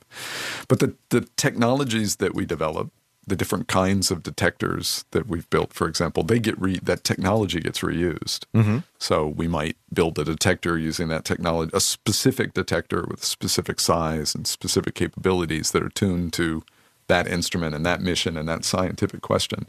But 0.67 0.79
the 0.79 0.95
the 1.09 1.21
technologies 1.37 2.17
that 2.17 2.33
we 2.33 2.45
develop. 2.45 2.91
The 3.29 3.35
different 3.35 3.67
kinds 3.67 4.09
of 4.09 4.23
detectors 4.23 5.03
that 5.11 5.27
we've 5.27 5.49
built, 5.49 5.73
for 5.73 5.89
example, 5.89 6.23
they 6.23 6.39
get 6.39 6.57
re- 6.61 6.79
that 6.81 7.03
technology 7.03 7.59
gets 7.59 7.79
reused. 7.81 8.45
Mm-hmm. 8.55 8.77
So 8.99 9.27
we 9.27 9.49
might 9.49 9.75
build 9.93 10.17
a 10.17 10.23
detector 10.23 10.77
using 10.77 11.09
that 11.09 11.25
technology, 11.25 11.71
a 11.73 11.81
specific 11.81 12.53
detector 12.53 13.05
with 13.05 13.25
specific 13.25 13.81
size 13.81 14.33
and 14.33 14.47
specific 14.47 14.95
capabilities 14.95 15.71
that 15.71 15.83
are 15.83 15.89
tuned 15.89 16.31
to 16.33 16.63
that 17.07 17.27
instrument 17.27 17.73
and 17.73 17.85
that 17.85 18.01
mission 18.01 18.37
and 18.37 18.47
that 18.47 18.65
scientific 18.65 19.21
question. 19.21 19.67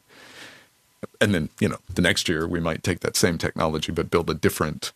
And 1.21 1.35
then, 1.35 1.49
you 1.61 1.69
know, 1.69 1.79
the 1.95 2.03
next 2.03 2.29
year 2.29 2.47
we 2.47 2.61
might 2.61 2.83
take 2.83 3.01
that 3.01 3.17
same 3.17 3.39
technology 3.39 3.93
but 3.93 4.11
build 4.11 4.31
a 4.31 4.35
different 4.35 4.93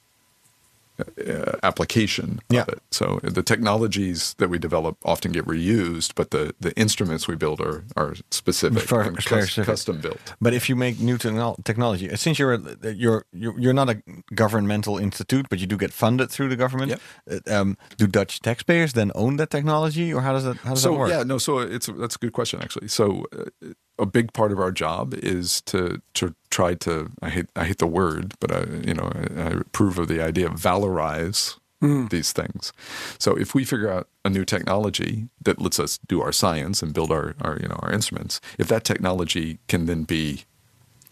uh, 1.01 1.57
application 1.62 2.41
Yeah. 2.51 2.62
of 2.62 2.68
it. 2.68 2.83
So 2.91 3.18
the 3.23 3.43
technologies 3.43 4.35
that 4.39 4.49
we 4.51 4.59
develop 4.59 4.97
often 5.05 5.33
get 5.33 5.47
reused, 5.47 6.12
but 6.14 6.31
the, 6.31 6.55
the 6.61 6.73
instruments 6.77 7.27
we 7.27 7.35
build 7.35 7.61
are, 7.61 7.83
are 7.97 8.14
specific 8.31 8.83
For- 8.83 9.03
and 9.03 9.20
specific. 9.20 9.64
custom 9.64 10.01
built. 10.01 10.35
But 10.41 10.53
if 10.55 10.68
you 10.68 10.77
make 10.77 11.01
new 11.01 11.16
techno- 11.18 11.57
technology, 11.64 12.09
since 12.16 12.39
you're 12.39 12.55
a- 12.55 12.93
you're 12.93 13.25
you're 13.33 13.59
you're 13.59 13.73
not 13.75 13.89
a 13.89 13.97
governmental 14.35 14.99
institute, 14.99 15.47
but 15.49 15.59
you 15.59 15.66
do 15.66 15.77
get 15.77 15.93
funded 15.93 16.31
through 16.31 16.51
the 16.51 16.57
government. 16.57 16.93
uh, 16.93 17.61
Um, 17.61 17.77
do 17.97 18.07
Dutch 18.07 18.41
taxpayers 18.41 18.93
then 18.93 19.11
own 19.14 19.37
that 19.39 19.51
technology, 19.51 20.12
or 20.14 20.20
how 20.20 20.33
does 20.35 20.45
that 20.45 20.57
how 20.59 20.75
does 20.75 20.83
so 20.83 20.91
that 20.93 20.99
work? 20.99 21.11
yeah 21.11 21.25
no 21.27 21.39
so 21.39 21.59
it's 21.59 21.87
that's 22.01 22.16
a 22.16 22.18
good 22.18 22.33
question 22.33 22.61
actually 22.62 22.89
so 22.89 23.05
uh, 23.33 23.73
a 24.03 24.07
big 24.07 24.32
part 24.32 24.53
of 24.53 24.59
our 24.59 24.72
job 24.72 25.14
is 25.14 25.61
to 25.62 26.03
to 26.14 26.34
try 26.50 26.74
to 26.74 27.11
i 27.22 27.30
hate 27.30 27.46
i 27.57 27.64
hate 27.64 27.78
the 27.78 27.86
word 27.86 28.34
but 28.40 28.53
i 28.53 28.64
you 28.84 28.92
know 28.92 29.11
i, 29.14 29.40
I 29.40 29.46
approve 29.61 29.98
of 29.98 30.09
the 30.09 30.20
idea 30.20 30.46
of 30.46 30.55
valorize 30.55 31.57
hmm. 31.82 32.07
these 32.07 32.32
things. 32.32 32.72
So 33.18 33.36
if 33.36 33.55
we 33.55 33.64
figure 33.64 33.90
out 33.90 34.09
a 34.24 34.30
new 34.30 34.44
technology 34.44 35.28
that 35.42 35.61
lets 35.61 35.80
us 35.80 35.98
do 36.07 36.22
our 36.22 36.32
science 36.32 36.82
and 36.82 36.94
build 36.94 37.11
our, 37.11 37.34
our 37.40 37.59
you 37.61 37.68
know 37.68 37.78
our 37.82 37.92
instruments 37.92 38.40
if 38.57 38.68
that 38.68 38.84
technology 38.84 39.59
can 39.66 39.86
then 39.86 40.05
be 40.05 40.44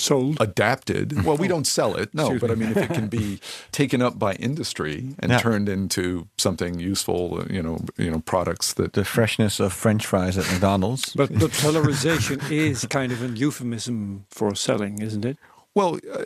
Sold. 0.01 0.39
adapted. 0.41 1.25
Well, 1.25 1.37
we 1.37 1.49
don't 1.49 1.67
sell 1.67 1.95
it, 1.97 2.13
no, 2.15 2.23
Excuse 2.25 2.41
but 2.41 2.51
I 2.51 2.55
mean, 2.55 2.71
if 2.71 2.77
it 2.79 2.91
can 2.95 3.09
be 3.09 3.39
taken 3.73 4.01
up 4.03 4.19
by 4.19 4.35
industry 4.35 5.15
and 5.19 5.31
Yeah. 5.33 5.39
turned 5.39 5.69
into 5.69 6.27
something 6.39 6.79
useful, 6.81 7.41
uh, 7.41 7.45
you 7.53 7.63
know, 7.63 7.79
you 7.97 8.11
know, 8.11 8.21
products 8.21 8.73
that 8.75 8.93
The 8.95 9.05
freshness 9.05 9.61
of 9.61 9.73
French 9.73 10.07
fries 10.07 10.37
at 10.39 10.47
McDonald's. 10.51 11.15
But 11.15 11.31
but 11.39 11.51
valorization 11.53 12.39
is 12.51 12.87
kind 12.87 13.13
of 13.13 13.23
an 13.23 13.37
euphemism 13.37 14.25
for 14.31 14.55
selling, 14.55 15.01
isn't 15.03 15.25
it? 15.25 15.37
Well, 15.75 15.99
uh, 16.13 16.25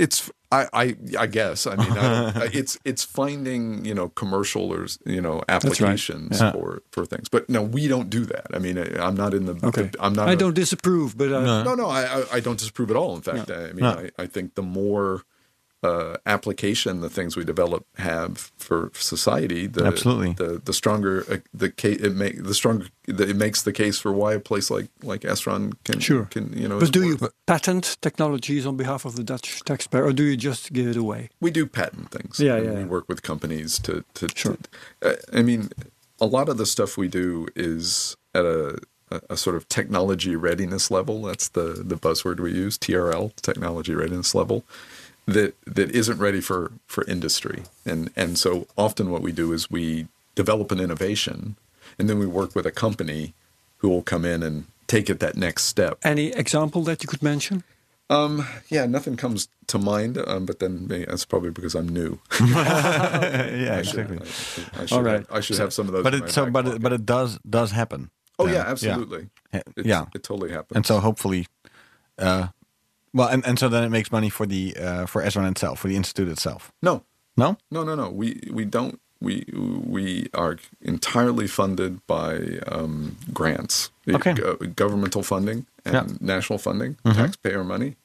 it's 0.00 0.30
I, 0.52 0.66
I 0.72 0.96
I 1.18 1.26
guess 1.28 1.66
I 1.66 1.76
mean 1.76 1.92
I, 1.92 2.48
it's 2.60 2.78
it's 2.84 3.04
finding 3.04 3.84
you 3.84 3.94
know 3.94 4.08
commercial 4.08 4.72
or 4.72 4.86
you 5.06 5.20
know 5.20 5.42
applications 5.48 6.40
Yeah. 6.40 6.52
for 6.52 6.82
for 6.90 7.06
things. 7.06 7.28
But 7.28 7.48
no, 7.48 7.62
we 7.62 7.86
don't 7.88 8.10
do 8.10 8.24
that. 8.26 8.46
I 8.52 8.58
mean, 8.58 8.76
I, 8.78 8.86
I'm 9.06 9.14
not 9.14 9.32
in 9.34 9.46
the. 9.46 9.54
Okay. 9.68 9.84
the- 9.92 10.02
I'm 10.04 10.12
not. 10.14 10.28
I 10.28 10.32
a- 10.32 10.36
don't 10.36 10.54
disapprove, 10.54 11.16
but 11.16 11.30
uh, 11.32 11.40
No. 11.44 11.62
No, 11.62 11.74
no, 11.74 11.86
I 11.88 12.24
I- 12.36 12.40
don't 12.40 12.58
disapprove 12.58 12.90
at 12.90 12.96
all. 12.96 13.14
In 13.14 13.22
fact, 13.22 13.50
I 13.50 13.72
mean, 13.72 13.84
No. 13.88 13.90
I, 14.18 14.24
I 14.24 14.26
think 14.26 14.54
the 14.54 14.62
more 14.62 15.22
uh, 15.82 16.16
application 16.26 17.00
the 17.00 17.08
things 17.08 17.36
we 17.36 17.44
develop 17.44 17.86
have 17.96 18.52
for 18.58 18.90
society, 18.94 19.66
the 19.66 19.84
Absolutely. 19.86 20.32
the 20.34 20.60
the 20.64 20.72
stronger 20.72 21.24
uh, 21.30 21.36
the 21.54 21.70
case 21.70 21.98
it 22.00 22.14
make 22.14 22.42
the 22.44 22.54
stronger 22.54 22.86
the, 23.06 23.28
it 23.30 23.36
makes 23.36 23.62
the 23.62 23.72
case 23.72 23.98
for 23.98 24.12
why 24.12 24.34
a 24.34 24.40
place 24.40 24.70
like 24.70 24.88
like 25.02 25.22
SRON 25.22 25.72
can 25.84 25.98
Sure. 26.00 26.26
can 26.26 26.52
you 26.52 26.68
know. 26.68 26.76
but 26.78 26.84
is 26.84 26.90
do 26.90 27.02
you 27.02 27.16
worth- 27.16 27.32
patent 27.46 27.96
technologies 28.02 28.66
on 28.66 28.76
behalf 28.76 29.04
of 29.06 29.16
the 29.16 29.24
Dutch 29.24 29.62
taxpayer, 29.64 30.04
or 30.04 30.12
do 30.12 30.22
you 30.24 30.36
just 30.36 30.72
give 30.72 30.86
it 30.86 30.96
away? 30.96 31.30
we 31.40 31.50
do 31.50 31.64
patent 31.66 32.10
things. 32.10 32.38
Yeah, 32.38 32.56
and 32.56 32.64
yeah, 32.66 32.74
We 32.80 32.84
work 32.84 33.06
with 33.08 33.22
companies 33.22 33.78
to 33.80 34.04
to. 34.14 34.28
Sure. 34.34 34.56
to- 34.56 35.10
uh, 35.10 35.16
I 35.38 35.42
mean, 35.42 35.70
a 36.20 36.26
lot 36.26 36.48
of 36.50 36.56
the 36.58 36.66
stuff 36.66 36.98
we 36.98 37.08
do 37.08 37.46
is 37.56 38.16
at 38.34 38.44
a, 38.44 38.78
a, 39.10 39.20
a 39.30 39.36
sort 39.36 39.56
of 39.56 39.66
technology 39.68 40.36
readiness 40.36 40.90
level. 40.90 41.22
That's 41.22 41.48
the 41.48 41.82
the 41.86 41.96
buzzword 41.96 42.38
we 42.38 42.52
use, 42.52 42.76
TRL, 42.78 43.32
technology 43.40 43.94
readiness 43.94 44.34
level. 44.34 44.64
That 45.34 45.54
that 45.76 45.90
isn't 45.90 46.18
ready 46.18 46.40
for 46.40 46.72
for 46.86 47.04
industry, 47.06 47.62
and 47.84 48.10
and 48.16 48.38
so 48.38 48.66
often 48.76 49.10
what 49.10 49.22
we 49.22 49.32
do 49.32 49.52
is 49.52 49.70
we 49.70 50.06
develop 50.34 50.72
an 50.72 50.80
innovation, 50.80 51.56
and 51.98 52.08
then 52.08 52.18
we 52.18 52.26
work 52.26 52.54
with 52.54 52.66
a 52.66 52.70
company 52.72 53.32
who 53.78 53.88
will 53.88 54.02
come 54.02 54.24
in 54.24 54.42
and 54.42 54.64
take 54.86 55.08
it 55.12 55.20
that 55.20 55.36
next 55.36 55.64
step. 55.64 55.98
Any 56.02 56.26
example 56.32 56.82
that 56.84 57.02
you 57.02 57.08
could 57.08 57.22
mention? 57.22 57.62
Um, 58.10 58.44
yeah, 58.68 58.86
nothing 58.86 59.16
comes 59.16 59.48
to 59.68 59.78
mind, 59.78 60.18
um, 60.26 60.44
but 60.46 60.58
then 60.58 60.86
maybe 60.88 61.04
that's 61.04 61.24
probably 61.24 61.50
because 61.50 61.76
I'm 61.78 61.88
new. 61.88 62.18
yeah, 62.40 63.76
I 63.78 63.82
should, 63.82 64.10
exactly. 64.10 64.18
I 64.18 64.24
should, 64.24 64.64
I 64.82 64.86
should, 64.86 64.96
All 64.96 65.02
right. 65.04 65.26
I 65.30 65.40
should 65.40 65.58
have 65.58 65.72
some 65.72 65.86
of 65.86 65.92
those. 65.92 66.02
But 66.02 66.14
it 66.14 66.30
so 66.30 66.50
but 66.50 66.66
it, 66.66 66.82
but 66.82 66.92
it 66.92 67.06
does 67.06 67.38
does 67.48 67.70
happen. 67.70 68.10
oh 68.38 68.46
then. 68.46 68.54
yeah, 68.54 68.64
absolutely. 68.66 69.28
Yeah. 69.54 69.60
It's- 69.76 69.86
yeah. 69.86 70.04
it 70.14 70.22
totally 70.24 70.50
happens. 70.50 70.74
And 70.76 70.84
so 70.86 70.98
hopefully, 70.98 71.46
uh, 72.18 72.48
well, 73.12 73.28
and, 73.28 73.44
and 73.46 73.58
so 73.58 73.68
then 73.68 73.82
it 73.84 73.88
makes 73.90 74.10
money 74.12 74.30
for 74.30 74.46
the 74.46 74.76
uh, 74.76 75.06
for 75.06 75.22
SRON 75.22 75.50
itself, 75.50 75.78
for 75.80 75.88
the 75.88 75.96
institute 75.96 76.28
itself. 76.28 76.72
no, 76.82 77.02
No, 77.36 77.56
No, 77.70 77.84
no, 77.84 77.94
no. 77.94 78.10
We 78.10 78.40
we 78.52 78.64
don't. 78.64 79.00
We 79.22 79.44
we 79.52 80.28
are 80.32 80.56
entirely 80.80 81.46
funded 81.46 82.00
by 82.06 82.58
um, 82.66 83.16
grants, 83.34 83.90
Okay. 84.08 84.32
Go- 84.32 84.56
governmental 84.56 85.22
funding 85.22 85.66
and 85.84 85.94
Yeah. 85.94 86.02
Mm-hmm. 86.04 86.26
national 86.26 86.58
funding, 86.58 86.96
taxpayer 87.04 87.62
money, 87.64 87.96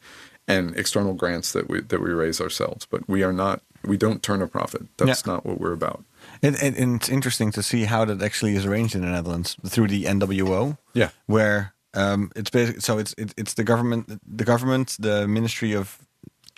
and 0.47 0.75
external 0.75 1.13
grants 1.13 1.51
that 1.53 1.69
we 1.69 1.81
that 1.81 2.01
we 2.01 2.11
raise 2.11 2.41
ourselves. 2.41 2.85
But 2.89 3.07
we 3.07 3.23
are 3.23 3.33
not. 3.33 3.61
We 3.83 3.97
don't 3.97 4.21
turn 4.23 4.41
a 4.41 4.47
profit. 4.47 4.81
That's 4.97 5.23
Yeah. 5.25 5.33
not 5.33 5.45
what 5.45 5.59
we're 5.61 5.71
about. 5.73 6.03
and, 6.41 6.55
and, 6.61 6.75
and 6.75 6.95
it's 6.95 7.07
interesting 7.09 7.51
to 7.53 7.61
see 7.61 7.85
how 7.85 8.03
that 8.05 8.21
actually 8.21 8.55
is 8.55 8.65
arranged 8.65 8.95
in 8.95 9.01
the 9.01 9.07
Netherlands 9.07 9.55
through 9.67 9.87
the 9.89 10.05
NWO. 10.05 10.77
Yeah. 10.93 11.09
where 11.27 11.74
um, 11.95 12.31
it's 12.35 12.49
basically 12.49 12.81
so 12.81 12.97
it's 12.97 13.13
it, 13.17 13.33
it's 13.37 13.53
the 13.55 13.63
government, 13.63 14.19
the 14.37 14.43
government, 14.45 14.95
the 14.99 15.27
Ministry 15.27 15.73
of 15.75 15.97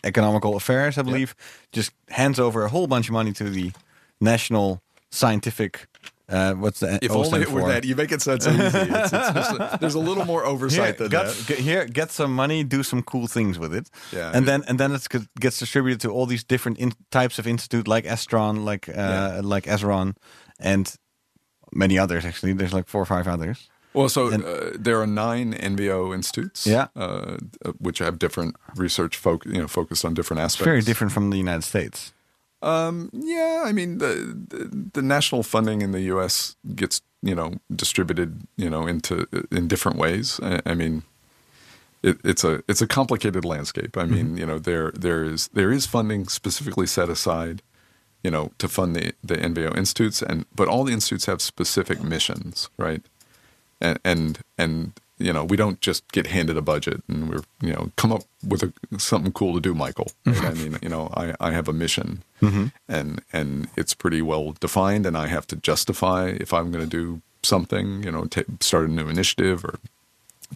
Economical 0.04 0.56
Affairs, 0.56 0.98
I 0.98 1.02
believe, 1.04 1.36
just 1.72 1.92
hands 2.10 2.40
over 2.40 2.64
a 2.66 2.70
whole 2.70 2.88
bunch 2.88 3.08
of 3.10 3.14
money 3.14 3.32
to 3.34 3.50
the 3.50 3.72
national 4.20 4.82
scientific. 5.12 5.88
Uh, 6.30 6.54
what's 6.56 6.82
the 6.82 7.00
If 7.02 7.12
O 7.12 7.24
only 7.24 7.42
it 7.42 7.52
were 7.52 7.62
for? 7.62 7.70
that. 7.70 7.86
You 7.86 7.96
make 7.96 8.12
it 8.12 8.22
sound 8.22 8.44
so 8.44 8.50
easy. 8.52 8.64
It's, 8.78 9.14
it's 9.14 9.34
just- 9.34 9.80
there's 9.80 9.96
a 9.96 10.00
little 10.00 10.26
more 10.26 10.42
Here, 10.44 10.52
oversight 10.52 10.98
than 10.98 11.08
get, 11.10 11.26
that. 11.28 11.48
get- 11.48 11.60
here, 11.60 11.86
get 11.86 12.12
some 12.12 12.36
money, 12.36 12.64
do 12.66 12.84
some 12.84 13.02
cool 13.02 13.28
things 13.28 13.58
with 13.58 13.74
it, 13.74 13.90
Yeah. 14.12 14.32
and 14.36 14.46
then 14.46 14.64
and 14.68 14.78
then 14.78 14.92
it 14.92 15.08
gets 15.40 15.58
distributed 15.60 16.02
to 16.02 16.10
all 16.10 16.26
these 16.26 16.44
different 16.44 16.80
in, 16.80 16.92
types 17.12 17.40
of 17.40 17.48
institute, 17.48 17.88
like 17.88 18.04
Estron, 18.06 18.66
like 18.66 18.90
uh, 18.90 18.94
Yeah. 18.98 19.42
like 19.44 19.66
SRON, 19.70 20.16
and 20.60 20.94
many 21.72 21.98
others. 21.98 22.26
Actually, 22.26 22.54
there's 22.54 22.74
like 22.74 22.88
four 22.90 23.02
or 23.02 23.06
five 23.06 23.28
others. 23.28 23.70
Well, 23.98 24.10
so 24.10 24.28
And- 24.28 24.44
uh, 24.46 24.70
there 24.86 24.98
are 25.02 25.08
nine 25.08 25.54
NWO 25.54 26.14
institutes, 26.14 26.66
Yeah. 26.68 26.88
uh, 26.96 27.38
which 27.80 28.00
have 28.00 28.18
different 28.20 28.56
research, 28.76 29.22
foc- 29.22 29.46
you 29.46 29.60
know, 29.62 29.68
focused 29.68 30.06
on 30.06 30.14
different 30.14 30.42
aspects. 30.42 30.66
very 30.66 30.82
different 30.82 31.14
from 31.14 31.30
the 31.32 31.38
United 31.38 31.64
States. 31.64 32.14
Um, 32.62 33.10
yeah, 33.14 33.64
I 33.70 33.72
mean 33.72 33.98
the, 34.00 34.14
the 34.50 34.90
the 34.94 35.02
national 35.02 35.44
funding 35.44 35.82
in 35.84 35.92
the 35.92 36.02
U.S. 36.14 36.56
gets 36.76 37.02
you 37.22 37.36
know 37.36 37.50
distributed 37.70 38.30
you 38.64 38.70
know 38.70 38.88
into 38.88 39.14
in 39.52 39.68
different 39.68 39.98
ways. 40.00 40.40
I, 40.42 40.60
I 40.72 40.74
mean, 40.76 41.04
it, 42.02 42.18
it's 42.24 42.44
a 42.44 42.64
it's 42.68 42.82
a 42.82 42.88
complicated 42.88 43.46
landscape. 43.46 43.96
I 44.04 44.06
mean, 44.06 44.38
you 44.38 44.46
know 44.46 44.60
there 44.60 44.92
there 45.06 45.24
is 45.34 45.50
there 45.54 45.72
is 45.72 45.86
funding 45.88 46.28
specifically 46.30 46.88
set 46.88 47.10
aside, 47.10 47.62
you 48.24 48.32
know, 48.32 48.50
to 48.58 48.68
fund 48.68 48.96
the 48.96 49.14
the 49.28 49.38
NWO 49.38 49.78
institutes, 49.78 50.24
and 50.24 50.46
but 50.56 50.68
all 50.68 50.84
the 50.84 50.94
institutes 50.94 51.26
have 51.28 51.40
specific 51.42 52.02
missions, 52.04 52.70
right? 52.78 53.04
And 53.82 54.00
and 54.04 54.40
and 54.58 54.94
you 55.20 55.34
know 55.34 55.44
we 55.44 55.58
don't 55.58 55.82
just 55.82 56.12
get 56.12 56.28
handed 56.28 56.58
a 56.58 56.62
budget 56.62 57.02
and 57.08 57.30
we're 57.30 57.44
you 57.62 57.74
know 57.74 57.92
come 57.96 58.12
up 58.12 58.24
with 58.48 58.64
a, 58.64 58.72
something 59.00 59.32
cool 59.32 59.54
to 59.54 59.60
do, 59.60 59.74
Michael. 59.74 60.12
Right? 60.26 60.46
I 60.46 60.54
mean, 60.54 60.78
you 60.82 60.90
know, 60.90 61.10
I 61.16 61.34
I 61.40 61.52
have 61.52 61.68
a 61.68 61.74
mission, 61.74 62.24
mm-hmm. 62.42 62.68
and 62.88 63.22
and 63.34 63.68
it's 63.76 63.94
pretty 63.94 64.22
well 64.22 64.54
defined, 64.60 65.06
and 65.06 65.18
I 65.18 65.28
have 65.28 65.46
to 65.48 65.56
justify 65.56 66.28
if 66.40 66.54
I'm 66.54 66.72
going 66.72 66.84
to 66.84 66.90
do 66.90 67.22
something, 67.44 68.04
you 68.04 68.12
know, 68.12 68.26
ta 68.26 68.42
start 68.60 68.90
a 68.90 68.92
new 68.92 69.08
initiative 69.10 69.64
or 69.64 69.80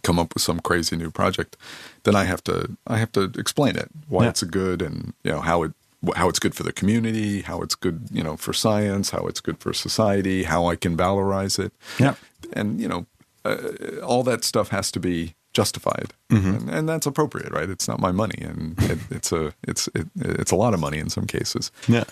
come 0.04 0.20
up 0.20 0.34
with 0.34 0.44
some 0.44 0.60
crazy 0.60 0.96
new 0.96 1.12
project, 1.12 1.58
then 2.04 2.16
I 2.16 2.24
have 2.26 2.44
to 2.44 2.78
I 2.88 2.98
have 2.98 3.12
to 3.12 3.24
explain 3.38 3.76
it 3.76 3.90
why 4.10 4.24
Yeah. 4.24 4.30
it's 4.30 4.42
a 4.44 4.48
good 4.48 4.82
and 4.82 5.14
you 5.24 5.32
know 5.32 5.42
how 5.42 5.64
it 5.64 5.74
how 6.16 6.30
it's 6.30 6.40
good 6.40 6.56
for 6.56 6.64
the 6.64 6.74
community, 6.74 7.42
how 7.42 7.62
it's 7.62 7.76
good 7.76 8.08
you 8.12 8.24
know 8.24 8.38
for 8.38 8.54
science, 8.54 9.12
how 9.12 9.28
it's 9.28 9.42
good 9.42 9.58
for 9.60 9.74
society, 9.74 10.44
how 10.44 10.66
I 10.72 10.76
can 10.76 10.96
valorize 10.98 11.60
it, 11.66 11.72
Yeah. 12.00 12.16
and 12.54 12.80
you 12.82 12.88
know 12.88 13.06
uh, 13.46 14.00
all 14.04 14.24
that 14.24 14.44
stuff 14.44 14.70
has 14.70 14.92
to 14.92 15.00
be 15.00 15.36
justified, 15.54 16.14
and, 16.30 16.70
and 16.70 16.88
that's 16.88 17.06
appropriate, 17.06 17.52
right? 17.52 17.70
It's 17.70 17.88
not 17.88 18.00
my 18.00 18.12
money, 18.12 18.42
and 18.42 18.82
it, 18.84 19.00
it's 19.10 19.32
a 19.32 19.54
it's 19.68 19.88
it, 19.94 20.08
it's 20.16 20.52
a 20.52 20.56
lot 20.56 20.74
of 20.74 20.80
money 20.80 20.98
in 21.00 21.10
some 21.10 21.26
cases. 21.28 21.72
Yeah. 21.88 22.06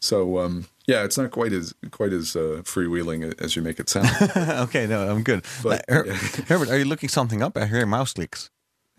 So 0.00 0.38
um, 0.40 0.66
yeah, 0.86 1.04
it's 1.04 1.16
not 1.16 1.30
quite 1.30 1.52
as 1.52 1.74
quite 1.90 2.12
as 2.12 2.34
uh, 2.36 2.62
freewheeling 2.64 3.40
as 3.40 3.54
you 3.56 3.62
make 3.62 3.78
it 3.80 3.88
sound. 3.88 4.08
okay, 4.36 4.86
no, 4.86 5.08
I'm 5.08 5.22
good. 5.22 5.44
But, 5.62 5.84
Her- 5.88 6.06
yeah. 6.06 6.14
Herbert, 6.48 6.70
are 6.70 6.78
you 6.78 6.84
looking 6.84 7.08
something 7.08 7.42
up? 7.42 7.56
I 7.56 7.66
hear 7.66 7.86
mouse 7.86 8.12
clicks. 8.12 8.50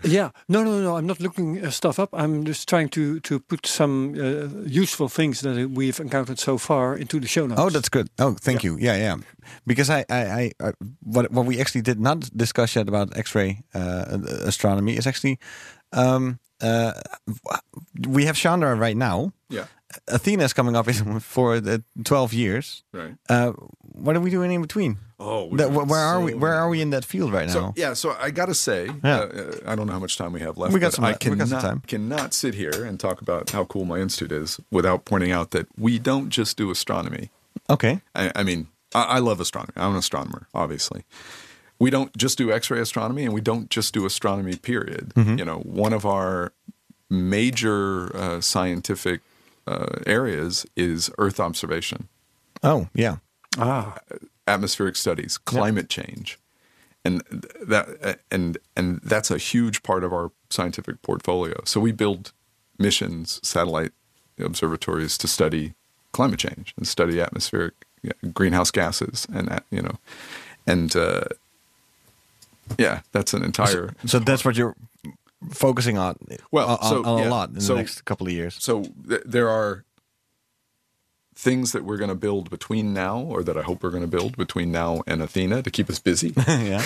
Yeah, 0.03 0.31
no, 0.47 0.63
no, 0.63 0.81
no. 0.81 0.97
I'm 0.97 1.05
not 1.07 1.19
looking 1.19 1.65
uh, 1.65 1.71
stuff 1.71 1.99
up. 1.99 2.09
I'm 2.13 2.43
just 2.43 2.67
trying 2.67 2.89
to 2.89 3.19
to 3.19 3.39
put 3.39 3.65
some 3.65 4.15
uh, 4.17 4.47
useful 4.65 5.09
things 5.09 5.41
that 5.41 5.69
we've 5.71 5.99
encountered 5.99 6.39
so 6.39 6.57
far 6.57 6.97
into 6.97 7.19
the 7.19 7.27
show 7.27 7.47
notes. 7.47 7.61
Oh, 7.61 7.69
that's 7.69 7.89
good. 7.89 8.07
Oh, 8.19 8.35
thank 8.41 8.63
you. 8.63 8.77
Yeah, 8.79 8.97
yeah. 8.97 9.17
Because 9.65 9.89
I, 9.89 10.05
I, 10.09 10.21
I, 10.41 10.51
I 10.67 10.71
what 10.99 11.31
what 11.31 11.45
we 11.45 11.61
actually 11.61 11.83
did 11.83 11.99
not 11.99 12.29
discuss 12.35 12.75
yet 12.75 12.87
about 12.89 13.17
X-ray 13.17 13.63
uh, 13.73 14.17
astronomy 14.45 14.97
is 14.97 15.07
actually, 15.07 15.37
um, 15.91 16.39
uh, 16.61 16.91
we 18.07 18.25
have 18.25 18.35
Chandra 18.35 18.75
right 18.75 18.97
now. 18.97 19.31
yeah, 19.49 19.65
Athena 20.07 20.43
is 20.43 20.53
coming 20.53 20.75
up 20.75 20.87
in 20.87 21.19
for 21.19 21.59
the 21.59 21.83
twelve 22.03 22.33
years. 22.33 22.83
right. 22.93 23.15
Uh, 23.29 23.51
what 23.81 24.15
are 24.15 24.19
we 24.19 24.29
doing 24.31 24.51
in 24.51 24.61
between? 24.61 24.97
Oh, 25.19 25.55
That- 25.55 25.71
where 25.71 25.99
are 25.99 26.19
we? 26.19 26.33
Where 26.33 26.53
are 26.53 26.67
we 26.67 26.81
in 26.81 26.89
that 26.89 27.05
field 27.05 27.31
right 27.31 27.47
now? 27.47 27.53
So 27.53 27.73
yeah, 27.75 27.93
so 27.93 28.15
I 28.19 28.31
gotta 28.31 28.53
say, 28.55 28.89
Yeah. 29.03 29.19
uh, 29.19 29.55
I 29.65 29.75
don't 29.75 29.87
know 29.87 29.93
how 29.93 29.99
much 29.99 30.17
time 30.17 30.33
we 30.33 30.39
have 30.41 30.57
left. 30.57 30.73
We 30.73 30.79
got 30.79 30.93
some- 30.93 31.05
I 31.05 31.09
we 31.09 31.13
got 31.13 31.21
cannot, 31.21 31.47
some 31.49 31.61
time. 31.61 31.83
cannot 31.87 32.33
sit 32.33 32.53
here 32.55 32.83
and 32.85 32.99
talk 32.99 33.21
about 33.21 33.51
how 33.51 33.65
cool 33.65 33.85
my 33.85 33.99
institute 33.99 34.31
is 34.31 34.59
without 34.71 35.05
pointing 35.05 35.31
out 35.31 35.51
that 35.51 35.67
we 35.77 35.99
don't 35.99 36.29
just 36.29 36.57
do 36.57 36.71
astronomy. 36.71 37.29
okay. 37.69 38.01
I, 38.15 38.31
I 38.35 38.43
mean, 38.43 38.67
I, 38.95 39.03
I 39.03 39.19
love 39.19 39.39
astronomy. 39.39 39.73
I'm 39.77 39.91
an 39.91 39.97
astronomer, 39.97 40.47
obviously. 40.53 41.03
We 41.79 41.89
don't 41.89 42.15
just 42.17 42.37
do 42.37 42.51
X-ray 42.51 42.79
astronomy, 42.79 43.23
and 43.25 43.33
we 43.33 43.41
don't 43.41 43.69
just 43.69 43.93
do 43.93 44.05
astronomy. 44.05 44.55
Period. 44.55 45.11
Mm-hmm. 45.15 45.37
You 45.39 45.45
know, 45.45 45.59
one 45.59 45.93
of 45.93 46.05
our 46.05 46.51
major 47.09 48.15
uh, 48.15 48.41
scientific 48.41 49.21
uh, 49.67 49.99
areas 50.05 50.65
is 50.75 51.09
Earth 51.17 51.39
observation, 51.39 52.07
Oh, 52.61 52.87
yeah. 52.93 53.17
ah, 53.57 53.97
atmospheric 54.47 54.95
studies, 54.95 55.37
climate 55.37 55.89
change, 55.89 56.39
and 57.05 57.21
that 57.61 58.19
and 58.31 58.57
and 58.75 58.99
that's 59.03 59.31
a 59.31 59.37
huge 59.37 59.83
part 59.83 60.03
of 60.03 60.13
our 60.13 60.31
scientific 60.49 61.01
portfolio. 61.01 61.61
So 61.65 61.79
we 61.79 61.91
build 61.91 62.31
missions, 62.77 63.39
satellite 63.43 63.91
observatories 64.39 65.17
to 65.19 65.27
study 65.27 65.73
climate 66.11 66.39
change 66.39 66.73
and 66.77 66.87
study 66.87 67.19
atmospheric 67.21 67.73
yeah, 68.01 68.13
greenhouse 68.33 68.71
gases, 68.71 69.27
and 69.33 69.47
that, 69.47 69.63
you 69.71 69.81
know, 69.81 69.97
and 70.67 70.95
uh, 70.95 71.23
yeah, 72.77 73.01
that's 73.11 73.33
an 73.33 73.43
entire. 73.43 73.93
So 74.05 74.19
that's 74.19 74.43
what 74.45 74.55
you're 74.57 74.75
focusing 75.51 75.97
on. 75.97 76.15
Well, 76.51 76.67
on, 76.69 76.89
so, 76.89 77.03
on 77.03 77.19
yeah, 77.19 77.27
a 77.27 77.29
lot 77.29 77.49
in 77.49 77.61
so- 77.61 77.73
the 77.73 77.79
next 77.79 78.01
couple 78.05 78.27
of 78.27 78.33
years. 78.33 78.55
So 78.59 78.83
th- 79.07 79.21
there 79.25 79.49
are 79.49 79.85
things 81.35 81.71
that 81.71 81.83
we're 81.83 81.97
going 81.97 82.09
to 82.09 82.15
build 82.15 82.49
between 82.49 82.93
now, 82.93 83.19
or 83.19 83.43
that 83.43 83.57
I 83.57 83.61
hope 83.61 83.83
we're 83.83 83.89
going 83.91 84.03
to 84.03 84.07
build 84.17 84.37
between 84.37 84.71
now 84.71 85.01
and 85.07 85.21
Athena 85.21 85.61
to 85.63 85.71
keep 85.71 85.89
us 85.89 85.99
busy. 85.99 86.33
yeah. 86.47 86.81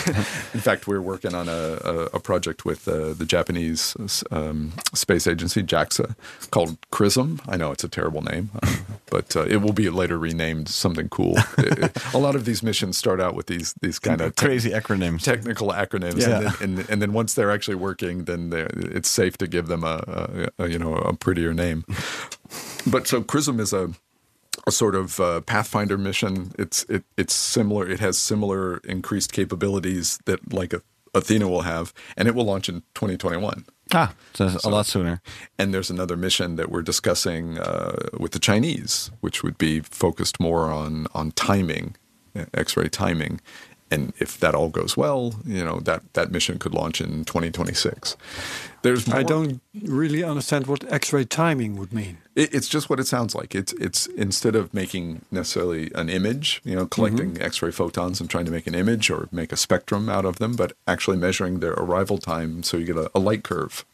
In 0.53 0.61
fact, 0.61 0.87
we're 0.87 1.01
working 1.01 1.33
on 1.35 1.47
a, 1.49 1.51
a, 1.83 1.93
a 2.13 2.19
project 2.19 2.65
with 2.65 2.87
uh, 2.87 3.13
the 3.13 3.25
Japanese 3.25 3.95
um, 4.31 4.73
space 4.93 5.27
agency, 5.27 5.63
JAXA, 5.63 6.15
called 6.51 6.79
XRISM. 6.91 7.39
I 7.47 7.57
know 7.57 7.71
it's 7.71 7.83
a 7.83 7.89
terrible 7.89 8.21
name, 8.21 8.49
uh, 8.63 8.75
but 9.09 9.35
uh, 9.35 9.43
it 9.45 9.57
will 9.57 9.73
be 9.73 9.89
later 9.89 10.17
renamed 10.17 10.69
something 10.69 11.09
cool. 11.09 11.35
It- 11.57 11.79
it- 11.83 12.13
a 12.13 12.17
lot 12.17 12.35
of 12.35 12.45
these 12.45 12.63
missions 12.63 12.97
start 12.97 13.19
out 13.21 13.35
with 13.35 13.47
these 13.47 13.73
these 13.81 13.99
kind 13.99 14.21
of 14.21 14.35
Crazy 14.35 14.71
acronyms. 14.71 15.23
technical 15.23 15.69
acronyms, 15.69 16.21
Yeah. 16.27 16.51
and, 16.61 16.77
then, 16.77 16.79
and 16.79 16.89
and 16.89 17.01
then 17.01 17.13
once 17.13 17.33
they're 17.33 17.51
actually 17.51 17.75
working, 17.75 18.25
then 18.25 18.51
it's 18.53 19.09
safe 19.09 19.37
to 19.37 19.47
give 19.47 19.67
them 19.67 19.83
a, 19.83 20.49
a, 20.57 20.63
a 20.63 20.67
you 20.69 20.79
know 20.79 20.95
a 20.95 21.13
prettier 21.13 21.53
name. 21.53 21.83
But 22.85 23.07
so 23.07 23.21
XRISM 23.21 23.59
is 23.59 23.73
a 23.73 23.89
a 24.65 24.71
sort 24.71 24.95
of 24.95 25.19
uh, 25.19 25.41
Pathfinder 25.41 25.97
mission. 25.97 26.51
It's 26.57 26.83
it, 26.83 27.03
it's 27.17 27.33
similar. 27.33 27.87
It 27.87 27.99
has 27.99 28.17
similar 28.17 28.77
increased 28.77 29.33
capabilities 29.33 30.19
that 30.25 30.53
like 30.53 30.73
a, 30.73 30.81
Athena 31.13 31.47
will 31.47 31.61
have, 31.61 31.93
and 32.15 32.27
it 32.27 32.35
will 32.35 32.45
launch 32.45 32.69
in 32.69 32.81
2021. 32.93 33.65
Ah, 33.93 34.13
so 34.33 34.47
it's 34.47 34.63
a 34.65 34.69
lot 34.69 34.85
sooner. 34.85 35.21
And 35.57 35.73
there's 35.73 35.89
another 35.89 36.17
mission 36.17 36.55
that 36.57 36.69
we're 36.69 36.81
discussing 36.81 37.57
uh, 37.57 38.09
with 38.19 38.33
the 38.33 38.39
Chinese, 38.39 39.11
which 39.21 39.43
would 39.43 39.57
be 39.57 39.79
focused 39.79 40.39
more 40.39 40.69
on 40.69 41.07
on 41.13 41.31
timing, 41.31 41.95
uh, 42.35 42.45
X-ray 42.53 42.89
timing. 42.89 43.39
And 43.89 44.13
if 44.19 44.37
that 44.39 44.53
all 44.53 44.69
goes 44.69 44.97
well, 44.97 45.35
you 45.45 45.63
know 45.63 45.79
that 45.81 46.01
that 46.13 46.31
mission 46.31 46.59
could 46.59 46.73
launch 46.73 46.99
in 46.99 47.23
2026. 47.23 48.17
There's 48.81 49.07
more, 49.07 49.17
I 49.17 49.23
don't 49.23 49.61
really 49.81 50.23
understand 50.23 50.67
what 50.67 50.89
X-ray 50.91 51.25
timing 51.25 51.77
would 51.77 51.93
mean. 51.93 52.17
it, 52.35 52.53
it's 52.53 52.67
just 52.67 52.89
what 52.89 52.99
it 52.99 53.07
sounds 53.07 53.33
like. 53.33 53.55
It's 53.55 53.73
it's 53.73 54.07
instead 54.07 54.55
of 54.55 54.73
making 54.73 55.23
necessarily 55.31 55.91
an 55.95 56.09
image, 56.09 56.61
you 56.63 56.75
know, 56.75 56.85
collecting 56.85 57.41
X-ray 57.41 57.71
photons 57.71 58.19
and 58.19 58.29
trying 58.29 58.45
to 58.45 58.51
make 58.51 58.67
an 58.67 58.75
image 58.75 59.09
or 59.09 59.29
make 59.31 59.51
a 59.51 59.57
spectrum 59.57 60.09
out 60.09 60.25
of 60.25 60.37
them, 60.37 60.55
but 60.55 60.73
actually 60.85 61.17
measuring 61.17 61.59
their 61.59 61.73
arrival 61.73 62.17
time, 62.17 62.63
so 62.63 62.77
you 62.77 62.85
get 62.85 62.97
a, 62.97 63.09
a 63.15 63.19
light 63.19 63.43
curve. 63.43 63.85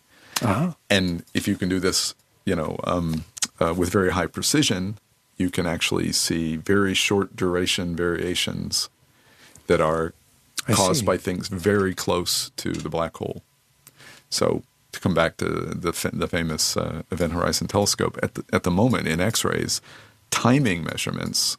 Uh-huh. 0.42 0.74
And 0.90 1.24
if 1.34 1.48
you 1.48 1.56
can 1.56 1.70
do 1.70 1.80
this, 1.80 2.16
you 2.46 2.56
know, 2.56 2.78
um, 2.84 3.24
uh, 3.60 3.74
with 3.76 3.90
very 3.92 4.12
high 4.12 4.28
precision, 4.28 4.98
you 5.38 5.50
can 5.50 5.66
actually 5.66 6.12
see 6.12 6.56
very 6.56 6.94
short 6.94 7.36
duration 7.36 7.96
variations 7.96 8.90
that 9.68 9.82
are 9.82 10.14
caused 10.72 11.06
by 11.06 11.18
things 11.18 11.48
very 11.50 11.94
close 11.94 12.52
to 12.58 12.72
the 12.74 12.90
black 12.90 13.18
hole. 13.18 13.44
So 14.30 14.64
to 14.92 15.00
come 15.00 15.14
back 15.14 15.38
to 15.38 15.46
the 15.46 15.92
the 16.14 16.28
famous 16.28 16.78
uh, 16.78 17.02
Event 17.12 17.34
Horizon 17.34 17.68
Telescope, 17.68 18.18
at 18.24 18.36
the, 18.36 18.44
at 18.54 18.64
the 18.64 18.72
moment 18.72 19.08
in 19.08 19.20
X-rays, 19.20 19.82
timing 20.32 20.84
measurements 20.84 21.58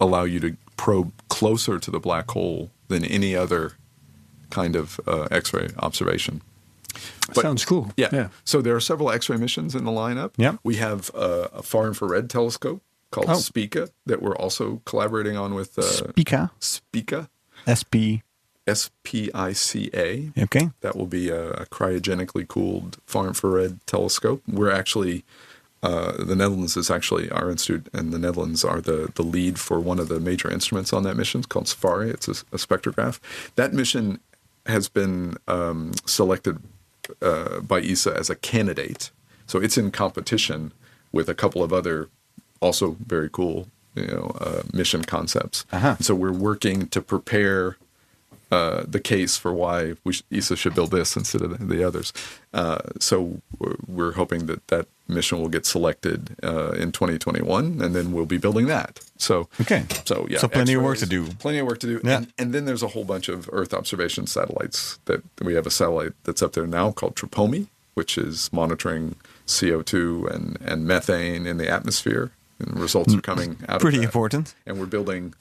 allow 0.00 0.24
you 0.24 0.40
to 0.40 0.56
probe 0.76 1.12
closer 1.28 1.78
to 1.78 1.90
the 1.90 1.98
black 2.00 2.30
hole 2.30 2.70
than 2.88 3.04
any 3.04 3.34
other 3.36 3.72
kind 4.50 4.76
of 4.76 5.00
uh, 5.06 5.26
X-ray 5.30 5.68
observation. 5.80 6.40
But- 7.34 7.42
Sounds 7.42 7.64
cool. 7.64 7.92
Yeah. 7.96 8.08
Yeah. 8.12 8.28
So 8.44 8.62
there 8.62 8.74
are 8.74 8.80
several 8.80 9.10
X-ray 9.10 9.36
missions 9.36 9.74
in 9.74 9.84
the 9.84 9.90
lineup. 9.90 10.32
Yeah. 10.36 10.56
We 10.64 10.76
have 10.76 11.10
uh, 11.14 11.48
a 11.52 11.62
far 11.62 11.86
infrared 11.86 12.30
telescope 12.30 12.82
called 13.10 13.26
Oh. 13.28 13.34
Spica 13.34 13.90
that 14.06 14.22
we're 14.22 14.36
also 14.36 14.80
collaborating 14.84 15.36
on 15.36 15.54
with 15.54 15.78
uh, 15.78 15.82
Spica, 15.82 16.50
Spica, 16.60 17.28
SP. 17.68 18.24
S 18.68 18.90
P 19.02 19.30
I 19.34 19.52
C 19.52 19.90
A. 19.94 20.30
Okay. 20.38 20.70
That 20.82 20.94
will 20.94 21.06
be 21.06 21.30
a, 21.30 21.50
a 21.52 21.66
cryogenically 21.66 22.46
cooled 22.46 22.98
far 23.06 23.26
infrared 23.26 23.84
telescope. 23.86 24.42
We're 24.46 24.70
actually 24.70 25.24
uh, 25.82 26.24
the 26.24 26.36
Netherlands 26.36 26.76
is 26.76 26.90
actually 26.90 27.30
our 27.30 27.50
institute, 27.50 27.88
and 27.92 28.12
the 28.12 28.18
Netherlands 28.18 28.64
are 28.64 28.80
the 28.80 29.10
the 29.14 29.22
lead 29.22 29.58
for 29.58 29.80
one 29.80 29.98
of 29.98 30.08
the 30.08 30.20
major 30.20 30.50
instruments 30.50 30.92
on 30.92 31.02
that 31.04 31.16
mission. 31.16 31.40
It's 31.40 31.46
called 31.46 31.68
Safari. 31.68 32.10
It's 32.10 32.28
a, 32.28 32.32
a 32.52 32.58
spectrograph. 32.58 33.20
That 33.54 33.72
mission 33.72 34.20
has 34.66 34.88
been 34.88 35.36
um, 35.46 35.92
selected 36.04 36.58
uh, 37.22 37.60
by 37.60 37.80
ESA 37.80 38.14
as 38.14 38.28
a 38.28 38.36
candidate, 38.36 39.10
so 39.46 39.58
it's 39.60 39.78
in 39.78 39.90
competition 39.90 40.72
with 41.10 41.28
a 41.28 41.34
couple 41.34 41.62
of 41.62 41.72
other 41.72 42.10
also 42.60 42.96
very 43.06 43.30
cool 43.30 43.68
you 43.98 44.06
know 44.06 44.36
uh, 44.40 44.62
mission 44.72 45.02
concepts. 45.04 45.64
Uh-huh. 45.72 45.96
So 46.00 46.14
we're 46.14 46.32
working 46.32 46.88
to 46.88 47.00
prepare 47.00 47.76
uh, 48.50 48.84
the 48.88 49.00
case 49.00 49.36
for 49.36 49.52
why 49.52 49.94
we 50.04 50.14
sh- 50.14 50.22
ESA 50.32 50.56
should 50.56 50.74
build 50.74 50.90
this 50.90 51.16
instead 51.16 51.42
of 51.42 51.58
the, 51.58 51.64
the 51.66 51.84
others. 51.84 52.12
Uh, 52.54 52.78
so 52.98 53.42
we're, 53.86 54.12
hoping 54.12 54.46
that 54.46 54.66
that 54.68 54.86
mission 55.06 55.38
will 55.38 55.50
get 55.50 55.66
selected 55.66 56.34
uh, 56.42 56.70
in 56.70 56.90
2021, 56.90 57.82
and 57.82 57.94
then 57.94 58.10
we'll 58.12 58.24
be 58.24 58.38
building 58.38 58.66
that. 58.66 59.00
So 59.18 59.48
Okay. 59.60 59.84
so 60.06 60.26
yeah, 60.30 60.38
So 60.38 60.48
plenty 60.48 60.72
of 60.72 60.82
work 60.82 60.96
to 60.98 61.06
do. 61.06 61.26
Plenty 61.38 61.58
of 61.58 61.66
work 61.66 61.78
to 61.80 61.86
do. 61.86 62.00
Yeah. 62.02 62.16
And, 62.18 62.32
and 62.38 62.54
then 62.54 62.64
there's 62.64 62.82
a 62.82 62.88
whole 62.88 63.04
bunch 63.04 63.28
of 63.28 63.50
Earth 63.52 63.74
observation 63.74 64.26
satellites 64.26 64.98
that 65.04 65.22
we 65.42 65.52
have 65.54 65.66
a 65.66 65.70
satellite 65.70 66.12
that's 66.24 66.42
up 66.42 66.52
there 66.54 66.66
now 66.66 66.90
called 66.90 67.16
Tropomi, 67.16 67.66
which 67.94 68.16
is 68.16 68.50
monitoring 68.50 69.16
CO2 69.46 70.30
and, 70.34 70.58
and 70.62 70.86
methane 70.86 71.46
in 71.46 71.58
the 71.58 71.68
atmosphere. 71.68 72.30
And 72.58 72.78
results 72.78 73.14
are 73.14 73.20
coming 73.20 73.56
out 73.68 73.80
Pretty 73.80 73.98
of 73.98 74.02
that 74.02 74.08
important. 74.08 74.54
and 74.66 74.78
we're 74.78 74.86
building 74.86 75.34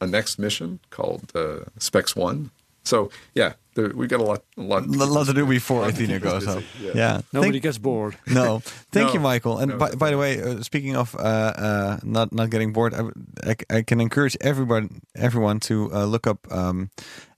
a 0.00 0.06
next 0.06 0.38
mission 0.38 0.78
called 0.90 1.32
uh, 1.34 1.64
SPEXone. 1.78 2.50
So 2.84 3.10
yeah, 3.34 3.52
there, 3.74 3.90
we 3.90 4.06
got 4.06 4.20
a 4.20 4.22
lot, 4.24 4.42
a 4.56 4.62
lot. 4.62 4.84
A 4.86 5.04
lot 5.04 5.26
to 5.26 5.34
do 5.34 5.44
before 5.44 5.86
Athena 5.86 6.20
goes 6.20 6.46
busy, 6.46 6.58
up. 6.58 6.64
yeah. 6.80 6.90
Yeah. 6.94 7.20
Nobody 7.32 7.52
Thank- 7.52 7.62
gets 7.64 7.78
bored. 7.78 8.16
no, 8.26 8.60
thank 8.92 9.12
you, 9.14 9.20
Michael. 9.20 9.58
And 9.58 9.72
No, 9.72 9.76
by, 9.78 9.90
by 9.94 10.10
the 10.10 10.16
way, 10.16 10.40
uh, 10.40 10.62
speaking 10.62 10.96
of 10.96 11.14
uh, 11.16 11.18
uh, 11.18 11.98
not 12.02 12.32
not 12.32 12.48
getting 12.50 12.72
bored, 12.72 12.94
I, 12.94 13.02
I, 13.50 13.56
I 13.78 13.82
can 13.82 14.00
encourage 14.00 14.36
everybody, 14.40 14.88
everyone 15.14 15.60
to 15.60 15.92
uh, 15.92 16.04
look 16.06 16.26
up 16.26 16.46
um, 16.50 16.88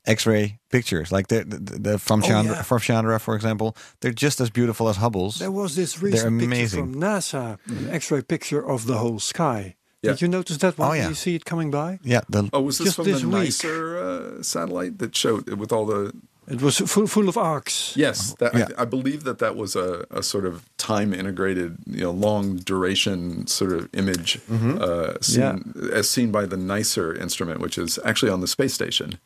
X-ray 0.07 0.59
pictures, 0.71 1.13
like 1.13 1.29
the, 1.29 1.45
the, 1.45 1.59
the 1.79 1.99
from 1.99 2.23
Oh, 2.23 2.27
Chandra, 2.27 2.55
yeah. 2.57 2.63
from 2.63 2.79
Chandra, 2.81 3.19
for 3.21 3.35
example. 3.35 3.77
They're 4.01 4.13
just 4.13 4.41
as 4.41 4.51
beautiful 4.51 4.89
as 4.89 4.97
Hubble's. 4.97 5.39
There 5.39 5.51
was 5.51 5.75
this 5.77 6.01
recent 6.03 6.39
picture 6.41 6.55
amazing. 6.55 6.93
from 6.93 7.01
NASA, 7.01 7.59
an 7.69 7.91
X-ray 7.91 8.23
picture 8.23 8.67
of 8.67 8.87
the 8.87 8.97
whole 8.99 9.19
sky. 9.19 9.77
Yeah. 10.03 10.13
Did 10.13 10.23
you 10.23 10.29
notice 10.29 10.57
that 10.59 10.79
one? 10.79 10.89
Oh, 10.91 10.93
yeah. 10.95 11.03
Did 11.03 11.09
you 11.11 11.15
see 11.17 11.35
it 11.35 11.45
coming 11.45 11.71
by? 11.71 11.99
yeah, 12.03 12.23
the, 12.31 12.49
Oh, 12.55 12.63
was 12.63 12.79
this 12.79 12.87
Just 12.87 12.97
from 12.97 13.05
this 13.05 13.21
the 13.21 13.29
week. 13.29 13.37
NICER 13.45 13.99
uh, 13.99 14.43
satellite 14.43 14.99
that 14.99 15.15
showed 15.15 15.49
with 15.59 15.73
all 15.73 15.85
the? 15.85 16.13
It 16.49 16.63
was 16.63 16.79
full, 16.79 17.07
full 17.07 17.29
of 17.29 17.37
arcs. 17.37 17.93
Yes, 17.97 18.35
that, 18.41 18.55
Yeah. 18.55 18.69
I, 18.79 18.83
I 18.83 18.85
believe 18.87 19.23
that 19.25 19.39
that 19.39 19.55
was 19.55 19.77
a, 19.77 20.07
a 20.11 20.23
sort 20.23 20.47
of 20.47 20.65
time 20.79 21.13
integrated, 21.13 21.77
you 21.87 22.01
know, 22.01 22.11
long 22.13 22.57
duration 22.57 23.47
sort 23.47 23.73
of 23.73 23.89
image, 23.93 24.41
Mm-hmm. 24.51 24.79
uh, 24.81 25.21
seen, 25.21 25.75
as 25.93 26.09
seen 26.11 26.33
by 26.33 26.47
the 26.47 26.57
NICER 26.57 27.15
instrument, 27.15 27.61
which 27.61 27.77
is 27.79 27.99
actually 28.05 28.33
on 28.33 28.41
the 28.41 28.49
space 28.49 28.73
station. 28.75 29.19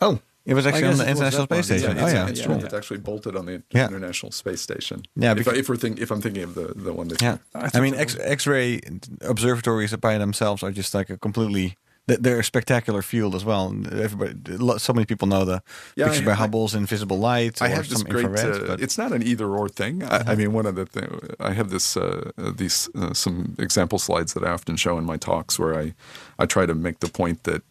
Oh, 0.00 0.18
it 0.44 0.54
was 0.54 0.64
actually 0.66 0.84
on 0.88 0.98
the 0.98 1.08
International 1.10 1.46
one. 1.46 1.62
Space 1.62 1.66
Station. 1.80 1.96
Yeah, 1.96 2.02
oh 2.02 2.06
it's 2.06 2.14
yeah, 2.14 2.28
it's 2.28 2.46
cool. 2.46 2.58
that's 2.58 2.74
actually 2.74 2.98
bolted 2.98 3.34
on 3.36 3.46
the 3.46 3.62
Yeah. 3.72 3.88
International 3.88 4.30
Space 4.32 4.60
Station. 4.60 5.02
Yeah, 5.16 5.32
if, 5.32 5.38
I, 5.38 5.38
because- 5.38 5.58
if 5.58 5.68
we're 5.68 5.76
think, 5.76 5.98
if 6.00 6.10
I'm 6.12 6.20
thinking 6.20 6.44
of 6.44 6.54
the, 6.54 6.72
the 6.76 6.92
one 6.92 7.08
that 7.08 7.20
Yeah, 7.20 7.38
I 7.54 7.70
I, 7.74 7.80
mean, 7.80 7.94
X, 7.94 8.16
X-ray 8.20 8.80
observatories 9.22 9.94
by 9.96 10.18
themselves 10.18 10.62
are 10.62 10.70
just 10.72 10.94
like 10.94 11.10
a 11.10 11.16
completely. 11.18 11.76
they- 12.06 12.16
They're 12.20 12.38
a 12.38 12.44
spectacular 12.44 13.02
field 13.02 13.34
as 13.34 13.44
well. 13.44 13.74
Everybody, 13.90 14.78
so 14.78 14.92
many 14.92 15.04
people 15.06 15.26
know 15.26 15.44
the 15.44 15.60
Yeah, 15.96 16.06
picture 16.08 16.24
by 16.24 16.30
I- 16.32 16.34
Hubble's 16.34 16.74
invisible 16.76 17.18
light 17.18 17.60
I 17.60 17.66
have 17.68 17.88
this 17.88 17.98
some 17.98 18.08
great. 18.08 18.26
infrared. 18.26 18.62
Uh, 18.62 18.66
but 18.68 18.80
it's 18.80 18.96
not 18.96 19.10
an 19.12 19.22
either 19.24 19.48
or 19.48 19.68
thing. 19.68 20.04
I, 20.04 20.32
I 20.32 20.34
mean, 20.36 20.52
one 20.52 20.66
of 20.66 20.76
the 20.76 20.86
thing, 20.86 21.08
I 21.40 21.52
have 21.54 21.70
this 21.70 21.96
uh, 21.96 22.30
uh, 22.38 22.52
these 22.56 22.88
uh, 22.94 23.12
some 23.14 23.56
example 23.58 23.98
slides 23.98 24.32
that 24.34 24.44
I 24.44 24.50
often 24.52 24.76
show 24.76 24.96
in 24.98 25.04
my 25.04 25.16
talks 25.16 25.58
where 25.58 25.74
I 25.82 25.94
I 26.38 26.46
try 26.46 26.66
to 26.66 26.74
make 26.74 27.00
the 27.00 27.08
point 27.10 27.42
that 27.42 27.62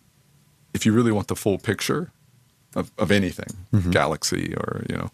if 0.73 0.85
you 0.85 0.91
really 0.91 1.13
want 1.13 1.27
the 1.29 1.35
full 1.37 1.57
picture 1.57 2.11
of, 2.75 2.91
of 2.97 3.11
anything, 3.11 3.47
galaxy 3.91 4.53
or 4.55 4.85
you 4.89 4.97
know. 4.97 5.11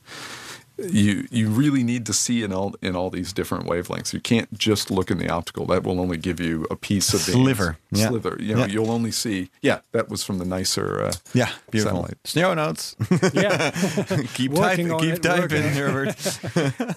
You 0.77 1.27
you 1.29 1.49
really 1.49 1.83
need 1.83 2.07
to 2.07 2.13
see 2.13 2.41
in 2.41 2.51
all 2.51 2.73
in 2.81 2.95
all 2.95 3.11
these 3.11 3.31
different 3.33 3.67
wavelengths. 3.67 4.13
You 4.13 4.19
can't 4.19 4.51
just 4.57 4.89
look 4.89 5.11
in 5.11 5.19
the 5.19 5.29
optical. 5.29 5.67
That 5.67 5.83
will 5.83 5.99
only 5.99 6.17
give 6.17 6.39
you 6.39 6.65
a 6.71 6.75
piece 6.75 7.13
of 7.13 7.23
the 7.27 7.33
Sliver, 7.33 7.77
yeah. 7.91 8.07
Slither. 8.07 8.37
You 8.39 8.55
know, 8.55 8.61
Yeah. 8.61 8.65
you'll 8.67 8.89
only 8.89 9.11
see. 9.11 9.51
Yeah, 9.61 9.81
that 9.91 10.09
was 10.09 10.23
from 10.23 10.39
the 10.39 10.45
NICER. 10.45 11.03
Uh, 11.03 11.11
yeah, 11.35 11.51
beautiful. 11.69 11.97
satellite. 11.99 12.17
Snow 12.25 12.53
notes. 12.55 12.95
Yeah. 13.31 13.69
keep 14.33 14.53
Working 14.53 14.87
typing, 14.87 14.99
keep 14.99 15.15
it, 15.15 15.21
typing, 15.21 15.41
working 15.41 15.63
on 15.65 16.07
it. 16.07 16.15
Herbert. 16.25 16.95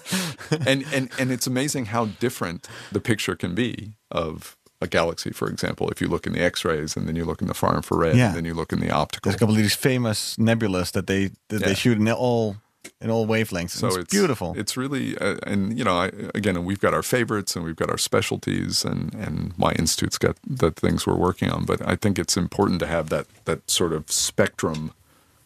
and 0.67 0.83
and 0.91 1.09
and 1.19 1.31
it's 1.31 1.45
amazing 1.45 1.85
how 1.87 2.05
different 2.05 2.67
the 2.91 2.99
picture 3.01 3.35
can 3.35 3.53
be 3.53 3.93
of 4.09 4.54
a 4.81 4.87
galaxy, 4.87 5.31
for 5.31 5.49
example. 5.49 5.89
If 5.89 6.01
you 6.01 6.07
look 6.07 6.27
in 6.27 6.33
the 6.33 6.41
X-rays 6.41 6.95
and 6.97 7.07
then 7.07 7.15
you 7.15 7.25
look 7.25 7.41
in 7.41 7.47
the 7.47 7.53
far 7.53 7.75
infrared 7.75 8.15
Yeah. 8.15 8.27
and 8.27 8.35
then 8.35 8.45
you 8.45 8.53
look 8.53 8.73
in 8.73 8.79
the 8.79 8.91
optical. 8.91 9.29
There's 9.29 9.35
a 9.35 9.39
couple 9.39 9.55
of 9.55 9.61
these 9.61 9.75
famous 9.75 10.35
nebulas 10.37 10.91
that 10.91 11.07
they 11.07 11.31
that 11.49 11.61
Yeah. 11.61 11.67
they 11.67 11.73
shoot 11.75 11.97
in 11.97 12.09
all 12.11 12.57
in 13.01 13.09
all 13.09 13.25
wavelengths. 13.25 13.71
so 13.71 13.87
it's, 13.87 13.97
it's 13.97 14.11
beautiful. 14.11 14.53
It's 14.55 14.77
really, 14.77 15.17
uh, 15.17 15.37
and 15.47 15.75
you 15.77 15.83
know, 15.83 15.97
I, 15.97 16.11
again, 16.35 16.63
we've 16.65 16.79
got 16.79 16.93
our 16.93 17.01
favorites 17.01 17.55
and 17.55 17.65
we've 17.65 17.75
got 17.75 17.89
our 17.89 17.97
specialties, 17.97 18.85
and 18.85 19.13
and 19.15 19.57
my 19.57 19.71
institute's 19.73 20.17
got 20.19 20.35
the 20.45 20.71
things 20.71 21.07
we're 21.07 21.15
working 21.15 21.49
on. 21.49 21.65
But 21.65 21.81
I 21.87 21.95
think 21.95 22.19
it's 22.19 22.37
important 22.37 22.79
to 22.81 22.87
have 22.87 23.09
that 23.09 23.25
that 23.45 23.69
sort 23.71 23.91
of 23.93 24.11
spectrum 24.11 24.91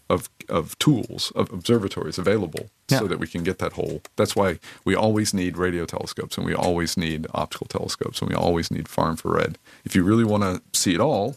of 0.10 0.30
of 0.50 0.78
tools 0.80 1.32
of 1.36 1.52
observatories 1.54 2.18
available 2.18 2.70
Yeah. 2.90 3.00
so 3.00 3.08
that 3.08 3.20
we 3.20 3.28
can 3.28 3.44
get 3.44 3.60
that 3.60 3.74
whole. 3.74 4.02
That's 4.16 4.36
why 4.36 4.60
we 4.84 4.96
always 4.96 5.34
need 5.34 5.58
radio 5.58 5.86
telescopes 5.86 6.38
and 6.38 6.46
we 6.46 6.56
always 6.56 6.98
need 6.98 7.28
optical 7.34 7.68
telescopes 7.68 8.22
and 8.22 8.30
we 8.30 8.36
always 8.36 8.72
need 8.72 8.88
far 8.88 9.10
infrared. 9.12 9.58
If 9.86 9.96
you 9.96 10.04
really 10.04 10.24
want 10.24 10.44
to 10.44 10.62
see 10.80 10.94
it 10.96 11.00
all, 11.00 11.36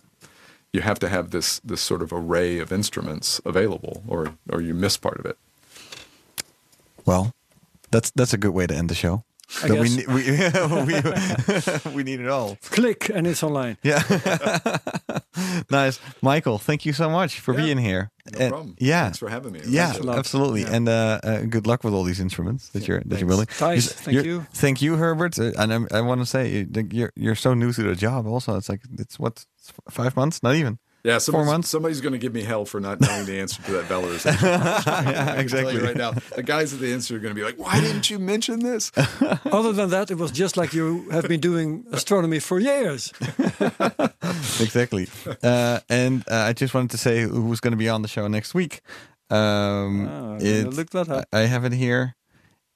you 0.72 0.80
have 0.80 0.98
to 1.00 1.08
have 1.08 1.30
this 1.30 1.60
this 1.64 1.82
sort 1.82 2.00
of 2.02 2.12
array 2.12 2.58
of 2.58 2.72
instruments 2.72 3.40
available, 3.44 4.02
or 4.08 4.34
or 4.50 4.62
you 4.62 4.72
miss 4.74 4.96
part 4.96 5.18
of 5.20 5.26
it. 5.26 5.36
well, 7.04 7.32
that's 7.90 8.10
that's 8.12 8.32
a 8.32 8.38
good 8.38 8.54
way 8.54 8.66
to 8.66 8.74
end 8.74 8.88
the 8.88 8.94
show. 8.94 9.22
I 9.62 9.68
That 9.68 9.78
we, 9.80 9.88
guess. 9.88 9.96
ne- 9.96 10.06
we, 10.06 11.90
we, 11.92 11.94
we 11.96 12.02
need 12.04 12.20
it 12.20 12.28
all. 12.28 12.56
Click 12.70 13.10
and 13.10 13.26
it's 13.26 13.42
online. 13.42 13.76
Yeah. 13.82 14.02
nice. 15.70 15.98
Michael, 16.22 16.58
thank 16.58 16.86
you 16.86 16.92
so 16.92 17.10
much 17.10 17.40
for 17.40 17.52
Yeah, 17.54 17.60
being 17.64 17.78
here. 17.78 18.10
No 18.32 18.38
And- 18.40 18.50
problem. 18.52 18.76
Yeah. 18.78 19.02
Thanks 19.04 19.18
for 19.18 19.28
having 19.28 19.52
me. 19.52 19.60
I 19.60 19.64
Yeah, 19.66 19.92
absolutely. 20.08 20.62
Yeah. 20.62 20.74
And 20.76 20.88
uh, 20.88 21.20
uh, 21.22 21.40
good 21.42 21.66
luck 21.66 21.84
with 21.84 21.92
all 21.94 22.04
these 22.04 22.20
instruments 22.20 22.68
that 22.70 22.86
you're 22.88 23.02
that 23.06 23.18
you're 23.20 23.28
building. 23.28 23.46
Thijs, 23.46 23.60
You're- 23.60 23.80
thank 24.04 24.14
you're- 24.14 24.28
you. 24.28 24.46
Thank 24.54 24.82
you, 24.82 24.96
Herbert. 24.96 25.38
Uh, 25.38 25.52
and 25.58 25.72
I'm, 25.72 25.88
I 25.92 26.00
want 26.00 26.20
to 26.20 26.26
say 26.26 26.48
you- 26.50 26.88
you're 26.90 27.12
you're 27.16 27.34
so 27.36 27.54
new 27.54 27.72
to 27.72 27.82
the 27.82 27.94
job. 27.96 28.26
Also, 28.26 28.56
it's 28.56 28.68
like 28.68 28.80
it's 28.98 29.18
what 29.18 29.44
five 29.90 30.16
months, 30.16 30.42
not 30.42 30.54
even. 30.54 30.78
Yeah, 31.04 31.18
somebody's, 31.18 31.46
months? 31.50 31.68
Somebody's 31.68 32.00
going 32.00 32.12
to 32.12 32.18
give 32.18 32.32
me 32.32 32.44
hell 32.44 32.64
for 32.64 32.78
not 32.78 33.00
knowing 33.00 33.26
the 33.26 33.40
answer 33.40 33.60
to 33.62 33.72
that 33.72 33.86
valorization. 33.86 34.38
question. 34.38 34.48
I 34.48 35.02
can 35.02 35.14
tell 35.26 35.38
exactly. 35.40 35.74
you 35.74 35.84
right 35.84 35.96
now, 35.96 36.12
the 36.12 36.44
guys 36.44 36.72
at 36.72 36.78
the 36.78 36.92
institute 36.92 37.16
are 37.16 37.20
going 37.20 37.34
to 37.34 37.40
be 37.40 37.44
like, 37.44 37.58
"Why 37.58 37.80
didn't 37.80 38.08
you 38.08 38.20
mention 38.20 38.60
this?" 38.60 38.92
Other 39.44 39.72
than 39.72 39.90
that, 39.90 40.12
it 40.12 40.18
was 40.18 40.30
just 40.30 40.56
like 40.56 40.72
you 40.72 41.10
have 41.10 41.26
been 41.26 41.40
doing 41.40 41.84
astronomy 41.90 42.38
for 42.38 42.60
years. 42.60 43.12
exactly. 44.60 45.08
Uh, 45.42 45.80
and 45.88 46.22
uh, 46.30 46.36
I 46.36 46.52
just 46.52 46.72
wanted 46.72 46.90
to 46.92 46.98
say 46.98 47.22
who's 47.22 47.58
going 47.60 47.72
to 47.72 47.76
be 47.78 47.88
on 47.88 48.02
the 48.02 48.08
show 48.08 48.28
next 48.28 48.54
week. 48.54 48.80
Um, 49.28 50.08
Ah, 50.08 50.36
it's- 50.36 50.74
look 50.76 50.90
that 50.90 51.08
up. 51.08 51.24
I 51.32 51.40
I 51.40 51.46
have 51.46 51.64
it 51.64 51.72
here. 51.72 52.14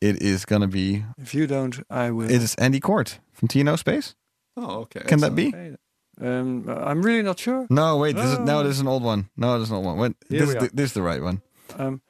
It 0.01 0.21
is 0.21 0.45
going 0.45 0.63
to 0.63 0.69
be. 0.69 1.05
If 1.17 1.33
you 1.35 1.47
don't, 1.47 1.79
I 1.89 2.11
will. 2.11 2.31
It 2.31 2.43
is 2.43 2.55
Andy 2.57 2.81
Court 2.81 3.21
from 3.33 3.49
TNO 3.49 3.79
Space. 3.79 4.15
Oh, 4.57 4.81
okay. 4.81 5.01
Can 5.07 5.21
that 5.21 5.35
be? 5.35 5.49
Okay. 5.49 5.77
Um, 6.21 6.69
I'm 6.69 7.03
really 7.03 7.23
not 7.23 7.39
sure. 7.39 7.67
No, 7.69 7.99
wait. 7.99 8.17
This 8.17 8.25
is 8.33 8.39
no. 8.39 8.61
Oh. 8.61 8.63
This 8.63 8.77
is 8.77 8.81
an 8.81 8.89
old 8.89 9.03
one. 9.03 9.29
No, 9.37 9.59
this 9.59 9.67
is 9.67 9.71
an 9.71 9.77
old 9.77 9.87
one. 9.87 9.99
Wait, 9.99 10.17
this, 10.31 10.49
we 10.49 10.49
is 10.49 10.55
the, 10.55 10.71
this 10.73 10.87
is 10.87 10.93
the 10.95 11.03
right 11.03 11.23
one. 11.23 11.43
Um, 11.77 12.01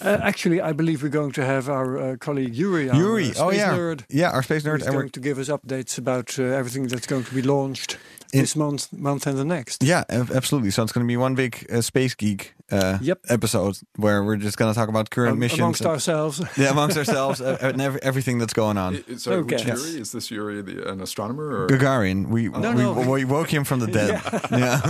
Uh, 0.00 0.18
actually, 0.22 0.60
I 0.60 0.72
believe 0.72 1.02
we're 1.02 1.08
going 1.20 1.32
to 1.32 1.44
have 1.44 1.68
our 1.68 1.98
uh, 1.98 2.16
colleague 2.16 2.54
Yuri. 2.54 2.88
Our, 2.88 2.96
Yuri, 2.96 3.30
uh, 3.30 3.44
oh 3.46 3.50
yeah, 3.50 3.74
nerd, 3.76 4.04
yeah, 4.08 4.30
our 4.30 4.42
space 4.44 4.62
nerd. 4.62 4.78
who's 4.78 4.86
and 4.86 4.94
we're- 4.94 5.02
going 5.04 5.10
to 5.10 5.20
give 5.20 5.38
us 5.40 5.48
updates 5.48 5.98
about 5.98 6.38
uh, 6.38 6.42
everything 6.44 6.86
that's 6.88 7.06
going 7.06 7.24
to 7.24 7.34
be 7.34 7.42
launched 7.42 7.98
this 8.32 8.54
month, 8.56 8.92
month 8.92 9.26
and 9.26 9.38
the 9.38 9.44
next. 9.44 9.82
Yeah, 9.82 10.04
absolutely. 10.10 10.70
So 10.70 10.82
it's 10.82 10.92
going 10.92 11.06
to 11.06 11.08
be 11.08 11.16
one 11.16 11.34
big 11.34 11.66
uh, 11.72 11.80
space 11.80 12.14
geek 12.14 12.54
uh, 12.70 12.98
Yep. 13.00 13.20
episode 13.30 13.78
where 13.96 14.22
we're 14.22 14.36
just 14.36 14.58
going 14.58 14.72
to 14.72 14.78
talk 14.78 14.88
about 14.88 15.10
current 15.10 15.32
Am- 15.32 15.38
missions. 15.38 15.60
amongst 15.60 15.80
and- 15.80 15.90
ourselves. 15.90 16.42
yeah, 16.56 16.70
amongst 16.70 16.96
ourselves 17.02 17.40
uh, 17.40 17.56
and 17.60 17.80
every, 17.80 18.02
everything 18.02 18.38
that's 18.38 18.52
going 18.52 18.76
on. 18.78 18.96
I- 18.96 19.04
I- 19.12 19.16
Sorry, 19.16 19.36
Okay. 19.38 19.56
which 19.56 19.64
Yes. 19.66 19.86
Yuri? 19.86 20.00
Is 20.00 20.12
this 20.12 20.30
Yuri 20.30 20.62
the, 20.62 20.90
an 20.90 21.00
astronomer? 21.00 21.62
Or? 21.64 21.66
Gagarin, 21.68 22.28
we 22.28 22.48
No, 22.48 22.72
we, 22.72 22.82
no. 22.82 23.10
we 23.10 23.24
woke 23.24 23.48
him 23.52 23.64
from 23.64 23.80
the 23.80 23.86
dead. 23.86 24.20
Yeah, 24.50 24.80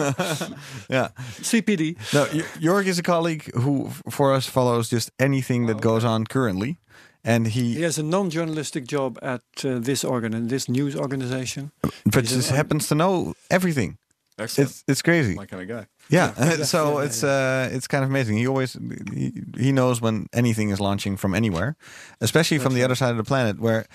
yeah. 0.89 1.09
CPD. 1.43 1.97
No, 2.15 2.23
Y- 2.33 2.45
Jorg 2.61 2.87
is 2.87 2.99
a 2.99 3.03
colleague 3.03 3.51
who, 3.55 3.91
for 4.11 4.33
us, 4.35 4.47
follows 4.47 4.89
just 4.89 5.11
anything 5.19 5.67
that 5.67 5.81
goes 5.81 6.05
on 6.05 6.25
currently, 6.27 6.79
and 7.25 7.47
he, 7.47 7.75
He 7.75 7.83
has 7.83 7.99
a 7.99 8.03
non-journalistic 8.03 8.87
job 8.87 9.19
at 9.23 9.43
uh, 9.65 9.79
this 9.81 10.05
organ, 10.05 10.35
and 10.35 10.49
this 10.49 10.69
news 10.69 10.95
organization. 10.97 11.71
but 12.05 12.25
he's 12.25 12.33
just 12.37 12.51
happens 12.51 12.89
to 12.89 12.95
know 12.95 13.35
everything. 13.51 13.99
Excellent. 14.39 14.71
It's 14.71 14.85
it's 14.87 15.03
crazy. 15.03 15.35
my 15.35 15.47
kind 15.47 15.63
of 15.63 15.69
guy. 15.69 15.87
Yeah, 16.11 16.33
yeah, 16.39 16.65
so 16.65 16.99
yeah, 17.01 17.07
it's 17.07 17.25
uh 17.25 17.69
it's 17.73 17.89
kind 17.89 18.05
of 18.05 18.11
amazing. 18.11 18.39
He 18.39 18.47
always 18.47 18.79
he, 19.13 19.33
he 19.59 19.73
knows 19.73 20.01
when 20.01 20.27
anything 20.33 20.71
is 20.71 20.79
launching 20.81 21.17
from 21.17 21.35
anywhere, 21.35 21.77
especially 22.21 22.59
from 22.59 22.75
the 22.75 22.85
other 22.85 22.95
side 22.95 23.11
of 23.11 23.17
the 23.17 23.25
planet 23.25 23.59
where 23.59 23.87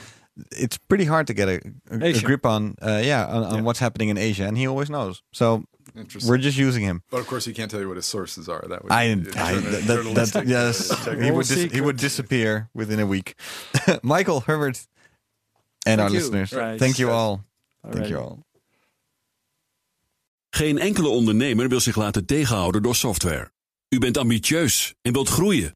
it's 0.52 0.78
pretty 0.88 1.06
hard 1.06 1.26
to 1.28 1.34
get 1.34 1.48
a, 1.48 1.60
a, 1.92 2.10
a 2.16 2.22
grip 2.22 2.46
on 2.46 2.74
uh, 2.82 3.02
yeah 3.04 3.26
on, 3.28 3.44
on 3.44 3.54
Yeah. 3.56 3.62
what's 3.66 3.80
happening 3.80 4.10
in 4.10 4.18
Asia, 4.18 4.46
and 4.48 4.58
he 4.58 4.68
always 4.68 4.88
knows. 4.90 5.22
So 5.32 5.64
Interesting. 5.96 6.30
we're 6.30 6.42
just 6.44 6.58
using 6.58 6.84
him. 6.84 7.02
but 7.10 7.20
of 7.20 7.28
course, 7.28 7.46
he 7.50 7.54
can't 7.54 7.70
tell 7.72 7.80
you 7.80 7.88
what 7.88 7.98
his 7.98 8.06
sources 8.10 8.48
are. 8.48 8.66
That 8.68 8.82
would 8.84 8.92
I, 8.92 9.16
be 9.16 9.30
I 9.38 9.52
journa- 9.54 9.70
that, 9.70 10.16
that, 10.16 10.34
that, 10.34 10.48
yes, 10.48 10.90
he 11.06 11.32
would 11.32 11.48
dis- 11.48 11.72
he 11.72 11.82
would 11.82 11.98
disappear 12.00 12.70
within 12.74 13.00
a 13.00 13.06
week. 13.06 13.36
Michael 14.02 14.42
Herbert 14.48 14.88
and 15.86 16.00
our 16.02 16.10
you. 16.10 16.18
listeners, 16.20 16.52
Right. 16.52 16.80
thank 16.80 16.98
you 16.98 17.12
all. 17.12 17.44
Thank 17.84 17.96
Alright. 17.96 18.10
you 18.10 18.18
all. 18.20 18.40
Geen 20.56 20.78
enkele 20.80 21.08
ondernemer 21.10 21.68
wil 21.70 21.80
zich 21.80 21.96
laten 21.96 22.26
tegenhouden 22.26 22.82
door 22.82 22.96
software. 22.96 23.52
U 23.90 23.98
bent 24.00 24.18
ambitieus 24.18 24.94
en 25.02 25.14
wilt 25.14 25.30
groeien. 25.30 25.76